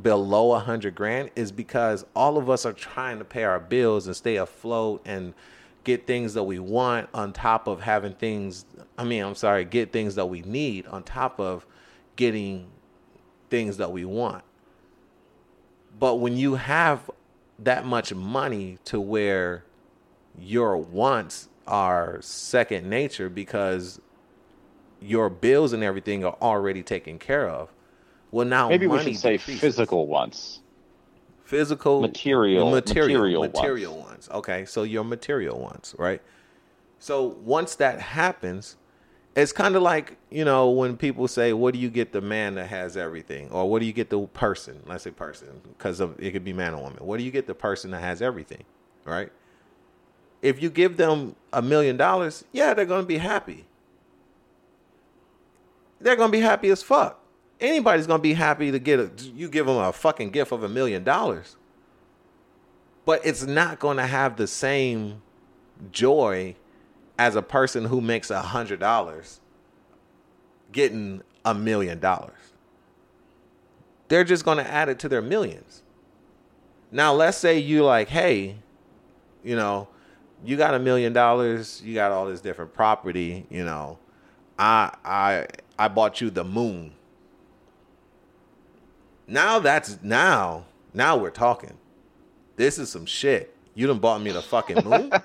below 0.00 0.52
a 0.52 0.58
hundred 0.58 0.94
grand 0.94 1.30
is 1.34 1.50
because 1.50 2.04
all 2.14 2.36
of 2.36 2.50
us 2.50 2.66
are 2.66 2.74
trying 2.74 3.18
to 3.18 3.24
pay 3.24 3.44
our 3.44 3.58
bills 3.58 4.06
and 4.06 4.14
stay 4.14 4.36
afloat 4.36 5.00
and 5.06 5.32
get 5.84 6.06
things 6.06 6.34
that 6.34 6.42
we 6.42 6.58
want 6.58 7.08
on 7.14 7.32
top 7.32 7.66
of 7.66 7.80
having 7.80 8.12
things 8.12 8.66
I 8.98 9.04
mean, 9.04 9.24
I'm 9.24 9.34
sorry, 9.34 9.64
get 9.64 9.90
things 9.90 10.16
that 10.16 10.26
we 10.26 10.42
need 10.42 10.86
on 10.86 11.02
top 11.02 11.40
of 11.40 11.66
getting 12.14 12.66
things 13.48 13.78
that 13.78 13.90
we 13.90 14.04
want. 14.04 14.44
But 15.98 16.16
when 16.16 16.36
you 16.36 16.56
have 16.56 17.10
that 17.58 17.86
much 17.86 18.12
money 18.12 18.76
to 18.84 19.00
where 19.00 19.64
your 20.38 20.76
wants 20.76 21.48
are 21.66 22.18
second 22.20 22.88
nature 22.88 23.28
because 23.28 24.00
your 25.00 25.28
bills 25.28 25.72
and 25.72 25.82
everything 25.82 26.24
are 26.24 26.36
already 26.40 26.82
taken 26.82 27.18
care 27.18 27.48
of. 27.48 27.70
Well, 28.30 28.46
now 28.46 28.68
maybe 28.68 28.86
we 28.86 28.98
should 29.02 29.16
say 29.16 29.36
decreases. 29.36 29.60
physical 29.60 30.06
ones. 30.06 30.60
physical 31.44 32.00
Material- 32.00 32.70
material 32.70 33.42
material 33.42 33.42
material 33.42 33.98
ones. 33.98 34.28
Okay, 34.32 34.64
so 34.64 34.84
your 34.84 35.04
material 35.04 35.58
ones, 35.60 35.94
right? 35.98 36.22
So 36.98 37.36
once 37.44 37.74
that 37.76 38.00
happens, 38.00 38.76
it's 39.36 39.52
kind 39.52 39.76
of 39.76 39.82
like 39.82 40.16
you 40.30 40.44
know 40.44 40.70
when 40.70 40.96
people 40.96 41.28
say, 41.28 41.52
"What 41.52 41.74
do 41.74 41.80
you 41.80 41.90
get 41.90 42.12
the 42.12 42.20
man 42.22 42.54
that 42.54 42.68
has 42.68 42.96
everything?" 42.96 43.50
or 43.50 43.68
"What 43.68 43.80
do 43.80 43.86
you 43.86 43.92
get 43.92 44.08
the 44.08 44.26
person?" 44.28 44.82
Let's 44.86 45.04
say 45.04 45.10
person, 45.10 45.60
because 45.76 46.00
it 46.00 46.30
could 46.32 46.44
be 46.44 46.52
man 46.54 46.74
or 46.74 46.82
woman. 46.82 47.04
What 47.04 47.18
do 47.18 47.24
you 47.24 47.30
get 47.30 47.46
the 47.46 47.54
person 47.54 47.90
that 47.90 48.00
has 48.00 48.22
everything, 48.22 48.64
right? 49.04 49.30
If 50.42 50.60
you 50.60 50.68
give 50.70 50.96
them 50.96 51.36
a 51.52 51.62
million 51.62 51.96
dollars, 51.96 52.44
yeah, 52.52 52.74
they're 52.74 52.84
gonna 52.84 53.06
be 53.06 53.18
happy. 53.18 53.64
They're 56.00 56.16
gonna 56.16 56.32
be 56.32 56.40
happy 56.40 56.68
as 56.70 56.82
fuck. 56.82 57.20
Anybody's 57.60 58.08
gonna 58.08 58.22
be 58.22 58.34
happy 58.34 58.72
to 58.72 58.78
get 58.80 58.98
a 58.98 59.10
you 59.22 59.48
give 59.48 59.66
them 59.66 59.76
a 59.76 59.92
fucking 59.92 60.30
gift 60.30 60.50
of 60.50 60.64
a 60.64 60.68
million 60.68 61.04
dollars. 61.04 61.56
But 63.04 63.24
it's 63.24 63.44
not 63.44 63.78
gonna 63.78 64.06
have 64.06 64.36
the 64.36 64.48
same 64.48 65.22
joy 65.92 66.56
as 67.18 67.36
a 67.36 67.42
person 67.42 67.84
who 67.84 68.00
makes 68.00 68.30
a 68.30 68.42
hundred 68.42 68.80
dollars 68.80 69.40
getting 70.72 71.22
a 71.44 71.54
million 71.54 72.00
dollars. 72.00 72.32
They're 74.08 74.24
just 74.24 74.44
gonna 74.44 74.62
add 74.62 74.88
it 74.88 74.98
to 75.00 75.08
their 75.08 75.22
millions. 75.22 75.82
Now 76.90 77.14
let's 77.14 77.38
say 77.38 77.58
you 77.58 77.84
like, 77.84 78.08
hey, 78.08 78.56
you 79.44 79.54
know, 79.56 79.88
you 80.44 80.56
got 80.56 80.74
a 80.74 80.78
million 80.78 81.12
dollars, 81.12 81.82
you 81.84 81.94
got 81.94 82.12
all 82.12 82.26
this 82.26 82.40
different 82.40 82.72
property, 82.72 83.46
you 83.50 83.64
know. 83.64 83.98
I 84.58 84.94
I 85.04 85.46
I 85.78 85.88
bought 85.88 86.20
you 86.20 86.30
the 86.30 86.44
moon. 86.44 86.92
Now 89.26 89.58
that's 89.58 89.98
now 90.02 90.64
now 90.94 91.16
we're 91.16 91.30
talking. 91.30 91.76
This 92.56 92.78
is 92.78 92.90
some 92.90 93.06
shit. 93.06 93.56
You 93.74 93.86
done 93.86 93.98
bought 93.98 94.20
me 94.20 94.30
the 94.30 94.42
fucking 94.42 94.84
moon? 94.84 95.10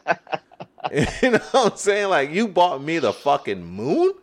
you 1.21 1.31
know 1.31 1.39
what 1.51 1.71
I'm 1.71 1.77
saying? 1.77 2.09
Like 2.09 2.31
you 2.31 2.47
bought 2.47 2.81
me 2.81 2.99
the 2.99 3.13
fucking 3.13 3.63
moon? 3.63 4.13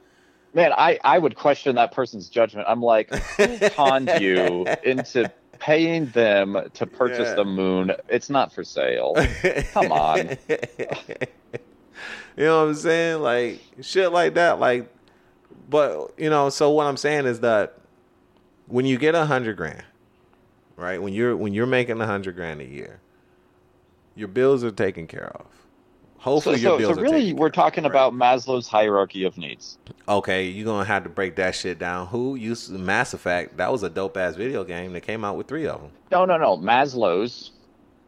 Man, 0.54 0.72
I, 0.72 0.98
I 1.02 1.18
would 1.18 1.34
question 1.34 1.74
that 1.76 1.90
person's 1.92 2.28
judgment. 2.28 2.66
I'm 2.68 2.80
like, 2.80 3.12
who 3.12 3.58
conned 3.70 4.10
you 4.20 4.66
into 4.84 5.30
paying 5.58 6.06
them 6.06 6.56
to 6.74 6.86
purchase 6.86 7.28
Yeah. 7.28 7.34
the 7.34 7.44
moon? 7.44 7.92
It's 8.08 8.30
not 8.30 8.52
for 8.52 8.64
sale. 8.64 9.14
Come 9.72 9.92
on. 9.92 10.36
you 10.48 12.44
know 12.44 12.62
what 12.62 12.68
I'm 12.68 12.74
saying? 12.74 13.20
Like 13.22 13.60
shit 13.80 14.12
like 14.12 14.34
that. 14.34 14.58
Like, 14.60 14.88
but 15.68 16.12
you 16.18 16.30
know. 16.30 16.48
So 16.50 16.70
what 16.70 16.86
I'm 16.86 16.96
saying 16.96 17.26
is 17.26 17.40
that 17.40 17.78
when 18.66 18.86
you 18.86 18.98
get 18.98 19.14
a 19.14 19.26
hundred 19.26 19.56
grand, 19.56 19.84
right? 20.76 21.00
When 21.00 21.12
you're 21.12 21.36
when 21.36 21.54
you're 21.54 21.66
making 21.66 22.00
a 22.00 22.06
hundred 22.06 22.36
grand 22.36 22.60
a 22.60 22.66
year, 22.66 23.00
your 24.14 24.28
bills 24.28 24.64
are 24.64 24.70
taken 24.72 25.06
care 25.06 25.32
of. 25.36 25.46
So, 26.24 26.50
your 26.52 26.58
so, 26.58 26.78
bills 26.78 26.96
so 26.96 27.02
really, 27.02 27.34
we're 27.34 27.50
talking 27.50 27.84
right? 27.84 27.90
about 27.90 28.14
Maslow's 28.14 28.66
hierarchy 28.66 29.24
of 29.24 29.36
needs. 29.36 29.76
Okay, 30.08 30.46
you're 30.46 30.64
gonna 30.64 30.86
have 30.86 31.02
to 31.02 31.10
break 31.10 31.36
that 31.36 31.54
shit 31.54 31.78
down. 31.78 32.06
Who 32.06 32.34
used 32.36 32.70
Mass 32.70 33.12
Effect? 33.12 33.58
That 33.58 33.70
was 33.70 33.82
a 33.82 33.90
dope 33.90 34.16
ass 34.16 34.34
video 34.34 34.64
game 34.64 34.94
that 34.94 35.02
came 35.02 35.22
out 35.22 35.36
with 35.36 35.48
three 35.48 35.66
of 35.66 35.82
them. 35.82 35.90
No, 36.10 36.24
no, 36.24 36.38
no. 36.38 36.56
Maslow's 36.56 37.50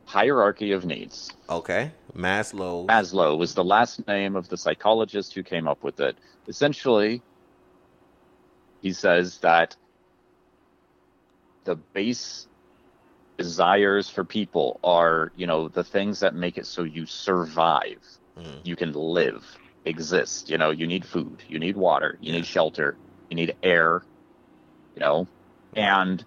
hierarchy 0.06 0.72
of 0.72 0.86
needs. 0.86 1.30
Okay, 1.51 1.93
Maslow. 2.16 2.86
Maslow 2.86 3.36
was 3.36 3.55
the 3.55 3.64
last 3.64 4.06
name 4.09 4.34
of 4.34 4.48
the 4.48 4.56
psychologist 4.56 5.34
who 5.34 5.43
came 5.43 5.68
up 5.68 5.82
with 5.82 6.01
it. 6.01 6.16
Essentially, 6.48 7.20
he 8.80 8.94
says 8.94 9.38
that 9.38 9.76
the 11.64 11.76
base 11.76 12.47
desires 13.38 14.08
for 14.08 14.24
people 14.24 14.80
are, 14.82 15.32
you 15.34 15.46
know, 15.46 15.68
the 15.68 15.84
things 15.84 16.20
that 16.20 16.34
make 16.34 16.58
it 16.58 16.66
so 16.66 16.82
you 16.84 17.06
survive. 17.06 18.02
Mm. 18.36 18.64
You 18.64 18.76
can 18.76 18.92
live, 18.92 19.58
exist. 19.84 20.48
You 20.50 20.58
know, 20.58 20.70
you 20.70 20.86
need 20.86 21.04
food, 21.06 21.42
you 21.48 21.58
need 21.58 21.76
water, 21.76 22.18
you 22.20 22.32
Yeah. 22.32 22.36
need 22.36 22.46
shelter, 22.46 22.98
you 23.30 23.36
need 23.36 23.56
air, 23.62 24.02
you 24.94 25.00
know, 25.00 25.28
and 25.74 26.24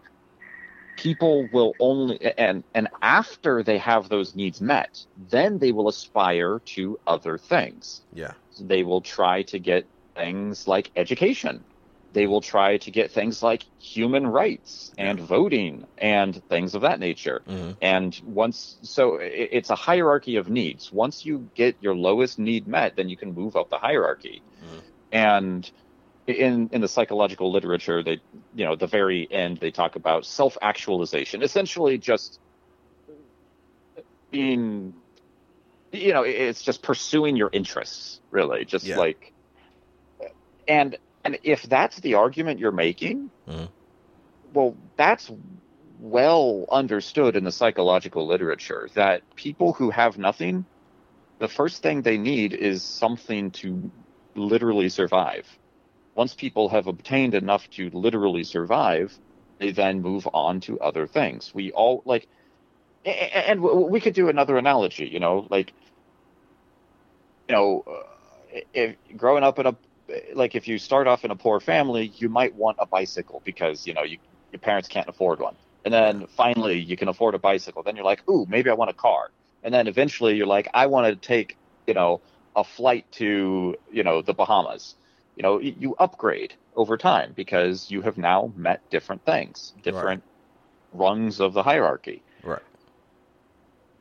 people 0.97 1.47
will 1.47 1.75
only 1.79 2.19
and 2.37 2.63
and 2.73 2.87
after 3.01 3.63
they 3.63 3.77
have 3.77 4.09
those 4.09 4.35
needs 4.35 4.61
met 4.61 5.05
then 5.15 5.57
they 5.59 5.71
will 5.71 5.87
aspire 5.87 6.61
to 6.65 6.99
other 7.07 7.37
things 7.37 8.01
Yeah. 8.11 8.33
they 8.59 8.83
will 8.83 9.01
try 9.01 9.43
to 9.43 9.59
get 9.59 9.89
things 10.15 10.67
like 10.67 10.91
education 10.95 11.65
they 12.11 12.27
will 12.27 12.41
try 12.41 12.77
to 12.77 12.91
get 12.91 13.11
things 13.11 13.43
like 13.43 13.63
human 13.79 14.25
rights 14.25 14.91
and 14.97 15.19
voting 15.19 15.85
and 15.97 16.43
things 16.49 16.75
of 16.75 16.81
that 16.81 16.99
nature 16.99 17.43
Mhm. 17.47 17.77
and 17.81 18.19
once 18.23 18.77
so 18.81 19.19
i- 19.19 19.23
it's 19.23 19.69
a 19.69 19.75
hierarchy 19.75 20.35
of 20.37 20.49
needs 20.49 20.91
once 20.91 21.23
you 21.25 21.49
get 21.55 21.75
your 21.81 21.95
lowest 21.95 22.39
need 22.39 22.67
met 22.67 22.95
then 22.95 23.09
you 23.09 23.17
can 23.17 23.33
move 23.33 23.55
up 23.55 23.69
the 23.69 23.77
hierarchy 23.77 24.41
Mhm. 24.63 24.81
and 25.11 25.71
in 26.27 26.69
in 26.71 26.81
the 26.81 26.87
psychological 26.87 27.51
literature 27.51 28.03
they 28.03 28.21
you 28.53 28.65
know 28.65 28.73
at 28.73 28.79
the 28.79 28.87
very 28.87 29.29
end 29.31 29.57
they 29.57 29.71
talk 29.71 29.95
about 29.95 30.25
self 30.25 30.57
actualization 30.61 31.41
essentially 31.41 31.97
just 31.97 32.39
being 34.31 34.93
you 35.91 36.13
know 36.13 36.23
it's 36.23 36.61
just 36.61 36.83
pursuing 36.83 37.35
your 37.35 37.49
interests 37.51 38.21
really 38.31 38.65
just 38.65 38.85
Yeah. 38.85 38.97
like 38.97 39.33
and 40.67 40.97
and 41.23 41.39
if 41.43 41.63
that's 41.63 41.99
the 41.99 42.15
argument 42.15 42.59
you're 42.59 42.71
making 42.71 43.29
Mhm. 43.47 43.69
well 44.53 44.75
that's 44.97 45.31
well 45.99 46.65
understood 46.71 47.35
in 47.35 47.43
the 47.43 47.51
psychological 47.51 48.25
literature 48.25 48.89
that 48.95 49.23
people 49.35 49.73
who 49.73 49.89
have 49.89 50.17
nothing 50.17 50.65
the 51.39 51.47
first 51.47 51.81
thing 51.81 52.01
they 52.01 52.17
need 52.17 52.53
is 52.53 52.83
something 52.83 53.51
to 53.51 53.91
literally 54.35 54.89
survive 54.89 55.45
once 56.15 56.33
people 56.33 56.69
have 56.69 56.87
obtained 56.87 57.33
enough 57.33 57.69
to 57.71 57.89
literally 57.91 58.43
survive 58.43 59.17
they 59.59 59.71
then 59.71 60.01
move 60.01 60.27
on 60.33 60.61
to 60.61 60.79
other 60.79 61.05
things 61.07 61.51
we 61.53 61.71
all 61.71 62.01
like 62.05 62.27
and 63.05 63.61
we 63.61 63.99
could 63.99 64.13
do 64.13 64.29
another 64.29 64.57
analogy 64.57 65.07
you 65.07 65.19
know 65.19 65.45
like 65.49 65.73
you 67.47 67.55
know 67.55 67.83
uh, 67.87 68.59
if 68.73 68.95
growing 69.17 69.43
up 69.43 69.59
in 69.59 69.65
a 69.67 69.75
like 70.33 70.55
if 70.55 70.67
you 70.67 70.77
start 70.77 71.07
off 71.07 71.25
in 71.25 71.31
a 71.31 71.35
poor 71.35 71.59
family 71.59 72.11
you 72.15 72.29
might 72.29 72.55
want 72.55 72.77
a 72.79 72.85
bicycle 72.85 73.41
because 73.45 73.85
you 73.85 73.93
know 73.93 74.03
you, 74.03 74.17
your 74.51 74.59
parents 74.59 74.87
can't 74.87 75.07
afford 75.07 75.39
one. 75.39 75.55
And 75.85 75.93
then 75.93 76.27
finally 76.27 76.79
you 76.79 76.97
can 76.97 77.07
afford 77.07 77.35
a 77.35 77.39
bicycle. 77.39 77.83
Then 77.83 77.95
you're 77.95 78.05
like 78.05 78.27
ooh 78.29 78.45
maybe 78.49 78.69
i 78.69 78.73
want 78.73 78.89
a 78.89 78.93
car. 78.93 79.31
And 79.63 79.73
then 79.73 79.87
eventually 79.87 80.35
you're 80.35 80.47
like 80.47 80.69
i 80.73 80.87
want 80.87 81.07
to 81.07 81.15
take 81.15 81.57
you 81.87 81.93
know 81.93 82.21
a 82.55 82.63
flight 82.63 83.11
to 83.13 83.75
you 83.91 84.03
know 84.03 84.21
the 84.21 84.33
bahamas. 84.33 84.95
You 85.35 85.43
know 85.43 85.59
you 85.59 85.95
upgrade 85.99 86.53
over 86.75 86.97
time 86.97 87.33
because 87.35 87.89
you 87.89 88.01
have 88.01 88.17
now 88.17 88.51
met 88.55 88.89
different 88.89 89.25
things 89.25 89.73
different 89.83 90.23
rungs 90.91 91.39
of 91.39 91.53
the 91.53 91.63
hierarchy. 91.63 92.23
Right. 92.43 92.61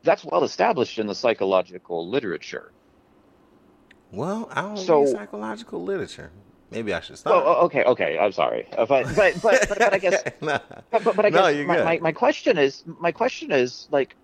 that's 0.03 0.23
well 0.23 0.43
established 0.43 0.97
in 0.97 1.07
the 1.07 1.15
psychological 1.15 2.09
literature 2.09 2.71
Well, 4.11 4.49
I 4.53 4.61
don't 4.61 4.77
So- 4.77 5.01
read 5.03 5.09
psychological 5.15 5.83
literature. 5.83 6.31
Maybe 6.71 6.93
I 6.93 6.99
should 6.99 7.17
stop. 7.17 7.43
oh, 7.45 7.65
okay, 7.65 7.83
okay. 7.83 8.19
I'm 8.19 8.31
sorry, 8.31 8.67
Uh, 8.77 8.85
but 8.85 9.05
but 9.15 9.33
but, 9.41 9.65
but, 9.69 9.79
but 9.79 9.93
I 9.93 9.97
guess 9.97 10.23
Nah. 10.41 10.59
but, 10.91 11.03
but, 11.03 11.15
but 11.15 11.25
I 11.25 11.29
No, 11.29 11.41
guess 11.47 11.55
you're 11.55 11.65
my, 11.65 11.83
my 11.83 11.97
my 11.99 12.11
question 12.11 12.59
is 12.59 12.83
my 12.85 13.11
question 13.11 13.51
is 13.51 13.87
like, 13.91 14.15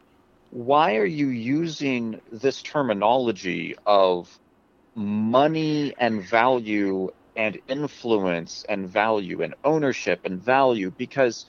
why 0.51 0.97
are 0.97 1.05
you 1.07 1.27
using 1.29 2.21
this 2.31 2.61
terminology 2.61 3.75
of 3.87 4.39
money 4.93 5.93
and 5.97 6.21
value 6.23 7.11
and 7.35 7.59
influence 7.67 8.63
and 8.69 8.87
value 8.87 9.41
and 9.41 9.55
ownership 9.63 10.21
and 10.23 10.39
value 10.41 10.91
because 10.91 11.47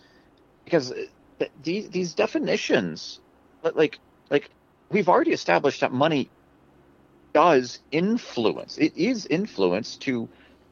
because 0.64 0.92
th- 1.38 1.50
these 1.62 1.90
these 1.90 2.14
definitions 2.14 3.20
like 3.62 3.98
like 4.30 4.50
we've 4.90 5.08
already 5.10 5.32
established 5.32 5.80
that 5.82 5.92
money 5.92 6.30
does 7.36 7.80
influence 7.92 8.78
it 8.78 8.96
is 8.96 9.26
influence 9.26 9.98
to 9.98 10.26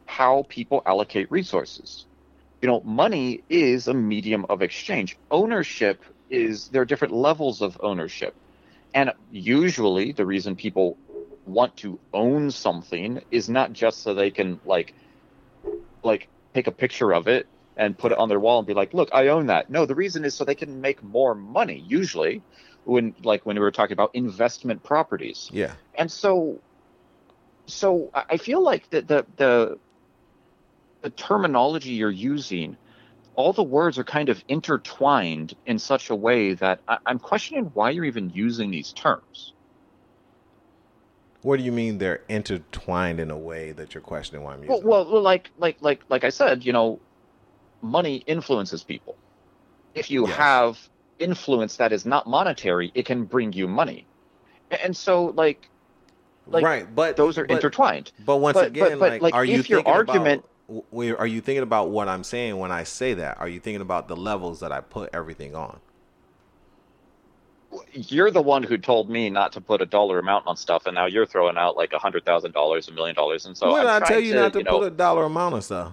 how 0.06 0.46
people 0.48 0.80
allocate 0.86 1.30
resources. 1.30 2.06
You 2.62 2.68
know 2.68 2.80
money 2.80 3.44
is 3.50 3.86
a 3.86 3.92
medium 3.92 4.46
of 4.48 4.62
exchange. 4.62 5.18
Ownership 5.30 6.02
is 6.30 6.68
there 6.68 6.80
are 6.80 6.86
different 6.86 7.12
levels 7.12 7.60
of 7.60 7.76
ownership. 7.80 8.34
And 8.94 9.12
usually 9.30 10.12
the 10.12 10.24
reason 10.24 10.56
people 10.56 10.96
want 11.44 11.76
to 11.78 12.00
own 12.14 12.50
something 12.50 13.20
is 13.30 13.50
not 13.50 13.74
just 13.74 14.02
so 14.02 14.14
they 14.14 14.30
can 14.30 14.58
like 14.64 14.94
like 16.02 16.30
take 16.54 16.66
a 16.66 16.72
picture 16.72 17.12
of 17.12 17.28
it 17.28 17.46
and 17.76 17.98
put 17.98 18.12
it 18.12 18.18
on 18.18 18.30
their 18.30 18.40
wall 18.40 18.60
and 18.60 18.66
be 18.66 18.72
like 18.72 18.94
look 18.94 19.10
i 19.12 19.28
own 19.28 19.48
that. 19.48 19.68
No 19.68 19.84
the 19.84 19.94
reason 19.94 20.24
is 20.24 20.34
so 20.34 20.46
they 20.46 20.54
can 20.54 20.80
make 20.80 21.02
more 21.02 21.34
money 21.34 21.78
usually 21.78 22.42
when 22.84 23.14
like 23.22 23.44
when 23.46 23.56
we 23.56 23.60
were 23.60 23.70
talking 23.70 23.92
about 23.92 24.10
investment 24.14 24.82
properties 24.82 25.50
Yeah. 25.52 25.72
and 25.96 26.10
so 26.10 26.60
so 27.66 28.10
I 28.14 28.36
feel 28.36 28.62
like 28.62 28.88
the 28.90 29.02
the 29.02 29.26
the, 29.36 29.78
the 31.02 31.10
terminology 31.10 31.90
you're 31.90 32.10
using 32.10 32.76
all 33.34 33.52
the 33.52 33.62
words 33.62 33.98
are 33.98 34.04
kind 34.04 34.28
of 34.28 34.42
intertwined 34.48 35.56
in 35.66 35.78
such 35.78 36.10
a 36.10 36.14
way 36.14 36.54
that 36.54 36.80
I, 36.86 36.98
I'm 37.06 37.18
questioning 37.18 37.64
why 37.74 37.90
you're 37.90 38.04
even 38.04 38.30
using 38.30 38.70
these 38.70 38.92
terms. 38.92 39.54
What 41.42 41.58
do 41.58 41.62
you 41.62 41.72
mean 41.72 41.98
they're 41.98 42.22
intertwined 42.28 43.20
in 43.20 43.30
a 43.30 43.36
way 43.36 43.72
that 43.72 43.92
you're 43.92 44.00
questioning 44.02 44.44
why 44.44 44.54
I'm 44.54 44.64
using? 44.64 44.82
Well, 44.82 45.04
well, 45.04 45.12
well, 45.12 45.22
like 45.22 45.50
like 45.58 45.76
like 45.80 46.00
like 46.08 46.24
I 46.24 46.30
said, 46.30 46.64
you 46.64 46.72
know, 46.72 47.00
money 47.82 48.16
influences 48.16 48.82
people. 48.82 49.16
If 49.94 50.10
you 50.10 50.26
Yes. 50.26 50.36
have 50.36 50.88
influence 51.18 51.76
that 51.76 51.92
is 51.92 52.04
not 52.04 52.26
monetary, 52.26 52.92
it 52.94 53.06
can 53.06 53.24
bring 53.24 53.52
you 53.52 53.68
money. 53.68 54.06
And 54.82 54.96
so 54.96 55.26
like 55.36 55.68
like, 56.46 56.64
right, 56.64 56.94
but 56.94 57.16
those 57.16 57.38
are 57.38 57.46
but, 57.46 57.54
intertwined. 57.54 58.12
But 58.24 58.36
once 58.36 58.54
But- 58.54 58.66
again, 58.66 58.98
but- 58.98 59.12
like, 59.12 59.22
like, 59.22 59.34
are 59.34 59.44
you 59.44 59.60
if 59.60 59.70
your 59.70 59.78
thinking 59.78 59.92
argument- 59.94 60.44
about? 60.68 61.18
Are 61.18 61.26
you 61.26 61.42
thinking 61.42 61.62
about 61.62 61.90
what 61.90 62.08
I'm 62.08 62.24
saying 62.24 62.58
when 62.58 62.72
I 62.72 62.84
say 62.84 63.12
that? 63.14 63.38
Are 63.38 63.48
you 63.48 63.60
thinking 63.60 63.82
about 63.82 64.08
the 64.08 64.16
levels 64.16 64.60
that 64.60 64.72
I 64.72 64.80
put 64.80 65.10
everything 65.12 65.54
on? 65.54 65.78
You're 67.92 68.30
the 68.30 68.40
one 68.40 68.62
who 68.62 68.78
told 68.78 69.10
me 69.10 69.28
not 69.28 69.52
to 69.52 69.60
put 69.60 69.82
a 69.82 69.86
dollar 69.86 70.18
amount 70.18 70.46
on 70.46 70.56
stuff, 70.56 70.86
and 70.86 70.94
now 70.94 71.04
you're 71.06 71.26
throwing 71.26 71.58
out 71.58 71.76
like 71.76 71.92
a 71.92 71.98
hundred 71.98 72.24
thousand 72.24 72.52
dollars, 72.52 72.88
a 72.88 72.92
million 72.92 73.14
dollars, 73.14 73.44
and 73.44 73.56
so 73.56 73.72
when 73.72 73.86
I 73.86 74.00
tell 74.00 74.20
you 74.20 74.34
not 74.34 74.52
to 74.54 74.60
you 74.60 74.64
know, 74.64 74.78
put 74.78 74.86
a 74.86 74.90
dollar 74.90 75.24
amount 75.24 75.54
on 75.54 75.62
stuff? 75.62 75.92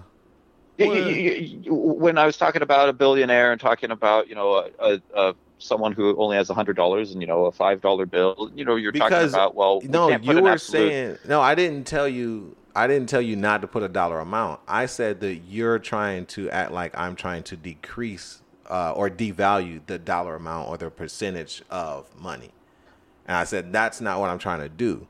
When 0.78 2.18
I 2.18 2.26
was 2.26 2.36
talking 2.36 2.62
about 2.62 2.88
a 2.88 2.92
billionaire 2.92 3.52
and 3.52 3.60
talking 3.60 3.90
about 3.90 4.28
you 4.28 4.34
know 4.34 4.54
a, 4.54 4.94
a, 4.94 5.00
a 5.14 5.34
someone 5.58 5.92
who 5.92 6.16
only 6.16 6.36
has 6.36 6.50
a 6.50 6.54
hundred 6.54 6.76
dollars 6.76 7.12
and 7.12 7.20
you 7.20 7.26
know 7.26 7.44
a 7.46 7.52
five 7.52 7.80
dollar 7.80 8.06
bill, 8.06 8.50
you 8.54 8.64
know 8.64 8.76
you're 8.76 8.92
talking 8.92 9.08
Because 9.08 9.32
about 9.32 9.54
well 9.54 9.80
we 9.80 9.88
no, 9.88 10.08
you 10.08 10.40
were 10.40 10.50
absolute- 10.50 10.90
saying 10.90 11.18
no. 11.28 11.40
I 11.40 11.54
didn't 11.54 11.84
tell 11.86 12.08
you. 12.08 12.56
I 12.74 12.86
didn't 12.86 13.10
tell 13.10 13.20
you 13.20 13.36
not 13.36 13.60
to 13.60 13.66
put 13.66 13.82
a 13.82 13.88
dollar 13.88 14.18
amount. 14.20 14.60
I 14.66 14.86
said 14.86 15.20
that 15.20 15.36
you're 15.46 15.78
trying 15.78 16.24
to 16.26 16.48
act 16.48 16.72
like 16.72 16.96
I'm 16.96 17.16
trying 17.16 17.42
to 17.44 17.56
decrease 17.56 18.40
uh, 18.70 18.92
or 18.92 19.10
devalue 19.10 19.82
the 19.86 19.98
dollar 19.98 20.36
amount 20.36 20.70
or 20.70 20.78
the 20.78 20.90
percentage 20.90 21.62
of 21.68 22.08
money. 22.18 22.50
And 23.26 23.36
I 23.36 23.44
said 23.44 23.74
that's 23.74 24.00
not 24.00 24.20
what 24.20 24.30
I'm 24.30 24.38
trying 24.38 24.60
to 24.60 24.70
do. 24.70 25.06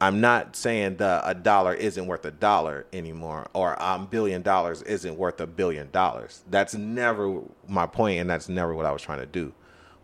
I'm 0.00 0.20
not 0.20 0.56
saying 0.56 0.96
that 0.96 1.22
a 1.26 1.34
dollar 1.34 1.74
isn't 1.74 2.06
worth 2.06 2.24
a 2.24 2.30
dollar 2.30 2.86
anymore, 2.92 3.48
or 3.52 3.76
a 3.78 3.98
billion 3.98 4.40
dollars 4.40 4.80
isn't 4.82 5.16
worth 5.16 5.40
a 5.40 5.46
billion 5.46 5.90
dollars. 5.90 6.42
That's 6.48 6.74
never 6.74 7.42
my 7.68 7.86
point, 7.86 8.20
and 8.20 8.30
that's 8.30 8.48
never 8.48 8.74
what 8.74 8.86
I 8.86 8.92
was 8.92 9.02
trying 9.02 9.18
to 9.20 9.26
do. 9.26 9.52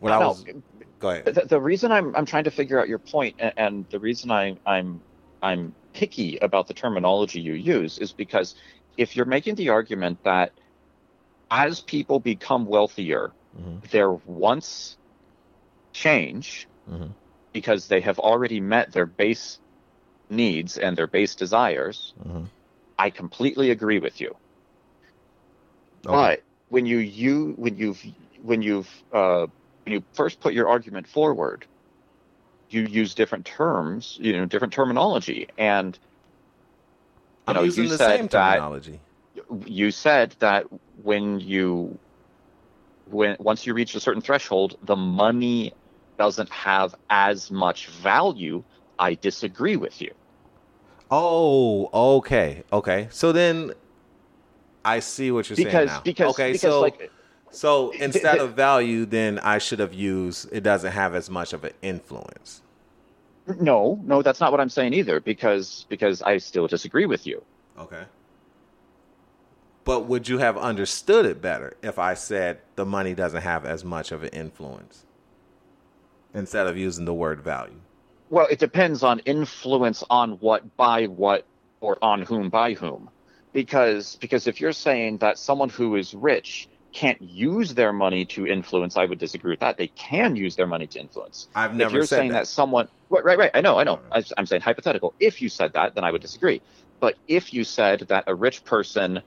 What 0.01 0.12
I 0.12 0.18
No, 0.18 0.28
was, 0.28 0.44
go 1.01 1.10
ahead. 1.10 1.35
the, 1.35 1.47
the 1.47 1.60
reason 1.60 1.93
I'm 1.93 2.14
I'm 2.14 2.27
trying 2.27 2.44
to 2.44 2.51
figure 2.51 2.78
out 2.78 2.89
your 2.89 2.98
point 2.98 3.36
and, 3.39 3.52
and 3.56 3.86
the 3.90 3.98
reason 3.98 4.31
I 4.31 4.56
I'm 4.66 5.02
I'm 5.40 5.74
picky 5.94 6.36
about 6.43 6.66
the 6.68 6.74
terminology 6.74 7.40
you 7.40 7.55
use 7.55 7.97
is 7.98 8.12
because 8.12 8.55
if 8.98 9.16
you're 9.16 9.24
making 9.24 9.55
the 9.55 9.70
argument 9.70 10.20
that 10.24 10.52
as 11.51 11.81
people 11.81 12.20
become 12.20 12.66
wealthier, 12.66 13.35
Mhm. 13.56 13.81
their 13.90 14.12
wants 14.12 14.98
change 15.93 16.68
Mhm. 16.89 17.14
because 17.52 17.89
they 17.89 18.01
have 18.01 18.18
already 18.18 18.60
met 18.60 18.93
their 18.93 19.06
base 19.06 19.60
needs 20.31 20.77
and 20.78 20.97
their 20.97 21.07
base 21.07 21.35
desires, 21.35 22.15
Mhm. 22.19 22.47
I 22.98 23.11
completely 23.11 23.70
agree 23.70 23.98
with 23.98 24.20
you. 24.20 24.36
Okay. 26.07 26.12
But 26.12 26.43
when 26.69 26.86
you 26.86 26.98
you 26.98 27.53
when 27.57 27.77
you've 27.77 28.03
when 28.43 28.62
you've 28.62 28.90
uh, 29.12 29.47
when 29.85 29.94
you 29.94 30.05
first 30.15 30.40
put 30.40 30.55
your 30.55 30.69
argument 30.69 31.09
forward, 31.09 31.66
you 32.70 32.82
use 32.82 33.15
different 33.15 33.47
terms, 33.47 34.16
you 34.20 34.32
know, 34.32 34.47
different 34.47 34.73
terminology, 34.73 35.48
and 35.59 35.98
you 37.47 37.55
I'm 37.55 37.57
know, 37.57 37.62
using 37.62 37.85
you 37.85 37.90
the 37.90 37.98
said 37.98 38.19
same 38.19 38.28
that 38.28 38.57
terminology. 38.57 39.01
you 39.66 39.90
said 39.90 40.35
that 40.40 40.66
when 41.03 41.40
you 41.40 41.98
when 43.05 43.36
once 43.39 43.66
you 43.66 43.74
reach 43.74 43.94
a 43.94 44.01
certain 44.01 44.23
threshold, 44.23 44.77
the 44.82 44.97
money 44.97 45.73
doesn't 46.19 46.51
have 46.51 46.94
as 47.11 47.51
much 47.51 47.86
value. 47.89 48.65
I 48.98 49.14
disagree 49.14 49.77
with 49.77 50.01
you. 50.01 50.12
Oh, 51.10 51.90
okay, 52.18 52.64
okay. 52.73 53.09
So 53.10 53.32
then, 53.32 53.73
I 54.85 55.01
see 55.01 55.31
what 55.31 55.48
you're 55.48 55.56
saying 55.56 55.66
because 55.66 55.89
now. 55.89 56.01
because 56.01 56.35
okay, 56.35 56.52
because 56.52 56.60
so 56.60 56.81
like 56.81 57.10
so 57.51 57.90
instead 57.90 58.39
of 58.39 58.55
value, 58.66 59.05
then 59.06 59.39
I 59.40 59.59
should 59.59 59.78
have 59.78 59.94
used 59.94 60.48
it 60.52 60.62
doesn't 60.62 60.93
have 60.93 61.14
as 61.14 61.31
much 61.31 61.52
of 61.52 61.64
an 61.64 61.73
influence. 61.82 62.62
no 63.60 64.01
no 64.05 64.23
that's 64.23 64.40
not 64.40 64.51
what 64.51 64.60
I'm 64.60 64.68
saying 64.68 64.94
either 64.94 65.20
because 65.20 65.86
because 65.89 66.23
I 66.23 66.39
still 66.39 66.66
disagree 66.66 67.06
with 67.06 67.27
you. 67.27 67.43
Okay. 67.78 68.05
But 69.85 70.06
would 70.06 70.28
you 70.28 70.39
have 70.39 70.56
understood 70.56 71.27
it 71.27 71.40
better 71.40 71.77
if 71.81 71.97
I 71.97 72.14
said 72.14 72.59
the 72.74 72.85
money 72.85 73.14
doesn't 73.14 73.43
have 73.43 73.64
as 73.64 73.85
much 73.85 74.10
of 74.10 74.24
an 74.24 74.31
influence 74.31 75.05
instead 76.35 76.66
of 76.66 76.77
using 76.77 77.05
the 77.05 77.14
word 77.14 77.40
value? 77.40 77.81
Well, 78.28 78.47
it 78.51 78.59
depends 78.59 79.03
on 79.03 79.20
influence 79.20 80.03
on 80.09 80.32
what 80.32 80.77
by 80.77 81.07
what 81.07 81.47
or 81.81 81.97
on 82.03 82.23
whom 82.23 82.51
by 82.51 82.74
whom. 82.74 83.11
Because 83.53 84.16
because 84.16 84.47
if 84.47 84.61
you're 84.61 84.73
saying 84.73 85.19
that 85.19 85.39
someone 85.39 85.69
who 85.69 85.97
is 85.97 86.12
rich 86.12 86.69
can't 86.93 87.20
use 87.20 87.74
their 87.74 87.93
money 87.93 88.24
to 88.27 88.47
influence, 88.47 88.97
I 88.97 89.05
would 89.05 89.19
disagree 89.19 89.51
with 89.51 89.61
that. 89.61 89.77
They 89.77 89.89
can 89.89 90.36
use 90.36 90.57
their 90.57 90.66
money 90.66 90.86
to 90.89 90.98
influence. 90.98 91.48
I've 91.55 91.74
never. 91.74 91.89
if 91.89 91.93
you're 91.94 92.03
said 92.03 92.16
saying 92.16 92.32
that. 92.32 92.40
that. 92.40 92.47
someone, 92.48 92.89
right, 93.11 93.24
right, 93.24 93.39
right, 93.39 93.51
I 93.55 93.61
know, 93.61 93.78
I 93.78 93.85
know. 93.85 94.01
I- 94.11 94.24
I'm 94.36 94.47
saying 94.47 94.62
hypothetical. 94.62 95.15
If 95.20 95.40
you 95.40 95.48
said 95.48 95.74
that, 95.74 95.94
then 95.94 96.05
I 96.05 96.11
would 96.11 96.23
disagree. 96.23 96.62
But 97.01 97.16
if 97.28 97.53
you 97.53 97.65
said 97.65 98.01
that 98.09 98.24
a 98.27 98.35
rich 98.35 98.65
person 98.65 99.23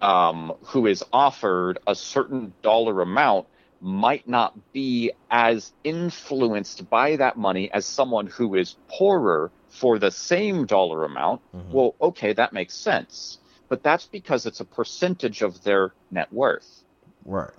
um, 0.00 0.52
who 0.66 0.86
is 0.86 1.04
offered 1.12 1.78
a 1.86 1.94
certain 1.94 2.54
dollar 2.62 3.00
amount 3.00 3.48
might 3.80 4.26
not 4.28 4.54
be 4.72 5.12
as 5.30 5.72
influenced 5.84 6.88
by 6.90 7.16
that 7.16 7.36
money 7.36 7.70
as 7.72 7.86
someone 7.86 8.26
who 8.26 8.54
is 8.54 8.76
poorer 8.90 9.50
for 9.68 9.98
the 9.98 10.10
same 10.10 10.66
dollar 10.66 11.04
amount, 11.04 11.40
Mhm. 11.54 11.70
well, 11.70 11.94
okay, 12.00 12.32
that 12.32 12.52
makes 12.52 12.74
sense. 12.74 13.38
But 13.68 13.82
that's 13.82 14.06
because 14.06 14.46
it's 14.46 14.60
a 14.60 14.64
percentage 14.64 15.42
of 15.42 15.62
their 15.62 15.92
net 16.10 16.32
worth 16.32 16.84
Right. 17.24 17.50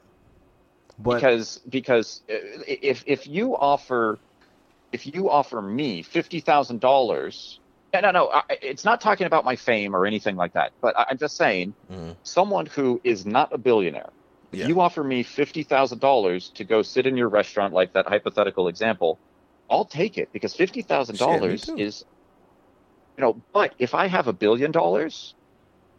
But 0.98 1.16
because 1.16 1.60
because 1.70 2.22
uh, 2.30 2.36
if 2.68 3.04
if 3.06 3.28
you 3.28 3.56
offer 3.56 4.20
if 4.92 5.06
you 5.06 5.30
offer 5.30 5.62
me 5.62 6.02
fifty 6.02 6.40
thousand 6.42 6.82
dollars, 6.82 7.60
no, 7.94 8.02
no, 8.02 8.12
no, 8.12 8.30
I- 8.30 8.44
it's 8.62 8.84
not 8.84 9.00
talking 9.00 9.28
about 9.28 9.46
my 9.46 9.56
fame 9.56 9.96
or 9.96 10.06
anything 10.06 10.36
like 10.36 10.54
that. 10.54 10.74
But 10.82 10.96
I'm 10.98 11.18
just 11.18 11.38
saying, 11.38 11.74
Mhm. 11.90 12.18
someone 12.24 12.66
who 12.66 13.00
is 13.04 13.26
not 13.26 13.54
a 13.54 13.58
billionaire, 13.58 14.10
Yeah. 14.52 14.68
you 14.68 14.82
offer 14.82 15.04
me 15.04 15.24
fifty 15.24 15.64
thousand 15.64 16.00
dollars 16.00 16.50
to 16.56 16.64
go 16.66 16.82
sit 16.82 17.06
in 17.08 17.18
your 17.18 17.30
restaurant, 17.30 17.74
like 17.74 17.94
that 17.94 18.08
hypothetical 18.08 18.68
example, 18.68 19.22
I'll 19.70 19.86
take 19.86 20.18
it 20.18 20.32
because 20.34 20.56
fifty 20.56 20.82
thousand 20.82 21.18
dollars 21.18 21.72
is, 21.76 22.04
you 23.18 23.22
know. 23.24 23.44
But 23.54 23.76
if 23.80 23.94
I 23.94 24.08
have 24.08 24.28
a 24.28 24.34
billion 24.34 24.72
dollars, 24.72 25.36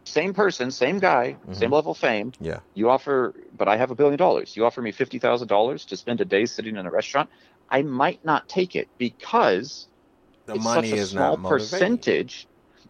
same 0.07 0.35
person, 0.35 0.71
same 0.71 0.99
guy, 0.99 1.39
same 1.53 1.71
Mhm. 1.71 1.73
level 1.73 1.93
of 1.93 1.99
fame, 1.99 2.33
yeah. 2.41 2.61
you 2.75 2.91
offer, 2.91 3.35
but 3.53 3.69
I 3.69 3.77
have 3.77 3.91
a 3.91 3.95
billion 3.95 4.19
dollars. 4.19 4.57
You 4.57 4.67
offer 4.67 4.83
me 4.83 4.93
fifty 4.93 5.19
thousand 5.19 5.49
dollars 5.49 5.87
to 5.87 5.97
spend 5.97 6.21
a 6.21 6.25
day 6.25 6.47
sitting 6.47 6.77
in 6.77 6.87
a 6.87 6.91
restaurant. 6.91 7.31
I 7.69 7.83
might 7.83 8.25
not 8.25 8.49
take 8.49 8.77
it 8.77 8.91
because 8.99 9.89
The 10.47 10.55
it's 10.55 10.65
money 10.65 10.91
such 10.91 10.93
a 10.93 10.97
is 10.97 11.11
small 11.11 11.39
percentage. 11.39 12.49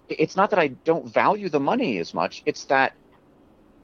It's 0.08 0.36
not 0.36 0.50
that 0.50 0.58
I 0.58 0.68
don't 0.68 1.08
value 1.12 1.48
the 1.48 1.60
money 1.60 1.98
as 1.98 2.14
much. 2.14 2.42
It's 2.46 2.66
that 2.66 2.94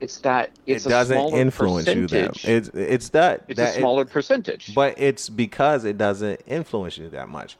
it's 0.00 0.18
that 0.18 0.50
it's 0.66 0.86
it 0.86 0.88
doesn't 0.88 1.16
a 1.16 1.20
smaller 1.20 1.38
influence 1.40 1.86
you 1.88 2.06
that. 2.08 2.44
It's 2.44 2.68
it's 2.68 3.08
that 3.10 3.44
It's 3.48 3.56
that 3.58 3.76
a 3.76 3.78
smaller 3.78 4.04
percentage. 4.04 4.74
but 4.74 4.94
it's 4.98 5.28
because 5.28 5.84
it 5.84 5.96
doesn't 5.98 6.40
influence 6.46 6.98
you 6.98 7.08
that 7.10 7.28
much. 7.28 7.56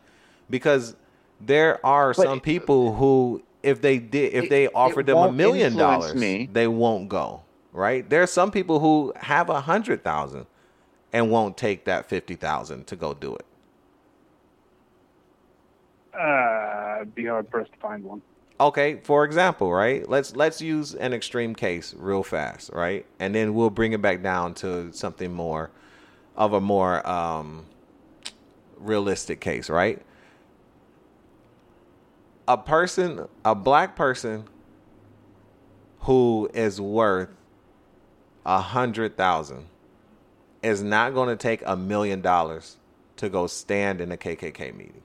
Because 0.50 0.96
there 1.40 1.84
are 1.84 2.12
But 2.14 2.22
some 2.24 2.38
it- 2.38 2.42
people 2.42 2.94
who 2.94 3.42
if 3.62 3.80
they 3.80 3.98
did 3.98 4.32
if 4.34 4.44
It- 4.44 4.50
they 4.50 4.68
offered 4.68 5.06
them 5.06 5.16
a 5.18 5.32
million 5.32 5.76
dollars, 5.76 6.14
me. 6.14 6.48
they 6.52 6.68
won't 6.68 7.08
go. 7.08 7.42
Right? 7.72 8.08
There 8.08 8.22
are 8.22 8.26
some 8.28 8.50
people 8.50 8.80
who 8.80 9.12
have 9.16 9.50
a 9.50 9.60
hundred 9.62 10.02
thousand 10.04 10.46
and 11.12 11.30
won't 11.30 11.56
take 11.56 11.84
that 11.84 12.06
fifty 12.06 12.34
thousand 12.34 12.86
to 12.88 12.96
go 12.96 13.12
do 13.14 13.34
it. 13.34 13.44
Uh, 16.18 16.96
it'd 17.00 17.14
be 17.14 17.26
hard 17.26 17.50
pressed 17.50 17.72
to 17.72 17.78
find 17.78 18.02
one. 18.04 18.22
Okay, 18.58 19.00
for 19.02 19.24
example, 19.24 19.70
right? 19.70 20.08
Let's 20.08 20.34
let's 20.34 20.62
use 20.62 20.94
an 20.94 21.12
extreme 21.12 21.54
case 21.54 21.94
real 21.98 22.22
fast, 22.22 22.70
right? 22.72 23.04
And 23.18 23.34
then 23.34 23.54
we'll 23.54 23.68
bring 23.70 23.92
it 23.92 24.00
back 24.00 24.22
down 24.22 24.54
to 24.54 24.92
something 24.92 25.32
more 25.32 25.70
of 26.36 26.54
a 26.54 26.60
more 26.60 27.06
um 27.06 27.66
realistic 28.78 29.40
case, 29.40 29.68
right? 29.68 30.00
A 32.48 32.56
person, 32.56 33.28
a 33.44 33.54
black 33.54 33.94
person 33.94 34.44
who 36.00 36.48
is 36.54 36.80
worth 36.80 37.28
a 38.46 38.60
hundred 38.60 39.18
thousand 39.18 39.66
is 40.62 40.82
not 40.82 41.12
going 41.12 41.28
to 41.28 41.36
take 41.36 41.62
a 41.66 41.76
million 41.76 42.22
dollars 42.22 42.78
to 43.16 43.28
go 43.28 43.46
stand 43.46 44.00
in 44.00 44.12
a 44.12 44.16
KKK 44.16 44.74
meeting. 44.74 45.02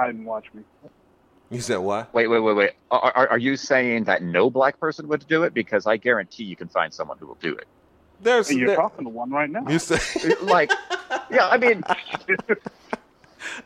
Hide 0.00 0.14
and 0.14 0.24
watch 0.24 0.46
me. 0.54 0.62
You 1.50 1.60
said 1.60 1.76
what? 1.76 2.14
wait, 2.14 2.28
wait, 2.28 2.38
wait, 2.38 2.56
wait. 2.56 2.70
Are, 2.90 3.12
are, 3.14 3.28
are 3.32 3.38
you 3.38 3.54
saying 3.56 4.04
that 4.04 4.22
no 4.22 4.48
black 4.48 4.80
person 4.80 5.08
would 5.08 5.26
do 5.26 5.42
it? 5.42 5.52
Because 5.52 5.86
I 5.86 5.98
guarantee 5.98 6.44
you 6.44 6.56
can 6.56 6.68
find 6.68 6.94
someone 6.94 7.18
who 7.18 7.26
will 7.26 7.38
do 7.42 7.54
it. 7.54 7.66
There's 8.22 8.50
You're 8.50 8.68
there- 8.68 8.76
talking 8.76 9.04
to 9.04 9.10
one 9.10 9.30
right 9.30 9.50
now. 9.50 9.66
You 9.68 9.78
say 9.78 9.98
Like, 10.40 10.72
yeah, 11.30 11.48
I 11.48 11.58
mean, 11.58 11.82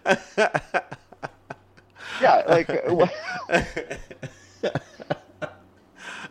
yeah, 2.20 2.42
like, 2.48 2.68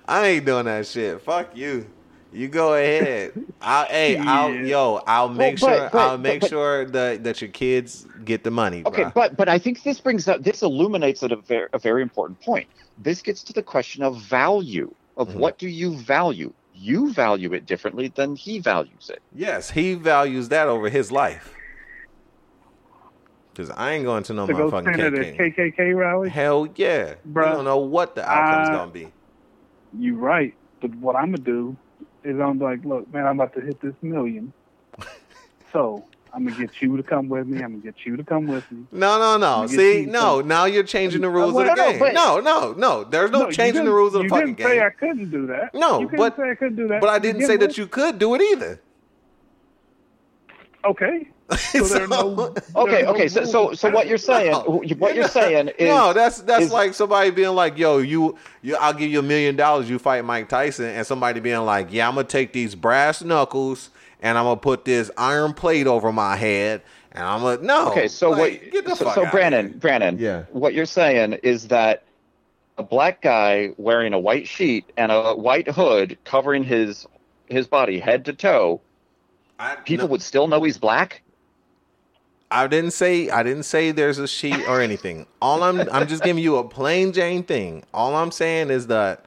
I 0.06 0.28
ain't 0.28 0.46
doing 0.46 0.66
that 0.66 0.86
shit. 0.86 1.22
Fuck 1.22 1.56
you. 1.56 1.90
You 2.34 2.48
go 2.48 2.74
ahead. 2.74 3.34
I'll, 3.62 3.86
hey, 3.86 4.18
I'll, 4.20 4.54
yo, 4.54 5.02
I'll 5.06 5.30
make 5.30 5.60
but- 5.60 5.70
sure, 5.70 5.90
but- 5.92 5.96
I'll 6.10 6.18
make 6.18 6.42
but- 6.42 6.50
sure 6.50 6.86
that 6.86 7.24
that 7.24 7.42
your 7.42 7.50
kids 7.52 8.08
get 8.26 8.44
the 8.44 8.52
money. 8.52 8.84
Okay, 8.86 9.04
bruh. 9.04 9.14
but 9.14 9.36
but 9.38 9.48
I 9.50 9.60
think 9.60 9.84
this 9.84 10.00
brings 10.00 10.28
up 10.28 10.42
this 10.44 10.62
illuminates 10.64 11.22
at 11.24 11.32
a 11.32 11.36
very 11.38 11.68
a 11.74 11.80
very 11.80 12.02
important 12.02 12.42
point. 12.42 12.68
This 12.98 13.22
gets 13.22 13.44
to 13.44 13.54
the 13.54 13.64
question 13.64 14.04
of 14.04 14.20
value 14.22 14.94
of 15.18 15.30
Mhm. 15.30 15.36
what 15.36 15.58
do 15.58 15.68
you 15.68 15.96
value. 15.96 16.52
You 16.76 17.14
value 17.14 17.54
it 17.54 17.66
differently 17.68 18.12
than 18.16 18.36
he 18.36 18.60
values 18.60 19.10
it. 19.10 19.22
yes, 19.34 19.70
he 19.70 19.94
values 19.94 20.50
that 20.50 20.68
over 20.68 20.90
his 20.90 21.12
life. 21.12 21.54
Cause 23.56 23.70
I 23.70 23.92
ain't 23.92 24.04
going 24.06 24.24
to 24.24 24.34
no 24.34 24.48
to 24.48 24.54
go 24.54 24.72
motherfucking 24.72 24.94
stand 24.96 25.16
at 25.16 25.26
a 25.26 25.38
KKK 25.38 25.96
rally. 25.96 26.30
Hell 26.30 26.68
yeah, 26.76 27.14
Bruh. 27.32 27.46
you 27.50 27.54
don't 27.54 27.66
know 27.66 27.78
what 27.78 28.16
the 28.16 28.28
outcome's 28.28 28.70
Uh, 28.70 28.72
gonna 28.80 28.92
be. 28.92 29.12
You 29.98 30.16
right, 30.16 30.56
but 30.82 30.94
what 30.96 31.16
I'm 31.16 31.28
gonna 31.28 31.38
do 31.38 31.78
is 32.24 32.40
I'm 32.40 32.60
like, 32.60 32.84
look, 32.86 33.12
man, 33.14 33.26
I'm 33.26 33.40
about 33.40 33.54
to 33.54 33.62
hit 33.62 33.82
this 33.82 33.94
million, 34.02 34.54
so 35.74 36.06
I'm 36.34 36.46
gonna 36.46 36.60
get 36.60 36.82
you 36.82 36.98
to 36.98 37.04
come 37.04 37.30
with 37.30 37.46
me. 37.48 37.62
I'm 37.62 37.74
gonna 37.74 37.84
get 37.84 38.06
you 38.06 38.18
to 38.18 38.24
come 38.24 38.48
with 38.48 38.70
me. 38.72 38.86
No, 38.92 39.20
no, 39.20 39.38
no. 39.38 39.62
Let 39.62 39.70
me 39.70 39.78
get 39.78 39.94
See, 39.94 40.06
no. 40.06 40.42
Now 40.42 40.66
you're 40.66 40.84
changing 40.84 41.22
the 41.22 41.30
rules 41.30 41.54
well, 41.54 41.70
of 41.70 41.76
the 41.76 41.84
no, 41.84 41.92
game. 41.92 42.14
No, 42.14 42.40
no, 42.40 42.74
no. 42.74 43.04
There's 43.04 43.30
no, 43.30 43.48
you 43.48 43.54
changing 43.54 43.86
the 43.86 43.94
rules 43.94 44.16
of 44.16 44.24
the 44.24 44.30
fucking 44.30 44.56
game. 44.56 44.68
you 44.68 44.74
didn't 44.74 44.80
say. 44.80 44.86
I 44.86 44.90
couldn't 44.90 45.30
do 45.30 45.48
that. 45.48 45.76
No, 45.76 46.00
you 46.00 46.10
but- 46.10 46.36
say 46.36 46.50
I 46.50 46.56
couldn't 46.56 46.76
do 46.76 46.88
that. 46.88 47.02
But 47.02 47.10
I 47.10 47.20
didn't 47.20 47.46
say 47.46 47.58
that 47.58 47.78
you 47.78 47.86
could 47.86 48.18
do 48.18 48.34
it 48.36 48.42
either. 48.42 48.82
Okay. 50.86 51.28
So, 51.58 51.84
there 51.86 52.08
no. 52.08 52.54
Okay, 52.76 53.04
no 53.04 53.10
okay. 53.10 53.28
So 53.28 53.46
so 53.46 53.74
so 53.74 53.90
what 53.90 54.08
you're 54.08 54.18
saying 54.18 54.52
No. 54.52 54.82
what 54.98 55.16
you're 55.16 55.28
saying 55.28 55.68
is 55.78 55.88
no, 55.90 56.14
that's 56.14 56.40
that's 56.42 56.66
is- 56.66 56.72
like 56.72 56.94
somebody 56.94 57.32
being 57.32 57.54
like, 57.56 57.78
"Yo, 57.78 57.98
you, 57.98 58.38
you, 58.62 58.76
I'll 58.78 58.94
give 58.94 59.12
you 59.12 59.20
a 59.20 59.24
million 59.24 59.56
dollars, 59.56 59.90
you 59.90 60.00
fight 60.00 60.24
Mike 60.26 60.50
Tyson," 60.50 60.86
and 60.86 61.06
somebody 61.06 61.40
being 61.40 61.60
like, 61.66 61.92
"Yeah, 61.92 62.08
I'm 62.08 62.16
gonna 62.16 62.28
take 62.28 62.54
these 62.54 62.76
brass 62.76 63.22
knuckles 63.22 63.90
and 64.22 64.38
I'm 64.38 64.46
gonna 64.46 64.58
put 64.60 64.86
this 64.86 65.12
iron 65.18 65.54
plate 65.54 65.86
over 65.88 66.12
my 66.14 66.36
head, 66.38 66.82
and 67.12 67.24
I'm 67.24 67.42
gonna 67.42 67.62
no." 67.62 67.92
Okay, 67.92 68.08
so 68.08 68.30
like, 68.32 68.40
what? 68.64 68.72
Get 68.72 68.86
the 68.86 68.96
so, 68.96 69.06
fuck 69.06 69.16
so 69.16 69.22
outta 69.24 69.32
Brandon, 69.32 69.68
here. 69.70 69.78
Brandon, 69.78 70.18
Yeah. 70.20 70.44
what 70.52 70.74
you're 70.74 70.86
saying 70.86 71.34
is 71.44 71.68
that 71.68 72.04
a 72.78 72.84
black 72.84 73.22
guy 73.22 73.72
wearing 73.78 74.14
a 74.14 74.20
white 74.20 74.48
sheet 74.48 74.86
and 74.98 75.12
a 75.12 75.34
white 75.36 75.68
hood 75.68 76.18
covering 76.24 76.64
his 76.64 77.06
his 77.50 77.68
body 77.68 78.00
head 78.00 78.26
to 78.26 78.34
toe, 78.34 78.80
I, 79.60 79.76
people 79.76 80.08
no, 80.08 80.12
would 80.12 80.22
still 80.22 80.48
know 80.48 80.64
he's 80.64 80.78
black. 80.78 81.22
I 82.54 82.68
didn't 82.68 82.92
say 82.92 83.30
I 83.30 83.42
didn't 83.44 83.64
say 83.64 83.92
there's 83.92 84.20
a 84.20 84.28
sheet 84.28 84.68
or 84.68 84.80
anything. 84.80 85.26
All 85.42 85.64
I'm 85.64 85.82
I'm 85.90 86.08
just 86.08 86.24
giving 86.24 86.44
you 86.44 86.58
a 86.58 86.64
plain 86.64 87.12
Jane 87.12 87.44
thing. 87.44 87.84
All 87.94 88.16
I'm 88.16 88.32
saying 88.32 88.70
is 88.70 88.88
that 88.88 89.26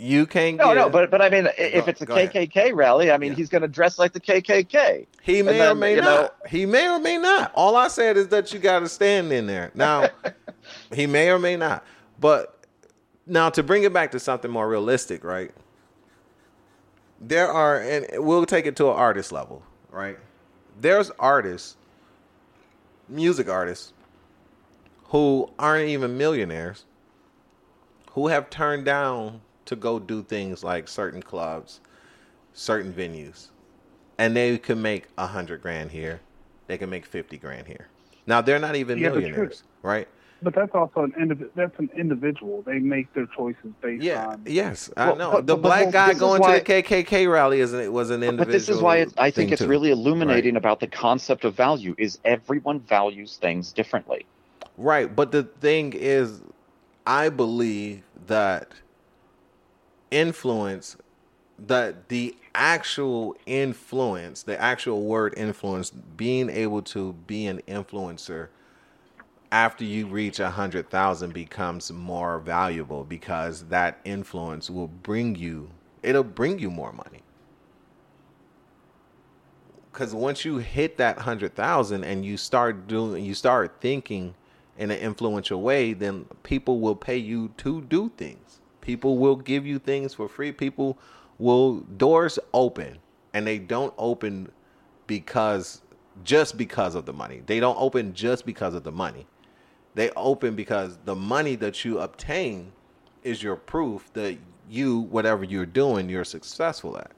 you 0.00 0.26
can't 0.26 0.56
No, 0.56 0.68
get 0.68 0.74
no, 0.74 0.90
but 0.90 1.10
but 1.10 1.20
I 1.22 1.28
mean, 1.28 1.48
if 1.56 1.84
Go- 1.84 1.90
it's 1.90 2.00
a 2.02 2.06
go 2.06 2.14
ahead. 2.16 2.32
KKK 2.32 2.72
rally, 2.74 3.10
I 3.10 3.18
mean, 3.18 3.32
Yeah. 3.32 3.36
he's 3.36 3.48
going 3.48 3.62
to 3.62 3.68
dress 3.68 3.98
like 3.98 4.12
the 4.12 4.20
KKK. 4.20 5.06
He 5.22 5.42
may 5.42 5.60
And 5.60 5.70
or 5.72 5.74
may 5.74 5.94
you 5.96 6.00
know- 6.00 6.22
not. 6.22 6.34
He 6.48 6.66
may 6.66 6.88
or 6.88 6.98
may 7.00 7.18
not. 7.18 7.50
All 7.54 7.76
I 7.76 7.88
said 7.88 8.16
is 8.16 8.28
that 8.28 8.52
you 8.52 8.58
got 8.60 8.80
to 8.80 8.88
stand 8.88 9.32
in 9.32 9.46
there. 9.46 9.70
Now, 9.74 10.08
he 10.92 11.06
may 11.06 11.30
or 11.30 11.38
may 11.38 11.56
not. 11.56 11.84
But 12.20 12.56
now 13.26 13.50
to 13.50 13.62
bring 13.62 13.82
it 13.84 13.92
back 13.92 14.10
to 14.12 14.20
something 14.20 14.50
more 14.50 14.68
realistic, 14.68 15.22
right? 15.24 15.50
There 17.20 17.50
are, 17.50 17.80
and 17.80 18.06
we'll 18.24 18.46
take 18.46 18.66
it 18.66 18.76
to 18.76 18.88
an 18.90 18.96
artist 18.96 19.32
level, 19.32 19.62
right? 19.90 20.18
There's 20.80 21.10
artists, 21.18 21.76
music 23.08 23.48
artists, 23.48 23.92
who 25.06 25.50
aren't 25.58 25.88
even 25.88 26.16
millionaires, 26.18 26.84
who 28.12 28.28
have 28.28 28.50
turned 28.50 28.84
down 28.84 29.40
to 29.66 29.76
go 29.76 29.98
do 29.98 30.22
things 30.22 30.64
like 30.64 30.88
certain 30.88 31.22
clubs, 31.22 31.80
certain 32.52 32.92
venues 32.92 33.48
and 34.18 34.36
they 34.36 34.58
can 34.58 34.82
make 34.82 35.06
a 35.16 35.26
hundred 35.26 35.62
grand 35.62 35.90
here. 35.92 36.20
They 36.66 36.76
can 36.76 36.90
make 36.90 37.06
fifty 37.06 37.38
grand 37.38 37.66
here. 37.66 37.88
Now 38.26 38.40
they're 38.42 38.58
not 38.58 38.76
even 38.76 39.00
Yeah, 39.00 39.10
millionaires, 39.10 39.62
right? 39.82 40.08
But 40.40 40.54
that's 40.54 40.72
also 40.74 41.02
an 41.02 41.12
indiv- 41.18 41.50
That's 41.56 41.76
an 41.78 41.90
individual. 41.96 42.62
They 42.62 42.78
make 42.78 43.12
their 43.12 43.26
choices 43.26 43.72
based 43.80 44.04
Yeah. 44.04 44.28
on. 44.28 44.42
Yes, 44.46 44.88
I 44.96 45.06
Well, 45.08 45.16
know. 45.16 45.30
but- 45.32 45.46
the 45.48 45.56
but- 45.56 45.62
black 45.62 45.84
but 45.86 45.92
guy 45.92 46.14
going 46.14 46.40
why- 46.40 46.58
to 46.60 46.64
the 46.64 46.64
KKK 46.82 47.26
rally 47.26 47.60
is 47.60 47.72
an, 47.72 47.92
was 47.92 48.10
an 48.10 48.22
individual. 48.22 48.44
But 48.46 48.52
this 48.52 48.68
is 48.68 48.80
why 48.80 48.98
it, 48.98 49.12
I 49.18 49.30
think 49.32 49.50
it's 49.50 49.62
too. 49.62 49.68
really 49.68 49.90
illuminating 49.90 50.54
about 50.56 50.78
the 50.80 50.86
concept 50.86 51.44
of 51.44 51.54
value. 51.54 51.94
Is 51.98 52.18
everyone 52.24 52.80
values 52.80 53.36
things 53.36 53.72
differently? 53.72 54.26
right. 54.76 55.14
But 55.16 55.32
the 55.32 55.42
thing 55.42 55.92
is, 55.92 56.40
I 57.04 57.30
believe 57.30 58.02
that 58.28 58.68
influence 60.10 60.96
the 61.58 61.96
the 62.08 62.36
actual 62.54 63.36
influence, 63.46 64.42
the 64.44 64.60
actual 64.60 65.02
word 65.02 65.34
influence, 65.36 65.90
being 65.90 66.48
able 66.48 66.82
to 66.82 67.12
be 67.26 67.46
an 67.46 67.60
influencer 67.68 68.48
after 69.50 69.84
you 69.84 70.06
reach 70.06 70.40
a 70.40 70.50
hundred 70.50 70.90
thousand 70.90 71.32
becomes 71.32 71.90
more 71.90 72.38
valuable 72.38 73.04
because 73.04 73.64
that 73.64 73.98
influence 74.04 74.68
will 74.68 74.88
bring 74.88 75.34
you 75.34 75.70
it'll 76.02 76.22
bring 76.22 76.58
you 76.58 76.70
more 76.70 76.92
money. 76.92 77.22
Because 79.90 80.14
once 80.14 80.44
you 80.44 80.58
hit 80.58 80.96
that 80.98 81.18
hundred 81.18 81.54
thousand 81.54 82.04
and 82.04 82.24
you 82.24 82.36
start 82.36 82.86
doing 82.86 83.24
you 83.24 83.34
start 83.34 83.76
thinking 83.80 84.34
in 84.76 84.90
an 84.90 84.98
influential 84.98 85.62
way 85.62 85.92
then 85.92 86.26
people 86.42 86.80
will 86.80 86.96
pay 86.96 87.16
you 87.16 87.52
to 87.56 87.80
do 87.82 88.10
things. 88.16 88.60
People 88.80 89.18
will 89.18 89.36
give 89.36 89.66
you 89.66 89.78
things 89.78 90.14
for 90.14 90.28
free. 90.28 90.52
People 90.52 90.98
will 91.38 91.80
doors 91.96 92.38
open 92.52 92.98
and 93.32 93.46
they 93.46 93.58
don't 93.58 93.94
open 93.96 94.50
because 95.06 95.80
just 96.24 96.58
because 96.58 96.94
of 96.94 97.06
the 97.06 97.12
money. 97.12 97.42
They 97.46 97.60
don't 97.60 97.76
open 97.78 98.12
just 98.12 98.44
because 98.44 98.74
of 98.74 98.82
the 98.84 98.92
money 98.92 99.26
they 99.98 100.10
open 100.10 100.54
because 100.54 100.96
the 101.04 101.16
money 101.16 101.56
that 101.56 101.84
you 101.84 101.98
obtain 101.98 102.72
is 103.24 103.42
your 103.42 103.56
proof 103.56 104.10
that 104.12 104.38
you 104.70 105.00
whatever 105.00 105.44
you're 105.44 105.66
doing 105.66 106.08
you're 106.08 106.24
successful 106.24 106.96
at. 106.96 107.10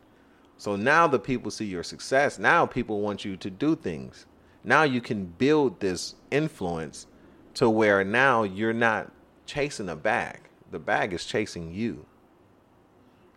So 0.57 0.77
now 0.77 1.07
the 1.07 1.19
people 1.19 1.51
see 1.51 1.67
your 1.67 1.83
success. 1.83 2.39
Now 2.39 2.67
people 2.67 3.01
want 3.01 3.25
you 3.25 3.37
to 3.37 3.51
do 3.51 3.77
things. 3.77 4.27
Now 4.65 4.85
you 4.85 5.01
can 5.01 5.27
build 5.27 5.81
this 5.81 6.15
influence 6.31 7.07
to 7.55 7.69
where 7.69 8.05
now 8.05 8.45
you're 8.45 8.73
not 8.73 9.11
chasing 9.47 9.89
a 9.89 9.97
bag. 9.97 10.41
The 10.71 10.79
bag 10.79 11.13
is 11.13 11.25
chasing 11.25 11.75
you. 11.75 12.07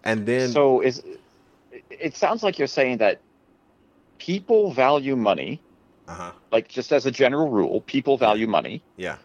And 0.06 0.26
then 0.26 0.52
so 0.52 0.80
is 0.80 1.04
it 1.90 2.16
sounds 2.16 2.44
like 2.44 2.58
you're 2.58 2.68
saying 2.68 3.00
that 3.00 3.20
people 4.20 4.72
value 4.72 5.16
money. 5.18 5.62
Uh-huh. 6.08 6.32
Like 6.52 6.68
just 6.68 6.94
as 6.94 7.06
a 7.06 7.12
general 7.12 7.50
rule 7.50 7.82
people 7.82 8.18
value 8.18 8.48
money. 8.48 8.82
Yeah 8.96 9.18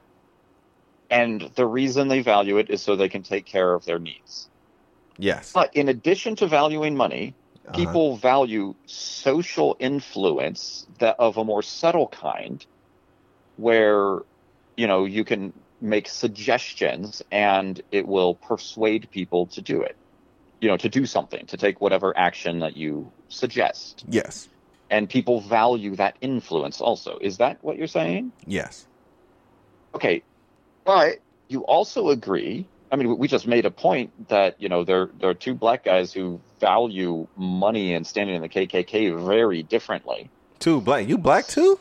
and 1.11 1.51
the 1.55 1.67
reason 1.67 2.09
they 2.09 2.21
value 2.23 2.59
it 2.59 2.71
is 2.71 2.83
so 2.83 2.97
they 2.97 3.09
can 3.09 3.23
take 3.23 3.47
care 3.47 3.73
of 3.75 3.85
their 3.85 3.99
needs. 3.99 4.49
Yes. 5.17 5.53
But 5.53 5.75
in 5.75 5.89
addition 5.89 6.37
to 6.37 6.47
valuing 6.47 6.97
money 6.97 7.35
Uh-huh. 7.69 7.77
people 7.77 8.17
value 8.17 8.75
social 8.87 9.77
influence 9.79 10.87
that 11.01 11.17
of 11.19 11.37
a 11.37 11.45
more 11.45 11.63
subtle 11.63 12.09
kind 12.09 12.65
where 13.57 14.21
you 14.77 14.87
know 14.87 15.05
you 15.05 15.25
can 15.25 15.53
make 15.81 16.09
suggestions 16.09 17.23
and 17.31 17.83
it 17.91 18.07
will 18.07 18.35
persuade 18.35 19.09
people 19.11 19.47
to 19.55 19.61
do 19.61 19.83
it. 19.83 19.97
You 20.63 20.69
know 20.71 20.79
to 20.79 20.89
do 20.89 21.05
something 21.07 21.45
to 21.47 21.57
take 21.57 21.81
whatever 21.81 22.17
action 22.17 22.61
that 22.61 22.75
you 22.77 23.13
suggest. 23.29 24.05
Yes. 24.09 24.49
And 24.91 25.09
people 25.09 25.41
value 25.43 25.97
that 25.97 26.17
influence 26.23 26.81
also. 26.81 27.19
Is 27.21 27.37
that 27.37 27.59
what 27.63 27.77
you're 27.77 27.87
saying? 28.01 28.33
Yes. 28.47 28.87
Okay 29.95 30.23
but 30.89 31.19
you 31.49 31.61
also 31.67 32.09
agree 32.09 32.67
i 32.91 32.97
mean 32.97 33.17
we 33.19 33.29
just 33.29 33.47
made 33.47 33.67
a 33.67 33.71
point 33.71 34.11
that 34.29 34.61
you 34.61 34.69
know 34.71 34.83
there 34.85 35.11
there 35.21 35.29
are 35.29 35.35
two 35.35 35.55
black 35.55 35.85
guys 35.85 36.13
who 36.15 36.41
value 36.61 37.27
money 37.37 37.93
and 37.95 38.07
standing 38.07 38.35
in 38.35 38.41
the 38.43 38.49
kkk 38.49 38.93
very 39.27 39.63
differently 39.63 40.29
Two 40.59 40.81
black. 40.81 41.07
You 41.07 41.19
black 41.19 41.47
too? 41.47 41.79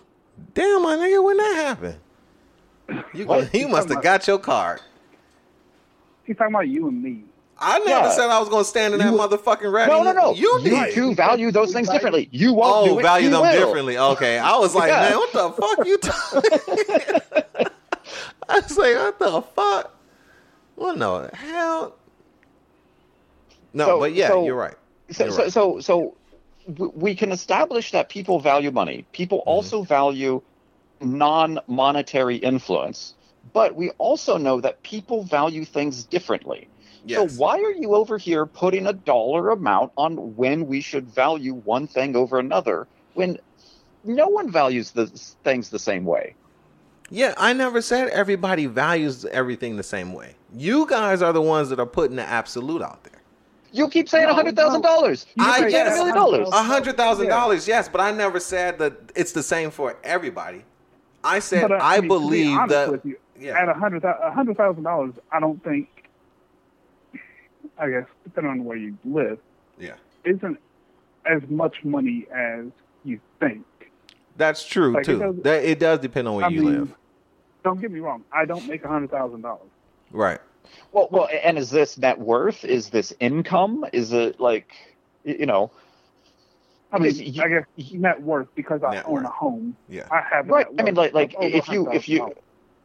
Damn, 0.53 0.83
my 0.83 0.95
nigga, 0.97 1.23
when 1.23 1.37
that 1.37 1.55
happened? 1.55 1.99
You 3.11 3.25
What? 3.25 3.51
you 3.61 3.67
must 3.67 3.89
have 3.89 4.03
got 4.03 4.27
your 4.27 4.37
card. 4.37 4.81
He's 6.25 6.37
talking 6.37 6.53
about 6.53 6.67
you 6.67 6.87
and 6.87 7.01
me. 7.01 7.23
I 7.57 7.79
never 7.79 7.89
Yeah. 7.89 8.11
said 8.11 8.29
I 8.29 8.39
was 8.39 8.49
gonna 8.49 8.63
stand 8.63 8.93
in 8.93 8.99
that 8.99 9.11
You- 9.11 9.17
motherfucking 9.17 9.71
rally. 9.71 9.89
no 9.89 10.03
no 10.03 10.11
no 10.11 10.33
You 10.35 10.59
did. 10.63 10.93
two 10.93 11.15
value 11.15 11.49
those 11.51 11.73
things 11.73 11.89
differently 11.89 12.29
you 12.31 12.53
won't 12.53 12.75
oh, 12.75 12.85
do 12.93 12.99
it, 12.99 13.01
value 13.01 13.31
them 13.31 13.41
will. 13.41 13.51
differently. 13.51 13.97
Okay, 13.97 14.37
I 14.37 14.55
was 14.59 14.75
like, 14.75 14.91
Yeah. 14.91 15.09
man, 15.09 15.17
what 15.17 15.33
the 15.33 15.49
fuck 15.59 15.87
you? 15.87 15.97
T-? 15.97 17.65
I 18.49 18.59
was 18.59 18.77
like, 18.77 18.95
what 18.95 19.19
the 19.19 19.41
fuck? 19.41 19.93
What 20.75 20.99
the 20.99 21.35
hell? 21.35 21.95
No, 23.73 23.85
So- 23.85 23.99
but 23.99 24.13
yeah, 24.13 24.27
so- 24.29 24.45
you're 24.45 24.55
right. 24.55 24.75
so, 25.11 25.23
You're 25.25 25.33
so, 25.33 25.43
right. 25.43 25.51
so, 25.53 25.79
so 25.79 26.15
w- 26.67 26.91
we 26.95 27.15
can 27.15 27.31
establish 27.31 27.91
that 27.91 28.09
people 28.09 28.39
value 28.39 28.71
money. 28.71 29.05
People 29.11 29.39
Mm-hmm. 29.39 29.49
also 29.49 29.83
value 29.83 30.41
non-monetary 31.01 32.37
influence, 32.37 33.13
but 33.53 33.75
we 33.75 33.91
also 33.91 34.37
know 34.37 34.59
that 34.61 34.81
people 34.83 35.23
value 35.23 35.63
things 35.65 36.03
differently. 36.03 36.67
Yes. 37.05 37.31
So 37.33 37.39
why 37.41 37.59
are 37.61 37.71
you 37.71 37.93
over 37.93 38.17
here 38.17 38.45
putting 38.45 38.87
a 38.87 38.93
dollar 38.93 39.49
amount 39.51 39.91
on 39.97 40.35
when 40.35 40.67
we 40.67 40.81
should 40.81 41.07
value 41.07 41.53
one 41.53 41.87
thing 41.87 42.15
over 42.15 42.39
another 42.39 42.87
when 43.13 43.37
no 44.03 44.27
one 44.27 44.51
values 44.51 44.91
the 44.91 45.07
things 45.43 45.69
the 45.69 45.79
same 45.79 46.03
way? 46.05 46.35
Yeah, 47.09 47.33
I 47.37 47.53
never 47.53 47.81
said 47.81 48.09
everybody 48.09 48.65
values 48.65 49.25
everything 49.25 49.77
the 49.77 49.83
same 49.83 50.13
way. 50.13 50.35
You 50.53 50.85
guys 50.87 51.21
are 51.21 51.31
the 51.31 51.41
ones 51.41 51.69
that 51.69 51.79
are 51.79 51.85
putting 51.85 52.17
the 52.17 52.23
absolute 52.23 52.81
out 52.81 53.03
there. 53.03 53.21
You 53.71 53.89
keep 53.89 54.09
saying 54.09 54.25
No, 54.25 54.31
a 54.31 54.33
hundred 54.33 54.55
thousand 54.55 54.81
dollars. 54.81 55.25
I 55.39 55.61
say 55.61 55.71
guess 55.71 55.93
a 55.93 55.97
million 55.97 56.15
dollars. 56.15 56.49
Hundred 56.51 56.97
thousand 56.97 57.27
dollars, 57.27 57.67
yes, 57.67 57.87
but 57.89 58.01
I 58.01 58.11
never 58.11 58.39
said 58.39 58.79
that 58.79 58.93
it's 59.15 59.31
the 59.33 59.43
same 59.43 59.71
for 59.71 59.97
everybody. 60.03 60.63
I 61.23 61.39
said 61.39 61.69
But, 61.69 61.73
uh, 61.73 61.79
I, 61.81 61.95
mean, 61.95 61.95
to 61.95 62.01
be 62.03 62.07
believe 62.07 62.57
honest 62.57 62.69
that. 62.73 62.91
with 62.91 63.05
you, 63.05 63.17
yeah. 63.39 63.61
at 63.61 63.69
a 63.69 63.73
hundred 63.73 64.03
a 64.03 64.31
hundred 64.31 64.57
thousand 64.57 64.83
dollars. 64.83 65.13
I 65.31 65.39
don't 65.39 65.61
think. 65.63 65.89
I 67.79 67.89
guess 67.89 68.05
depending 68.23 68.51
on 68.51 68.65
where 68.65 68.77
you 68.77 68.97
live, 69.05 69.37
yeah, 69.77 69.95
isn't 70.23 70.57
as 71.25 71.41
much 71.49 71.83
money 71.83 72.25
as 72.33 72.65
you 73.03 73.19
think. 73.39 73.65
That's 74.37 74.65
true 74.65 74.93
Like, 74.93 75.01
it 75.01 75.05
too. 75.05 75.19
does- 75.19 75.35
that 75.43 75.63
it 75.65 75.79
does 75.79 75.99
depend 75.99 76.27
on 76.27 76.35
where 76.35 76.45
I 76.45 76.49
you 76.49 76.61
mean, 76.61 76.79
live, 76.79 76.95
Don't 77.63 77.81
get 77.81 77.91
me 77.91 77.99
wrong. 77.99 78.23
I 78.31 78.45
don't 78.45 78.65
make 78.67 78.83
a 78.85 78.87
hundred 78.87 79.11
thousand 79.11 79.41
dollars. 79.41 79.69
right? 80.11 80.39
Well, 80.91 81.07
well, 81.11 81.29
and 81.43 81.57
is 81.57 81.69
this 81.69 81.97
net 81.97 82.19
worth? 82.19 82.63
Is 82.65 82.89
this 82.89 83.13
income? 83.19 83.85
Is 83.93 84.13
it 84.13 84.39
like, 84.39 84.69
you 85.23 85.45
know, 85.45 85.71
I 86.91 86.99
mean, 86.99 87.13
you- 87.15 87.41
I 87.43 87.49
guess 87.49 87.91
net 87.93 88.21
worth 88.21 88.47
because 88.55 88.83
I 88.83 89.01
own 89.03 89.13
worth. 89.15 89.25
a 89.25 89.29
home. 89.29 89.75
Yeah, 89.89 90.07
I 90.11 90.21
have 90.21 90.47
a 90.47 90.51
right? 90.51 90.71
net 90.73 90.81
I 90.81 90.85
mean, 90.85 90.95
like, 90.95 91.13
like 91.13 91.35
if 91.39 91.67
you, 91.69 91.91
if 91.91 92.07
you, 92.07 92.21
$100,000. 92.21 92.33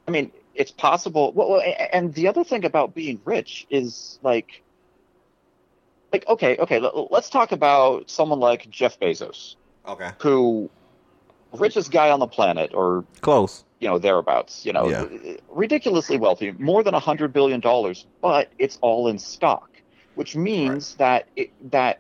I 0.09 0.11
mean, 0.11 0.33
it's 0.55 0.73
possible. 0.73 1.33
Well, 1.33 1.51
well, 1.51 1.63
and 1.93 2.13
the 2.15 2.27
other 2.29 2.43
thing 2.45 2.65
about 2.65 2.95
being 2.95 3.21
rich 3.25 3.67
is 3.71 4.19
like, 4.23 4.63
like, 6.13 6.27
okay, 6.29 6.57
okay, 6.59 6.79
let's 7.11 7.31
talk 7.31 7.53
about 7.53 8.11
someone 8.11 8.41
like 8.41 8.69
Jeff 8.69 8.99
Bezos, 9.01 9.55
okay, 9.87 10.11
who 10.19 10.69
richest 11.53 11.91
guy 11.91 12.11
on 12.11 12.21
the 12.21 12.27
planet, 12.27 12.73
or 12.75 13.05
close. 13.21 13.65
you 13.81 13.89
know 13.89 13.99
thereabouts. 13.99 14.65
You 14.67 14.73
know, 14.73 14.89
Yeah. 14.89 15.07
ridiculously 15.51 16.17
wealthy, 16.19 16.53
more 16.53 16.83
than 16.83 16.95
a 16.95 17.01
hundred 17.01 17.33
billion 17.33 17.61
dollars, 17.61 18.07
but 18.21 18.49
it's 18.59 18.79
all 18.81 19.09
in 19.09 19.19
stock, 19.19 19.69
which 20.15 20.35
means 20.37 20.95
that 20.97 21.29
it, 21.37 21.51
that 21.71 21.99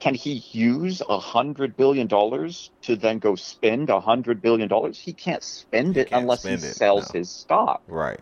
can 0.00 0.14
he 0.14 0.34
use 0.52 1.00
a 1.08 1.18
hundred 1.18 1.76
billion 1.76 2.06
dollars 2.06 2.70
to 2.82 2.94
then 2.96 3.18
go 3.18 3.34
spend 3.36 3.88
a 3.88 4.00
hundred 4.00 4.42
billion 4.42 4.68
dollars? 4.68 4.98
He 4.98 5.12
can't 5.12 5.42
spend 5.42 5.96
it 5.96 6.10
can't 6.10 6.22
unless 6.22 6.42
spend 6.42 6.60
he 6.60 6.66
it, 6.68 6.74
sells 6.74 7.12
no. 7.14 7.18
his 7.20 7.30
stock. 7.30 7.82
Right. 7.88 8.20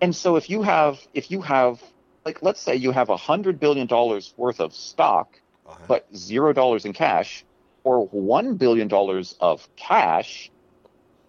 And 0.00 0.14
so 0.14 0.36
if 0.36 0.48
you 0.48 0.62
have 0.62 1.00
if 1.14 1.30
you 1.30 1.40
have 1.42 1.82
like 2.24 2.42
let's 2.42 2.60
say 2.60 2.76
you 2.76 2.92
have 2.92 3.08
a 3.08 3.16
hundred 3.16 3.58
billion 3.58 3.86
dollars 3.86 4.32
worth 4.36 4.60
of 4.60 4.74
stock, 4.74 5.40
Uh-huh. 5.66 5.84
but 5.88 6.06
zero 6.14 6.52
dollars 6.52 6.84
in 6.84 6.92
cash, 6.92 7.44
or 7.84 8.06
one 8.08 8.54
billion 8.56 8.88
dollars 8.88 9.36
of 9.40 9.68
cash 9.76 10.50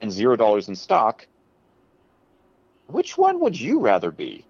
and 0.01 0.11
zero 0.11 0.35
dollars 0.35 0.67
in 0.67 0.75
stock, 0.75 1.27
which 2.87 3.17
one 3.17 3.39
would 3.39 3.59
you 3.59 3.79
rather 3.79 4.11
be? 4.11 4.45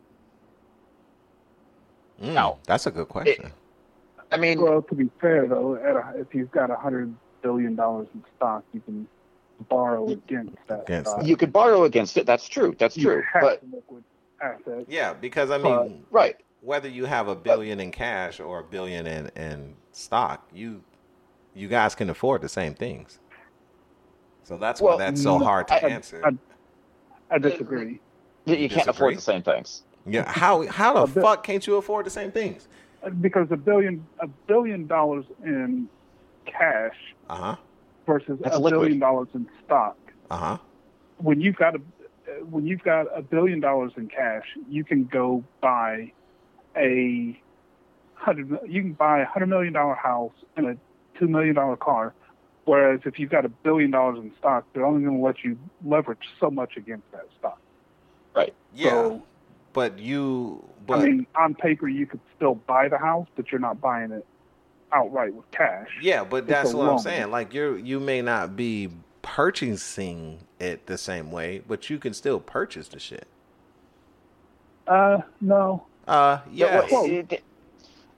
Mm, 2.21 2.33
No. 2.33 2.57
that's 2.65 2.85
a 2.87 2.91
good 2.91 3.07
question. 3.09 3.51
I 4.31 4.37
mean, 4.37 4.61
Well, 4.61 4.81
to 4.83 4.95
be 4.95 5.09
fair 5.19 5.47
though, 5.47 5.75
at 5.75 5.95
a, 5.95 6.19
if 6.19 6.33
you've 6.33 6.51
got 6.51 6.69
a 6.69 6.75
hundred 6.75 7.13
billion 7.41 7.75
dollars 7.75 8.07
in 8.13 8.23
stock, 8.37 8.63
you 8.73 8.79
can 8.81 9.07
borrow 9.69 10.07
against 10.09 10.55
that. 10.67 10.83
Against 10.83 11.11
stock. 11.11 11.25
you 11.25 11.35
could 11.35 11.51
borrow 11.51 11.83
against 11.83 12.17
it. 12.17 12.25
That's 12.25 12.47
true. 12.47 12.75
That's 12.79 12.95
You 12.97 13.03
true. 13.03 13.23
have 13.33 13.41
But 13.41 13.61
liquid 13.71 14.03
assets. 14.41 14.85
yeah, 14.87 15.13
because 15.13 15.51
I 15.51 15.57
mean, 15.57 16.05
But- 16.09 16.15
right. 16.15 16.35
whether 16.61 16.87
you 16.87 17.05
have 17.05 17.27
a 17.27 17.35
billion 17.35 17.79
in 17.79 17.91
cash 17.91 18.39
or 18.39 18.59
a 18.59 18.63
billion 18.63 19.05
in, 19.05 19.27
in 19.35 19.75
stock, 19.91 20.47
you 20.53 20.81
you 21.53 21.67
guys 21.67 21.95
can 21.95 22.09
afford 22.09 22.41
the 22.41 22.49
same 22.49 22.73
things. 22.73 23.19
So 24.43 24.57
that's 24.57 24.81
Well, 24.81 24.97
why 24.97 25.05
that's 25.05 25.21
so 25.21 25.37
hard 25.39 25.67
to 25.69 25.73
I- 25.85 25.89
answer. 25.89 26.21
I- 26.25 26.37
I 27.35 27.37
disagree. 27.37 27.99
You, 28.45 28.55
you 28.55 28.67
can't 28.69 28.85
disagree? 28.85 28.89
afford 28.91 29.17
the 29.17 29.21
same 29.21 29.41
things. 29.43 29.83
yeah, 30.05 30.29
how 30.29 30.65
how 30.67 31.05
the 31.05 31.21
fuck 31.21 31.43
can't 31.43 31.65
you 31.65 31.75
afford 31.77 32.05
the 32.05 32.09
same 32.09 32.31
things? 32.31 32.67
Because 33.21 33.47
a 33.51 33.57
billion 33.57 34.05
a 34.19 34.27
billion 34.27 34.87
dollars 34.87 35.25
in 35.43 35.87
cash 36.45 36.95
Uh 37.29 37.35
huh. 37.35 37.55
versus 38.05 38.39
That's 38.41 38.55
a 38.55 38.59
liquid. 38.59 38.81
billion 38.81 38.99
dollars 38.99 39.29
in 39.33 39.47
stock. 39.63 39.97
Uh 40.29 40.37
huh. 40.37 40.57
When 41.17 41.39
you've 41.39 41.55
got 41.55 41.75
a 41.75 41.81
when 42.49 42.65
you've 42.65 42.83
got 42.83 43.05
a 43.15 43.21
billion 43.21 43.59
dollars 43.59 43.91
in 43.95 44.07
cash, 44.07 44.45
you 44.67 44.83
can 44.83 45.05
go 45.05 45.43
buy 45.61 46.11
a 46.75 47.39
hundred. 48.15 48.59
You 48.67 48.81
can 48.81 48.93
buy 48.93 49.21
a 49.21 49.25
hundred 49.25 49.47
million 49.47 49.73
dollar 49.73 49.95
house 49.95 50.33
and 50.57 50.65
a 50.67 50.77
two 51.21 51.27
million 51.27 51.55
dollar 51.55 51.77
car, 51.77 52.13
whereas 52.65 52.99
if 53.05 53.19
you've 53.19 53.29
got 53.29 53.45
a 53.45 53.49
billion 53.49 53.91
dollars 53.91 54.17
in 54.19 54.31
stock, 54.39 54.65
they're 54.73 54.85
only 54.85 55.03
going 55.03 55.17
to 55.17 55.23
let 55.23 55.43
you 55.43 55.57
leverage 55.85 56.27
so 56.39 56.49
much 56.49 56.75
against 56.75 57.09
that 57.11 57.27
stock. 57.39 57.59
Right. 58.35 58.53
Yeah, 58.73 58.89
So, 58.89 59.23
but 59.73 59.99
you, 59.99 60.65
but 60.87 60.99
I 60.99 61.05
mean, 61.05 61.27
on 61.35 61.53
paper, 61.53 61.87
you 61.87 62.05
could 62.05 62.21
still 62.35 62.55
buy 62.55 62.89
the 62.89 62.97
house, 62.97 63.27
but 63.35 63.51
you're 63.51 63.61
not 63.61 63.79
buying 63.79 64.11
it 64.11 64.25
outright 64.91 65.33
with 65.33 65.49
cash. 65.51 65.87
yeah, 66.01 66.23
but 66.23 66.37
it's 66.43 66.47
that's 66.47 66.73
a 66.73 66.77
what 66.77 66.89
I'm 66.89 66.99
saying. 66.99 67.31
Like 67.31 67.53
you're, 67.53 67.77
you 67.77 67.99
may 67.99 68.21
not 68.21 68.55
be 68.55 68.89
purchasing 69.21 70.39
it 70.59 70.87
the 70.87 70.97
same 70.97 71.31
way, 71.31 71.61
but 71.67 71.89
you 71.89 71.99
can 71.99 72.13
still 72.13 72.39
purchase 72.39 72.87
the 72.89 72.99
shit. 72.99 73.27
Uh, 74.87 75.19
no, 75.39 75.85
Uh, 76.07 76.39
yeah. 76.51 76.85
Well, 76.91 77.05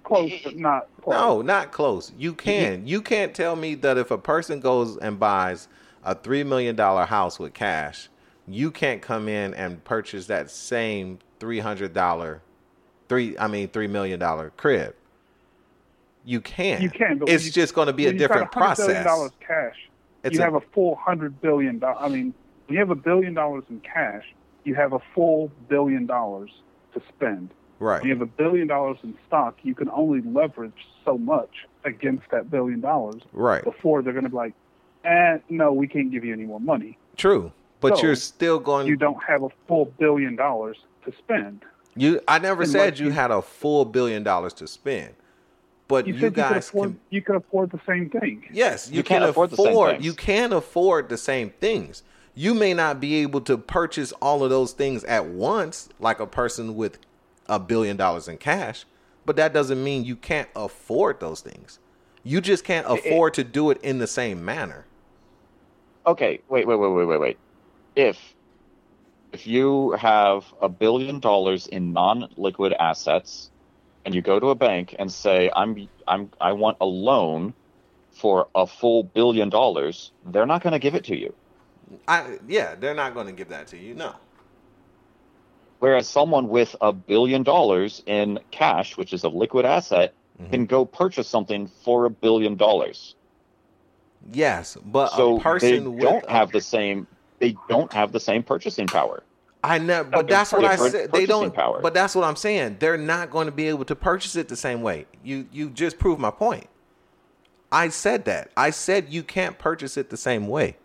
close, 0.03 0.31
but 0.43 0.55
not 0.57 0.87
close. 1.01 1.13
No, 1.15 1.41
not 1.41 1.71
close. 1.71 2.11
You 2.17 2.33
can. 2.33 2.85
You 2.87 3.01
can't 3.01 3.33
tell 3.33 3.55
me 3.55 3.75
that 3.75 3.97
if 3.97 4.11
a 4.11 4.17
person 4.17 4.59
goes 4.59 4.97
and 4.97 5.19
buys 5.19 5.67
a 6.03 6.15
three 6.15 6.43
million 6.43 6.75
dollar 6.75 7.05
house 7.05 7.39
with 7.39 7.53
cash, 7.53 8.09
you 8.47 8.71
can't 8.71 9.01
come 9.01 9.27
in 9.29 9.53
and 9.53 9.83
purchase 9.83 10.27
that 10.27 10.49
same 10.51 11.19
three 11.39 11.59
hundred 11.59 11.93
dollar, 11.93 12.41
three 13.09 13.37
I 13.37 13.47
mean 13.47 13.67
three 13.69 13.87
million 13.87 14.19
dollar 14.19 14.51
crib. 14.57 14.95
You 16.25 16.39
can. 16.41 16.81
You 16.81 16.89
can, 16.89 17.17
but 17.19 17.29
it's 17.29 17.45
you- 17.45 17.51
just 17.51 17.73
going 17.73 17.87
to 17.87 17.93
be 17.93 18.05
a 18.05 18.09
When 18.09 18.17
got 18.17 18.19
different 18.19 18.51
$100 18.51 18.77
billion 18.77 19.03
process. 19.03 19.05
dollars 19.05 19.31
cash. 19.45 19.75
It's 20.23 20.35
you 20.35 20.41
a- 20.41 20.45
have 20.45 20.55
a 20.55 20.61
full 20.73 20.95
hundred 20.95 21.41
billion 21.41 21.79
dollars. 21.79 21.97
I 21.99 22.07
mean, 22.09 22.33
when 22.67 22.73
you 22.75 22.79
have 22.79 22.91
a 22.91 22.95
billion 22.95 23.33
dollars 23.33 23.63
in 23.69 23.81
cash, 23.81 24.23
you 24.63 24.73
have 24.75 24.93
a 24.93 24.99
full 25.13 25.51
billion 25.67 26.05
dollars 26.05 26.49
to 26.93 27.01
spend. 27.09 27.49
Right. 27.83 28.01
When 28.01 28.09
you 28.09 28.15
have 28.15 28.21
a 28.21 28.25
billion 28.31 28.67
dollars 28.67 28.97
in 29.03 29.13
stock, 29.27 29.57
you 29.63 29.75
can 29.75 29.89
only 29.89 30.21
leverage 30.21 30.87
so 31.03 31.17
much 31.17 31.49
against 31.83 32.23
that 32.31 32.49
billion 32.49 32.79
dollars 32.79 33.21
Right. 33.33 33.61
before 33.63 34.01
they're 34.01 34.13
going 34.13 34.23
to 34.23 34.29
be 34.29 34.35
like, 34.37 34.53
"Eh, 35.03 35.39
no, 35.49 35.73
we 35.73 35.87
can't 35.87 36.09
give 36.09 36.23
you 36.23 36.31
any 36.31 36.45
more 36.45 36.61
money." 36.61 36.97
True. 37.17 37.51
But 37.81 37.97
So, 37.97 38.03
you're 38.03 38.15
still 38.15 38.57
going. 38.59 38.87
You 38.87 38.95
don't 38.95 39.21
have 39.27 39.43
a 39.43 39.49
full 39.67 39.85
billion 39.99 40.37
dollars 40.37 40.77
to 41.03 41.11
spend. 41.17 41.63
You. 41.95 42.21
I 42.25 42.39
never 42.39 42.61
And 42.63 42.71
said 42.71 42.99
you 42.99 43.07
you- 43.07 43.11
had 43.11 43.31
a 43.31 43.41
full 43.41 43.83
billion 43.83 44.23
dollars 44.23 44.53
to 44.53 44.67
spend, 44.67 45.13
but 45.89 46.07
You, 46.07 46.13
you, 46.13 46.19
said 46.21 46.25
you 46.27 46.31
could 46.31 46.35
guys 46.53 46.69
afford. 46.69 46.89
can. 46.91 46.99
You 47.09 47.21
could 47.21 47.35
afford 47.35 47.71
the 47.71 47.81
same 47.85 48.09
thing. 48.09 48.45
Yes, 48.53 48.89
you, 48.89 48.97
You 48.97 49.03
can 49.03 49.19
can't 49.19 49.29
afford 49.29 49.49
the 49.49 49.57
same 49.57 49.75
things. 49.75 50.05
You 50.05 50.13
can 50.13 50.53
afford 50.53 51.09
the 51.09 51.17
same 51.17 51.49
things. 51.49 52.03
You 52.33 52.53
may 52.53 52.73
not 52.73 53.01
be 53.01 53.15
able 53.15 53.41
to 53.41 53.57
purchase 53.57 54.13
all 54.21 54.41
of 54.41 54.49
those 54.49 54.71
things 54.71 55.03
at 55.03 55.25
once, 55.25 55.89
like 55.99 56.21
a 56.21 56.25
person 56.25 56.75
with 56.77 56.97
a 57.47 57.59
billion 57.59 57.97
dollars 57.97 58.27
in 58.27 58.37
cash, 58.37 58.85
but 59.25 59.35
that 59.35 59.53
doesn't 59.53 59.83
mean 59.83 60.05
you 60.05 60.15
can't 60.15 60.49
afford 60.55 61.19
those 61.19 61.41
things. 61.41 61.79
You 62.23 62.41
just 62.41 62.63
can't 62.63 62.87
afford 62.87 63.33
to 63.35 63.43
do 63.43 63.69
it 63.69 63.81
in 63.81 63.99
the 63.99 64.07
same 64.07 64.43
manner. 64.43 64.85
Okay, 66.05 66.39
wait, 66.49 66.67
wait, 66.67 66.75
wait, 66.77 66.89
wait, 66.89 67.05
wait, 67.05 67.19
wait. 67.19 67.37
If 67.95 68.35
if 69.33 69.47
you 69.47 69.91
have 69.91 70.45
a 70.61 70.69
billion 70.69 71.19
dollars 71.19 71.67
in 71.67 71.91
non-liquid 71.91 72.73
assets 72.79 73.49
and 74.05 74.13
you 74.13 74.21
go 74.21 74.39
to 74.39 74.49
a 74.49 74.55
bank 74.55 74.95
and 74.99 75.11
say 75.11 75.49
I'm 75.55 75.87
I'm 76.07 76.29
I 76.39 76.53
want 76.53 76.77
a 76.81 76.85
loan 76.85 77.53
for 78.11 78.47
a 78.55 78.67
full 78.67 79.03
billion 79.03 79.49
dollars, 79.49 80.11
they're 80.25 80.45
not 80.45 80.61
going 80.61 80.73
to 80.73 80.79
give 80.79 80.95
it 80.95 81.03
to 81.05 81.17
you. 81.17 81.33
I 82.07 82.37
yeah, 82.47 82.75
they're 82.75 82.93
not 82.93 83.13
going 83.13 83.27
to 83.27 83.33
give 83.33 83.49
that 83.49 83.67
to 83.67 83.77
you. 83.77 83.95
No. 83.95 84.15
Whereas 85.83 86.07
someone 86.07 86.47
with 86.47 86.77
a 86.79 86.93
billion 86.93 87.43
dollars 87.43 88.03
in 88.05 88.39
cash, 88.51 88.95
which 88.95 89.11
is 89.11 89.25
a 89.25 89.29
liquid 89.29 89.65
asset, 89.65 90.13
Mm-hmm. 90.41 90.49
can 90.49 90.65
go 90.65 90.83
purchase 90.85 91.27
something 91.27 91.67
for 91.83 92.05
a 92.05 92.09
billion 92.09 92.55
dollars. 92.55 93.15
Yes, 94.31 94.77
but 94.83 95.09
So 95.09 95.37
a 95.37 95.39
person 95.41 95.83
they 95.83 95.89
with 95.89 95.99
don't 95.99 96.25
a- 96.25 96.31
have 96.31 96.51
the 96.53 96.61
same 96.61 97.05
they 97.39 97.55
don't 97.69 97.91
have 97.93 98.13
the 98.13 98.19
same 98.21 98.41
purchasing 98.43 98.87
power. 98.87 99.23
I 99.63 99.77
never, 99.77 100.09
but 100.09 100.19
Okay, 100.21 100.27
that's 100.33 100.51
what 100.53 100.63
I 100.65 100.75
said. 100.77 101.11
They 101.11 101.25
don't. 101.27 101.53
Power. 101.53 101.81
But 101.81 101.93
that's 101.93 102.15
what 102.15 102.23
I'm 102.23 102.37
saying. 102.37 102.77
They're 102.79 102.97
not 102.97 103.29
going 103.29 103.45
to 103.47 103.51
be 103.51 103.67
able 103.67 103.85
to 103.85 103.95
purchase 103.95 104.35
it 104.37 104.47
the 104.47 104.55
same 104.55 104.81
way. 104.81 105.05
You 105.21 105.47
you 105.51 105.69
just 105.69 105.99
proved 105.99 106.19
my 106.21 106.31
point. 106.31 106.67
I 107.73 107.89
said 107.89 108.23
that. 108.25 108.49
I 108.57 108.69
said 108.71 109.09
you 109.09 109.21
can't 109.21 109.59
purchase 109.59 109.97
it 109.97 110.09
the 110.09 110.17
same 110.17 110.47
way. 110.47 110.77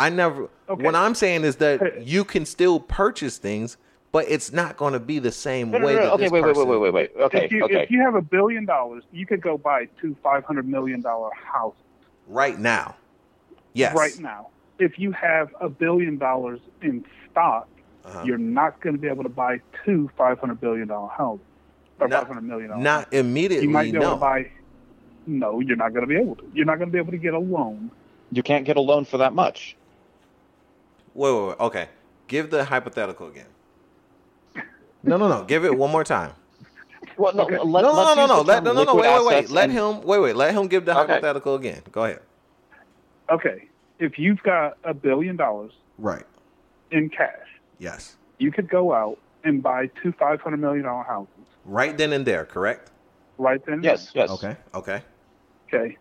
I 0.00 0.10
never. 0.10 0.50
Okay. 0.68 0.82
What 0.82 0.96
I'm 0.96 1.14
saying 1.14 1.44
is 1.44 1.56
that 1.56 2.04
you 2.06 2.24
can 2.24 2.44
still 2.44 2.78
purchase 2.80 3.38
things, 3.38 3.78
but 4.16 4.24
it's 4.30 4.50
not 4.50 4.78
going 4.78 4.94
to 4.94 4.98
be 4.98 5.18
the 5.18 5.30
same 5.30 5.70
No, 5.70 5.76
no, 5.76 5.86
way. 5.86 5.94
no, 5.96 6.00
that 6.00 6.12
okay, 6.12 6.22
this 6.24 6.32
wait, 6.32 6.42
wait, 6.42 6.56
wait, 6.56 6.66
wait, 6.66 6.78
wait, 6.80 6.92
wait. 6.94 7.10
Okay, 7.20 7.44
if 7.44 7.52
you 7.52 7.64
okay. 7.64 7.82
if 7.82 7.90
you 7.90 8.00
have 8.00 8.14
a 8.14 8.22
billion 8.22 8.64
dollars, 8.64 9.04
you 9.12 9.26
could 9.26 9.42
go 9.42 9.58
buy 9.58 9.88
two 10.00 10.16
five 10.22 10.42
hundred 10.42 10.66
million 10.66 11.02
dollar 11.02 11.28
houses 11.34 11.78
Right 12.26 12.58
now, 12.58 12.96
yes. 13.74 13.94
right 13.94 14.18
now. 14.18 14.48
If 14.78 14.98
you 14.98 15.12
have 15.12 15.54
a 15.60 15.68
billion 15.68 16.16
dollars 16.16 16.60
in 16.80 17.04
stock, 17.30 17.68
Uh-huh. 18.06 18.22
you're 18.24 18.38
not 18.38 18.80
going 18.80 18.96
to 18.96 19.02
be 19.02 19.08
able 19.08 19.22
to 19.24 19.28
buy 19.28 19.60
two 19.84 20.10
five 20.16 20.38
hundred 20.38 20.62
billion 20.62 20.88
dollar 20.88 21.08
houses 21.10 21.44
or 22.00 22.08
Not- 22.08 22.20
five 22.20 22.28
hundred 22.28 22.44
million 22.44 22.70
dollar. 22.70 22.82
Not 22.82 23.12
immediately. 23.12 23.66
you 23.66 23.70
might 23.72 23.92
be 23.92 23.98
able 23.98 24.12
to 24.12 24.16
buy. 24.16 24.50
No, 25.26 25.60
you're 25.60 25.76
not 25.76 25.92
going 25.92 26.04
to 26.08 26.12
be 26.14 26.16
able 26.16 26.36
to. 26.36 26.44
You're 26.54 26.64
not 26.64 26.78
going 26.78 26.88
to 26.88 26.92
be 26.92 26.98
able 26.98 27.12
to 27.12 27.18
get 27.18 27.34
a 27.34 27.38
loan. 27.38 27.90
You 28.32 28.42
can't 28.42 28.64
get 28.64 28.78
a 28.78 28.80
loan 28.80 29.04
for 29.04 29.18
that 29.18 29.34
much. 29.34 29.76
Wait, 31.14 31.32
wait, 31.34 31.48
wait. 31.48 31.60
Okay. 31.60 31.88
Give 32.28 32.48
the 32.50 32.64
hypothetical 32.64 33.28
again. 33.28 33.46
No, 35.06 35.16
no, 35.16 35.28
no. 35.28 35.44
Give 35.44 35.64
it 35.64 35.76
one 35.76 35.90
more 35.90 36.04
time. 36.04 36.32
Well, 37.18 37.32
no, 37.34 37.44
Okay. 37.44 37.56
let, 37.58 37.82
no, 37.82 37.92
no, 37.92 38.04
no, 38.04 38.14
no, 38.14 38.26
no. 38.26 38.40
Let, 38.42 38.62
no, 38.64 38.72
no, 38.74 38.84
no. 38.84 38.94
Wait, 38.94 39.08
wait, 39.08 39.26
wait. 39.26 39.50
Let 39.50 39.64
and- 39.64 39.72
him. 39.72 40.02
Wait, 40.02 40.18
wait. 40.18 40.36
Let 40.36 40.54
him 40.54 40.66
give 40.66 40.84
the 40.84 40.92
Okay. 40.98 41.12
hypothetical 41.14 41.54
again. 41.54 41.80
Go 41.92 42.04
ahead. 42.04 42.20
Okay, 43.30 43.68
if 43.98 44.18
you've 44.18 44.42
got 44.42 44.76
a 44.84 44.92
billion 44.92 45.34
dollars 45.36 45.72
Right. 45.98 46.24
in 46.90 47.08
cash, 47.08 47.48
Yes. 47.78 48.16
you 48.38 48.52
could 48.52 48.68
go 48.68 48.92
out 48.92 49.18
and 49.44 49.62
buy 49.62 49.86
two 50.02 50.12
five 50.12 50.40
hundred 50.42 50.58
million 50.58 50.84
dollar 50.84 51.04
houses 51.04 51.30
Right 51.64 51.96
then 51.96 52.12
and 52.12 52.26
there. 52.26 52.44
Correct. 52.44 52.90
right 53.38 53.64
then. 53.64 53.74
and 53.76 53.84
Yes, 53.84 54.12
yes. 54.14 54.28
Okay. 54.30 54.56
Okay. 54.74 55.02
Okay, 55.72 55.96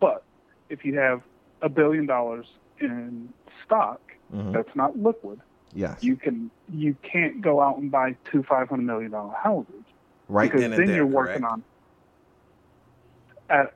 but 0.00 0.22
if 0.70 0.84
you 0.84 0.96
have 0.98 1.22
a 1.62 1.68
billion 1.68 2.06
dollars 2.06 2.46
in 2.80 3.32
stock 3.64 4.00
Mhm. 4.34 4.52
that's 4.52 4.74
not 4.76 4.96
liquid, 4.98 5.40
Yes. 5.76 6.02
you 6.02 6.16
can 6.16 6.50
you 6.72 6.96
can't 7.02 7.42
go 7.42 7.60
out 7.60 7.76
and 7.76 7.90
buy 7.90 8.16
two 8.24 8.42
five 8.42 8.68
hundred 8.70 8.86
million 8.86 9.10
dollar 9.10 9.34
houses 9.34 9.74
right 10.28 10.50
because 10.50 10.62
then 10.62 10.70
then 10.70 10.80
and 10.80 10.88
there. 10.88 10.96
you're 10.96 11.06
working 11.06 11.42
correct? 11.42 11.52
on 11.52 11.64
at 13.50 13.74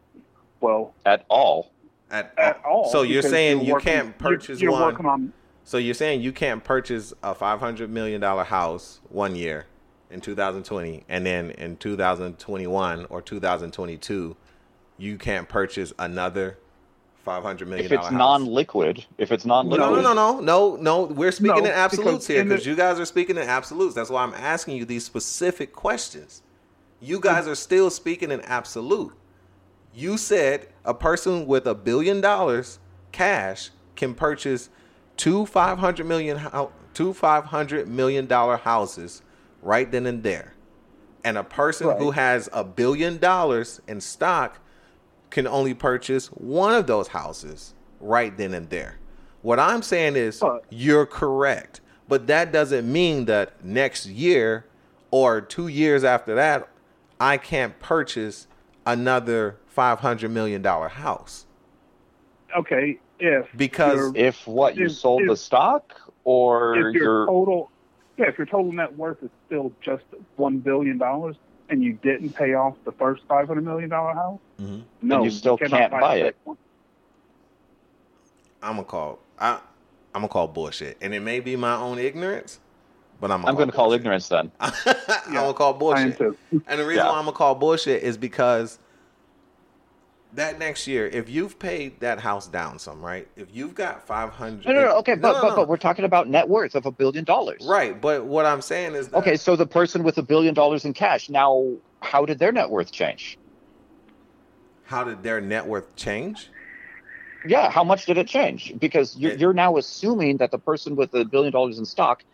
well 0.60 0.94
At 1.04 1.24
all. 1.28 1.70
at, 2.10 2.32
at 2.38 2.60
all. 2.64 2.90
So 2.90 3.02
you're 3.02 3.22
saying 3.22 3.58
you're 3.58 3.66
you 3.66 3.72
working- 3.74 3.92
can't 3.92 4.06
you're- 4.06 4.18
purchase 4.36 4.60
you're, 4.60 4.72
one. 4.72 4.82
working 4.82 5.06
on 5.06 5.32
So 5.64 5.76
you're 5.78 5.94
saying 5.94 6.22
you 6.22 6.32
can't 6.32 6.64
purchase 6.64 7.12
a 7.22 7.34
five 7.34 7.60
hundred 7.60 7.90
million 7.90 8.20
dollar 8.20 8.44
house 8.44 9.00
one 9.10 9.36
year 9.36 9.66
in 10.10 10.20
2020, 10.20 11.04
and 11.08 11.24
then 11.24 11.50
in 11.52 11.76
2021 11.76 13.04
or 13.10 13.22
2022, 13.22 14.36
you 14.98 15.16
can't 15.18 15.48
purchase 15.48 15.92
another 16.00 16.58
five 17.24 17.42
hundred 17.42 17.68
million 17.68 17.86
If 17.86 17.92
it's 17.92 18.04
house. 18.06 18.12
non-liquid, 18.12 19.04
if 19.18 19.30
it's 19.32 19.44
non-liquid, 19.44 19.80
No, 19.80 19.94
no, 19.96 20.02
no, 20.02 20.12
no, 20.14 20.40
no, 20.40 20.76
no. 20.76 21.02
We're 21.04 21.32
speaking 21.32 21.64
No, 21.64 21.70
in 21.70 21.74
absolutes 21.74 22.26
because 22.26 22.26
here 22.26 22.44
because 22.44 22.66
you 22.66 22.74
guys 22.76 22.98
are 22.98 23.04
speaking 23.04 23.36
in 23.36 23.42
absolutes. 23.48 23.94
That's 23.94 24.10
why 24.10 24.22
I'm 24.22 24.34
asking 24.34 24.76
you 24.76 24.84
these 24.84 25.04
specific 25.04 25.72
questions. 25.72 26.42
You 27.00 27.20
guys 27.20 27.46
are 27.48 27.54
still 27.54 27.90
speaking 27.90 28.30
in 28.30 28.40
absolute. 28.42 29.12
You 29.94 30.16
said 30.18 30.68
a 30.84 30.94
person 30.94 31.46
with 31.46 31.66
a 31.66 31.74
billion 31.74 32.20
dollars 32.20 32.78
cash 33.12 33.70
can 33.96 34.14
purchase 34.14 34.68
two 35.16 35.46
five 35.46 35.78
hundred 35.78 36.06
million 36.06 36.36
hou- 36.38 36.70
two 36.94 37.12
five 37.12 37.44
hundred 37.46 37.88
million 37.88 38.26
dollar 38.26 38.56
houses 38.56 39.22
right 39.62 39.90
then 39.90 40.06
and 40.06 40.22
there, 40.22 40.54
and 41.24 41.36
a 41.36 41.44
person 41.44 41.96
who 41.98 42.12
has 42.12 42.48
a 42.52 42.64
billion 42.64 43.18
dollars 43.18 43.80
in 43.88 44.00
stock 44.00 44.58
can 45.30 45.46
only 45.46 45.74
purchase 45.74 46.26
one 46.28 46.74
of 46.74 46.86
those 46.86 47.08
houses 47.08 47.74
right 48.00 48.36
then 48.36 48.54
and 48.54 48.68
there. 48.70 48.96
What 49.42 49.58
I'm 49.58 49.82
saying 49.82 50.16
is 50.16 50.40
But- 50.40 50.64
you're 50.70 51.06
correct, 51.06 51.80
but 52.08 52.26
that 52.26 52.52
doesn't 52.52 52.90
mean 52.90 53.24
that 53.26 53.64
next 53.64 54.06
year 54.06 54.64
or 55.10 55.40
2 55.40 55.68
years 55.68 56.04
after 56.04 56.34
that 56.34 56.68
I 57.20 57.36
can't 57.36 57.78
purchase 57.80 58.46
another 58.86 59.56
500 59.66 60.30
million 60.30 60.62
dollar 60.62 60.88
house. 60.88 61.46
Okay 62.56 62.98
if 63.18 63.46
Because 63.56 64.12
if 64.14 64.46
what 64.46 64.76
you 64.76 64.86
If- 64.86 64.92
sold 64.92 65.28
the 65.28 65.36
stock 65.36 65.94
or 66.24 66.74
if 66.74 66.78
your 66.78 67.02
your 67.02 67.26
total 67.26 67.70
yeah 68.16 68.26
if 68.28 68.38
your 68.38 68.46
total 68.46 68.72
net 68.72 68.96
worth 68.96 69.22
is 69.22 69.30
still 69.46 69.72
just 69.82 70.04
one 70.36 70.58
billion 70.58 70.96
dollars 70.98 71.36
and 71.68 71.82
you 71.84 71.92
didn't 71.92 72.30
pay 72.30 72.54
off 72.54 72.74
the 72.84 72.92
first 72.92 73.22
five 73.28 73.46
hundred 73.46 73.64
million 73.64 73.90
dollar 73.90 74.14
house, 74.14 74.40
Mhm. 74.60 74.82
no, 75.02 75.24
you 75.24 75.30
still 75.30 75.56
cannot 75.56 75.78
can't 75.78 75.92
buy 75.92 76.18
the 76.18 76.26
it. 76.26 76.36
I'm 78.62 78.76
gonna 78.76 78.84
call 78.84 79.18
I 79.38 79.60
I'm 80.14 80.22
gonna 80.22 80.28
call 80.28 80.48
bullshit, 80.48 80.98
and 81.00 81.14
it 81.14 81.20
may 81.20 81.40
be 81.40 81.56
my 81.56 81.76
own 81.76 81.98
ignorance, 81.98 82.58
but 83.20 83.30
I'm. 83.30 83.46
I'm 83.46 83.54
going 83.54 83.68
to 83.68 83.74
call 83.74 83.92
ignorance 83.92 84.28
then. 84.28 84.50
I'm 84.60 84.72
gonna 85.32 85.54
call 85.54 85.74
bullshit. 85.74 86.18
And 86.66 86.78
the 86.80 86.84
reason 86.84 87.04
Yeah. 87.04 87.10
why 87.12 87.18
I'm 87.18 87.24
gonna 87.24 87.36
call 87.36 87.54
bullshit 87.54 88.02
is 88.02 88.16
because 88.16 88.78
that 90.34 90.58
next 90.58 90.86
year, 90.86 91.06
if 91.08 91.28
you've 91.28 91.58
paid 91.58 92.00
that 92.00 92.20
house 92.20 92.46
down 92.46 92.78
some, 92.78 93.00
right? 93.02 93.26
If 93.36 93.48
you've 93.52 93.74
got 93.74 94.06
five 94.06 94.30
hundred, 94.30 94.66
No, 94.66 94.72
no, 94.72 94.82
no. 94.84 94.96
Okay, 94.98 95.14
but, 95.14 95.40
but 95.40 95.56
but 95.56 95.68
we're 95.68 95.76
talking 95.76 96.04
about 96.04 96.28
net 96.28 96.48
worth 96.48 96.74
of 96.74 96.86
a 96.86 96.92
billion 96.92 97.24
dollars. 97.24 97.64
right. 97.68 98.00
But 98.00 98.24
what 98.26 98.46
I'm 98.46 98.62
saying 98.62 98.94
is, 98.94 99.08
that, 99.08 99.18
Okay, 99.18 99.36
so 99.36 99.56
the 99.56 99.66
person 99.66 100.02
with 100.02 100.18
a 100.18 100.22
billion 100.22 100.54
dollars 100.54 100.84
in 100.84 100.92
cash 100.92 101.28
now, 101.28 101.76
how 102.02 102.24
did 102.24 102.38
their 102.38 102.52
net 102.52 102.70
worth 102.70 102.92
change? 102.92 103.38
How 104.90 105.04
did 105.04 105.22
their 105.22 105.40
net 105.40 105.66
worth 105.66 105.94
change? 105.94 106.48
Yeah, 107.46 107.70
how 107.70 107.84
much 107.84 108.06
did 108.06 108.18
it 108.18 108.26
change? 108.26 108.74
Because 108.78 109.16
you're, 109.16 109.30
It- 109.30 109.40
you're 109.40 109.52
now 109.54 109.76
assuming 109.76 110.38
that 110.38 110.50
the 110.50 110.58
person 110.58 110.96
with 110.96 111.14
a 111.14 111.24
billion 111.24 111.52
dollars 111.52 111.78
in 111.78 111.84
stock, 111.84 112.24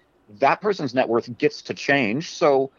that 0.41 0.63
person's 0.63 0.95
net 0.95 1.07
worth 1.09 1.29
gets 1.37 1.61
to 1.63 1.75
change. 1.75 2.31
So 2.31 2.71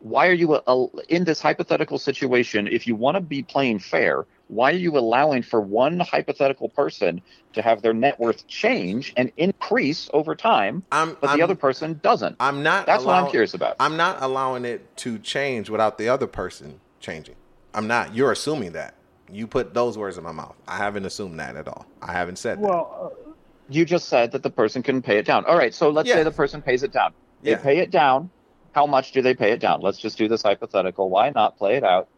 why 0.00 0.26
are 0.26 0.32
you 0.32 0.54
uh, 0.54 0.86
in 1.08 1.24
this 1.24 1.40
hypothetical 1.40 1.98
situation? 1.98 2.66
If 2.66 2.88
you 2.88 2.96
want 2.96 3.14
to 3.14 3.20
be 3.20 3.42
playing 3.44 3.78
fair, 3.78 4.26
why 4.48 4.72
are 4.72 4.82
you 4.86 4.98
allowing 4.98 5.42
for 5.42 5.60
one 5.60 6.00
hypothetical 6.00 6.68
person 6.68 7.22
to 7.52 7.62
have 7.62 7.82
their 7.82 7.94
net 7.94 8.18
worth 8.18 8.48
change 8.48 9.12
and 9.16 9.30
increase 9.36 10.10
over 10.12 10.34
time, 10.34 10.82
I'm, 10.90 11.16
but 11.20 11.30
I'm, 11.30 11.38
the 11.38 11.44
other 11.44 11.54
person 11.54 12.00
doesn't? 12.02 12.34
I'm 12.40 12.64
not. 12.64 12.84
That's 12.86 13.04
what 13.04 13.14
I'm 13.14 13.30
curious 13.30 13.54
about. 13.54 13.76
I'm 13.78 13.96
not 13.96 14.20
allowing 14.22 14.64
it 14.64 14.96
to 14.98 15.18
change 15.20 15.70
without 15.70 15.98
the 15.98 16.08
other 16.08 16.26
person 16.26 16.80
changing. 16.98 17.36
I'm 17.72 17.86
not. 17.86 18.12
You're 18.14 18.32
assuming 18.32 18.72
that. 18.72 18.94
You 19.32 19.46
put 19.46 19.74
those 19.74 19.96
words 19.96 20.18
in 20.18 20.24
my 20.24 20.32
mouth. 20.32 20.56
I 20.66 20.76
haven't 20.76 21.04
assumed 21.04 21.38
that 21.40 21.56
at 21.56 21.68
all. 21.68 21.86
I 22.02 22.12
haven't 22.12 22.36
said 22.36 22.58
that. 22.58 22.62
Well, 22.68 23.12
uh, 23.28 23.30
You 23.68 23.84
just 23.84 24.08
said 24.08 24.32
that 24.32 24.42
the 24.42 24.50
person 24.50 24.82
can 24.82 25.00
pay 25.00 25.18
it 25.18 25.24
down. 25.26 25.44
All 25.44 25.56
right, 25.56 25.72
so 25.72 25.90
let's 25.90 26.08
Yeah. 26.08 26.16
say 26.16 26.22
the 26.24 26.32
person 26.32 26.60
pays 26.60 26.82
it 26.82 26.92
down. 26.92 27.14
They 27.42 27.52
Yeah. 27.52 27.58
pay 27.58 27.78
it 27.78 27.92
down. 27.92 28.30
How 28.72 28.84
much 28.86 29.12
do 29.12 29.22
they 29.22 29.32
pay 29.34 29.52
it 29.52 29.60
down? 29.60 29.80
Let's 29.80 29.98
just 29.98 30.18
do 30.18 30.26
this 30.26 30.42
hypothetical. 30.42 31.08
Why 31.08 31.30
not 31.30 31.56
play 31.56 31.76
it 31.76 31.84
out? 31.84 32.08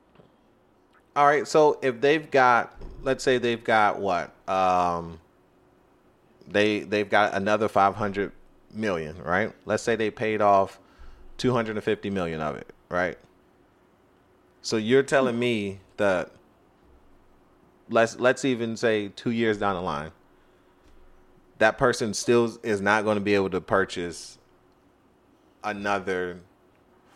All 1.14 1.26
right, 1.26 1.46
so 1.46 1.78
if 1.82 2.00
they've 2.00 2.30
got, 2.30 2.74
let's 3.02 3.22
say 3.22 3.36
they've 3.36 3.62
got 3.62 4.00
what, 4.00 4.32
um, 4.48 5.20
they 6.48 6.80
they've 6.80 7.08
got 7.08 7.34
another 7.34 7.68
five 7.68 7.96
hundred 7.96 8.32
million, 8.72 9.22
right? 9.22 9.52
Let's 9.66 9.82
say 9.82 9.94
they 9.94 10.10
paid 10.10 10.40
off 10.40 10.80
two 11.36 11.52
hundred 11.52 11.76
and 11.76 11.84
fifty 11.84 12.08
million 12.08 12.40
of 12.40 12.56
it, 12.56 12.72
right? 12.88 13.18
So 14.62 14.78
you're 14.78 15.02
telling 15.02 15.38
me 15.38 15.80
that 15.98 16.30
let's 17.92 18.18
let's 18.18 18.44
even 18.44 18.76
say 18.76 19.08
two 19.08 19.30
years 19.30 19.58
down 19.58 19.74
the 19.74 19.82
line, 19.82 20.10
that 21.58 21.78
person 21.78 22.14
still 22.14 22.58
is 22.62 22.80
not 22.80 23.04
going 23.04 23.16
to 23.16 23.20
be 23.20 23.34
able 23.34 23.50
to 23.50 23.60
purchase 23.60 24.38
another 25.62 26.40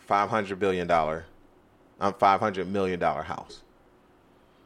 five 0.05 0.29
hundred 0.29 0.59
billion 0.59 0.87
dollar, 0.87 1.25
um, 1.99 2.13
five 2.13 2.39
hundred 2.39 2.67
million 2.67 2.99
dollar 2.99 3.23
house. 3.23 3.63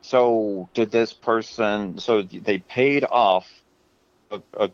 So 0.02 0.70
did 0.74 0.92
this 0.92 1.14
person? 1.14 1.98
So 2.00 2.22
they 2.24 2.60
paid 2.60 3.06
off, 3.06 3.48
a, 4.32 4.42
a, 4.54 4.72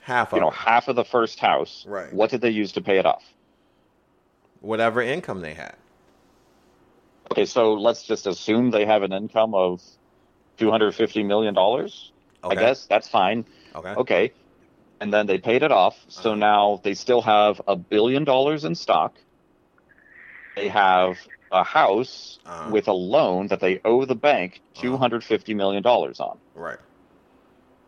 half 0.00 0.32
you 0.32 0.38
of 0.38 0.42
know, 0.42 0.48
it, 0.48 0.54
half 0.54 0.88
of 0.88 0.96
the 0.96 1.04
first 1.04 1.38
house. 1.38 1.84
Right. 1.86 2.12
What 2.12 2.30
did 2.30 2.40
they 2.40 2.50
use 2.50 2.72
to 2.72 2.80
pay 2.80 2.98
it 2.98 3.06
off? 3.06 3.24
whatever 4.64 5.02
income 5.02 5.40
they 5.40 5.54
had. 5.54 5.76
Okay, 7.30 7.44
so 7.44 7.74
let's 7.74 8.02
just 8.02 8.26
assume 8.26 8.70
they 8.70 8.86
have 8.86 9.02
an 9.02 9.12
income 9.12 9.54
of 9.54 9.82
two 10.58 10.70
hundred 10.70 10.94
fifty 10.94 11.22
million 11.22 11.54
dollars. 11.54 12.12
I 12.42 12.54
guess 12.54 12.86
that's 12.86 13.08
fine. 13.08 13.46
Okay. 13.74 13.94
Okay. 13.94 14.32
And 15.00 15.12
then 15.12 15.26
they 15.26 15.38
paid 15.38 15.62
it 15.62 15.72
off. 15.72 16.04
So 16.08 16.30
Uh-huh. 16.30 16.38
now 16.38 16.80
they 16.82 16.94
still 16.94 17.22
have 17.22 17.60
a 17.66 17.76
billion 17.76 18.24
dollars 18.24 18.64
in 18.64 18.74
stock. 18.74 19.18
They 20.56 20.68
have 20.68 21.18
a 21.50 21.62
house 21.64 22.38
Uh-huh. 22.46 22.70
with 22.70 22.88
a 22.88 22.92
loan 22.92 23.48
that 23.48 23.60
they 23.60 23.80
owe 23.84 24.04
the 24.04 24.14
bank 24.14 24.60
Uh-huh. 24.76 24.82
$250 24.86 25.54
million 25.54 25.84
on. 25.86 26.38
Right. 26.54 26.78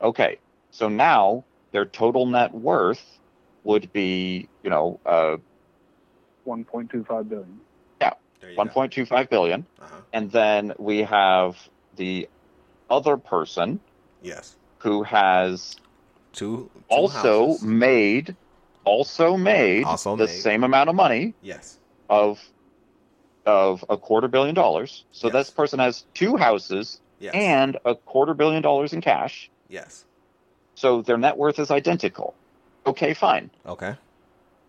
Okay. 0.01 0.39
So 0.71 0.89
now 0.89 1.45
their 1.73 1.85
total 1.87 2.27
net 2.27 2.53
worth 2.55 3.19
would 3.65 3.93
be, 3.93 4.49
you 4.63 4.71
know, 4.71 5.01
uh, 5.05 5.37
1.25 6.45 7.29
billion. 7.29 7.61
yeah 8.01 8.13
1.25 8.57 9.29
billion. 9.31 9.67
Uh-huh. 9.81 10.01
And 10.13 10.31
then 10.31 10.73
we 10.79 10.99
have 11.03 11.57
the 11.97 12.29
other 12.91 13.17
person 13.17 13.81
Yes. 14.23 14.57
who 14.79 15.03
has 15.03 15.77
Two. 16.33 16.71
two 16.73 16.85
also 16.89 17.47
houses. 17.49 17.63
made 17.63 18.37
also 18.85 19.37
made 19.37 19.85
Also 19.85 20.17
the 20.17 20.27
made. 20.27 20.31
same 20.41 20.63
amount 20.65 20.89
of 20.89 20.95
money 20.95 21.35
Yes. 21.43 21.79
of 22.09 22.41
of 23.45 23.85
a 23.89 23.97
quarter 23.97 24.27
billion 24.29 24.55
dollars. 24.55 25.05
So 25.13 25.29
Yes. 25.29 25.33
this 25.35 25.51
person 25.51 25.79
has 25.79 26.05
two 26.15 26.37
houses 26.37 27.01
Yes. 27.21 27.33
and 27.35 27.79
a 27.85 27.95
quarter 27.95 28.35
billion 28.35 28.63
dollars 28.63 28.93
in 28.93 29.01
cash. 29.01 29.51
yes. 29.69 30.05
So 30.75 31.01
their 31.01 31.17
net 31.17 31.37
worth 31.39 31.59
is 31.59 31.71
identical. 31.71 32.35
Okay, 32.87 33.15
fine. 33.15 33.51
Okay. 33.65 33.95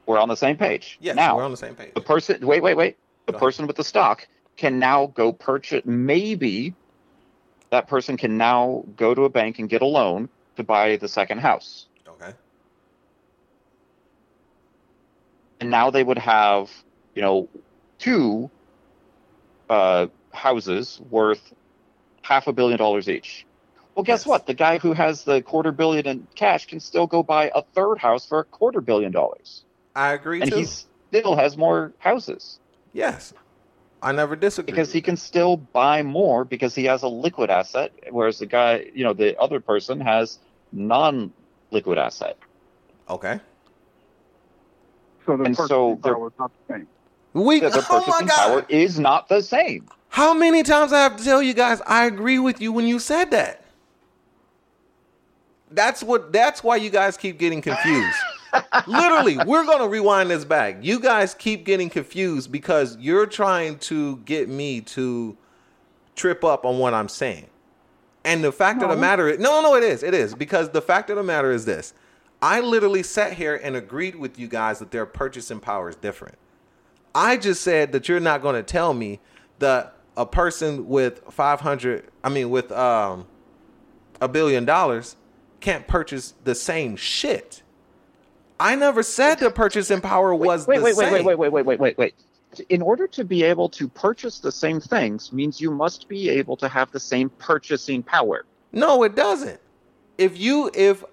We're 0.05 0.19
on 0.19 0.29
the 0.29 0.37
same 0.37 0.55
page. 0.55 0.97
Yes. 1.01 1.15
now 1.17 1.35
we're 1.35 1.43
on 1.43 1.51
the 1.51 1.57
same 1.57 1.75
page. 1.75 1.93
the 1.93 2.01
person 2.01 2.45
wait, 2.45 2.63
wait, 2.63 2.75
wait. 2.77 2.97
The 3.25 3.33
person 3.33 3.67
with 3.67 3.75
the 3.75 3.83
stock 3.83 4.25
can 4.55 4.79
now 4.79 5.07
go 5.07 5.33
purchase 5.33 5.83
maybe 5.85 6.73
that 7.71 7.87
person 7.87 8.17
can 8.17 8.37
now 8.37 8.83
go 8.95 9.13
to 9.13 9.23
a 9.23 9.29
bank 9.29 9.59
and 9.59 9.69
get 9.69 9.81
a 9.81 9.85
loan 9.85 10.29
to 10.55 10.63
buy 10.63 10.97
the 10.97 11.07
second 11.07 11.39
house. 11.39 11.87
Okay. 12.07 12.33
and 15.59 15.69
now 15.69 15.89
they 15.89 16.03
would 16.03 16.17
have 16.17 16.71
you 17.15 17.21
know 17.21 17.49
two 17.99 18.49
uh, 19.69 20.07
houses 20.31 20.99
worth 21.09 21.53
half 22.21 22.47
a 22.47 22.53
billion 22.53 22.77
dollars 22.77 23.09
each 23.09 23.45
well 23.95 24.03
guess 24.03 24.21
Yes. 24.21 24.25
what 24.27 24.45
the 24.45 24.53
guy 24.53 24.77
who 24.77 24.93
has 24.93 25.23
the 25.23 25.41
quarter 25.41 25.71
billion 25.71 26.05
in 26.07 26.27
cash 26.35 26.67
can 26.67 26.79
still 26.79 27.07
go 27.07 27.23
buy 27.23 27.51
a 27.53 27.61
third 27.61 27.97
house 27.97 28.25
for 28.25 28.39
a 28.39 28.43
quarter 28.45 28.81
billion 28.81 29.11
dollars 29.11 29.63
I 29.95 30.11
agree 30.13 30.41
and 30.41 30.51
too. 30.51 30.57
he 30.59 30.65
still 30.65 31.35
has 31.35 31.57
more 31.57 31.93
houses 31.99 32.59
Yes. 32.93 33.33
I 34.01 34.11
never 34.11 34.35
disagree. 34.35 34.71
because 34.71 34.91
he 34.91 35.01
can 35.01 35.17
still 35.17 35.57
buy 35.57 36.03
more 36.03 36.45
because 36.45 36.75
he 36.75 36.85
has 36.85 37.03
a 37.03 37.07
liquid 37.07 37.49
asset 37.49 37.91
whereas 38.11 38.39
the 38.39 38.45
guy 38.45 38.85
you 38.93 39.03
know 39.03 39.13
the 39.13 39.37
other 39.39 39.59
person 39.59 39.99
has 39.99 40.39
non-liquid 40.71 41.97
asset 41.97 42.37
Okay. 43.09 43.39
So 45.25 45.37
the 45.37 45.45
And 45.45 45.55
purchasing 45.55 45.69
so 45.69 45.95
power 45.97 46.27
is 46.27 46.33
not 46.39 46.51
the 46.67 46.73
same. 46.73 46.87
We. 47.33 47.59
the 47.59 47.67
oh 47.77 47.81
purchasing 47.81 48.27
power 48.27 48.65
is 48.69 48.99
not 48.99 49.29
the 49.29 49.41
same 49.41 49.87
How 50.09 50.33
many 50.33 50.63
times 50.63 50.93
I 50.93 50.99
have 50.99 51.17
to 51.17 51.23
tell 51.23 51.41
you 51.41 51.53
guys 51.53 51.81
I 51.87 52.05
agree 52.05 52.39
with 52.39 52.61
you 52.61 52.71
when 52.73 52.85
you 52.85 52.99
said 52.99 53.31
that? 53.31 53.63
That's 55.69 56.01
what 56.03 56.31
that's 56.31 56.63
why 56.63 56.77
you 56.77 56.89
guys 56.89 57.17
keep 57.17 57.37
getting 57.37 57.61
confused. 57.61 58.17
Literally, 58.87 59.37
we're 59.45 59.65
going 59.65 59.79
to 59.79 59.87
rewind 59.87 60.29
this 60.29 60.45
back. 60.45 60.77
You 60.81 60.99
guys 60.99 61.33
keep 61.33 61.65
getting 61.65 61.89
confused 61.89 62.51
because 62.51 62.97
you're 62.97 63.25
trying 63.25 63.79
to 63.79 64.17
get 64.17 64.49
me 64.49 64.81
to 64.81 65.37
trip 66.15 66.43
up 66.43 66.65
on 66.65 66.79
what 66.79 66.93
I'm 66.93 67.09
saying. 67.09 67.47
And 68.23 68.43
the 68.43 68.51
fact 68.51 68.81
of 68.83 68.89
the 68.89 68.97
matter 68.97 69.29
is 69.29 69.39
no, 69.39 69.61
no, 69.61 69.75
it 69.75 69.83
is. 69.83 70.03
It 70.03 70.13
is 70.13 70.35
because 70.35 70.69
the 70.69 70.81
fact 70.81 71.09
of 71.09 71.15
the 71.15 71.23
matter 71.23 71.51
is 71.51 71.65
this. 71.65 71.93
I 72.41 72.59
literally 72.59 73.03
sat 73.03 73.33
here 73.33 73.55
and 73.55 73.75
agreed 73.75 74.15
with 74.15 74.37
you 74.37 74.47
guys 74.47 74.79
that 74.79 74.91
their 74.91 75.05
purchasing 75.05 75.59
power 75.59 75.89
is 75.89 75.95
different. 75.95 76.37
I 77.15 77.37
just 77.37 77.61
said 77.61 77.93
that 77.93 78.07
you're 78.07 78.19
not 78.19 78.41
going 78.41 78.55
to 78.55 78.63
tell 78.63 78.93
me 78.93 79.19
that 79.59 79.95
a 80.15 80.25
person 80.25 80.87
with 80.87 81.21
500, 81.31 82.09
I 82.23 82.29
mean, 82.29 82.49
with 82.49 82.71
um, 82.71 83.25
a 84.21 84.27
billion 84.27 84.65
dollars 84.65 85.15
can't 85.59 85.87
purchase 85.87 86.33
the 86.43 86.53
same 86.53 86.95
shit. 86.95 87.63
I 88.59 88.75
never 88.75 89.03
said 89.03 89.35
the 89.35 89.51
purchasing 89.51 90.01
power 90.01 90.33
was 90.33 90.67
wait, 90.67 90.77
the 90.77 90.83
wait, 90.83 90.95
same. 90.95 91.13
wait, 91.13 91.25
wait, 91.25 91.37
wait, 91.37 91.51
wait, 91.51 91.65
wait, 91.65 91.79
wait, 91.79 91.97
wait. 91.97 92.15
In 92.69 92.81
order 92.81 93.05
to 93.07 93.23
be 93.23 93.43
able 93.43 93.69
to 93.69 93.87
purchase 93.87 94.39
the 94.39 94.51
same 94.51 94.79
things 94.79 95.31
means 95.31 95.61
you 95.61 95.69
must 95.69 96.07
be 96.07 96.29
able 96.29 96.57
to 96.57 96.67
have 96.67 96.91
the 96.91 96.99
same 96.99 97.29
purchasing 97.29 98.01
power. 98.01 98.45
No, 98.71 99.03
it 99.03 99.15
doesn't. 99.15 99.59
If 100.17 100.37
you 100.39 100.71
if 100.73 101.03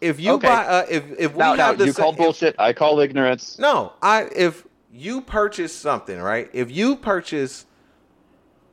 if 0.00 0.18
you 0.20 0.32
Okay. 0.32 0.48
buy 0.48 0.64
uh, 0.66 0.86
if 0.88 1.04
if 1.18 1.34
we 1.34 1.42
have 1.42 1.76
the 1.78 1.86
you 1.86 1.92
call 1.92 2.10
if- 2.12 2.16
bullshit. 2.16 2.54
I 2.58 2.72
call 2.72 3.00
ignorance. 3.00 3.58
No, 3.58 3.92
I 4.00 4.22
if 4.34 4.64
you 4.92 5.20
purchase 5.20 5.74
something, 5.74 6.20
right? 6.20 6.48
If 6.52 6.70
you 6.70 6.96
purchase 6.96 7.66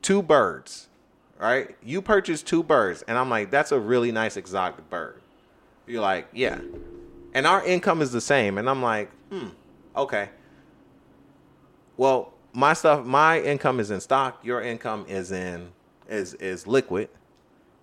two 0.00 0.22
birds, 0.22 0.88
right? 1.38 1.76
You 1.84 2.00
purchase 2.00 2.42
two 2.42 2.62
birds, 2.62 3.02
and 3.08 3.18
I'm 3.18 3.28
like, 3.28 3.50
that's 3.50 3.72
a 3.72 3.78
really 3.80 4.12
nice 4.12 4.36
exotic 4.36 4.88
bird. 4.88 5.20
You're 5.86 6.00
like, 6.00 6.28
yeah. 6.32 6.60
And 7.34 7.46
our 7.46 7.64
income 7.64 8.02
is 8.02 8.12
the 8.12 8.20
same, 8.20 8.58
and 8.58 8.68
I'm 8.68 8.82
like, 8.82 9.10
hmm, 9.30 9.48
okay. 9.96 10.30
Well, 11.96 12.34
my 12.52 12.74
stuff, 12.74 13.04
my 13.06 13.40
income 13.40 13.80
is 13.80 13.90
in 13.90 14.00
stock. 14.00 14.44
Your 14.44 14.62
income 14.62 15.06
is 15.08 15.32
in 15.32 15.72
is 16.08 16.34
is 16.34 16.66
liquid, 16.66 17.08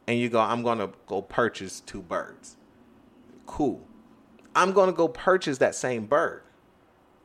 and 0.07 0.19
you 0.19 0.29
go, 0.29 0.39
I'm 0.39 0.63
gonna 0.63 0.89
go 1.07 1.21
purchase 1.21 1.81
two 1.81 2.01
birds. 2.01 2.57
Cool. 3.47 3.81
I'm 4.55 4.73
gonna 4.73 4.93
go 4.93 5.07
purchase 5.07 5.57
that 5.59 5.75
same 5.75 6.05
bird 6.07 6.43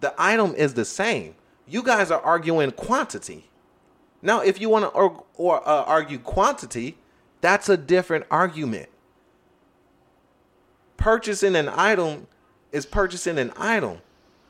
The 0.01 0.15
item 0.19 0.55
is 0.55 0.75
the 0.75 0.85
same. 0.85 1.35
You 1.67 1.83
guys 1.83 2.11
are 2.11 2.21
arguing 2.23 2.71
quantity. 2.73 3.51
Now, 4.23 4.41
if 4.41 4.61
you 4.61 4.69
want 4.71 4.85
to 4.85 4.89
or, 4.91 5.25
or 5.35 5.69
uh, 5.69 5.85
argue 5.85 6.19
quantity, 6.19 6.99
that's 7.41 7.69
a 7.69 7.77
different 7.77 8.27
argument. 8.31 8.89
Purchasing 11.09 11.55
an 11.55 11.69
item 11.69 12.27
is 12.73 12.87
purchasing 12.87 13.37
an 13.39 13.53
item. 13.59 13.99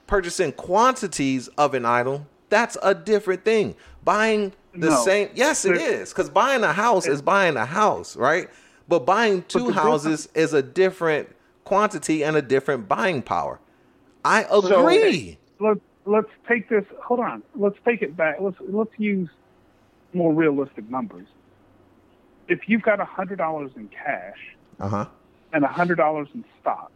Purchasing 0.07 0.53
quantities 0.53 1.49
of 1.59 1.75
an 1.75 1.85
item, 1.85 2.27
that's 2.49 2.77
a 2.81 2.95
different 2.95 3.45
thing. 3.45 3.75
Buying 4.05 4.53
the 4.73 4.91
No. 4.91 4.97
same, 5.03 5.31
yes, 5.35 5.65
it 5.65 5.77
is. 5.77 6.11
Because 6.11 6.31
buying 6.31 6.63
a 6.63 6.73
house 6.73 7.09
is 7.09 7.21
buying 7.23 7.57
a 7.57 7.67
house, 7.67 8.15
right? 8.17 8.49
But 8.87 9.01
buying 9.05 9.43
two 9.49 9.67
the 9.67 9.73
houses 9.73 10.29
is 10.33 10.55
a 10.55 10.63
different 10.63 11.29
quantity 11.65 12.23
and 12.23 12.37
a 12.37 12.43
different 12.43 12.89
buying 12.89 13.21
power. 13.23 13.59
I 14.25 14.45
So- 14.45 14.87
agree. 14.87 15.39
Let's 15.59 15.81
let's 16.05 16.31
take 16.47 16.69
this. 16.69 16.85
Hold 17.03 17.19
on. 17.19 17.43
Let's 17.57 17.79
take 17.85 18.01
it 18.01 18.17
back. 18.17 18.37
Let's 18.41 18.59
let's 18.61 18.93
use 18.97 19.29
more 20.13 20.33
realistic 20.33 20.89
numbers. 20.89 21.27
If 22.47 22.69
you've 22.69 22.83
got 22.83 23.01
a 23.01 23.05
hundred 23.05 23.39
dollars 23.39 23.73
in 23.75 23.89
cash 23.89 24.55
Uh 24.79 24.89
huh. 24.89 25.07
And 25.55 25.65
a 25.65 25.69
hundred 25.69 25.95
dollars 25.97 26.29
in 26.35 26.45
stock, 26.61 26.93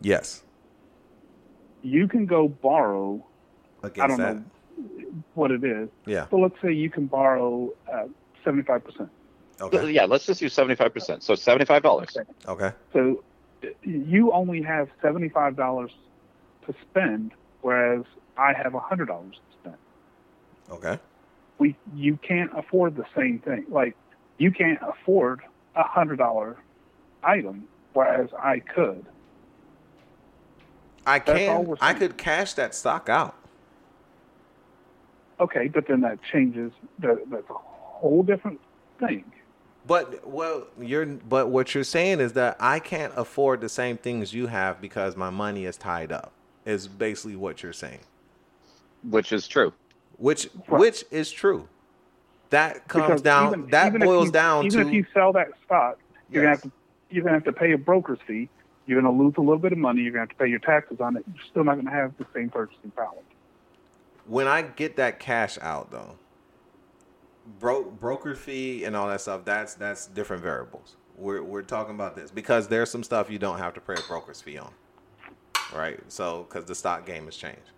Yes. 0.00 0.42
you 1.82 2.06
can 2.06 2.26
go 2.26 2.46
borrow. 2.48 3.24
Against 3.82 4.00
I 4.00 4.06
don't 4.06 4.18
that. 4.18 4.36
know 4.36 4.44
what 5.34 5.50
it 5.50 5.62
is, 5.64 5.88
Yeah. 6.06 6.26
but 6.30 6.38
let's 6.38 6.54
say 6.62 6.72
you 6.72 6.90
can 6.90 7.06
borrow 7.06 7.72
seventy 8.44 8.62
five 8.62 8.84
percent. 8.84 9.10
Okay. 9.60 9.90
Yeah, 9.92 10.04
let's 10.04 10.26
just 10.26 10.40
use 10.42 10.52
seventy-five 10.52 10.92
percent. 10.92 11.22
So 11.22 11.34
seventy-five 11.34 11.82
dollars. 11.82 12.16
Okay. 12.48 12.72
So 12.92 13.22
uh, 13.62 13.68
you 13.82 14.32
only 14.32 14.62
have 14.62 14.88
seventy 15.02 15.28
five 15.28 15.56
dollars 15.56 15.90
to 16.66 16.74
spend, 16.82 17.32
whereas 17.60 18.04
I 18.36 18.52
have 18.54 18.72
hundred 18.72 19.06
dollars 19.08 19.34
to 19.34 19.56
spend. 19.58 19.76
Okay. 20.70 20.98
we 21.58 21.76
you 21.94 22.16
can't 22.16 22.50
afford 22.56 22.96
the 22.96 23.04
same 23.16 23.38
thing. 23.38 23.66
Like 23.68 23.94
you 24.38 24.50
can't 24.50 24.78
afford 24.82 25.40
a 25.76 25.82
hundred 25.84 26.16
dollar 26.18 26.56
item, 27.22 27.68
whereas 27.94 28.28
I 28.38 28.58
could. 28.58 29.04
I 31.06 31.18
can. 31.18 31.74
I 31.80 31.94
could 31.94 32.16
cash 32.16 32.54
that 32.54 32.74
stock 32.74 33.08
out. 33.08 33.34
Okay, 35.40 35.68
but 35.68 35.86
then 35.88 36.00
that 36.02 36.18
changes. 36.22 36.72
That, 37.00 37.18
that's 37.30 37.48
a 37.50 37.54
whole 37.54 38.22
different 38.22 38.60
thing. 39.00 39.24
But 39.86 40.26
well, 40.26 40.66
you're. 40.80 41.04
But 41.06 41.48
what 41.48 41.74
you're 41.74 41.84
saying 41.84 42.20
is 42.20 42.32
that 42.34 42.56
I 42.60 42.78
can't 42.78 43.12
afford 43.16 43.60
the 43.60 43.68
same 43.68 43.96
things 43.96 44.32
you 44.32 44.46
have 44.46 44.80
because 44.80 45.16
my 45.16 45.30
money 45.30 45.64
is 45.66 45.76
tied 45.76 46.12
up. 46.12 46.32
Is 46.64 46.88
basically 46.88 47.36
what 47.36 47.62
you're 47.62 47.74
saying. 47.74 48.00
Which 49.10 49.32
is 49.32 49.46
true. 49.46 49.72
Which 50.16 50.48
Right. 50.68 50.80
which 50.80 51.04
is 51.10 51.30
true. 51.30 51.68
That 52.48 52.88
comes 52.88 53.04
Because 53.04 53.22
down. 53.22 53.52
even- 53.52 53.70
that 53.70 53.88
even 53.88 54.00
boils 54.00 54.26
you- 54.26 54.32
down 54.32 54.64
even 54.64 54.80
to. 54.84 54.88
if 54.88 54.94
you 54.94 55.04
sell 55.12 55.32
that 55.34 55.48
stock, 55.66 55.98
you're 56.30 56.44
Yes. 56.44 56.60
gonna 56.62 56.62
have 56.62 56.62
to 56.62 56.72
you're 57.14 57.24
gonna 57.24 57.36
have 57.36 57.44
to 57.44 57.52
pay 57.54 57.72
a 57.72 57.78
broker's 57.78 58.20
fee. 58.26 58.50
You're 58.86 59.00
gonna 59.02 59.16
lose 59.16 59.34
a 59.38 59.40
little 59.40 59.58
bit 59.58 59.72
of 59.72 59.78
money. 59.78 60.02
You're 60.02 60.12
gonna 60.12 60.22
have 60.22 60.30
to 60.30 60.36
pay 60.36 60.48
your 60.48 60.60
taxes 60.60 60.98
on 61.00 61.16
it. 61.16 61.24
You're 61.34 61.44
still 61.50 61.64
not 61.64 61.76
gonna 61.76 61.90
have 61.90 62.14
the 62.18 62.26
same 62.34 62.50
purchasing 62.50 62.92
power. 62.92 63.14
when 64.26 64.48
I 64.48 64.62
get 64.62 64.96
that 64.96 65.20
cash 65.20 65.58
out 65.62 65.90
though, 65.92 66.16
bro- 67.60 67.90
broker 67.90 68.34
fee 68.34 68.84
and 68.84 68.96
all 68.96 69.08
that 69.08 69.20
stuff, 69.22 69.44
that's 69.44 69.74
that's 69.74 70.06
different 70.08 70.42
variables. 70.42 70.96
We're 71.16 71.42
we're 71.42 71.62
talking 71.62 71.94
about 71.94 72.16
this 72.16 72.30
because 72.30 72.68
there's 72.68 72.90
some 72.90 73.04
stuff 73.04 73.30
you 73.30 73.38
don't 73.38 73.58
have 73.58 73.74
to 73.74 73.80
pay 73.80 73.94
a 73.94 74.02
broker's 74.08 74.42
fee 74.42 74.58
on, 74.58 74.72
right? 75.74 76.00
So 76.08 76.46
because 76.48 76.66
the 76.66 76.74
stock 76.74 77.06
game 77.06 77.26
has 77.26 77.36
changed. 77.36 77.70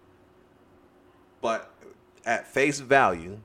But 1.43 1.71
at 2.27 2.47
face 2.49 2.81
value, 2.81 3.41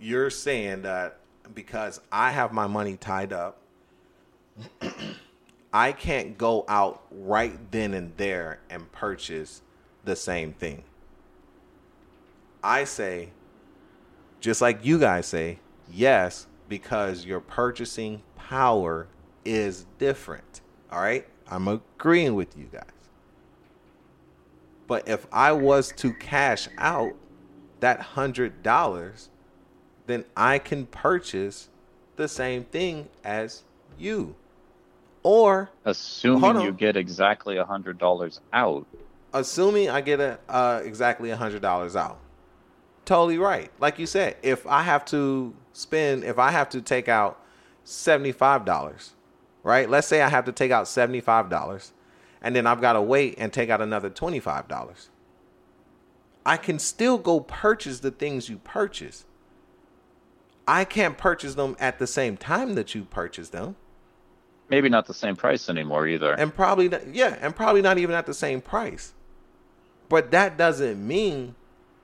you're 0.00 0.30
saying 0.30 0.82
that 0.82 1.20
because 1.54 2.00
I 2.12 2.32
have 2.32 2.52
my 2.52 2.66
money 2.68 2.96
tied 2.96 3.32
up, 3.32 3.58
I 5.72 5.92
can't 5.92 6.38
go 6.38 6.64
out 6.68 7.02
right 7.10 7.58
then 7.72 7.94
and 7.94 8.16
there 8.16 8.60
and 8.70 8.90
purchase 8.92 9.62
the 10.04 10.14
same 10.14 10.52
thing. 10.52 10.84
I 12.62 12.84
say, 12.84 13.30
just 14.40 14.60
like 14.60 14.84
you 14.84 14.98
guys 14.98 15.26
say, 15.26 15.58
yes, 15.90 16.46
because 16.68 17.24
your 17.26 17.40
purchasing 17.40 18.22
power 18.36 19.08
is 19.44 19.86
different. 19.98 20.60
All 20.90 21.00
right? 21.00 21.26
I'm 21.48 21.68
agreeing 21.68 22.34
with 22.34 22.56
you 22.56 22.66
guys. 22.72 22.84
But 24.86 25.08
if 25.08 25.26
I 25.32 25.52
was 25.52 25.92
to 25.96 26.12
cash 26.12 26.68
out 26.78 27.14
that 27.80 28.00
$100, 28.00 29.28
then 30.06 30.24
I 30.36 30.58
can 30.58 30.86
purchase 30.86 31.68
the 32.16 32.28
same 32.28 32.64
thing 32.64 33.08
as 33.24 33.62
you. 33.98 34.36
Or 35.24 35.70
Assuming 35.84 36.60
you 36.60 36.70
get 36.70 36.96
exactly 36.96 37.56
a 37.56 37.64
hundred 37.64 37.98
dollars 37.98 38.40
out. 38.52 38.86
assuming 39.32 39.88
I 39.90 40.00
get 40.02 40.20
a 40.20 40.38
uh, 40.48 40.82
exactly 40.84 41.30
a 41.30 41.36
hundred 41.36 41.62
dollars 41.62 41.96
out. 41.96 42.18
Totally 43.04 43.38
right. 43.38 43.70
Like 43.80 43.98
you 43.98 44.06
said, 44.06 44.36
if 44.42 44.66
I 44.66 44.82
have 44.82 45.04
to 45.06 45.54
spend, 45.72 46.24
if 46.24 46.38
I 46.38 46.50
have 46.50 46.68
to 46.70 46.80
take 46.82 47.08
out 47.08 47.40
seventy 47.84 48.32
five 48.32 48.64
dollars, 48.64 49.12
right? 49.62 49.88
Let's 49.90 50.06
say 50.06 50.22
I 50.22 50.28
have 50.28 50.44
to 50.44 50.52
take 50.52 50.70
out 50.70 50.86
seventy 50.88 51.20
five 51.20 51.48
dollars, 51.50 51.92
and 52.42 52.54
then 52.54 52.66
I've 52.66 52.80
got 52.82 52.92
to 52.92 53.02
wait 53.02 53.34
and 53.38 53.52
take 53.52 53.70
out 53.70 53.80
another 53.80 54.10
twenty 54.10 54.40
five 54.40 54.68
dollars. 54.68 55.08
I 56.46 56.58
can 56.58 56.78
still 56.78 57.16
go 57.16 57.40
purchase 57.40 58.00
the 58.00 58.10
things 58.10 58.50
you 58.50 58.58
purchase. 58.58 59.24
I 60.68 60.84
can't 60.84 61.16
purchase 61.16 61.54
them 61.54 61.76
at 61.80 61.98
the 61.98 62.06
same 62.06 62.36
time 62.36 62.74
that 62.74 62.94
you 62.94 63.04
purchase 63.04 63.48
them. 63.48 63.76
Maybe 64.68 64.88
not 64.88 65.06
the 65.06 65.14
same 65.14 65.36
price 65.36 65.68
anymore 65.68 66.06
either. 66.08 66.32
and 66.34 66.54
probably 66.54 66.88
not, 66.88 67.14
yeah, 67.14 67.36
and 67.40 67.54
probably 67.54 67.82
not 67.82 67.98
even 67.98 68.14
at 68.14 68.26
the 68.26 68.34
same 68.34 68.60
price. 68.60 69.12
But 70.08 70.30
that 70.30 70.56
doesn't 70.56 71.06
mean 71.06 71.54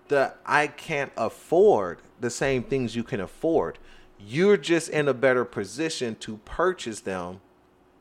that 0.08 0.38
I 0.44 0.66
can't 0.66 1.12
afford 1.16 1.98
the 2.20 2.30
same 2.30 2.62
things 2.62 2.96
you 2.96 3.02
can 3.02 3.20
afford. 3.20 3.78
You're 4.18 4.56
just 4.58 4.90
in 4.90 5.08
a 5.08 5.14
better 5.14 5.44
position 5.44 6.16
to 6.16 6.38
purchase 6.44 7.00
them 7.00 7.40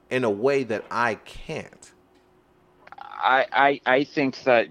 in 0.10 0.24
a 0.24 0.30
way 0.30 0.64
that 0.64 0.86
I 0.92 1.16
can't. 1.16 1.92
I, 3.02 3.46
I 3.52 3.82
I 3.86 4.04
think 4.04 4.44
that 4.44 4.68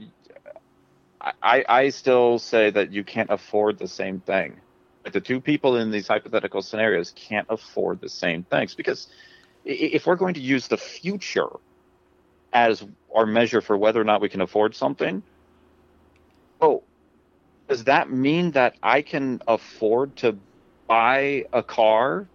I 1.43 1.65
I 1.69 1.89
still 1.90 2.39
say 2.39 2.70
that 2.70 2.93
you 2.93 3.05
can't 3.05 3.31
afford 3.31 3.78
the 3.78 3.89
same 3.89 4.20
thing. 4.20 4.56
Like 5.05 5.12
the 5.12 5.20
two 5.20 5.40
people 5.40 5.77
in 5.77 5.90
these 5.90 6.09
hypothetical 6.09 6.62
scenarios 6.62 7.12
can't 7.16 7.47
afford 7.51 8.01
the 8.01 8.09
same 8.09 8.44
things 8.44 8.74
because 8.74 9.09
if 9.68 10.06
we're 10.06 10.16
going 10.16 10.34
to 10.34 10.40
use 10.40 10.68
the 10.68 10.76
future 10.78 11.48
as 12.52 12.84
our 13.14 13.26
measure 13.26 13.60
for 13.60 13.76
whether 13.76 14.00
or 14.00 14.04
not 14.04 14.20
we 14.20 14.28
can 14.28 14.40
afford 14.40 14.74
something, 14.74 15.22
oh, 16.60 16.82
does 17.68 17.84
that 17.84 18.10
mean 18.10 18.52
that 18.52 18.76
I 18.82 19.02
can 19.02 19.42
afford 19.46 20.16
to 20.16 20.36
buy 20.86 21.44
a 21.52 21.62
car 21.62 22.26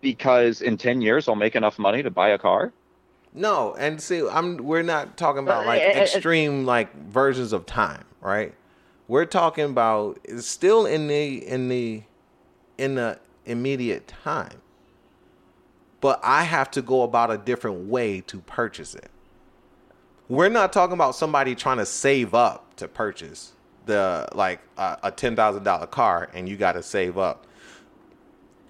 because 0.00 0.60
in 0.60 0.76
10 0.76 1.00
years 1.02 1.28
I'll 1.28 1.36
make 1.36 1.54
enough 1.54 1.78
money 1.78 2.02
to 2.02 2.10
buy 2.10 2.30
a 2.30 2.38
car? 2.38 2.72
No, 3.32 3.74
and 3.78 4.02
see, 4.02 4.26
I'm 4.28 4.56
we're 4.56 4.82
not 4.82 5.16
talking 5.16 5.44
about 5.44 5.64
like 5.64 5.80
Uh, 5.82 5.84
uh, 5.84 5.88
uh, 5.88 6.02
extreme 6.02 6.66
like 6.66 6.92
versions 7.06 7.52
of 7.52 7.64
time, 7.64 8.04
right? 8.20 8.52
We're 9.06 9.24
talking 9.24 9.66
about 9.66 10.18
it's 10.24 10.48
still 10.48 10.84
in 10.84 11.06
the 11.06 11.46
in 11.46 11.68
the 11.68 12.02
in 12.76 12.96
the 12.96 13.20
immediate 13.46 14.08
time. 14.08 14.60
But 16.00 16.20
I 16.22 16.44
have 16.44 16.70
to 16.72 16.82
go 16.82 17.02
about 17.02 17.30
a 17.30 17.38
different 17.38 17.88
way 17.88 18.20
to 18.22 18.40
purchase 18.40 18.94
it. 18.94 19.10
We're 20.28 20.48
not 20.48 20.72
talking 20.72 20.94
about 20.94 21.14
somebody 21.14 21.54
trying 21.54 21.78
to 21.78 21.86
save 21.86 22.34
up 22.34 22.76
to 22.76 22.88
purchase 22.88 23.52
the 23.86 24.28
like 24.34 24.60
a, 24.78 24.98
a 25.04 25.10
ten 25.10 25.36
thousand 25.36 25.64
dollar 25.64 25.86
car, 25.86 26.28
and 26.34 26.48
you 26.48 26.56
got 26.56 26.72
to 26.72 26.82
save 26.82 27.18
up 27.18 27.46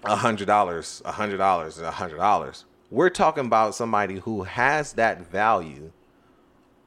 a 0.03 0.15
hundred 0.15 0.47
dollars, 0.47 1.01
a 1.05 1.11
hundred 1.11 1.37
dollars, 1.37 1.77
and 1.77 1.85
a 1.87 1.91
hundred 1.91 2.17
dollars. 2.17 2.65
We're 2.89 3.09
talking 3.09 3.45
about 3.45 3.75
somebody 3.75 4.15
who 4.15 4.43
has 4.43 4.93
that 4.93 5.21
value, 5.31 5.91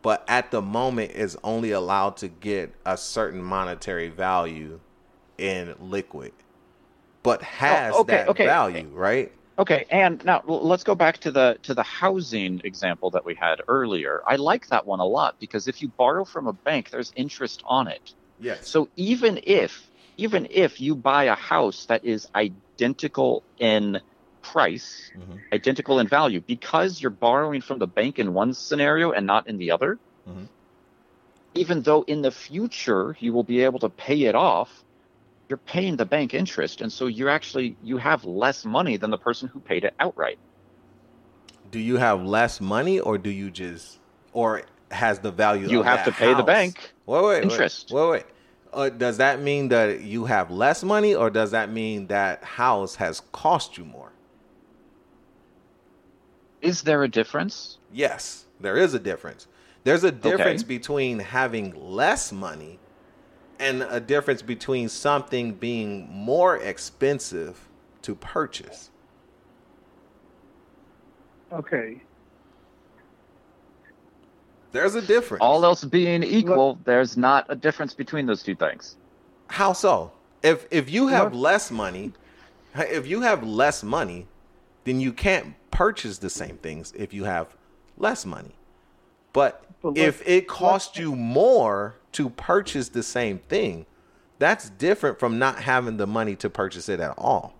but 0.02 0.24
at 0.28 0.50
the 0.50 0.60
moment 0.60 1.12
is 1.12 1.38
only 1.44 1.70
allowed 1.70 2.16
to 2.18 2.28
get 2.28 2.74
a 2.84 2.96
certain 2.98 3.42
monetary 3.42 4.08
value 4.08 4.80
in 5.38 5.74
liquid, 5.80 6.32
but 7.22 7.40
oh, 7.40 7.44
has 7.44 7.94
Oh, 7.94 8.00
okay, 8.00 8.16
that 8.16 8.28
okay. 8.30 8.44
value, 8.46 8.88
right? 8.92 9.32
Okay, 9.56 9.86
and 9.88 10.24
now 10.24 10.42
let's 10.46 10.82
go 10.82 10.96
back 10.96 11.18
to 11.18 11.30
the 11.30 11.58
to 11.62 11.74
the 11.74 11.82
housing 11.84 12.60
example 12.64 13.10
that 13.12 13.24
we 13.24 13.34
had 13.34 13.60
earlier. 13.68 14.20
I 14.26 14.36
like 14.36 14.66
that 14.68 14.84
one 14.84 14.98
a 14.98 15.04
lot 15.04 15.36
because 15.38 15.68
if 15.68 15.80
you 15.80 15.88
borrow 15.96 16.24
from 16.24 16.48
a 16.48 16.52
bank, 16.52 16.90
there's 16.90 17.12
interest 17.14 17.62
on 17.64 17.86
it. 17.86 18.14
Yes. 18.38 18.68
So 18.68 18.88
even 18.96 19.38
if 19.44 19.90
even 20.16 20.48
if 20.50 20.80
you 20.80 20.96
buy 20.96 21.24
a 21.24 21.36
house 21.36 21.86
that 21.86 22.04
is 22.04 22.26
identical 22.34 23.44
in 23.58 24.00
price, 24.42 25.12
Mhm. 25.16 25.40
identical 25.52 26.00
in 26.00 26.08
value, 26.08 26.40
because 26.40 27.00
you're 27.00 27.10
borrowing 27.10 27.60
from 27.60 27.78
the 27.78 27.86
bank 27.86 28.18
in 28.18 28.34
one 28.34 28.54
scenario 28.54 29.12
and 29.12 29.26
not 29.26 29.46
in 29.48 29.58
the 29.58 29.70
other, 29.70 30.00
Mhm. 30.26 30.48
even 31.54 31.82
though 31.82 32.02
in 32.02 32.22
the 32.22 32.30
future 32.32 33.16
you 33.20 33.32
will 33.32 33.44
be 33.44 33.60
able 33.62 33.78
to 33.78 33.88
pay 33.88 34.24
it 34.24 34.34
off, 34.34 34.84
you're 35.48 35.58
paying 35.58 35.96
the 35.96 36.06
bank 36.06 36.34
interest, 36.34 36.80
and 36.80 36.92
so 36.92 37.06
you're 37.06 37.28
actually 37.28 37.76
you 37.82 37.98
have 37.98 38.24
less 38.24 38.64
money 38.64 38.96
than 38.96 39.10
the 39.10 39.18
person 39.18 39.48
who 39.48 39.60
paid 39.60 39.84
it 39.84 39.94
outright. 40.00 40.38
Do 41.70 41.78
you 41.78 41.96
have 41.96 42.22
less 42.24 42.60
money, 42.60 43.00
or 43.00 43.18
do 43.18 43.30
you 43.30 43.50
just, 43.50 43.98
or 44.32 44.62
has 44.90 45.18
the 45.18 45.30
value? 45.30 45.68
You 45.68 45.82
have 45.82 46.04
to 46.04 46.12
pay 46.12 46.34
the 46.34 46.42
bank 46.42 46.94
Wait, 47.06 47.24
wait, 47.24 47.42
interest. 47.42 47.92
Wait, 47.92 48.08
wait. 48.08 48.10
wait. 48.10 48.24
Uh, 48.72 48.88
does 48.88 49.18
that 49.18 49.40
mean 49.40 49.68
that 49.68 50.00
you 50.00 50.24
have 50.24 50.50
less 50.50 50.82
money, 50.82 51.14
or 51.14 51.30
does 51.30 51.52
that 51.52 51.70
mean 51.70 52.08
that 52.08 52.42
house 52.44 52.96
has 52.96 53.20
cost 53.32 53.78
you 53.78 53.84
more? 53.84 54.12
Is 56.60 56.82
there 56.82 57.02
a 57.04 57.08
difference? 57.08 57.78
Yes, 57.92 58.46
there 58.60 58.76
is 58.76 58.94
a 58.94 58.98
difference. 58.98 59.46
There's 59.84 60.04
a 60.04 60.10
difference 60.10 60.62
Okay. 60.62 60.68
between 60.68 61.18
having 61.20 61.74
less 61.74 62.32
money 62.32 62.78
and 63.58 63.82
a 63.82 64.00
difference 64.00 64.42
between 64.42 64.88
something 64.88 65.54
being 65.54 66.08
more 66.10 66.56
expensive 66.56 67.68
to 68.02 68.14
purchase. 68.14 68.90
Okay. 71.52 72.02
There's 74.72 74.96
a 74.96 75.02
difference. 75.02 75.40
All 75.40 75.64
else 75.64 75.84
being 75.84 76.24
equal, 76.24 76.78
there's 76.84 77.16
not 77.16 77.46
a 77.48 77.54
difference 77.54 77.94
between 77.94 78.26
those 78.26 78.42
two 78.42 78.56
things. 78.56 78.96
How 79.46 79.72
so? 79.72 80.10
If 80.42 80.66
if 80.70 80.90
you 80.90 81.06
have 81.08 81.32
What? 81.32 81.40
less 81.40 81.70
money, 81.70 82.12
if 82.74 83.06
you 83.06 83.20
have 83.20 83.44
less 83.44 83.84
money, 83.84 84.26
then 84.82 85.00
you 85.00 85.12
can't 85.12 85.54
purchase 85.70 86.18
the 86.18 86.28
same 86.30 86.56
things 86.58 86.92
if 86.96 87.14
you 87.14 87.24
have 87.24 87.56
less 87.96 88.26
money. 88.26 88.56
But 89.32 89.64
But 89.80 89.96
if 89.96 90.26
it 90.26 90.48
costs 90.48 90.98
you 90.98 91.14
more 91.14 91.96
to 92.14 92.30
purchase 92.30 92.88
the 92.88 93.02
same 93.02 93.38
thing, 93.38 93.86
that's 94.38 94.70
different 94.70 95.18
from 95.18 95.38
not 95.38 95.60
having 95.60 95.96
the 95.96 96.06
money 96.06 96.34
to 96.36 96.50
purchase 96.50 96.88
it 96.88 97.00
at 97.00 97.14
all. 97.18 97.54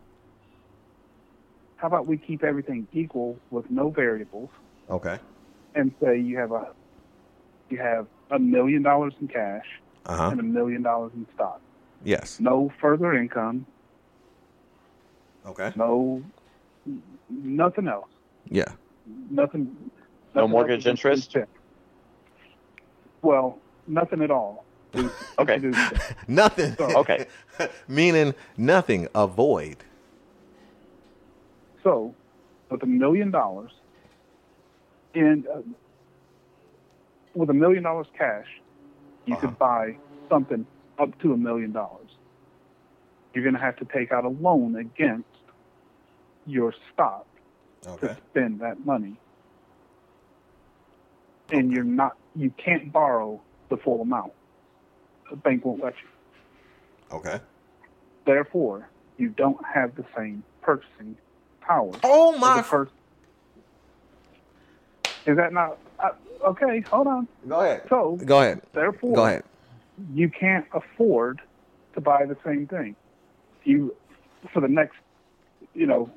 How 1.77 1.89
about 1.89 2.07
we 2.07 2.17
keep 2.17 2.43
everything 2.43 2.89
equal 2.93 3.39
with 3.51 3.71
no 3.71 3.91
variables 3.91 4.49
Okay. 4.89 5.19
and 5.75 5.93
say 6.03 6.19
you 6.19 6.39
have 6.39 6.53
a 6.53 6.69
you 7.71 7.79
have 7.79 8.07
a 8.31 8.39
million 8.39 8.83
dollars 8.83 9.15
in 9.21 9.29
cash 9.29 9.67
Uh 10.07 10.17
huh. 10.17 10.29
and 10.31 10.41
a 10.41 10.43
million 10.43 10.83
dollars 10.83 11.13
in 11.15 11.27
stock. 11.35 11.61
Yes. 12.05 12.39
No 12.41 12.73
further 12.81 13.15
income, 13.15 13.67
Okay. 15.47 15.73
no 15.77 16.23
nothing 17.29 17.89
else. 17.89 18.09
Yeah. 18.49 18.73
Nothing. 19.31 19.77
No 20.35 20.49
mortgage 20.49 20.87
interest? 20.87 21.37
Well, 23.23 23.59
nothing 23.87 24.23
at 24.23 24.31
all. 24.31 24.65
Okay. 25.39 25.59
Nothing. 26.29 26.75
So- 26.77 26.99
Okay. 27.01 27.27
Meaning 27.89 28.35
nothing. 28.57 29.09
Avoid. 29.15 29.79
So, 31.83 32.15
with 32.71 32.83
a 32.83 32.87
million 32.87 33.31
dollars, 33.33 33.73
and 35.15 35.47
uh, 35.49 35.61
with 37.35 37.51
a 37.51 37.55
million 37.55 37.83
dollars 37.83 38.07
cash, 38.17 38.47
you 39.27 39.35
Uh-huh. 39.35 39.49
could 39.49 39.59
buy 39.59 39.97
something 40.29 40.65
up 40.99 41.19
to 41.23 41.33
a 41.33 41.37
million 41.37 41.73
dollars. 41.73 42.09
You're 43.35 43.43
going 43.45 43.55
to 43.55 43.61
have 43.61 43.77
to 43.79 43.85
take 43.87 44.13
out 44.13 44.25
a 44.25 44.29
loan 44.29 44.77
against 44.77 45.27
your 46.47 46.73
stock 46.93 47.27
Okay. 47.87 48.07
to 48.09 48.17
spend 48.31 48.61
that 48.61 48.87
money, 48.87 49.17
and 51.51 51.73
you're 51.73 51.85
not. 51.85 52.17
You 52.37 52.51
can't 52.57 52.93
borrow 52.93 53.41
the 53.69 53.77
full 53.77 54.01
amount. 54.01 54.33
The 55.31 55.37
bank 55.37 55.65
won't 55.65 55.83
let 55.83 55.95
you. 56.03 57.17
Okay. 57.17 57.41
Therefore, 58.27 58.89
you 59.17 59.29
don't 59.31 59.59
have 59.65 59.95
the 59.97 60.05
same 60.17 60.43
purchasing 60.63 61.17
power. 61.61 61.93
Oh 62.03 62.37
my. 62.39 62.65
a. 62.71 62.89
Is 65.27 65.37
that 65.37 65.53
not 65.53 65.79
uh, 65.99 66.11
okay? 66.45 66.81
Hold 66.91 67.07
on. 67.07 67.29
Go 67.49 67.61
ahead. 67.61 67.83
So, 67.89 68.19
Go 68.25 68.41
ahead. 68.41 68.61
therefore, 68.73 69.15
Go 69.15 69.25
ahead. 69.25 69.45
you 70.13 70.29
can't 70.29 70.67
afford 70.73 71.41
to 71.95 72.01
buy 72.01 72.27
the 72.27 72.37
same 72.45 72.67
thing. 72.67 72.97
You 73.65 73.95
for 74.53 74.61
the 74.61 74.69
next, 74.69 74.97
you 75.75 75.87
know, 75.87 76.11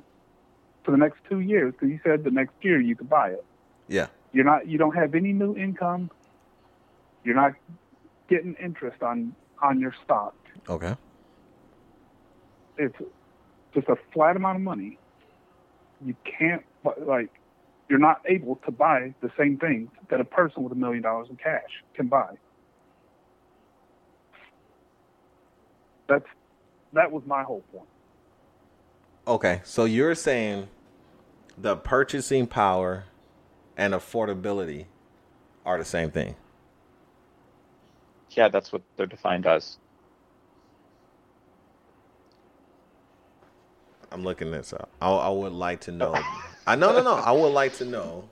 for 0.83 0.91
the 0.91 0.97
next 0.97 1.19
two 1.29 1.39
years, 1.39 1.73
because 1.73 1.89
you 1.89 1.99
said 2.03 2.23
the 2.23 2.31
next 2.31 2.53
year 2.61 2.81
you 2.81 2.95
could 2.95 3.09
buy 3.09 3.29
it. 3.29 3.45
Yeah. 3.87 4.07
You're 4.33 4.45
not. 4.45 4.67
You 4.67 4.77
don't 4.77 4.95
have 4.95 5.15
any 5.15 5.31
new 5.31 5.55
income. 5.55 6.11
You're 7.27 7.35
not 7.35 7.55
getting 8.29 8.55
interest 8.55 9.03
on 9.03 9.35
on 9.61 9.81
your 9.81 9.93
stock. 10.05 10.33
Okay. 10.69 10.95
It's 12.77 12.95
just 13.73 13.89
a 13.89 13.97
flat 14.13 14.37
amount 14.37 14.55
of 14.55 14.61
money. 14.61 14.97
You 16.05 16.15
can't 16.23 16.63
like. 17.05 17.29
You're 17.89 17.99
not 17.99 18.21
able 18.25 18.55
to 18.65 18.71
buy 18.71 19.13
the 19.21 19.29
same 19.37 19.57
things 19.57 19.89
that 20.09 20.21
a 20.21 20.23
person 20.23 20.63
with 20.63 20.71
a 20.71 20.75
million 20.75 21.03
dollars 21.03 21.27
in 21.29 21.35
cash 21.35 21.83
can 21.95 22.07
buy. 22.07 22.33
That's 26.07 26.25
that 26.93 27.11
was 27.11 27.23
my 27.25 27.43
whole 27.43 27.63
point. 27.73 27.89
Okay, 29.27 29.59
so 29.65 29.83
you're 29.83 30.15
saying 30.15 30.69
the 31.57 31.75
purchasing 31.75 32.47
power 32.47 33.03
and 33.75 33.93
affordability 33.93 34.85
are 35.65 35.77
the 35.77 35.83
same 35.83 36.09
thing. 36.09 36.35
Yeah, 38.37 38.49
that's 38.49 38.71
what 38.71 38.83
they're 38.95 39.07
defined 39.07 39.47
as. 39.47 39.77
I'm 44.11 44.23
looking 44.23 44.51
this 44.51 44.73
up. 44.73 44.89
I, 45.01 45.09
I 45.09 45.29
would 45.29 45.53
like 45.53 45.81
to 45.81 45.91
know. 45.91 46.13
I 46.67 46.75
no 46.75 46.93
no 46.93 47.01
no. 47.01 47.13
I 47.15 47.31
would 47.31 47.51
like 47.51 47.73
to 47.77 47.85
know. 47.85 48.29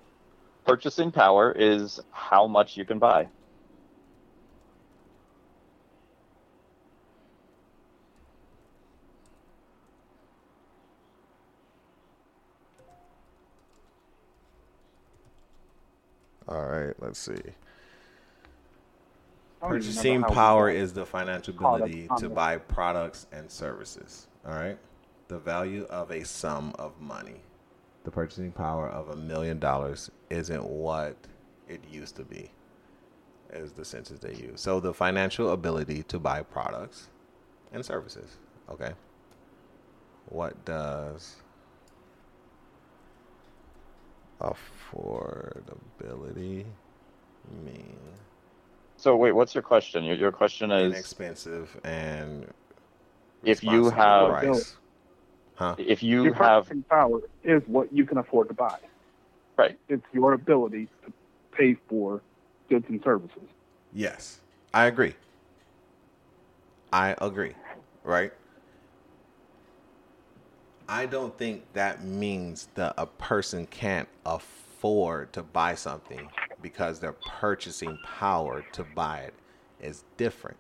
Purchasing 0.64 1.12
power 1.12 1.52
is 1.52 2.00
how 2.12 2.46
much 2.46 2.78
you 2.78 2.86
can 2.86 3.00
buy. 3.00 3.28
All 16.48 16.64
right, 16.64 16.94
let's 17.00 17.18
see. 17.18 17.42
I 19.62 19.68
don't 19.68 19.78
even 19.78 19.88
Purchasing 19.88 20.14
remember 20.14 20.28
how 20.28 20.32
we 20.32 20.36
power 20.36 20.70
is 20.70 20.94
the 20.94 21.06
financial 21.06 21.56
ability 21.56 22.08
to 22.18 22.30
buy 22.30 22.58
products 22.58 23.28
and 23.32 23.50
services. 23.50 24.28
All 24.46 24.54
right. 24.54 24.78
The 25.28 25.40
value 25.40 25.86
of 25.86 26.12
a 26.12 26.24
sum 26.24 26.74
of 26.78 27.00
money. 27.02 27.42
The 28.04 28.12
purchasing 28.12 28.52
power 28.52 28.88
of 28.90 29.10
a 29.10 29.16
million 29.16 29.60
dollars 29.60 30.12
isn't 30.30 30.64
what 30.64 31.16
it 31.68 31.82
used 31.90 32.16
to 32.18 32.24
be, 32.24 32.52
is 33.52 33.72
the 33.72 33.84
sentence 33.84 34.20
they 34.20 34.36
use. 34.36 34.62
So 34.62 34.80
the 34.80 34.94
financial 34.94 35.52
ability 35.52 36.04
to 36.04 36.20
buy 36.20 36.44
products 36.44 37.10
and 37.74 37.84
services. 37.84 38.38
Okay. 38.70 38.92
What 40.28 40.64
does 40.66 41.38
affordability 44.40 46.66
mean? 47.64 47.98
So 49.06 49.16
wait, 49.16 49.34
what's 49.34 49.54
your 49.54 49.62
question? 49.62 50.04
Your, 50.04 50.16
your 50.16 50.32
question 50.32 50.72
is 50.72 50.92
inexpensive 50.96 51.80
and 51.84 52.52
If 53.44 53.64
you 53.64 53.84
responsible 53.84 54.02
have- 54.02 54.30
price. 54.56 54.76
huh? 55.54 55.76
if 55.78 56.02
you 56.02 56.24
Your 56.24 56.34
have 56.34 56.64
purchasing 56.64 56.82
power 56.90 57.20
is 57.44 57.62
what 57.68 57.94
you 57.94 58.04
can 58.08 58.18
afford 58.18 58.48
to 58.48 58.56
buy. 58.56 58.80
right. 59.58 59.78
It's 59.90 60.02
your 60.12 60.34
ability 60.34 60.88
to 61.06 61.14
pay 61.56 61.76
for 61.88 62.24
goods 62.68 62.88
and 62.90 63.00
services. 63.04 63.48
Yes, 63.94 64.40
I 64.74 64.88
agree. 64.88 65.14
I 66.92 67.14
agree. 67.22 67.54
Right. 68.04 68.34
I 70.90 71.06
don't 71.06 71.38
think 71.38 71.72
that 71.74 72.04
means 72.04 72.70
that 72.74 72.96
a 72.98 73.06
person 73.06 73.68
can't 73.68 74.10
afford 74.26 75.32
to 75.34 75.44
buy 75.44 75.76
something 75.76 76.28
because 76.66 77.00
their 77.00 77.14
purchasing 77.14 77.96
power 78.04 78.66
to 78.72 78.84
buy 78.84 79.20
it 79.20 79.36
is 79.80 80.04
different. 80.18 80.58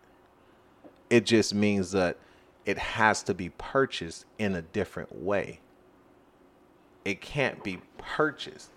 It 1.09 1.25
just 1.25 1.51
means 1.51 1.93
that 1.93 2.17
it 2.63 2.77
has 2.77 3.23
to 3.23 3.33
be 3.33 3.49
purchased 3.49 4.25
in 4.37 4.53
a 4.53 4.61
different 4.61 5.15
way. 5.15 5.61
It 7.05 7.21
can't 7.21 7.63
be 7.63 7.81
purchased 7.97 8.69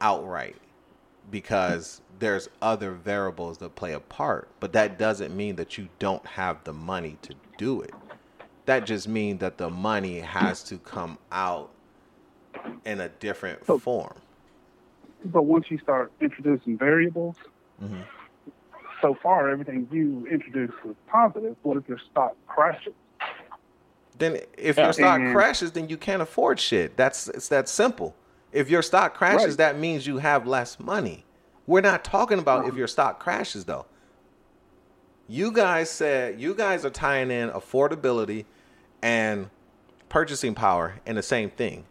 outright 0.00 0.56
because 1.30 2.00
there's 2.18 2.48
other 2.62 2.92
variables 2.92 3.58
that 3.58 3.74
play 3.74 3.92
a 3.92 4.00
part, 4.00 4.48
but 4.58 4.72
that 4.72 4.98
doesn't 4.98 5.36
mean 5.36 5.56
that 5.56 5.76
you 5.76 5.90
don't 5.98 6.24
have 6.24 6.64
the 6.64 6.72
money 6.72 7.18
to 7.20 7.34
do 7.58 7.82
it. 7.82 7.92
That 8.64 8.86
just 8.86 9.06
means 9.06 9.40
that 9.40 9.58
the 9.58 9.68
money 9.68 10.20
has 10.20 10.62
to 10.64 10.78
come 10.78 11.18
out 11.30 11.72
in 12.86 13.02
a 13.02 13.10
different 13.10 13.66
form. 13.66 14.14
But 15.24 15.42
once 15.44 15.70
you 15.70 15.78
start 15.78 16.12
introducing 16.20 16.78
variables, 16.78 17.36
Mhm. 17.82 18.04
so 19.02 19.14
far 19.22 19.48
everything 19.50 19.88
you 19.90 20.26
introduced 20.30 20.82
was 20.84 20.96
positive. 21.06 21.56
What 21.62 21.76
if 21.76 21.88
your 21.88 21.98
stock 21.98 22.34
crashes? 22.46 22.94
Then 24.18 24.38
if 24.58 24.76
Yeah. 24.76 24.84
your 24.84 24.92
stock 24.92 25.20
And- 25.20 25.34
crashes, 25.34 25.72
then 25.72 25.88
you 25.88 25.96
can't 25.96 26.20
afford 26.22 26.60
shit. 26.60 26.96
That's 26.96 27.28
it's 27.28 27.48
that 27.48 27.68
simple. 27.68 28.14
If 28.52 28.68
your 28.68 28.82
stock 28.82 29.14
crashes, 29.14 29.48
Right. 29.50 29.58
that 29.58 29.78
means 29.78 30.06
you 30.06 30.18
have 30.18 30.46
less 30.46 30.78
money. 30.80 31.24
We're 31.66 31.80
not 31.80 32.02
talking 32.04 32.38
about 32.38 32.66
if 32.66 32.74
your 32.74 32.88
stock 32.88 33.20
crashes 33.20 33.64
though. 33.66 33.86
You 35.28 35.52
guys 35.52 35.88
said 35.88 36.40
you 36.40 36.54
guys 36.54 36.84
are 36.84 36.90
tying 36.90 37.30
in 37.30 37.50
affordability 37.50 38.44
and 39.00 39.48
purchasing 40.08 40.54
power 40.54 40.94
in 41.06 41.14
the 41.14 41.22
same 41.22 41.48
thing. 41.50 41.84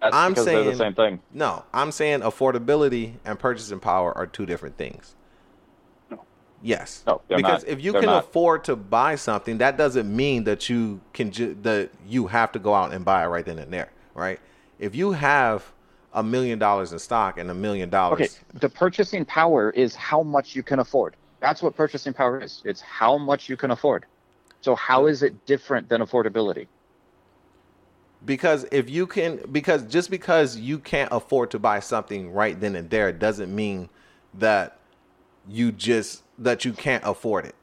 That's 0.00 0.14
I'm 0.16 0.34
saying- 0.34 0.70
the 0.70 0.76
same 0.76 0.94
thing. 0.94 1.20
No, 1.32 1.64
I'm 1.74 1.92
saying 1.92 2.20
affordability 2.20 3.14
and 3.24 3.38
purchasing 3.38 3.80
power 3.80 4.16
are 4.16 4.26
two 4.26 4.46
different 4.46 4.76
things. 4.76 5.14
No. 6.10 6.24
Yes. 6.62 7.02
No, 7.06 7.20
because 7.28 7.64
not. 7.64 7.68
if 7.70 7.82
you 7.82 7.92
They're 7.92 8.00
can 8.02 8.10
not. 8.10 8.24
afford 8.24 8.64
to 8.64 8.76
buy 8.76 9.16
something, 9.16 9.58
that 9.58 9.76
doesn't 9.76 10.14
mean 10.14 10.44
that 10.44 10.68
you 10.70 11.00
can 11.12 11.30
ju- 11.30 11.56
that 11.62 11.90
you 12.06 12.28
have 12.28 12.52
to 12.52 12.58
go 12.58 12.74
out 12.74 12.92
and 12.92 13.04
buy 13.04 13.24
it 13.24 13.26
right 13.28 13.44
then 13.44 13.58
and 13.58 13.72
there, 13.72 13.90
right? 14.14 14.40
If 14.78 14.94
you 14.94 15.12
have 15.12 15.70
a 16.14 16.22
million 16.22 16.58
dollars 16.58 16.92
in 16.92 16.98
stock 16.98 17.38
and 17.38 17.50
a 17.50 17.54
million 17.54 17.90
dollars, 17.90 18.20
Okay, 18.20 18.28
the 18.58 18.68
purchasing 18.68 19.24
power 19.24 19.70
is 19.70 19.94
how 19.94 20.22
much 20.22 20.56
you 20.56 20.62
can 20.62 20.78
afford. 20.80 21.14
That's 21.40 21.62
what 21.62 21.76
purchasing 21.76 22.12
power 22.12 22.40
is. 22.40 22.62
It's 22.64 22.80
how 22.80 23.16
much 23.18 23.48
you 23.48 23.56
can 23.56 23.70
afford. 23.70 24.06
So 24.62 24.74
how 24.74 25.06
is 25.06 25.22
it 25.22 25.46
different 25.46 25.88
than 25.88 26.00
affordability? 26.02 26.66
Because 28.24 28.66
if 28.70 28.90
you 28.90 29.06
can 29.06 29.40
because 29.50 29.82
just 29.84 30.10
because 30.10 30.56
you 30.56 30.78
can't 30.78 31.08
afford 31.12 31.50
to 31.52 31.58
buy 31.58 31.80
something 31.80 32.32
right 32.32 32.60
then 32.60 32.76
and 32.76 32.90
there 32.90 33.12
doesn't 33.12 33.54
mean 33.54 33.88
that 34.34 34.78
you 35.48 35.72
just 35.72 36.22
that 36.38 36.64
you 36.64 36.72
can't 36.72 37.04
afford 37.04 37.46
it. 37.46 37.54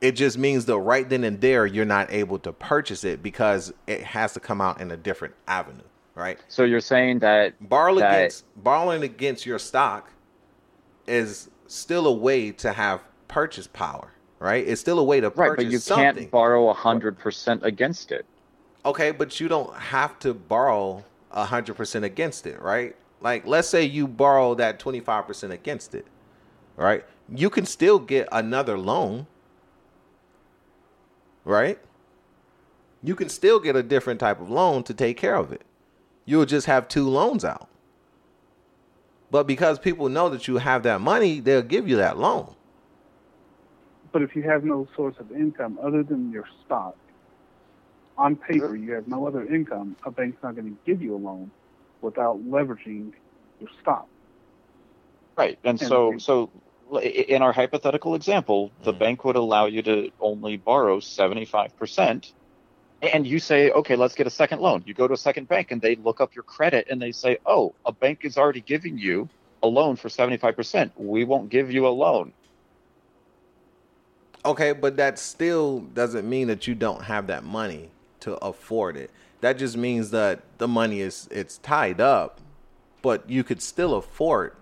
It 0.00 0.12
just 0.12 0.36
means 0.36 0.66
that 0.66 0.78
right 0.78 1.08
then 1.08 1.24
and 1.24 1.40
there 1.40 1.66
you're 1.66 1.84
not 1.86 2.12
able 2.12 2.38
to 2.40 2.52
purchase 2.52 3.04
it 3.04 3.22
because 3.22 3.72
it 3.86 4.02
has 4.02 4.34
to 4.34 4.40
come 4.40 4.60
out 4.60 4.80
in 4.80 4.90
a 4.90 4.96
different 4.96 5.34
avenue 5.46 5.82
right? 6.14 6.38
So 6.46 6.62
you're 6.62 6.80
saying 6.80 7.18
that 7.20 7.54
borrow 7.68 7.96
that- 7.96 8.14
against 8.14 8.44
borrowing 8.62 9.02
against 9.02 9.46
your 9.46 9.58
stock 9.58 10.10
is 11.06 11.50
still 11.66 12.06
a 12.06 12.12
way 12.12 12.52
to 12.52 12.72
have 12.72 13.02
purchase 13.28 13.66
power 13.66 14.10
right? 14.38 14.66
It's 14.68 14.80
still 14.80 14.98
a 14.98 15.04
way 15.04 15.20
to 15.20 15.30
purchase 15.30 15.48
right, 15.48 15.56
but 15.56 15.66
you 15.72 15.78
something. 15.78 16.14
can't 16.16 16.30
borrow 16.30 16.70
hundred 16.74 17.18
percent 17.18 17.64
against 17.64 18.12
it. 18.12 18.26
Okay, 18.86 19.12
but 19.12 19.40
you 19.40 19.48
don't 19.48 19.74
have 19.76 20.18
to 20.20 20.34
borrow 20.34 21.04
a 21.30 21.44
hundred 21.44 21.76
percent 21.76 22.04
against 22.04 22.46
it, 22.46 22.60
right? 22.60 22.94
Like, 23.20 23.46
let's 23.46 23.68
say 23.68 23.84
you 23.84 24.06
borrow 24.06 24.54
that 24.56 24.78
twenty 24.78 25.00
five 25.00 25.26
percent 25.26 25.52
against 25.52 25.94
it, 25.94 26.06
right? 26.76 27.04
You 27.28 27.48
can 27.48 27.64
still 27.64 27.98
get 27.98 28.28
another 28.30 28.76
loan, 28.76 29.26
right? 31.44 31.78
You 33.02 33.14
can 33.14 33.28
still 33.28 33.60
get 33.60 33.76
a 33.76 33.82
different 33.82 34.20
type 34.20 34.40
of 34.40 34.50
loan 34.50 34.82
to 34.84 34.94
take 34.94 35.16
care 35.16 35.36
of 35.36 35.52
it. 35.52 35.62
You'll 36.26 36.46
just 36.46 36.66
have 36.66 36.88
two 36.88 37.08
loans 37.08 37.44
out. 37.44 37.68
But 39.30 39.46
because 39.46 39.78
people 39.78 40.08
know 40.08 40.28
that 40.28 40.46
you 40.46 40.58
have 40.58 40.82
that 40.84 41.00
money, 41.00 41.40
they'll 41.40 41.62
give 41.62 41.88
you 41.88 41.96
that 41.96 42.18
loan. 42.18 42.54
But 44.12 44.22
if 44.22 44.36
you 44.36 44.42
have 44.42 44.64
no 44.64 44.86
source 44.94 45.16
of 45.18 45.32
income 45.32 45.78
other 45.82 46.02
than 46.02 46.30
your 46.30 46.44
stock, 46.64 46.96
on 48.16 48.36
paper 48.36 48.76
you 48.76 48.92
have 48.92 49.08
no 49.08 49.26
other 49.26 49.44
income, 49.46 49.96
a 50.04 50.10
bank's 50.10 50.42
not 50.42 50.54
going 50.54 50.66
to 50.66 50.78
give 50.86 51.02
you 51.02 51.14
a 51.14 51.18
loan 51.18 51.50
without 52.00 52.38
leveraging 52.44 53.12
your 53.60 53.70
stock. 53.80 54.08
Right, 55.36 55.58
and 55.64 55.80
And 55.80 55.88
so 55.88 56.14
so 56.18 56.50
in 57.02 57.42
our 57.42 57.52
hypothetical 57.52 58.14
example, 58.14 58.72
the 58.82 58.92
Mhm. 58.92 58.98
bank 58.98 59.24
would 59.24 59.36
allow 59.36 59.66
you 59.66 59.82
to 59.82 60.10
only 60.20 60.56
borrow 60.56 61.00
seventy 61.00 61.44
five 61.44 61.76
percent. 61.76 62.32
And 63.02 63.26
you 63.26 63.38
say, 63.38 63.70
okay, 63.70 63.96
let's 63.96 64.14
get 64.14 64.26
a 64.26 64.30
second 64.30 64.60
loan. 64.60 64.82
You 64.86 64.94
go 64.94 65.06
to 65.06 65.14
a 65.14 65.18
second 65.18 65.48
bank 65.48 65.70
and 65.70 65.80
they 65.82 65.96
look 65.96 66.20
up 66.20 66.34
your 66.34 66.44
credit 66.44 66.86
and 66.90 67.02
they 67.02 67.12
say, 67.12 67.38
oh, 67.46 67.74
a 67.84 67.92
bank 67.92 68.20
is 68.24 68.38
already 68.38 68.62
giving 68.62 68.98
you 68.98 69.28
a 69.62 69.68
loan 69.68 69.96
for 69.96 70.08
75%. 70.08 70.92
We 70.96 71.24
won't 71.24 71.50
give 71.50 71.70
you 71.70 71.86
a 71.86 71.90
loan. 71.90 72.32
Okay, 74.44 74.72
but 74.72 74.96
that 74.96 75.18
still 75.18 75.80
doesn't 75.80 76.28
mean 76.28 76.48
that 76.48 76.66
you 76.66 76.74
don't 76.74 77.02
have 77.04 77.26
that 77.28 77.44
money 77.44 77.93
to 78.24 78.36
afford 78.44 78.96
it. 78.96 79.10
That 79.40 79.58
just 79.58 79.76
means 79.76 80.10
that 80.10 80.40
the 80.58 80.66
money 80.68 81.00
is 81.00 81.28
it's 81.30 81.58
tied 81.58 82.00
up, 82.00 82.40
but 83.02 83.28
you 83.28 83.44
could 83.44 83.60
still 83.62 83.94
afford 83.94 84.54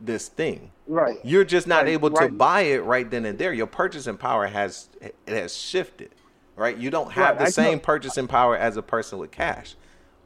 this 0.00 0.28
thing. 0.28 0.70
Right. 0.86 1.18
You're 1.24 1.44
just 1.44 1.66
not 1.66 1.84
Right, 1.84 1.88
able 1.92 2.10
to 2.10 2.16
right. 2.16 2.38
buy 2.38 2.60
it 2.62 2.84
right 2.84 3.10
then 3.10 3.24
and 3.24 3.38
there. 3.38 3.52
Your 3.52 3.66
purchasing 3.66 4.16
power 4.16 4.46
has 4.46 4.88
it 5.00 5.14
has 5.26 5.56
shifted, 5.56 6.10
right? 6.54 6.76
You 6.76 6.90
don't 6.90 7.10
have 7.12 7.30
Right, 7.36 7.38
the 7.38 7.44
I 7.46 7.50
same 7.50 7.78
know- 7.78 7.82
purchasing 7.84 8.28
power 8.28 8.56
as 8.56 8.76
a 8.76 8.82
person 8.82 9.18
with 9.18 9.30
cash. 9.32 9.74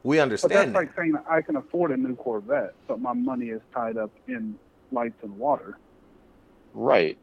We 0.03 0.19
understand. 0.19 0.51
But 0.51 0.57
understand 0.57 0.75
that's 0.75 0.95
that. 0.95 1.01
like 1.01 1.15
saying 1.23 1.25
I 1.37 1.41
can 1.41 1.55
afford 1.55 1.91
a 1.91 1.97
new 1.97 2.15
Corvette, 2.15 2.73
but 2.87 2.99
my 2.99 3.13
money 3.13 3.47
is 3.49 3.61
tied 3.73 3.97
up 3.97 4.11
in 4.27 4.55
lights 4.91 5.23
and 5.23 5.35
water. 5.37 5.77
Right. 6.73 7.17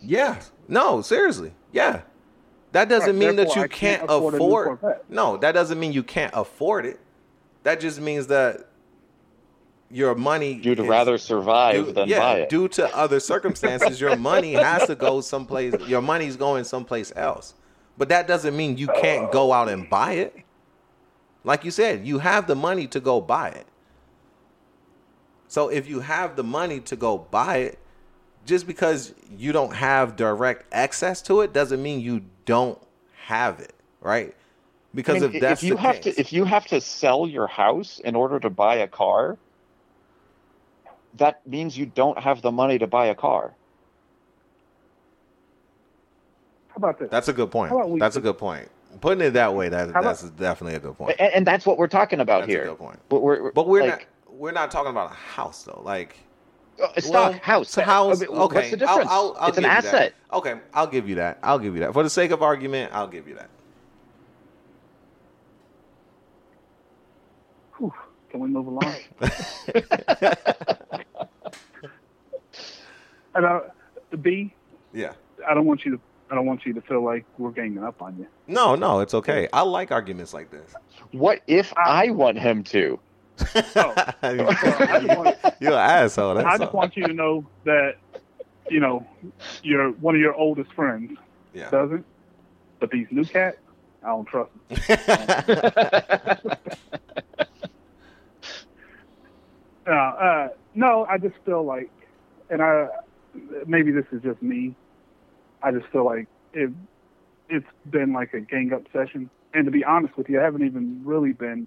Yeah. 0.00 0.40
No, 0.68 1.02
seriously. 1.02 1.52
Yeah. 1.72 2.02
That 2.72 2.88
doesn't 2.88 3.18
Right, 3.18 3.26
mean 3.26 3.36
that 3.36 3.56
you 3.56 3.62
I 3.62 3.68
can't, 3.68 4.00
can't 4.00 4.02
afford 4.04 4.34
afford. 4.34 4.66
a 4.66 4.70
new 4.70 4.76
Corvette. 4.78 5.04
no, 5.10 5.36
that 5.38 5.52
doesn't 5.52 5.78
mean 5.80 5.92
you 5.92 6.02
can't 6.02 6.32
afford 6.34 6.86
it. 6.86 7.00
That 7.64 7.80
just 7.80 8.00
means 8.00 8.28
that 8.28 8.66
your 9.90 10.14
money 10.14 10.60
You'd 10.62 10.78
is- 10.78 10.86
rather 10.86 11.18
survive 11.18 11.86
due- 11.86 11.92
than 11.92 12.08
yeah, 12.08 12.18
buy 12.20 12.38
it. 12.40 12.48
due 12.48 12.68
to 12.68 12.96
other 12.96 13.18
circumstances, 13.18 14.00
your 14.00 14.14
money 14.16 14.52
has 14.52 14.86
to 14.86 14.94
go 14.94 15.20
someplace. 15.20 15.74
Your 15.88 16.00
money's 16.00 16.36
going 16.36 16.62
someplace 16.64 17.12
else. 17.16 17.54
But 17.98 18.08
that 18.10 18.28
doesn't 18.28 18.56
mean 18.56 18.78
you 18.78 18.86
can't 18.86 19.30
go 19.32 19.52
out 19.52 19.68
and 19.68 19.90
buy 19.90 20.12
it. 20.12 20.36
Like 21.42 21.64
you 21.64 21.70
said, 21.72 22.06
you 22.06 22.18
have 22.20 22.46
the 22.46 22.54
money 22.54 22.86
to 22.86 23.00
go 23.00 23.20
buy 23.20 23.48
it. 23.48 23.66
So 25.48 25.68
if 25.68 25.88
you 25.88 26.00
have 26.00 26.36
the 26.36 26.44
money 26.44 26.78
to 26.80 26.94
go 26.96 27.18
buy 27.18 27.56
it, 27.58 27.78
just 28.46 28.66
because 28.66 29.14
you 29.36 29.52
don't 29.52 29.74
have 29.74 30.16
direct 30.16 30.64
access 30.72 31.22
to 31.22 31.40
it 31.42 31.52
doesn't 31.52 31.82
mean 31.82 32.00
you 32.00 32.22
don't 32.46 32.78
have 33.26 33.60
it, 33.60 33.74
right? 34.00 34.34
Because 34.94 35.22
I 35.22 35.26
mean, 35.26 35.36
if 35.36 35.40
that's 35.40 35.62
you 35.62 35.74
the 35.74 35.80
have 35.80 36.00
case, 36.00 36.14
to 36.16 36.20
if 36.20 36.32
you 36.32 36.44
have 36.44 36.66
to 36.66 36.80
sell 36.80 37.28
your 37.28 37.46
house 37.46 38.00
in 38.00 38.16
order 38.16 38.40
to 38.40 38.50
buy 38.50 38.76
a 38.76 38.88
car, 38.88 39.38
that 41.16 41.46
means 41.46 41.76
you 41.78 41.86
don't 41.86 42.18
have 42.18 42.42
the 42.42 42.50
money 42.50 42.78
to 42.78 42.86
buy 42.86 43.06
a 43.06 43.14
car. 43.14 43.54
How 46.70 46.76
about 46.76 46.98
this? 46.98 47.10
that's 47.10 47.28
a 47.28 47.32
good 47.32 47.50
point. 47.50 47.72
We- 47.88 48.00
That's 48.00 48.16
a 48.16 48.20
good 48.20 48.38
point. 48.38 48.68
Putting 49.00 49.24
it 49.24 49.30
that 49.30 49.54
way, 49.54 49.68
that 49.68 49.92
How 49.92 50.02
that's 50.02 50.22
definitely 50.30 50.74
a 50.76 50.80
good 50.80 50.96
point. 50.98 51.14
And, 51.20 51.32
and 51.32 51.46
that's 51.46 51.64
what 51.64 51.78
we're 51.78 51.86
talking 51.86 52.18
about 52.18 52.40
That's 52.40 52.48
a 52.52 52.56
here. 52.56 52.64
good 52.66 52.78
point. 52.78 52.98
But 53.08 53.20
we're, 53.22 53.52
But 53.52 53.68
we're 53.68 53.82
like, 53.82 54.08
not 54.28 54.34
we're 54.34 54.50
not 54.52 54.70
talking 54.72 54.90
about 54.90 55.12
a 55.12 55.14
house 55.14 55.62
though. 55.62 55.80
Like 55.84 56.16
uh, 56.82 57.00
stock 57.00 57.12
well, 57.12 57.32
house. 57.42 57.66
it's 57.68 57.78
a 57.78 57.82
house. 57.82 58.22
I 58.22 58.26
mean, 58.26 58.36
okay, 58.38 58.54
What's 58.56 58.70
the 58.70 58.76
difference? 58.78 59.08
I'll, 59.10 59.34
I'll, 59.34 59.36
I'll 59.40 59.48
it's 59.48 59.58
an 59.58 59.64
give 59.64 59.72
you 59.72 59.82
that. 59.82 59.84
asset. 59.84 60.14
Okay, 60.32 60.54
I'll 60.74 60.86
give 60.86 61.08
you 61.08 61.14
that. 61.16 61.38
I'll 61.42 61.58
give 61.58 61.74
you 61.74 61.80
that. 61.80 61.92
For 61.92 62.02
the 62.02 62.10
sake 62.10 62.30
of 62.30 62.42
argument, 62.42 62.92
I'll 62.94 63.08
give 63.08 63.28
you 63.28 63.34
that. 63.36 63.50
Whew. 67.78 67.92
Can 68.30 68.40
we 68.40 68.48
move 68.48 68.66
along? 68.66 68.94
and 73.34 73.44
uh, 73.44 73.60
B, 74.20 74.52
Yeah. 74.92 75.12
I 75.48 75.54
don't 75.54 75.66
want 75.66 75.84
you 75.84 75.92
to. 75.92 76.00
I 76.30 76.34
don't 76.36 76.46
want 76.46 76.64
you 76.64 76.72
to 76.74 76.80
feel 76.82 77.02
like 77.02 77.24
we're 77.38 77.50
ganging 77.50 77.82
up 77.82 78.00
on 78.02 78.16
you. 78.16 78.26
No, 78.46 78.76
no, 78.76 79.00
it's 79.00 79.14
okay. 79.14 79.48
I 79.52 79.62
like 79.62 79.90
arguments 79.90 80.32
like 80.32 80.52
this. 80.52 80.74
What 81.10 81.40
if 81.48 81.72
I 81.76 82.10
want 82.10 82.38
him 82.38 82.62
to? 82.64 83.00
You're 85.60 85.72
an 85.72 85.78
asshole. 85.78 86.38
I 86.38 86.58
just 86.58 86.62
all. 86.62 86.70
want 86.72 86.96
you 86.96 87.06
to 87.06 87.12
know 87.12 87.44
that, 87.64 87.94
you 88.68 88.80
know, 88.80 89.06
you're 89.62 89.90
one 89.92 90.14
of 90.14 90.20
your 90.20 90.34
oldest 90.34 90.72
friends 90.72 91.12
Yeah. 91.52 91.70
doesn't, 91.70 92.04
but 92.78 92.90
these 92.90 93.06
new 93.10 93.24
cats, 93.24 93.58
I 94.02 94.08
don't 94.08 94.26
trust 94.26 94.50
them. 94.68 96.46
Uh, 99.86 99.92
uh, 99.92 100.48
no, 100.74 101.04
I 101.08 101.18
just 101.18 101.34
feel 101.44 101.64
like, 101.64 101.90
and 102.48 102.62
I 102.62 102.86
maybe 103.66 103.90
this 103.90 104.04
is 104.12 104.22
just 104.22 104.40
me. 104.40 104.74
I 105.62 105.72
just 105.72 105.86
feel 105.88 106.04
like 106.04 106.28
it. 106.52 106.70
It's 107.48 107.66
been 107.90 108.12
like 108.12 108.32
a 108.32 108.40
gang 108.40 108.72
up 108.72 108.82
session, 108.92 109.28
and 109.52 109.64
to 109.64 109.72
be 109.72 109.82
honest 109.82 110.16
with 110.16 110.28
you, 110.28 110.38
I 110.40 110.44
haven't 110.44 110.64
even 110.64 111.00
really 111.04 111.32
been 111.32 111.66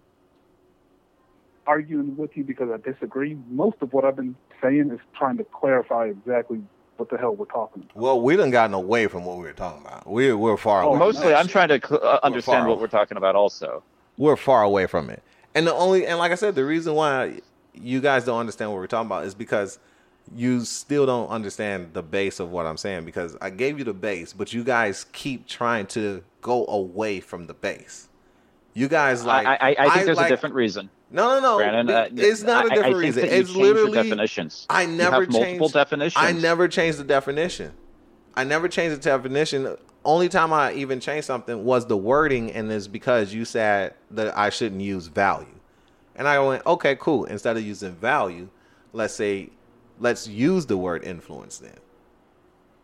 arguing 1.67 2.15
with 2.17 2.35
you 2.35 2.43
because 2.43 2.69
I 2.71 2.77
disagree. 2.77 3.37
Most 3.49 3.77
of 3.81 3.93
what 3.93 4.05
I've 4.05 4.15
been 4.15 4.35
saying 4.61 4.91
is 4.91 4.99
trying 5.17 5.37
to 5.37 5.43
clarify 5.45 6.05
exactly 6.07 6.61
what 6.97 7.09
the 7.09 7.17
hell 7.17 7.35
we're 7.35 7.45
talking 7.45 7.83
about. 7.83 7.95
well, 7.95 8.21
we 8.21 8.35
done 8.35 8.51
gotten 8.51 8.73
away 8.73 9.07
from 9.07 9.25
what 9.25 9.37
we 9.37 9.43
were 9.43 9.53
talking 9.53 9.81
about. 9.85 10.05
We're 10.07 10.37
we're 10.37 10.57
far 10.57 10.83
Oh, 10.83 10.89
away. 10.89 10.99
Mostly, 10.99 11.23
from 11.29 11.35
I'm 11.35 11.47
trying 11.47 11.69
to 11.69 11.81
cl- 11.85 12.03
uh, 12.03 12.19
understand 12.23 12.59
far 12.61 12.67
what 12.67 12.75
off. 12.75 12.81
we're 12.81 12.87
talking 12.87 13.17
about. 13.17 13.35
Also, 13.35 13.83
we're 14.17 14.35
far 14.35 14.63
away 14.63 14.85
from 14.87 15.09
it. 15.09 15.23
And 15.55 15.65
the 15.67 15.73
only 15.73 16.05
and 16.05 16.19
like 16.19 16.31
I 16.31 16.35
said, 16.35 16.55
the 16.55 16.65
reason 16.65 16.93
why 16.93 17.39
you 17.73 17.99
guys 18.01 18.25
don't 18.25 18.39
understand 18.39 18.71
what 18.71 18.77
we're 18.77 18.87
talking 18.87 19.07
about 19.07 19.25
is 19.25 19.33
because 19.33 19.79
you 20.35 20.61
still 20.61 21.05
don't 21.05 21.27
understand 21.29 21.93
the 21.93 22.03
base 22.03 22.39
of 22.39 22.49
what 22.51 22.65
I'm 22.65 22.77
saying 22.77 23.03
because 23.05 23.35
I 23.41 23.49
gave 23.49 23.77
you 23.79 23.83
the 23.83 23.93
base, 23.93 24.31
but 24.31 24.53
you 24.53 24.63
guys 24.63 25.05
keep 25.11 25.47
trying 25.47 25.87
to 25.87 26.23
go 26.41 26.65
away 26.67 27.19
from 27.19 27.47
the 27.47 27.53
base. 27.53 28.07
You 28.75 28.87
guys 28.87 29.25
like 29.25 29.45
I, 29.45 29.55
I, 29.55 29.75
I 29.79 29.89
think 29.89 30.05
there's 30.05 30.17
like, 30.17 30.27
a 30.27 30.29
different 30.29 30.55
reason. 30.55 30.89
No, 31.13 31.35
no, 31.35 31.41
no. 31.41 31.57
Brandon, 31.57 31.89
uh, 31.95 32.09
it's 32.15 32.41
not 32.41 32.65
a 32.65 32.69
I- 32.69 32.71
I 32.71 32.75
different 32.75 32.95
think 32.95 33.15
reason. 33.15 33.23
It's 33.31 33.55
literally 33.55 33.93
definitions. 34.03 34.65
I 34.69 34.87
never 34.87 35.25
changed 35.27 35.31
multiple 35.39 35.69
definitions. 35.69 36.25
I 36.25 36.31
never 36.31 36.67
changed 36.67 36.97
the 36.97 37.03
definition. 37.03 37.71
I 38.35 38.43
never 38.43 38.67
changed 38.67 38.97
the 38.97 39.01
definition. 39.01 39.77
Only 40.03 40.27
time 40.27 40.51
I 40.51 40.73
even 40.73 40.99
changed 40.99 41.27
something 41.27 41.63
was 41.63 41.85
the 41.85 41.95
wording, 41.95 42.51
and 42.51 42.71
it's 42.71 42.87
because 42.87 43.31
you 43.33 43.45
said 43.45 43.93
that 44.11 44.35
I 44.35 44.49
shouldn't 44.49 44.81
use 44.81 45.05
value. 45.07 45.47
And 46.15 46.27
I 46.27 46.39
went, 46.39 46.65
okay, 46.65 46.95
cool. 46.99 47.25
Instead 47.25 47.57
of 47.57 47.63
using 47.63 47.93
value, 47.93 48.49
let's 48.91 49.13
say, 49.13 49.51
let's 49.99 50.27
use 50.27 50.65
the 50.65 50.77
word 50.77 51.03
influence 51.03 51.59
then. 51.59 51.77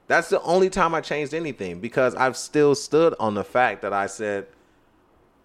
That's 0.08 0.30
the 0.30 0.42
only 0.44 0.70
time 0.70 0.94
I 0.96 1.02
changed 1.02 1.34
anything 1.34 1.80
because 1.80 2.14
I've 2.16 2.38
still 2.38 2.76
stood 2.76 3.16
on 3.20 3.34
the 3.34 3.44
fact 3.44 3.82
that 3.82 3.94
I 3.94 4.06
said 4.08 4.48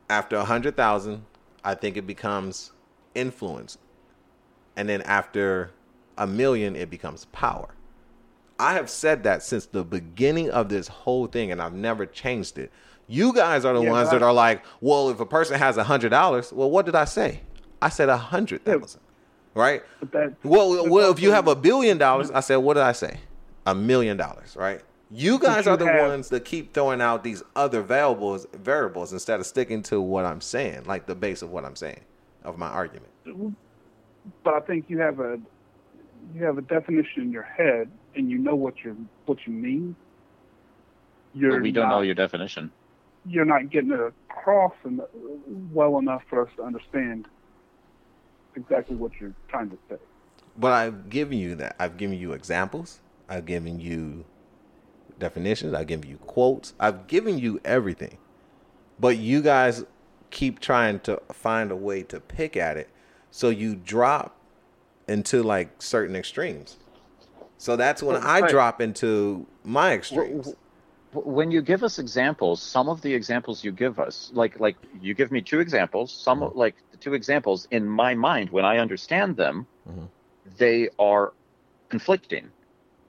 after 0.09 0.37
a 0.37 0.45
hundred 0.45 0.77
thousand, 0.77 1.25
I 1.65 1.75
think 1.75 1.97
it 1.97 2.07
becomes 2.07 2.73
influence, 3.15 3.79
and 4.77 4.89
then 4.89 5.03
after 5.03 5.71
a 6.19 6.27
million, 6.27 6.77
it 6.77 6.91
becomes 6.91 7.27
power. 7.27 7.75
I 8.59 8.75
have 8.75 8.89
said 8.89 9.25
that 9.25 9.43
since 9.43 9.67
the 9.67 9.85
beginning 9.85 10.51
of 10.51 10.69
this 10.69 10.89
whole 10.89 11.27
thing, 11.27 11.51
and 11.51 11.61
I've 11.61 11.75
never 11.75 12.07
changed 12.07 12.59
it. 12.59 12.71
You 13.09 13.35
guys 13.35 13.65
are 13.65 13.75
the 13.75 13.83
Yeah, 13.83 13.91
ones 13.91 14.11
that 14.11 14.23
are 14.23 14.33
like, 14.33 14.65
well, 14.81 15.11
if 15.11 15.21
a 15.21 15.27
person 15.27 15.59
has 15.59 15.77
a 15.77 15.85
hundred 15.85 16.11
dollars, 16.11 16.53
well, 16.53 16.71
what 16.71 16.87
did 16.87 16.95
I 16.95 17.05
say? 17.05 17.41
I 17.83 17.89
said 17.91 18.09
a 18.09 18.17
hundred 18.17 18.65
thousand, 18.65 19.01
right? 19.55 19.83
That, 20.13 20.35
Well, 20.43 20.89
well, 20.89 21.11
if 21.11 21.21
you 21.21 21.33
have 21.33 21.49
a 21.49 21.57
billion 21.57 21.99
dollars, 21.99 22.29
mm-hmm. 22.29 22.37
I 22.37 22.41
said, 22.41 22.57
what 22.57 22.75
did 22.75 22.85
I 22.85 22.93
say? 22.93 23.19
A 23.67 23.75
million 23.75 24.17
dollars, 24.17 24.57
right? 24.57 24.81
You 25.11 25.39
guys 25.39 25.67
you 25.67 25.73
are 25.73 25.77
the 25.77 25.87
have- 25.87 26.09
ones 26.09 26.29
that 26.31 26.45
keep 26.45 26.73
throwing 26.73 27.01
out 27.03 27.25
these 27.25 27.43
other 27.55 27.83
variables, 27.83 28.47
variables 28.55 29.13
instead 29.13 29.39
of 29.41 29.47
sticking 29.47 29.83
to 29.85 30.01
what 30.01 30.25
I'm 30.25 30.41
saying, 30.41 30.85
like 30.85 31.07
the 31.07 31.15
base 31.15 31.43
of 31.43 31.51
what 31.51 31.65
I'm 31.65 31.77
saying 31.77 32.01
of 32.45 32.59
my 32.59 32.69
argument. 32.69 33.13
but 34.45 34.55
I 34.55 34.61
think 34.61 34.87
you 34.89 34.99
have 35.01 35.21
a 35.21 35.39
you 36.35 36.45
have 36.45 36.59
a 36.59 36.63
definition 36.63 37.23
in 37.23 37.33
your 37.33 37.43
head, 37.43 37.91
and 38.15 38.31
you 38.31 38.39
know 38.39 38.55
what 38.55 38.75
you 38.85 39.09
what 39.27 39.39
you 39.47 39.53
mean. 39.53 39.97
You're 41.35 41.53
But 41.53 41.63
we 41.63 41.73
don't 41.73 41.89
not, 41.89 41.97
know 41.97 42.03
your 42.03 42.15
definition. 42.15 42.71
You're 43.27 43.45
not 43.45 43.71
getting 43.71 43.91
it 43.93 44.01
across 44.31 44.73
and 44.85 45.01
uh, 45.01 45.05
well 45.73 45.99
enough 45.99 46.23
for 46.31 46.47
us 46.47 46.53
to 46.57 46.63
understand 46.63 47.27
exactly 48.55 48.97
what 48.97 49.13
you're 49.21 49.35
trying 49.49 49.71
to 49.71 49.79
say. 49.89 49.97
But 50.57 50.73
I've 50.73 51.11
given 51.11 51.39
you 51.39 51.55
that. 51.57 51.77
I've 51.81 51.97
given 51.97 52.19
you 52.19 52.33
examples. 52.33 53.01
I've 53.29 53.47
given 53.47 53.81
you 53.81 54.25
definitions. 55.19 55.75
I've 55.75 55.87
given 55.87 56.09
you 56.09 56.19
quotes. 56.19 56.75
I've 56.79 57.07
given 57.07 57.39
you 57.39 57.61
everything. 57.65 58.19
But 58.99 59.19
you 59.19 59.43
guys 59.43 59.85
keep 60.35 60.61
trying 60.61 61.01
to 61.01 61.21
find 61.33 61.71
a 61.71 61.77
way 61.77 62.03
to 62.03 62.21
pick 62.21 62.57
at 62.57 62.77
it. 62.77 62.89
So 63.31 63.49
you 63.49 63.75
drop 63.75 64.37
into 65.09 65.43
like 65.43 65.81
certain 65.81 66.15
extremes. 66.17 66.77
So 67.57 67.77
that's 67.77 68.03
when 68.03 68.17
Well, 68.17 68.27
I 68.27 68.41
right. 68.41 68.51
drop 68.51 68.81
into 68.81 69.47
my 69.65 69.95
extremes. 69.95 70.55
When 71.13 71.53
you 71.53 71.63
give 71.63 71.85
us 71.85 72.01
examples, 72.01 72.61
some 72.61 72.89
of 72.89 73.01
the 73.01 73.15
examples 73.15 73.63
you 73.63 73.71
give 73.71 74.01
us, 74.01 74.31
like 74.35 74.59
like 74.59 74.77
you 75.01 75.15
give 75.15 75.31
me 75.31 75.41
two 75.41 75.61
examples, 75.61 76.13
some 76.13 76.41
Mm-hmm. 76.41 76.59
like 76.59 76.75
the 76.91 76.99
two 76.99 77.15
examples 77.15 77.67
in 77.71 77.87
my 77.87 78.15
mind 78.15 78.51
when 78.51 78.65
I 78.65 78.79
understand 78.79 79.37
them, 79.37 79.67
Mhm. 79.89 80.09
they 80.59 80.89
are 80.99 81.33
conflicting. 81.89 82.51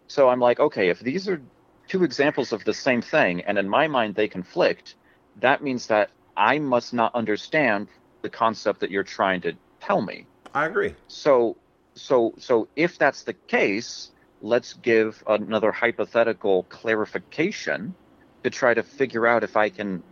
So 0.08 0.30
I'm 0.30 0.40
like, 0.40 0.60
okay, 0.60 0.90
if 0.90 1.00
these 1.00 1.28
are 1.28 1.42
two 1.88 2.04
examples 2.04 2.54
of 2.54 2.64
the 2.64 2.74
same 2.74 3.02
thing, 3.02 3.42
and 3.48 3.58
in 3.58 3.68
my 3.68 3.88
mind 3.88 4.14
they 4.14 4.28
conflict, 4.28 4.96
that 5.42 5.64
means 5.64 5.88
that 5.88 6.12
I 6.38 6.60
must 6.60 6.94
not 6.94 7.16
understand 7.16 7.88
the 8.22 8.30
concept 8.30 8.80
that 8.82 8.92
you're 8.92 9.04
trying 9.04 9.42
to 9.42 9.54
tell 9.80 10.02
me. 10.02 10.26
I 10.54 10.66
agree. 10.66 10.96
So, 11.08 11.58
so, 11.96 12.34
so 12.38 12.68
if 12.76 12.98
that's 12.98 13.24
the 13.24 13.34
case, 13.34 14.12
let's 14.42 14.74
give 14.74 15.24
another 15.28 15.72
hypothetical 15.72 16.64
clarification 16.64 17.96
to 18.44 18.50
try 18.50 18.74
to 18.74 18.84
figure 18.84 19.26
out 19.28 19.44
if 19.44 19.58
I 19.58 19.70
can 19.70 20.04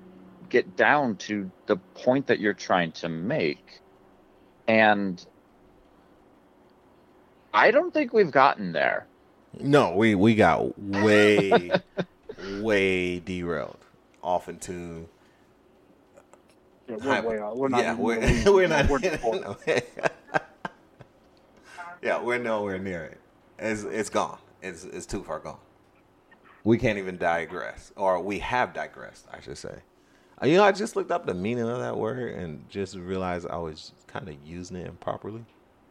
get 0.50 0.76
down 0.76 1.16
to 1.16 1.50
the 1.66 1.78
point 1.78 2.28
that 2.28 2.40
you're 2.40 2.54
trying 2.54 2.92
to 2.94 3.10
make. 3.10 3.82
And 4.68 5.24
I 7.54 7.72
don't 7.72 7.94
think 7.94 8.14
we've 8.14 8.32
gotten 8.32 8.72
there. 8.72 9.08
No, 9.60 9.96
we 9.96 10.16
we 10.16 10.36
got 10.36 10.80
way 10.80 11.72
way 12.60 13.20
derailed 13.20 13.78
off 14.24 14.50
into 14.50 15.08
Yeah, 16.88 16.96
we're 16.98 17.22
way 17.22 17.40
out. 17.40 17.58
We're 17.58 17.70
not. 17.70 17.84
yeah, 17.84 17.96
we're, 17.96 18.16
in 18.16 18.22
the 18.22 18.28
league. 18.28 18.48
we're 18.54 18.68
not. 18.68 18.90
We're 18.90 19.18
fourth. 19.18 19.68
yeah, 22.02 22.22
we're 22.22 22.40
nowhere 22.40 22.78
near 22.78 23.04
it. 23.06 23.20
It's 23.60 23.84
it's 23.84 24.10
gone. 24.10 24.40
It's 24.62 24.84
it's 24.84 25.06
too 25.06 25.24
far 25.24 25.40
gone. 25.40 25.60
We 26.64 26.78
can't 26.78 26.98
even 26.98 27.18
digress, 27.18 27.92
or 27.96 28.22
we 28.22 28.40
have 28.40 28.74
digressed, 28.74 29.28
I 29.32 29.42
should 29.42 29.58
say. 29.58 29.80
Uh, 30.42 30.48
You 30.48 30.58
know, 30.58 30.64
I 30.64 30.72
just 30.72 30.96
looked 30.96 31.12
up 31.12 31.26
the 31.26 31.34
meaning 31.34 31.68
of 31.68 31.80
that 31.80 31.98
word 31.98 32.36
and 32.36 32.68
just 32.70 32.96
realized 32.96 33.48
I 33.50 33.58
was 33.58 33.92
kind 34.08 34.30
of 34.30 34.36
using 34.46 34.78
it 34.78 34.88
improperly. 34.88 35.46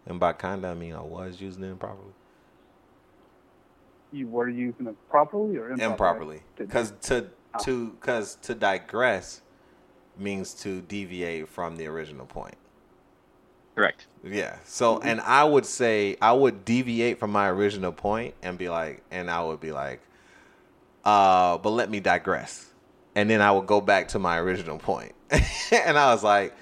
And 0.07 0.19
by 0.19 0.33
kind 0.33 0.65
of, 0.65 0.71
I 0.71 0.75
mean 0.75 0.95
I 0.95 1.03
was 1.03 1.41
using 1.41 1.63
it 1.65 1.71
improperly. 1.71 2.13
You 4.13 4.29
were 4.29 4.49
using 4.49 4.87
it 4.87 4.97
properly 5.11 5.57
or 5.57 5.71
improperly? 5.71 5.93
Improperly, 5.93 6.43
because 6.57 6.93
to 7.03 7.27
to 7.61 7.91
because 7.91 8.37
to 8.37 8.55
digress 8.55 9.42
means 10.19 10.55
to 10.55 10.81
deviate 10.83 11.49
from 11.49 11.77
the 11.77 11.87
original 11.87 12.27
point. 12.27 12.57
Correct. 13.75 14.07
Yeah. 14.23 14.57
So, 14.65 15.01
and 15.01 15.21
I 15.23 15.45
would 15.45 15.65
say 15.65 16.17
I 16.21 16.33
would 16.33 16.65
deviate 16.65 17.19
from 17.19 17.33
my 17.33 17.49
original 17.49 17.93
point 17.93 18.35
and 18.43 18.59
be 18.59 18.69
like, 18.69 19.03
and 19.11 19.31
I 19.31 19.43
would 19.43 19.61
be 19.61 19.73
like, 19.73 20.01
uh, 21.05 21.59
but 21.59 21.71
let 21.71 21.91
me 21.91 22.01
digress. 22.01 22.67
And 23.15 23.29
then 23.31 23.41
I 23.41 23.51
would 23.51 23.67
go 23.67 23.81
back 23.81 24.09
to 24.09 24.19
my 24.19 24.39
original 24.39 24.79
point. 24.79 25.13
and 25.31 25.99
I 25.99 26.13
was 26.13 26.23
like, 26.23 26.55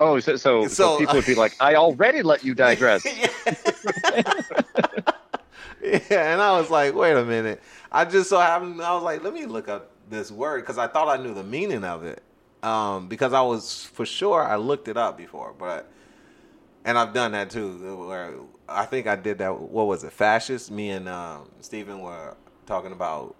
Oh, 0.00 0.18
so, 0.18 0.34
so, 0.34 0.66
so 0.66 0.68
So- 0.68 0.98
people 0.98 1.14
would 1.14 1.26
be 1.26 1.36
like, 1.36 1.54
I 1.60 1.76
already 1.76 2.22
let 2.22 2.42
you 2.44 2.54
digress. 2.54 3.06
yeah. 5.80 6.32
And 6.32 6.42
I 6.42 6.58
was 6.58 6.68
like, 6.68 6.94
wait 6.96 7.12
a 7.12 7.24
minute. 7.24 7.62
I 7.92 8.04
just 8.04 8.28
so 8.28 8.40
happened, 8.40 8.82
I 8.82 8.92
was 8.94 9.04
like, 9.04 9.22
let 9.22 9.32
me 9.32 9.46
look 9.46 9.68
up 9.68 9.92
this 10.10 10.32
word 10.32 10.62
because 10.62 10.78
I 10.78 10.88
thought 10.88 11.06
I 11.08 11.22
knew 11.22 11.32
the 11.32 11.44
meaning 11.44 11.84
of 11.84 12.04
it. 12.04 12.23
Um, 12.64 13.08
because 13.08 13.32
I 13.34 13.42
was 13.42 13.84
for 13.84 14.06
sure 14.06 14.42
I 14.42 14.56
looked 14.56 14.88
it 14.88 14.96
up 14.96 15.18
before, 15.18 15.54
but 15.58 15.90
and 16.84 16.98
I've 16.98 17.12
done 17.12 17.32
that 17.32 17.50
too. 17.50 18.06
Where 18.08 18.34
I 18.68 18.86
think 18.86 19.06
I 19.06 19.16
did 19.16 19.38
that. 19.38 19.58
What 19.60 19.86
was 19.86 20.02
it? 20.04 20.12
Fascist. 20.12 20.70
Me 20.70 20.90
and 20.90 21.08
um, 21.08 21.50
Stephen 21.60 22.00
were 22.00 22.36
talking 22.66 22.92
about 22.92 23.36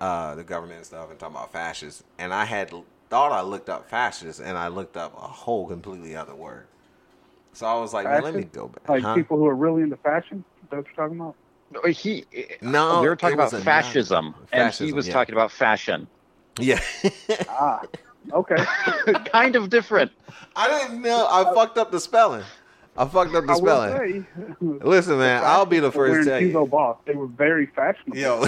uh, 0.00 0.34
the 0.34 0.44
government 0.44 0.78
and 0.78 0.86
stuff, 0.86 1.10
and 1.10 1.18
talking 1.18 1.36
about 1.36 1.52
fascists. 1.52 2.02
And 2.18 2.32
I 2.32 2.46
had 2.46 2.72
thought 3.10 3.32
I 3.32 3.42
looked 3.42 3.68
up 3.68 3.88
fascist, 3.88 4.40
and 4.40 4.56
I 4.56 4.68
looked 4.68 4.96
up 4.96 5.14
a 5.14 5.26
whole 5.26 5.66
completely 5.66 6.16
other 6.16 6.34
word. 6.34 6.66
So 7.52 7.66
I 7.66 7.74
was 7.74 7.92
like, 7.92 8.06
man, 8.06 8.22
let 8.22 8.34
me 8.34 8.44
go 8.44 8.68
back. 8.68 8.88
Like 8.88 9.02
Huh? 9.02 9.14
people 9.14 9.36
who 9.36 9.46
are 9.46 9.54
really 9.54 9.82
into 9.82 9.96
fashion. 9.98 10.44
Is 10.62 10.70
that 10.70 10.76
what 10.76 10.86
you're 10.86 11.06
talking 11.06 11.20
about? 11.20 11.36
He, 11.94 12.24
No, 12.62 13.00
we 13.00 13.08
were 13.08 13.16
talking 13.16 13.34
about 13.34 13.52
a 13.52 13.60
fascism, 13.60 14.34
and 14.52 14.72
he 14.72 14.92
was 14.92 15.06
yeah. 15.06 15.12
talking 15.12 15.34
about 15.34 15.52
fashion. 15.52 16.08
Yeah. 16.58 16.80
Ah, 17.48 17.82
okay. 18.32 18.56
kind 19.32 19.56
of 19.56 19.70
different. 19.70 20.12
I 20.56 20.68
didn't 20.68 21.02
know. 21.02 21.26
I 21.30 21.52
fucked 21.54 21.78
up 21.78 21.90
the 21.90 22.00
spelling. 22.00 22.44
I 22.96 23.06
fucked 23.06 23.34
up 23.34 23.46
the 23.46 23.52
I 23.52 23.56
spelling. 23.56 24.26
say, 24.36 24.56
Listen, 24.60 25.18
man, 25.18 25.42
I'll 25.44 25.66
be 25.66 25.80
the 25.80 25.90
first 25.90 26.24
to 26.24 26.30
tell 26.30 26.32
wearing 26.32 26.42
you. 26.42 26.48
Hugo 26.48 26.66
Boss. 26.66 26.96
They 27.06 27.14
were 27.14 27.26
very 27.26 27.66
fashionable. 27.66 28.16
Yo. 28.16 28.44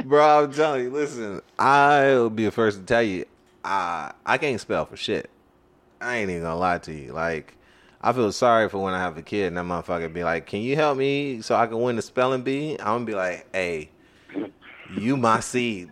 Bro, 0.04 0.44
I'm 0.44 0.52
telling 0.52 0.84
you, 0.84 0.90
listen, 0.90 1.42
I'll 1.58 2.30
be 2.30 2.46
the 2.46 2.50
first 2.50 2.78
to 2.78 2.84
tell 2.84 3.02
you, 3.02 3.26
I 3.62 4.12
I 4.24 4.38
can't 4.38 4.60
spell 4.60 4.86
for 4.86 4.96
shit. 4.96 5.28
I 6.00 6.16
ain't 6.16 6.30
even 6.30 6.42
gonna 6.42 6.56
lie 6.56 6.78
to 6.78 6.92
you. 6.92 7.12
Like, 7.12 7.56
I 8.00 8.12
feel 8.14 8.32
sorry 8.32 8.68
for 8.70 8.78
when 8.78 8.94
I 8.94 8.98
have 8.98 9.18
a 9.18 9.22
kid 9.22 9.48
and 9.48 9.56
that 9.58 9.64
motherfucker 9.64 10.12
be 10.12 10.24
like, 10.24 10.46
Can 10.46 10.60
you 10.60 10.76
help 10.76 10.96
me 10.96 11.42
so 11.42 11.54
I 11.54 11.66
can 11.66 11.80
win 11.80 11.96
the 11.96 12.02
spelling 12.02 12.42
bee? 12.42 12.72
I'm 12.80 12.86
gonna 12.86 13.04
be 13.04 13.14
like, 13.14 13.46
Hey, 13.54 13.90
you 14.96 15.18
my 15.18 15.40
seed. 15.40 15.90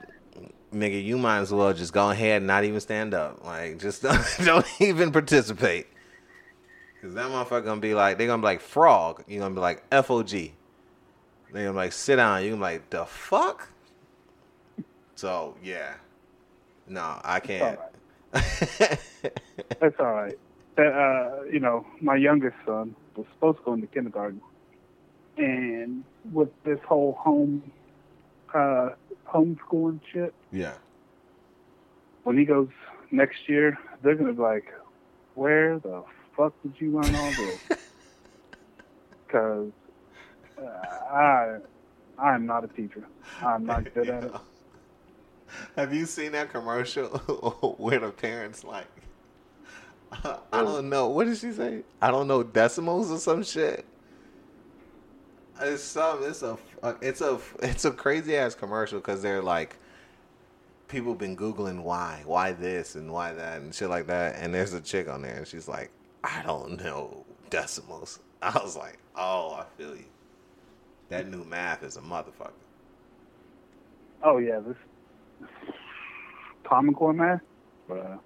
Nigga, 0.73 1.03
you 1.03 1.17
might 1.17 1.39
as 1.39 1.53
well 1.53 1.73
just 1.73 1.93
go 1.93 2.11
ahead 2.11 2.39
and 2.39 2.47
not 2.47 2.65
even 2.65 2.81
stand 2.81 3.15
up. 3.15 3.45
Like, 3.45 3.79
just 3.79 4.03
don't, 4.05 4.25
don't 4.45 4.67
even 4.81 5.13
participate. 5.13 5.87
Cause 7.01 7.15
that 7.15 7.27
motherfucker 7.31 7.65
gonna 7.65 7.81
be 7.81 7.95
like, 7.95 8.19
they 8.19 8.27
gonna 8.27 8.43
be 8.43 8.47
like 8.47 8.61
frog. 8.61 9.23
You 9.29 9.39
gonna 9.39 9.55
be 9.55 9.61
like 9.61 9.85
F 9.93 10.11
O 10.11 10.23
G. 10.25 10.53
They 11.53 11.61
gonna 11.61 11.73
be 11.73 11.77
like 11.77 11.93
sit 11.93 12.17
down. 12.17 12.43
You 12.43 12.51
gonna 12.51 12.59
be 12.59 12.63
like 12.63 12.91
the 12.91 13.05
fuck. 13.05 13.69
So 15.15 15.57
yeah, 15.63 15.95
no, 16.89 17.21
I 17.23 17.39
can't. 17.39 17.79
That's 18.33 19.99
all 20.01 20.13
right. 20.13 20.39
That 20.77 20.93
uh, 20.93 21.45
you 21.45 21.61
know, 21.61 21.87
my 22.01 22.17
youngest 22.17 22.57
son 22.67 22.97
was 23.17 23.27
supposed 23.35 23.59
to 23.59 23.65
go 23.65 23.75
into 23.75 23.87
kindergarten, 23.87 24.41
and 25.37 26.03
with 26.33 26.51
this 26.65 26.81
whole 26.87 27.13
home 27.13 27.63
uh, 28.55 28.91
homeschooling 29.33 30.01
shit, 30.13 30.33
Yeah. 30.53 30.75
when 32.25 32.37
he 32.39 32.45
goes 32.45 32.69
next 33.11 33.49
year, 33.49 33.79
they're 34.03 34.15
gonna 34.15 34.33
be 34.33 34.43
like, 34.43 34.73
"Where 35.35 35.79
the 35.79 36.03
fuck 36.37 36.53
did 36.63 36.75
you 36.79 36.93
learn 36.93 37.15
all 37.15 37.31
this?" 37.31 37.61
Because 39.27 39.71
uh, 40.59 41.15
I, 41.15 41.59
I'm 42.19 42.47
not 42.47 42.65
a 42.65 42.69
teacher. 42.69 43.05
I'm 43.43 43.67
not 43.67 43.93
good 43.93 44.09
at 44.09 44.25
it. 44.25 44.33
Have 45.77 45.93
you 45.93 46.07
seen 46.07 46.33
that 46.33 46.51
commercial 46.51 47.09
where 47.79 47.99
the 47.99 48.11
parents 48.11 48.65
like, 48.65 48.87
I 50.13 50.63
don't 50.63 50.89
know, 50.89 51.09
what 51.09 51.27
did 51.27 51.37
she 51.37 51.53
say? 51.53 51.83
I 52.01 52.11
don't 52.11 52.27
know 52.27 52.43
decimals 52.43 53.11
or 53.11 53.19
some 53.19 53.43
shit. 53.43 53.85
It's 55.61 55.83
some, 55.83 56.23
it's 56.23 56.43
a, 56.43 56.57
it's 57.01 57.21
a, 57.21 57.39
it's 57.61 57.85
a 57.85 57.91
crazy 57.91 58.37
ass 58.37 58.55
commercial 58.55 58.99
because 58.99 59.23
they're 59.23 59.43
like, 59.43 59.77
people 60.89 61.15
been 61.15 61.37
googling 61.37 61.83
why, 61.83 62.23
why 62.25 62.53
this 62.53 62.95
and 62.95 63.13
why 63.13 63.33
that 63.33 63.61
and 63.61 63.75
shit 63.75 63.89
like 63.91 64.07
that, 64.07 64.37
and 64.37 64.55
there's 64.55 64.73
a 64.73 64.81
chick 64.81 65.09
on 65.09 65.23
there 65.23 65.37
and 65.37 65.47
she's 65.47 65.69
like, 65.69 65.91
I 66.25 66.43
don't 66.43 66.83
know 66.83 67.25
decimals. 67.51 68.21
I 68.43 68.59
was 68.63 68.77
like, 68.77 68.99
oh, 69.17 69.53
I 69.55 69.65
feel 69.77 69.95
you. 69.97 70.05
That 71.09 71.29
new 71.29 71.45
math 71.45 71.83
is 71.83 71.97
a 71.97 72.01
motherfucker. 72.01 72.51
Oh 74.23 74.39
yeah, 74.39 74.61
this 74.61 74.77
Common 76.65 76.95
Core 76.95 77.13
math. 77.13 77.41
Uh, 77.91 78.19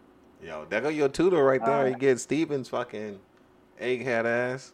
Yo, 0.42 0.66
there 0.68 0.80
go 0.80 0.88
your 0.88 1.08
tutor 1.08 1.44
right 1.44 1.64
there. 1.64 1.88
You 1.88 1.94
Uh, 1.94 1.98
get 1.98 2.18
Steven's 2.18 2.68
fucking 2.68 3.20
egghead 3.80 4.24
ass. 4.24 4.72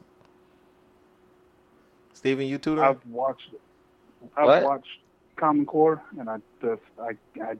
Steven, 2.18 2.48
you 2.48 2.58
tutor? 2.58 2.82
I've 2.82 3.05
watched 3.06 3.55
I've 4.36 4.47
What? 4.47 4.64
watched 4.64 4.98
Common 5.36 5.64
Core, 5.64 6.02
and 6.18 6.28
I 6.28 6.38
just 6.60 6.82
I 7.00 7.12
I 7.40 7.55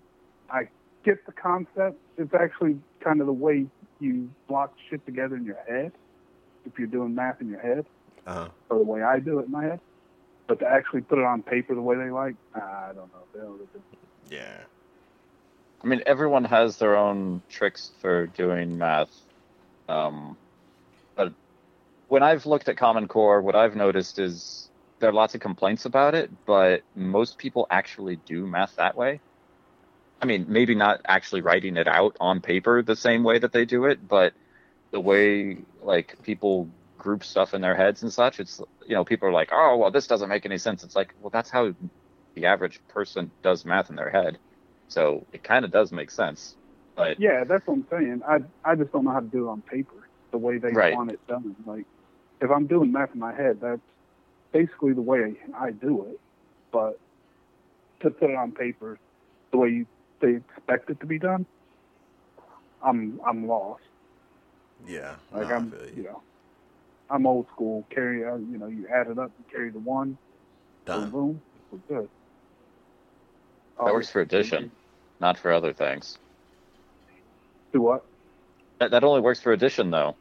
I 0.51 0.69
get 1.05 1.25
the 1.27 1.33
concept. 1.33 1.97
It's 2.17 2.35
actually 2.35 2.81
kind 2.99 3.21
of 3.21 3.29
the 3.29 3.33
way 3.33 3.67
you 4.01 4.29
block 4.49 4.75
shit 4.91 5.07
together 5.07 5.37
in 5.37 5.45
your 5.45 5.59
head. 5.69 5.93
If 6.67 6.77
you're 6.77 6.89
doing 6.89 7.15
math 7.15 7.41
in 7.41 7.49
your 7.49 7.61
head, 7.61 7.87
uh-huh. 8.27 8.49
or 8.69 8.79
the 8.79 8.83
way 8.85 9.03
I 9.03 9.21
do 9.21 9.39
it 9.39 9.45
in 9.47 9.53
my 9.53 9.63
head, 9.63 9.81
but 10.49 10.59
to 10.59 10.67
actually 10.67 11.03
put 11.03 11.19
it 11.19 11.25
on 11.25 11.41
paper 11.43 11.77
the 11.77 11.81
way 11.81 11.95
they 11.97 12.11
like, 12.11 12.35
I 12.53 12.89
don't 12.97 13.13
know. 13.13 13.23
They 13.33 13.39
don't 13.41 13.53
really- 13.53 13.69
Yeah. 14.29 14.59
I 15.83 15.87
mean, 15.87 16.03
everyone 16.05 16.45
has 16.47 16.79
their 16.79 16.97
own 16.97 17.43
tricks 17.49 17.93
for 18.01 18.27
doing 18.27 18.77
math. 18.77 19.15
Um, 19.89 20.37
but 20.37 20.48
when 22.09 22.23
I've 22.23 22.47
looked 22.47 22.69
at 22.69 22.77
Common 22.79 23.09
Core, 23.09 23.43
what 23.43 23.57
I've 23.57 23.77
noticed 23.77 24.19
is 24.19 24.71
there 25.01 25.11
are 25.11 25.15
lots 25.15 25.35
of 25.37 25.41
complaints 25.43 25.85
about 25.87 26.15
it, 26.15 26.31
but 26.47 26.85
most 26.95 27.39
people 27.39 27.67
actually 27.71 28.17
do 28.17 28.47
math 28.47 28.77
that 28.77 28.97
way. 28.97 29.23
I 30.21 30.27
mean, 30.27 30.47
maybe 30.49 30.75
not 30.75 31.01
actually 31.07 31.43
writing 31.43 31.77
it 31.77 31.89
out 31.89 32.17
on 32.21 32.41
paper 32.41 32.83
the 32.83 32.97
same 32.97 33.23
way 33.25 33.39
that 33.39 33.53
they 33.53 33.65
do 33.65 33.85
it, 33.87 34.07
but 34.07 34.35
the 34.93 35.01
way 35.01 35.65
like 35.81 36.17
people 36.23 36.73
group 36.99 37.25
stuff 37.25 37.55
in 37.55 37.61
their 37.63 37.77
heads 37.77 38.03
and 38.03 38.13
such, 38.13 38.41
it's 38.41 38.61
you 38.87 38.95
know, 38.95 39.05
people 39.05 39.29
are 39.29 39.33
like, 39.33 39.51
"Oh, 39.53 39.77
well, 39.79 39.91
this 39.93 40.07
doesn't 40.09 40.29
make 40.31 40.47
any 40.47 40.59
sense." 40.59 40.85
It's 40.85 40.97
like, 40.97 41.15
well, 41.19 41.31
that's 41.31 41.51
how 41.51 41.75
the 42.35 42.47
average 42.47 42.81
person 42.89 43.33
does 43.43 43.65
math 43.65 43.91
in 43.91 43.97
their 43.97 44.11
head. 44.11 44.41
So 44.89 45.27
it 45.33 45.43
kind 45.45 45.65
of 45.65 45.71
does 45.73 45.93
make 45.93 46.11
sense. 46.11 46.57
But 46.97 47.19
Yeah, 47.19 47.45
that's 47.45 47.67
what 47.67 47.75
I'm 47.75 47.87
saying. 47.91 48.21
I 48.27 48.39
I 48.65 48.75
just 48.77 48.93
don't 48.93 49.05
know 49.05 49.11
how 49.13 49.21
to 49.21 49.27
do 49.27 49.49
it 49.49 49.51
on 49.51 49.63
paper 49.63 50.09
the 50.33 50.39
way 50.39 50.59
they 50.59 50.77
Right. 50.77 50.89
want 50.89 51.11
it 51.11 51.21
done. 51.29 51.57
Like 51.65 51.87
if 52.41 52.51
I'm 52.51 52.67
doing 52.67 52.93
math 52.93 53.11
in 53.15 53.21
my 53.21 53.35
head, 53.35 53.59
that's 53.61 53.81
basically 54.53 54.93
the 54.93 55.03
way 55.03 55.37
I 55.57 55.71
do 55.71 56.07
it. 56.11 56.21
But 56.73 56.99
to 58.01 58.11
put 58.11 58.31
it 58.31 58.37
on 58.37 58.53
paper 58.53 58.99
the 59.51 59.59
way 59.59 59.69
you, 59.71 59.87
they 60.21 60.37
expect 60.37 60.91
it 60.91 61.01
to 61.01 61.07
be 61.07 61.19
done, 61.19 61.47
I'm 62.83 63.21
I'm 63.27 63.47
lost. 63.47 63.83
Yeah. 64.87 65.17
Like 65.33 65.49
no, 65.49 65.55
I 65.55 65.57
I'm 65.57 65.71
feel 65.71 65.87
you 65.89 65.97
you. 65.97 66.03
know 66.05 66.23
I'm 67.11 67.27
old 67.27 67.47
school. 67.55 67.85
Carry 67.91 68.25
uh, 68.25 68.37
you 68.37 68.59
know 68.59 68.67
you 68.67 68.87
add 68.93 69.09
it 69.09 69.19
up, 69.19 69.33
you 69.39 69.45
carry 69.51 69.71
the 69.71 69.79
one, 69.79 70.19
boom 70.87 71.01
Done. 71.01 71.11
boom, 71.11 71.43
we're 71.73 71.99
good. 72.01 72.09
that 73.79 73.93
works 73.93 74.11
for 74.11 74.21
addition, 74.21 74.71
not 75.21 75.39
for 75.39 75.53
other 75.53 75.73
things. 75.73 76.19
Do 77.73 77.81
what? 77.83 78.05
That, 78.81 78.93
that 78.93 79.05
only 79.05 79.21
works 79.21 79.41
for 79.41 79.53
addition, 79.53 79.91
though. 79.91 80.17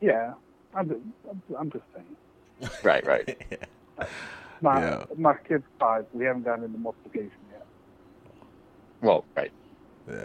Yeah, 0.00 0.32
I'm 0.74 0.88
just, 0.88 1.00
I'm, 1.30 1.42
I'm 1.58 1.70
just 1.70 1.84
saying. 1.94 2.16
Right, 2.84 3.04
right. 3.06 3.38
My 4.60 4.80
Yeah. 4.80 5.04
my 5.16 5.34
kid's 5.48 5.64
five. 5.80 6.06
We 6.12 6.24
haven't 6.24 6.44
gotten 6.44 6.64
into 6.64 6.78
multiplication 6.78 7.32
yet. 7.50 7.66
Well, 9.00 9.24
right. 9.36 9.52
yeah. 10.08 10.24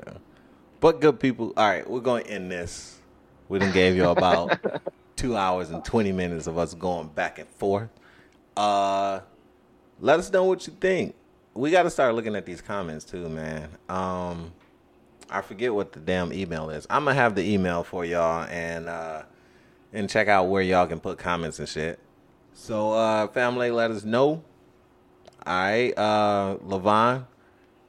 But 0.80 1.02
good 1.02 1.20
people. 1.20 1.54
All 1.58 1.68
right, 1.70 1.90
we're 1.90 2.02
going 2.02 2.24
to 2.26 2.30
end 2.30 2.52
this. 2.52 3.00
We 3.50 3.60
done 3.60 3.72
gave 3.72 3.96
you 3.96 4.08
about 4.08 4.60
two 5.16 5.36
hours 5.36 5.72
and 5.72 5.84
20 5.84 6.12
minutes 6.12 6.48
of 6.48 6.58
us 6.58 6.74
going 6.76 7.08
back 7.10 7.40
and 7.40 7.50
forth. 7.50 7.90
Uh, 8.56 9.22
let 10.00 10.20
us 10.20 10.32
know 10.32 10.44
what 10.44 10.68
you 10.68 10.74
think. 10.80 11.16
We 11.56 11.72
got 11.72 11.84
to 11.84 11.90
start 11.90 12.14
looking 12.14 12.36
at 12.36 12.46
these 12.46 12.62
comments 12.62 13.06
too, 13.06 13.28
man. 13.30 13.70
Um, 13.90 14.54
I 15.30 15.42
forget 15.42 15.74
what 15.74 15.92
the 15.94 16.00
damn 16.00 16.32
email 16.32 16.70
is. 16.70 16.86
I'm 16.90 17.06
gonna 17.06 17.16
have 17.16 17.36
the 17.36 17.44
email 17.44 17.84
for 17.84 18.06
y'all 18.06 18.44
and 18.50 18.88
uh, 18.88 19.24
and 19.98 20.08
check 20.08 20.28
out 20.28 20.48
where 20.48 20.62
y'all 20.62 20.86
can 20.86 21.00
put 21.00 21.18
comments 21.18 21.58
and 21.58 21.68
shit. 21.68 22.00
So, 22.54 22.92
uh, 22.92 23.28
family, 23.28 23.72
let 23.72 23.90
us 23.90 24.04
know. 24.04 24.44
All 25.46 25.54
right, 25.54 25.92
uh, 25.98 26.58
Levon, 26.66 27.26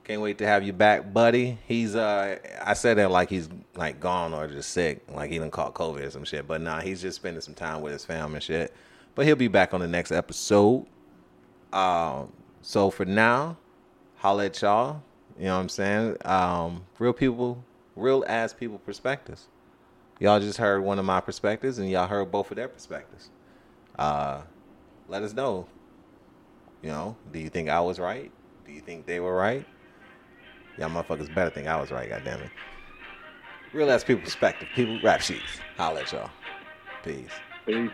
can't 0.05 0.23
wait 0.23 0.39
to 0.39 0.47
have 0.47 0.62
you 0.62 0.73
back, 0.73 1.12
buddy. 1.12 1.59
He's 1.67 1.95
uh, 1.95 2.39
I 2.62 2.73
said 2.75 2.97
that 2.99 3.11
like 3.11 3.28
he's 3.28 3.49
like 3.75 4.01
gone 4.01 4.33
or 4.33 4.47
just 4.47 4.70
sick, 4.70 5.03
like 5.12 5.31
he 5.31 5.39
done 5.39 5.51
caught 5.51 5.75
COVID 5.75 6.07
or 6.07 6.11
some 6.11 6.25
shit. 6.25 6.47
But 6.47 6.62
nah, 6.62 6.81
he's 6.81 7.03
just 7.03 7.17
spending 7.17 7.41
some 7.41 7.55
time 7.55 7.83
with 7.83 7.93
his 7.93 8.05
family 8.05 8.37
and 8.37 8.43
shit. 8.43 8.75
But 9.15 9.27
he'll 9.27 9.37
be 9.37 9.49
back 9.49 9.75
on 9.75 9.81
the 9.81 9.89
next 9.89 10.12
episode. 10.12 10.87
Um, 11.73 12.33
so 12.62 12.91
for 12.91 13.05
now, 13.05 13.57
holla 14.17 14.47
at 14.47 14.62
y'all. 14.62 15.03
You 15.37 15.47
know 15.47 15.57
what 15.57 15.62
I'm 15.62 15.69
saying? 15.69 16.17
Um, 16.25 16.87
real 16.99 17.12
people, 17.12 17.62
real 17.97 18.25
ass 18.28 18.55
people 18.55 18.78
perspectives. 18.78 19.49
Y'all 20.21 20.41
just 20.41 20.59
heard 20.59 20.83
one 20.83 20.99
of 20.99 21.05
my 21.05 21.21
perspectives, 21.21 21.79
and 21.79 21.89
y'all 21.89 22.09
heard 22.09 22.31
both 22.31 22.51
of 22.51 22.57
their 22.57 22.69
perspectives. 22.69 23.31
Uh, 23.99 24.43
let 25.09 25.23
us 25.23 25.33
know. 25.33 25.67
You 26.83 26.91
know, 26.91 27.17
do 27.33 27.39
you 27.39 27.49
think 27.49 27.69
I 27.69 27.81
was 27.81 27.99
right? 27.99 28.31
Do 28.67 28.73
you 28.73 28.81
think 28.81 29.07
they 29.07 29.21
were 29.21 29.35
right? 29.35 29.65
Y'all 30.77 30.91
motherfuckers 30.91 31.33
better 31.35 31.51
think 31.51 31.67
I 31.67 31.81
was 31.81 31.91
right, 31.91 32.11
goddammit. 32.11 32.51
Real 33.73 33.91
ass 33.91 34.05
people 34.05 34.23
perspective. 34.23 34.69
People 34.75 34.99
rap 35.03 35.21
sheets. 35.21 35.61
Holla 35.77 36.01
at 36.01 36.13
y'all. 36.13 36.31
Peace. 37.05 37.31
Peace. 37.67 37.91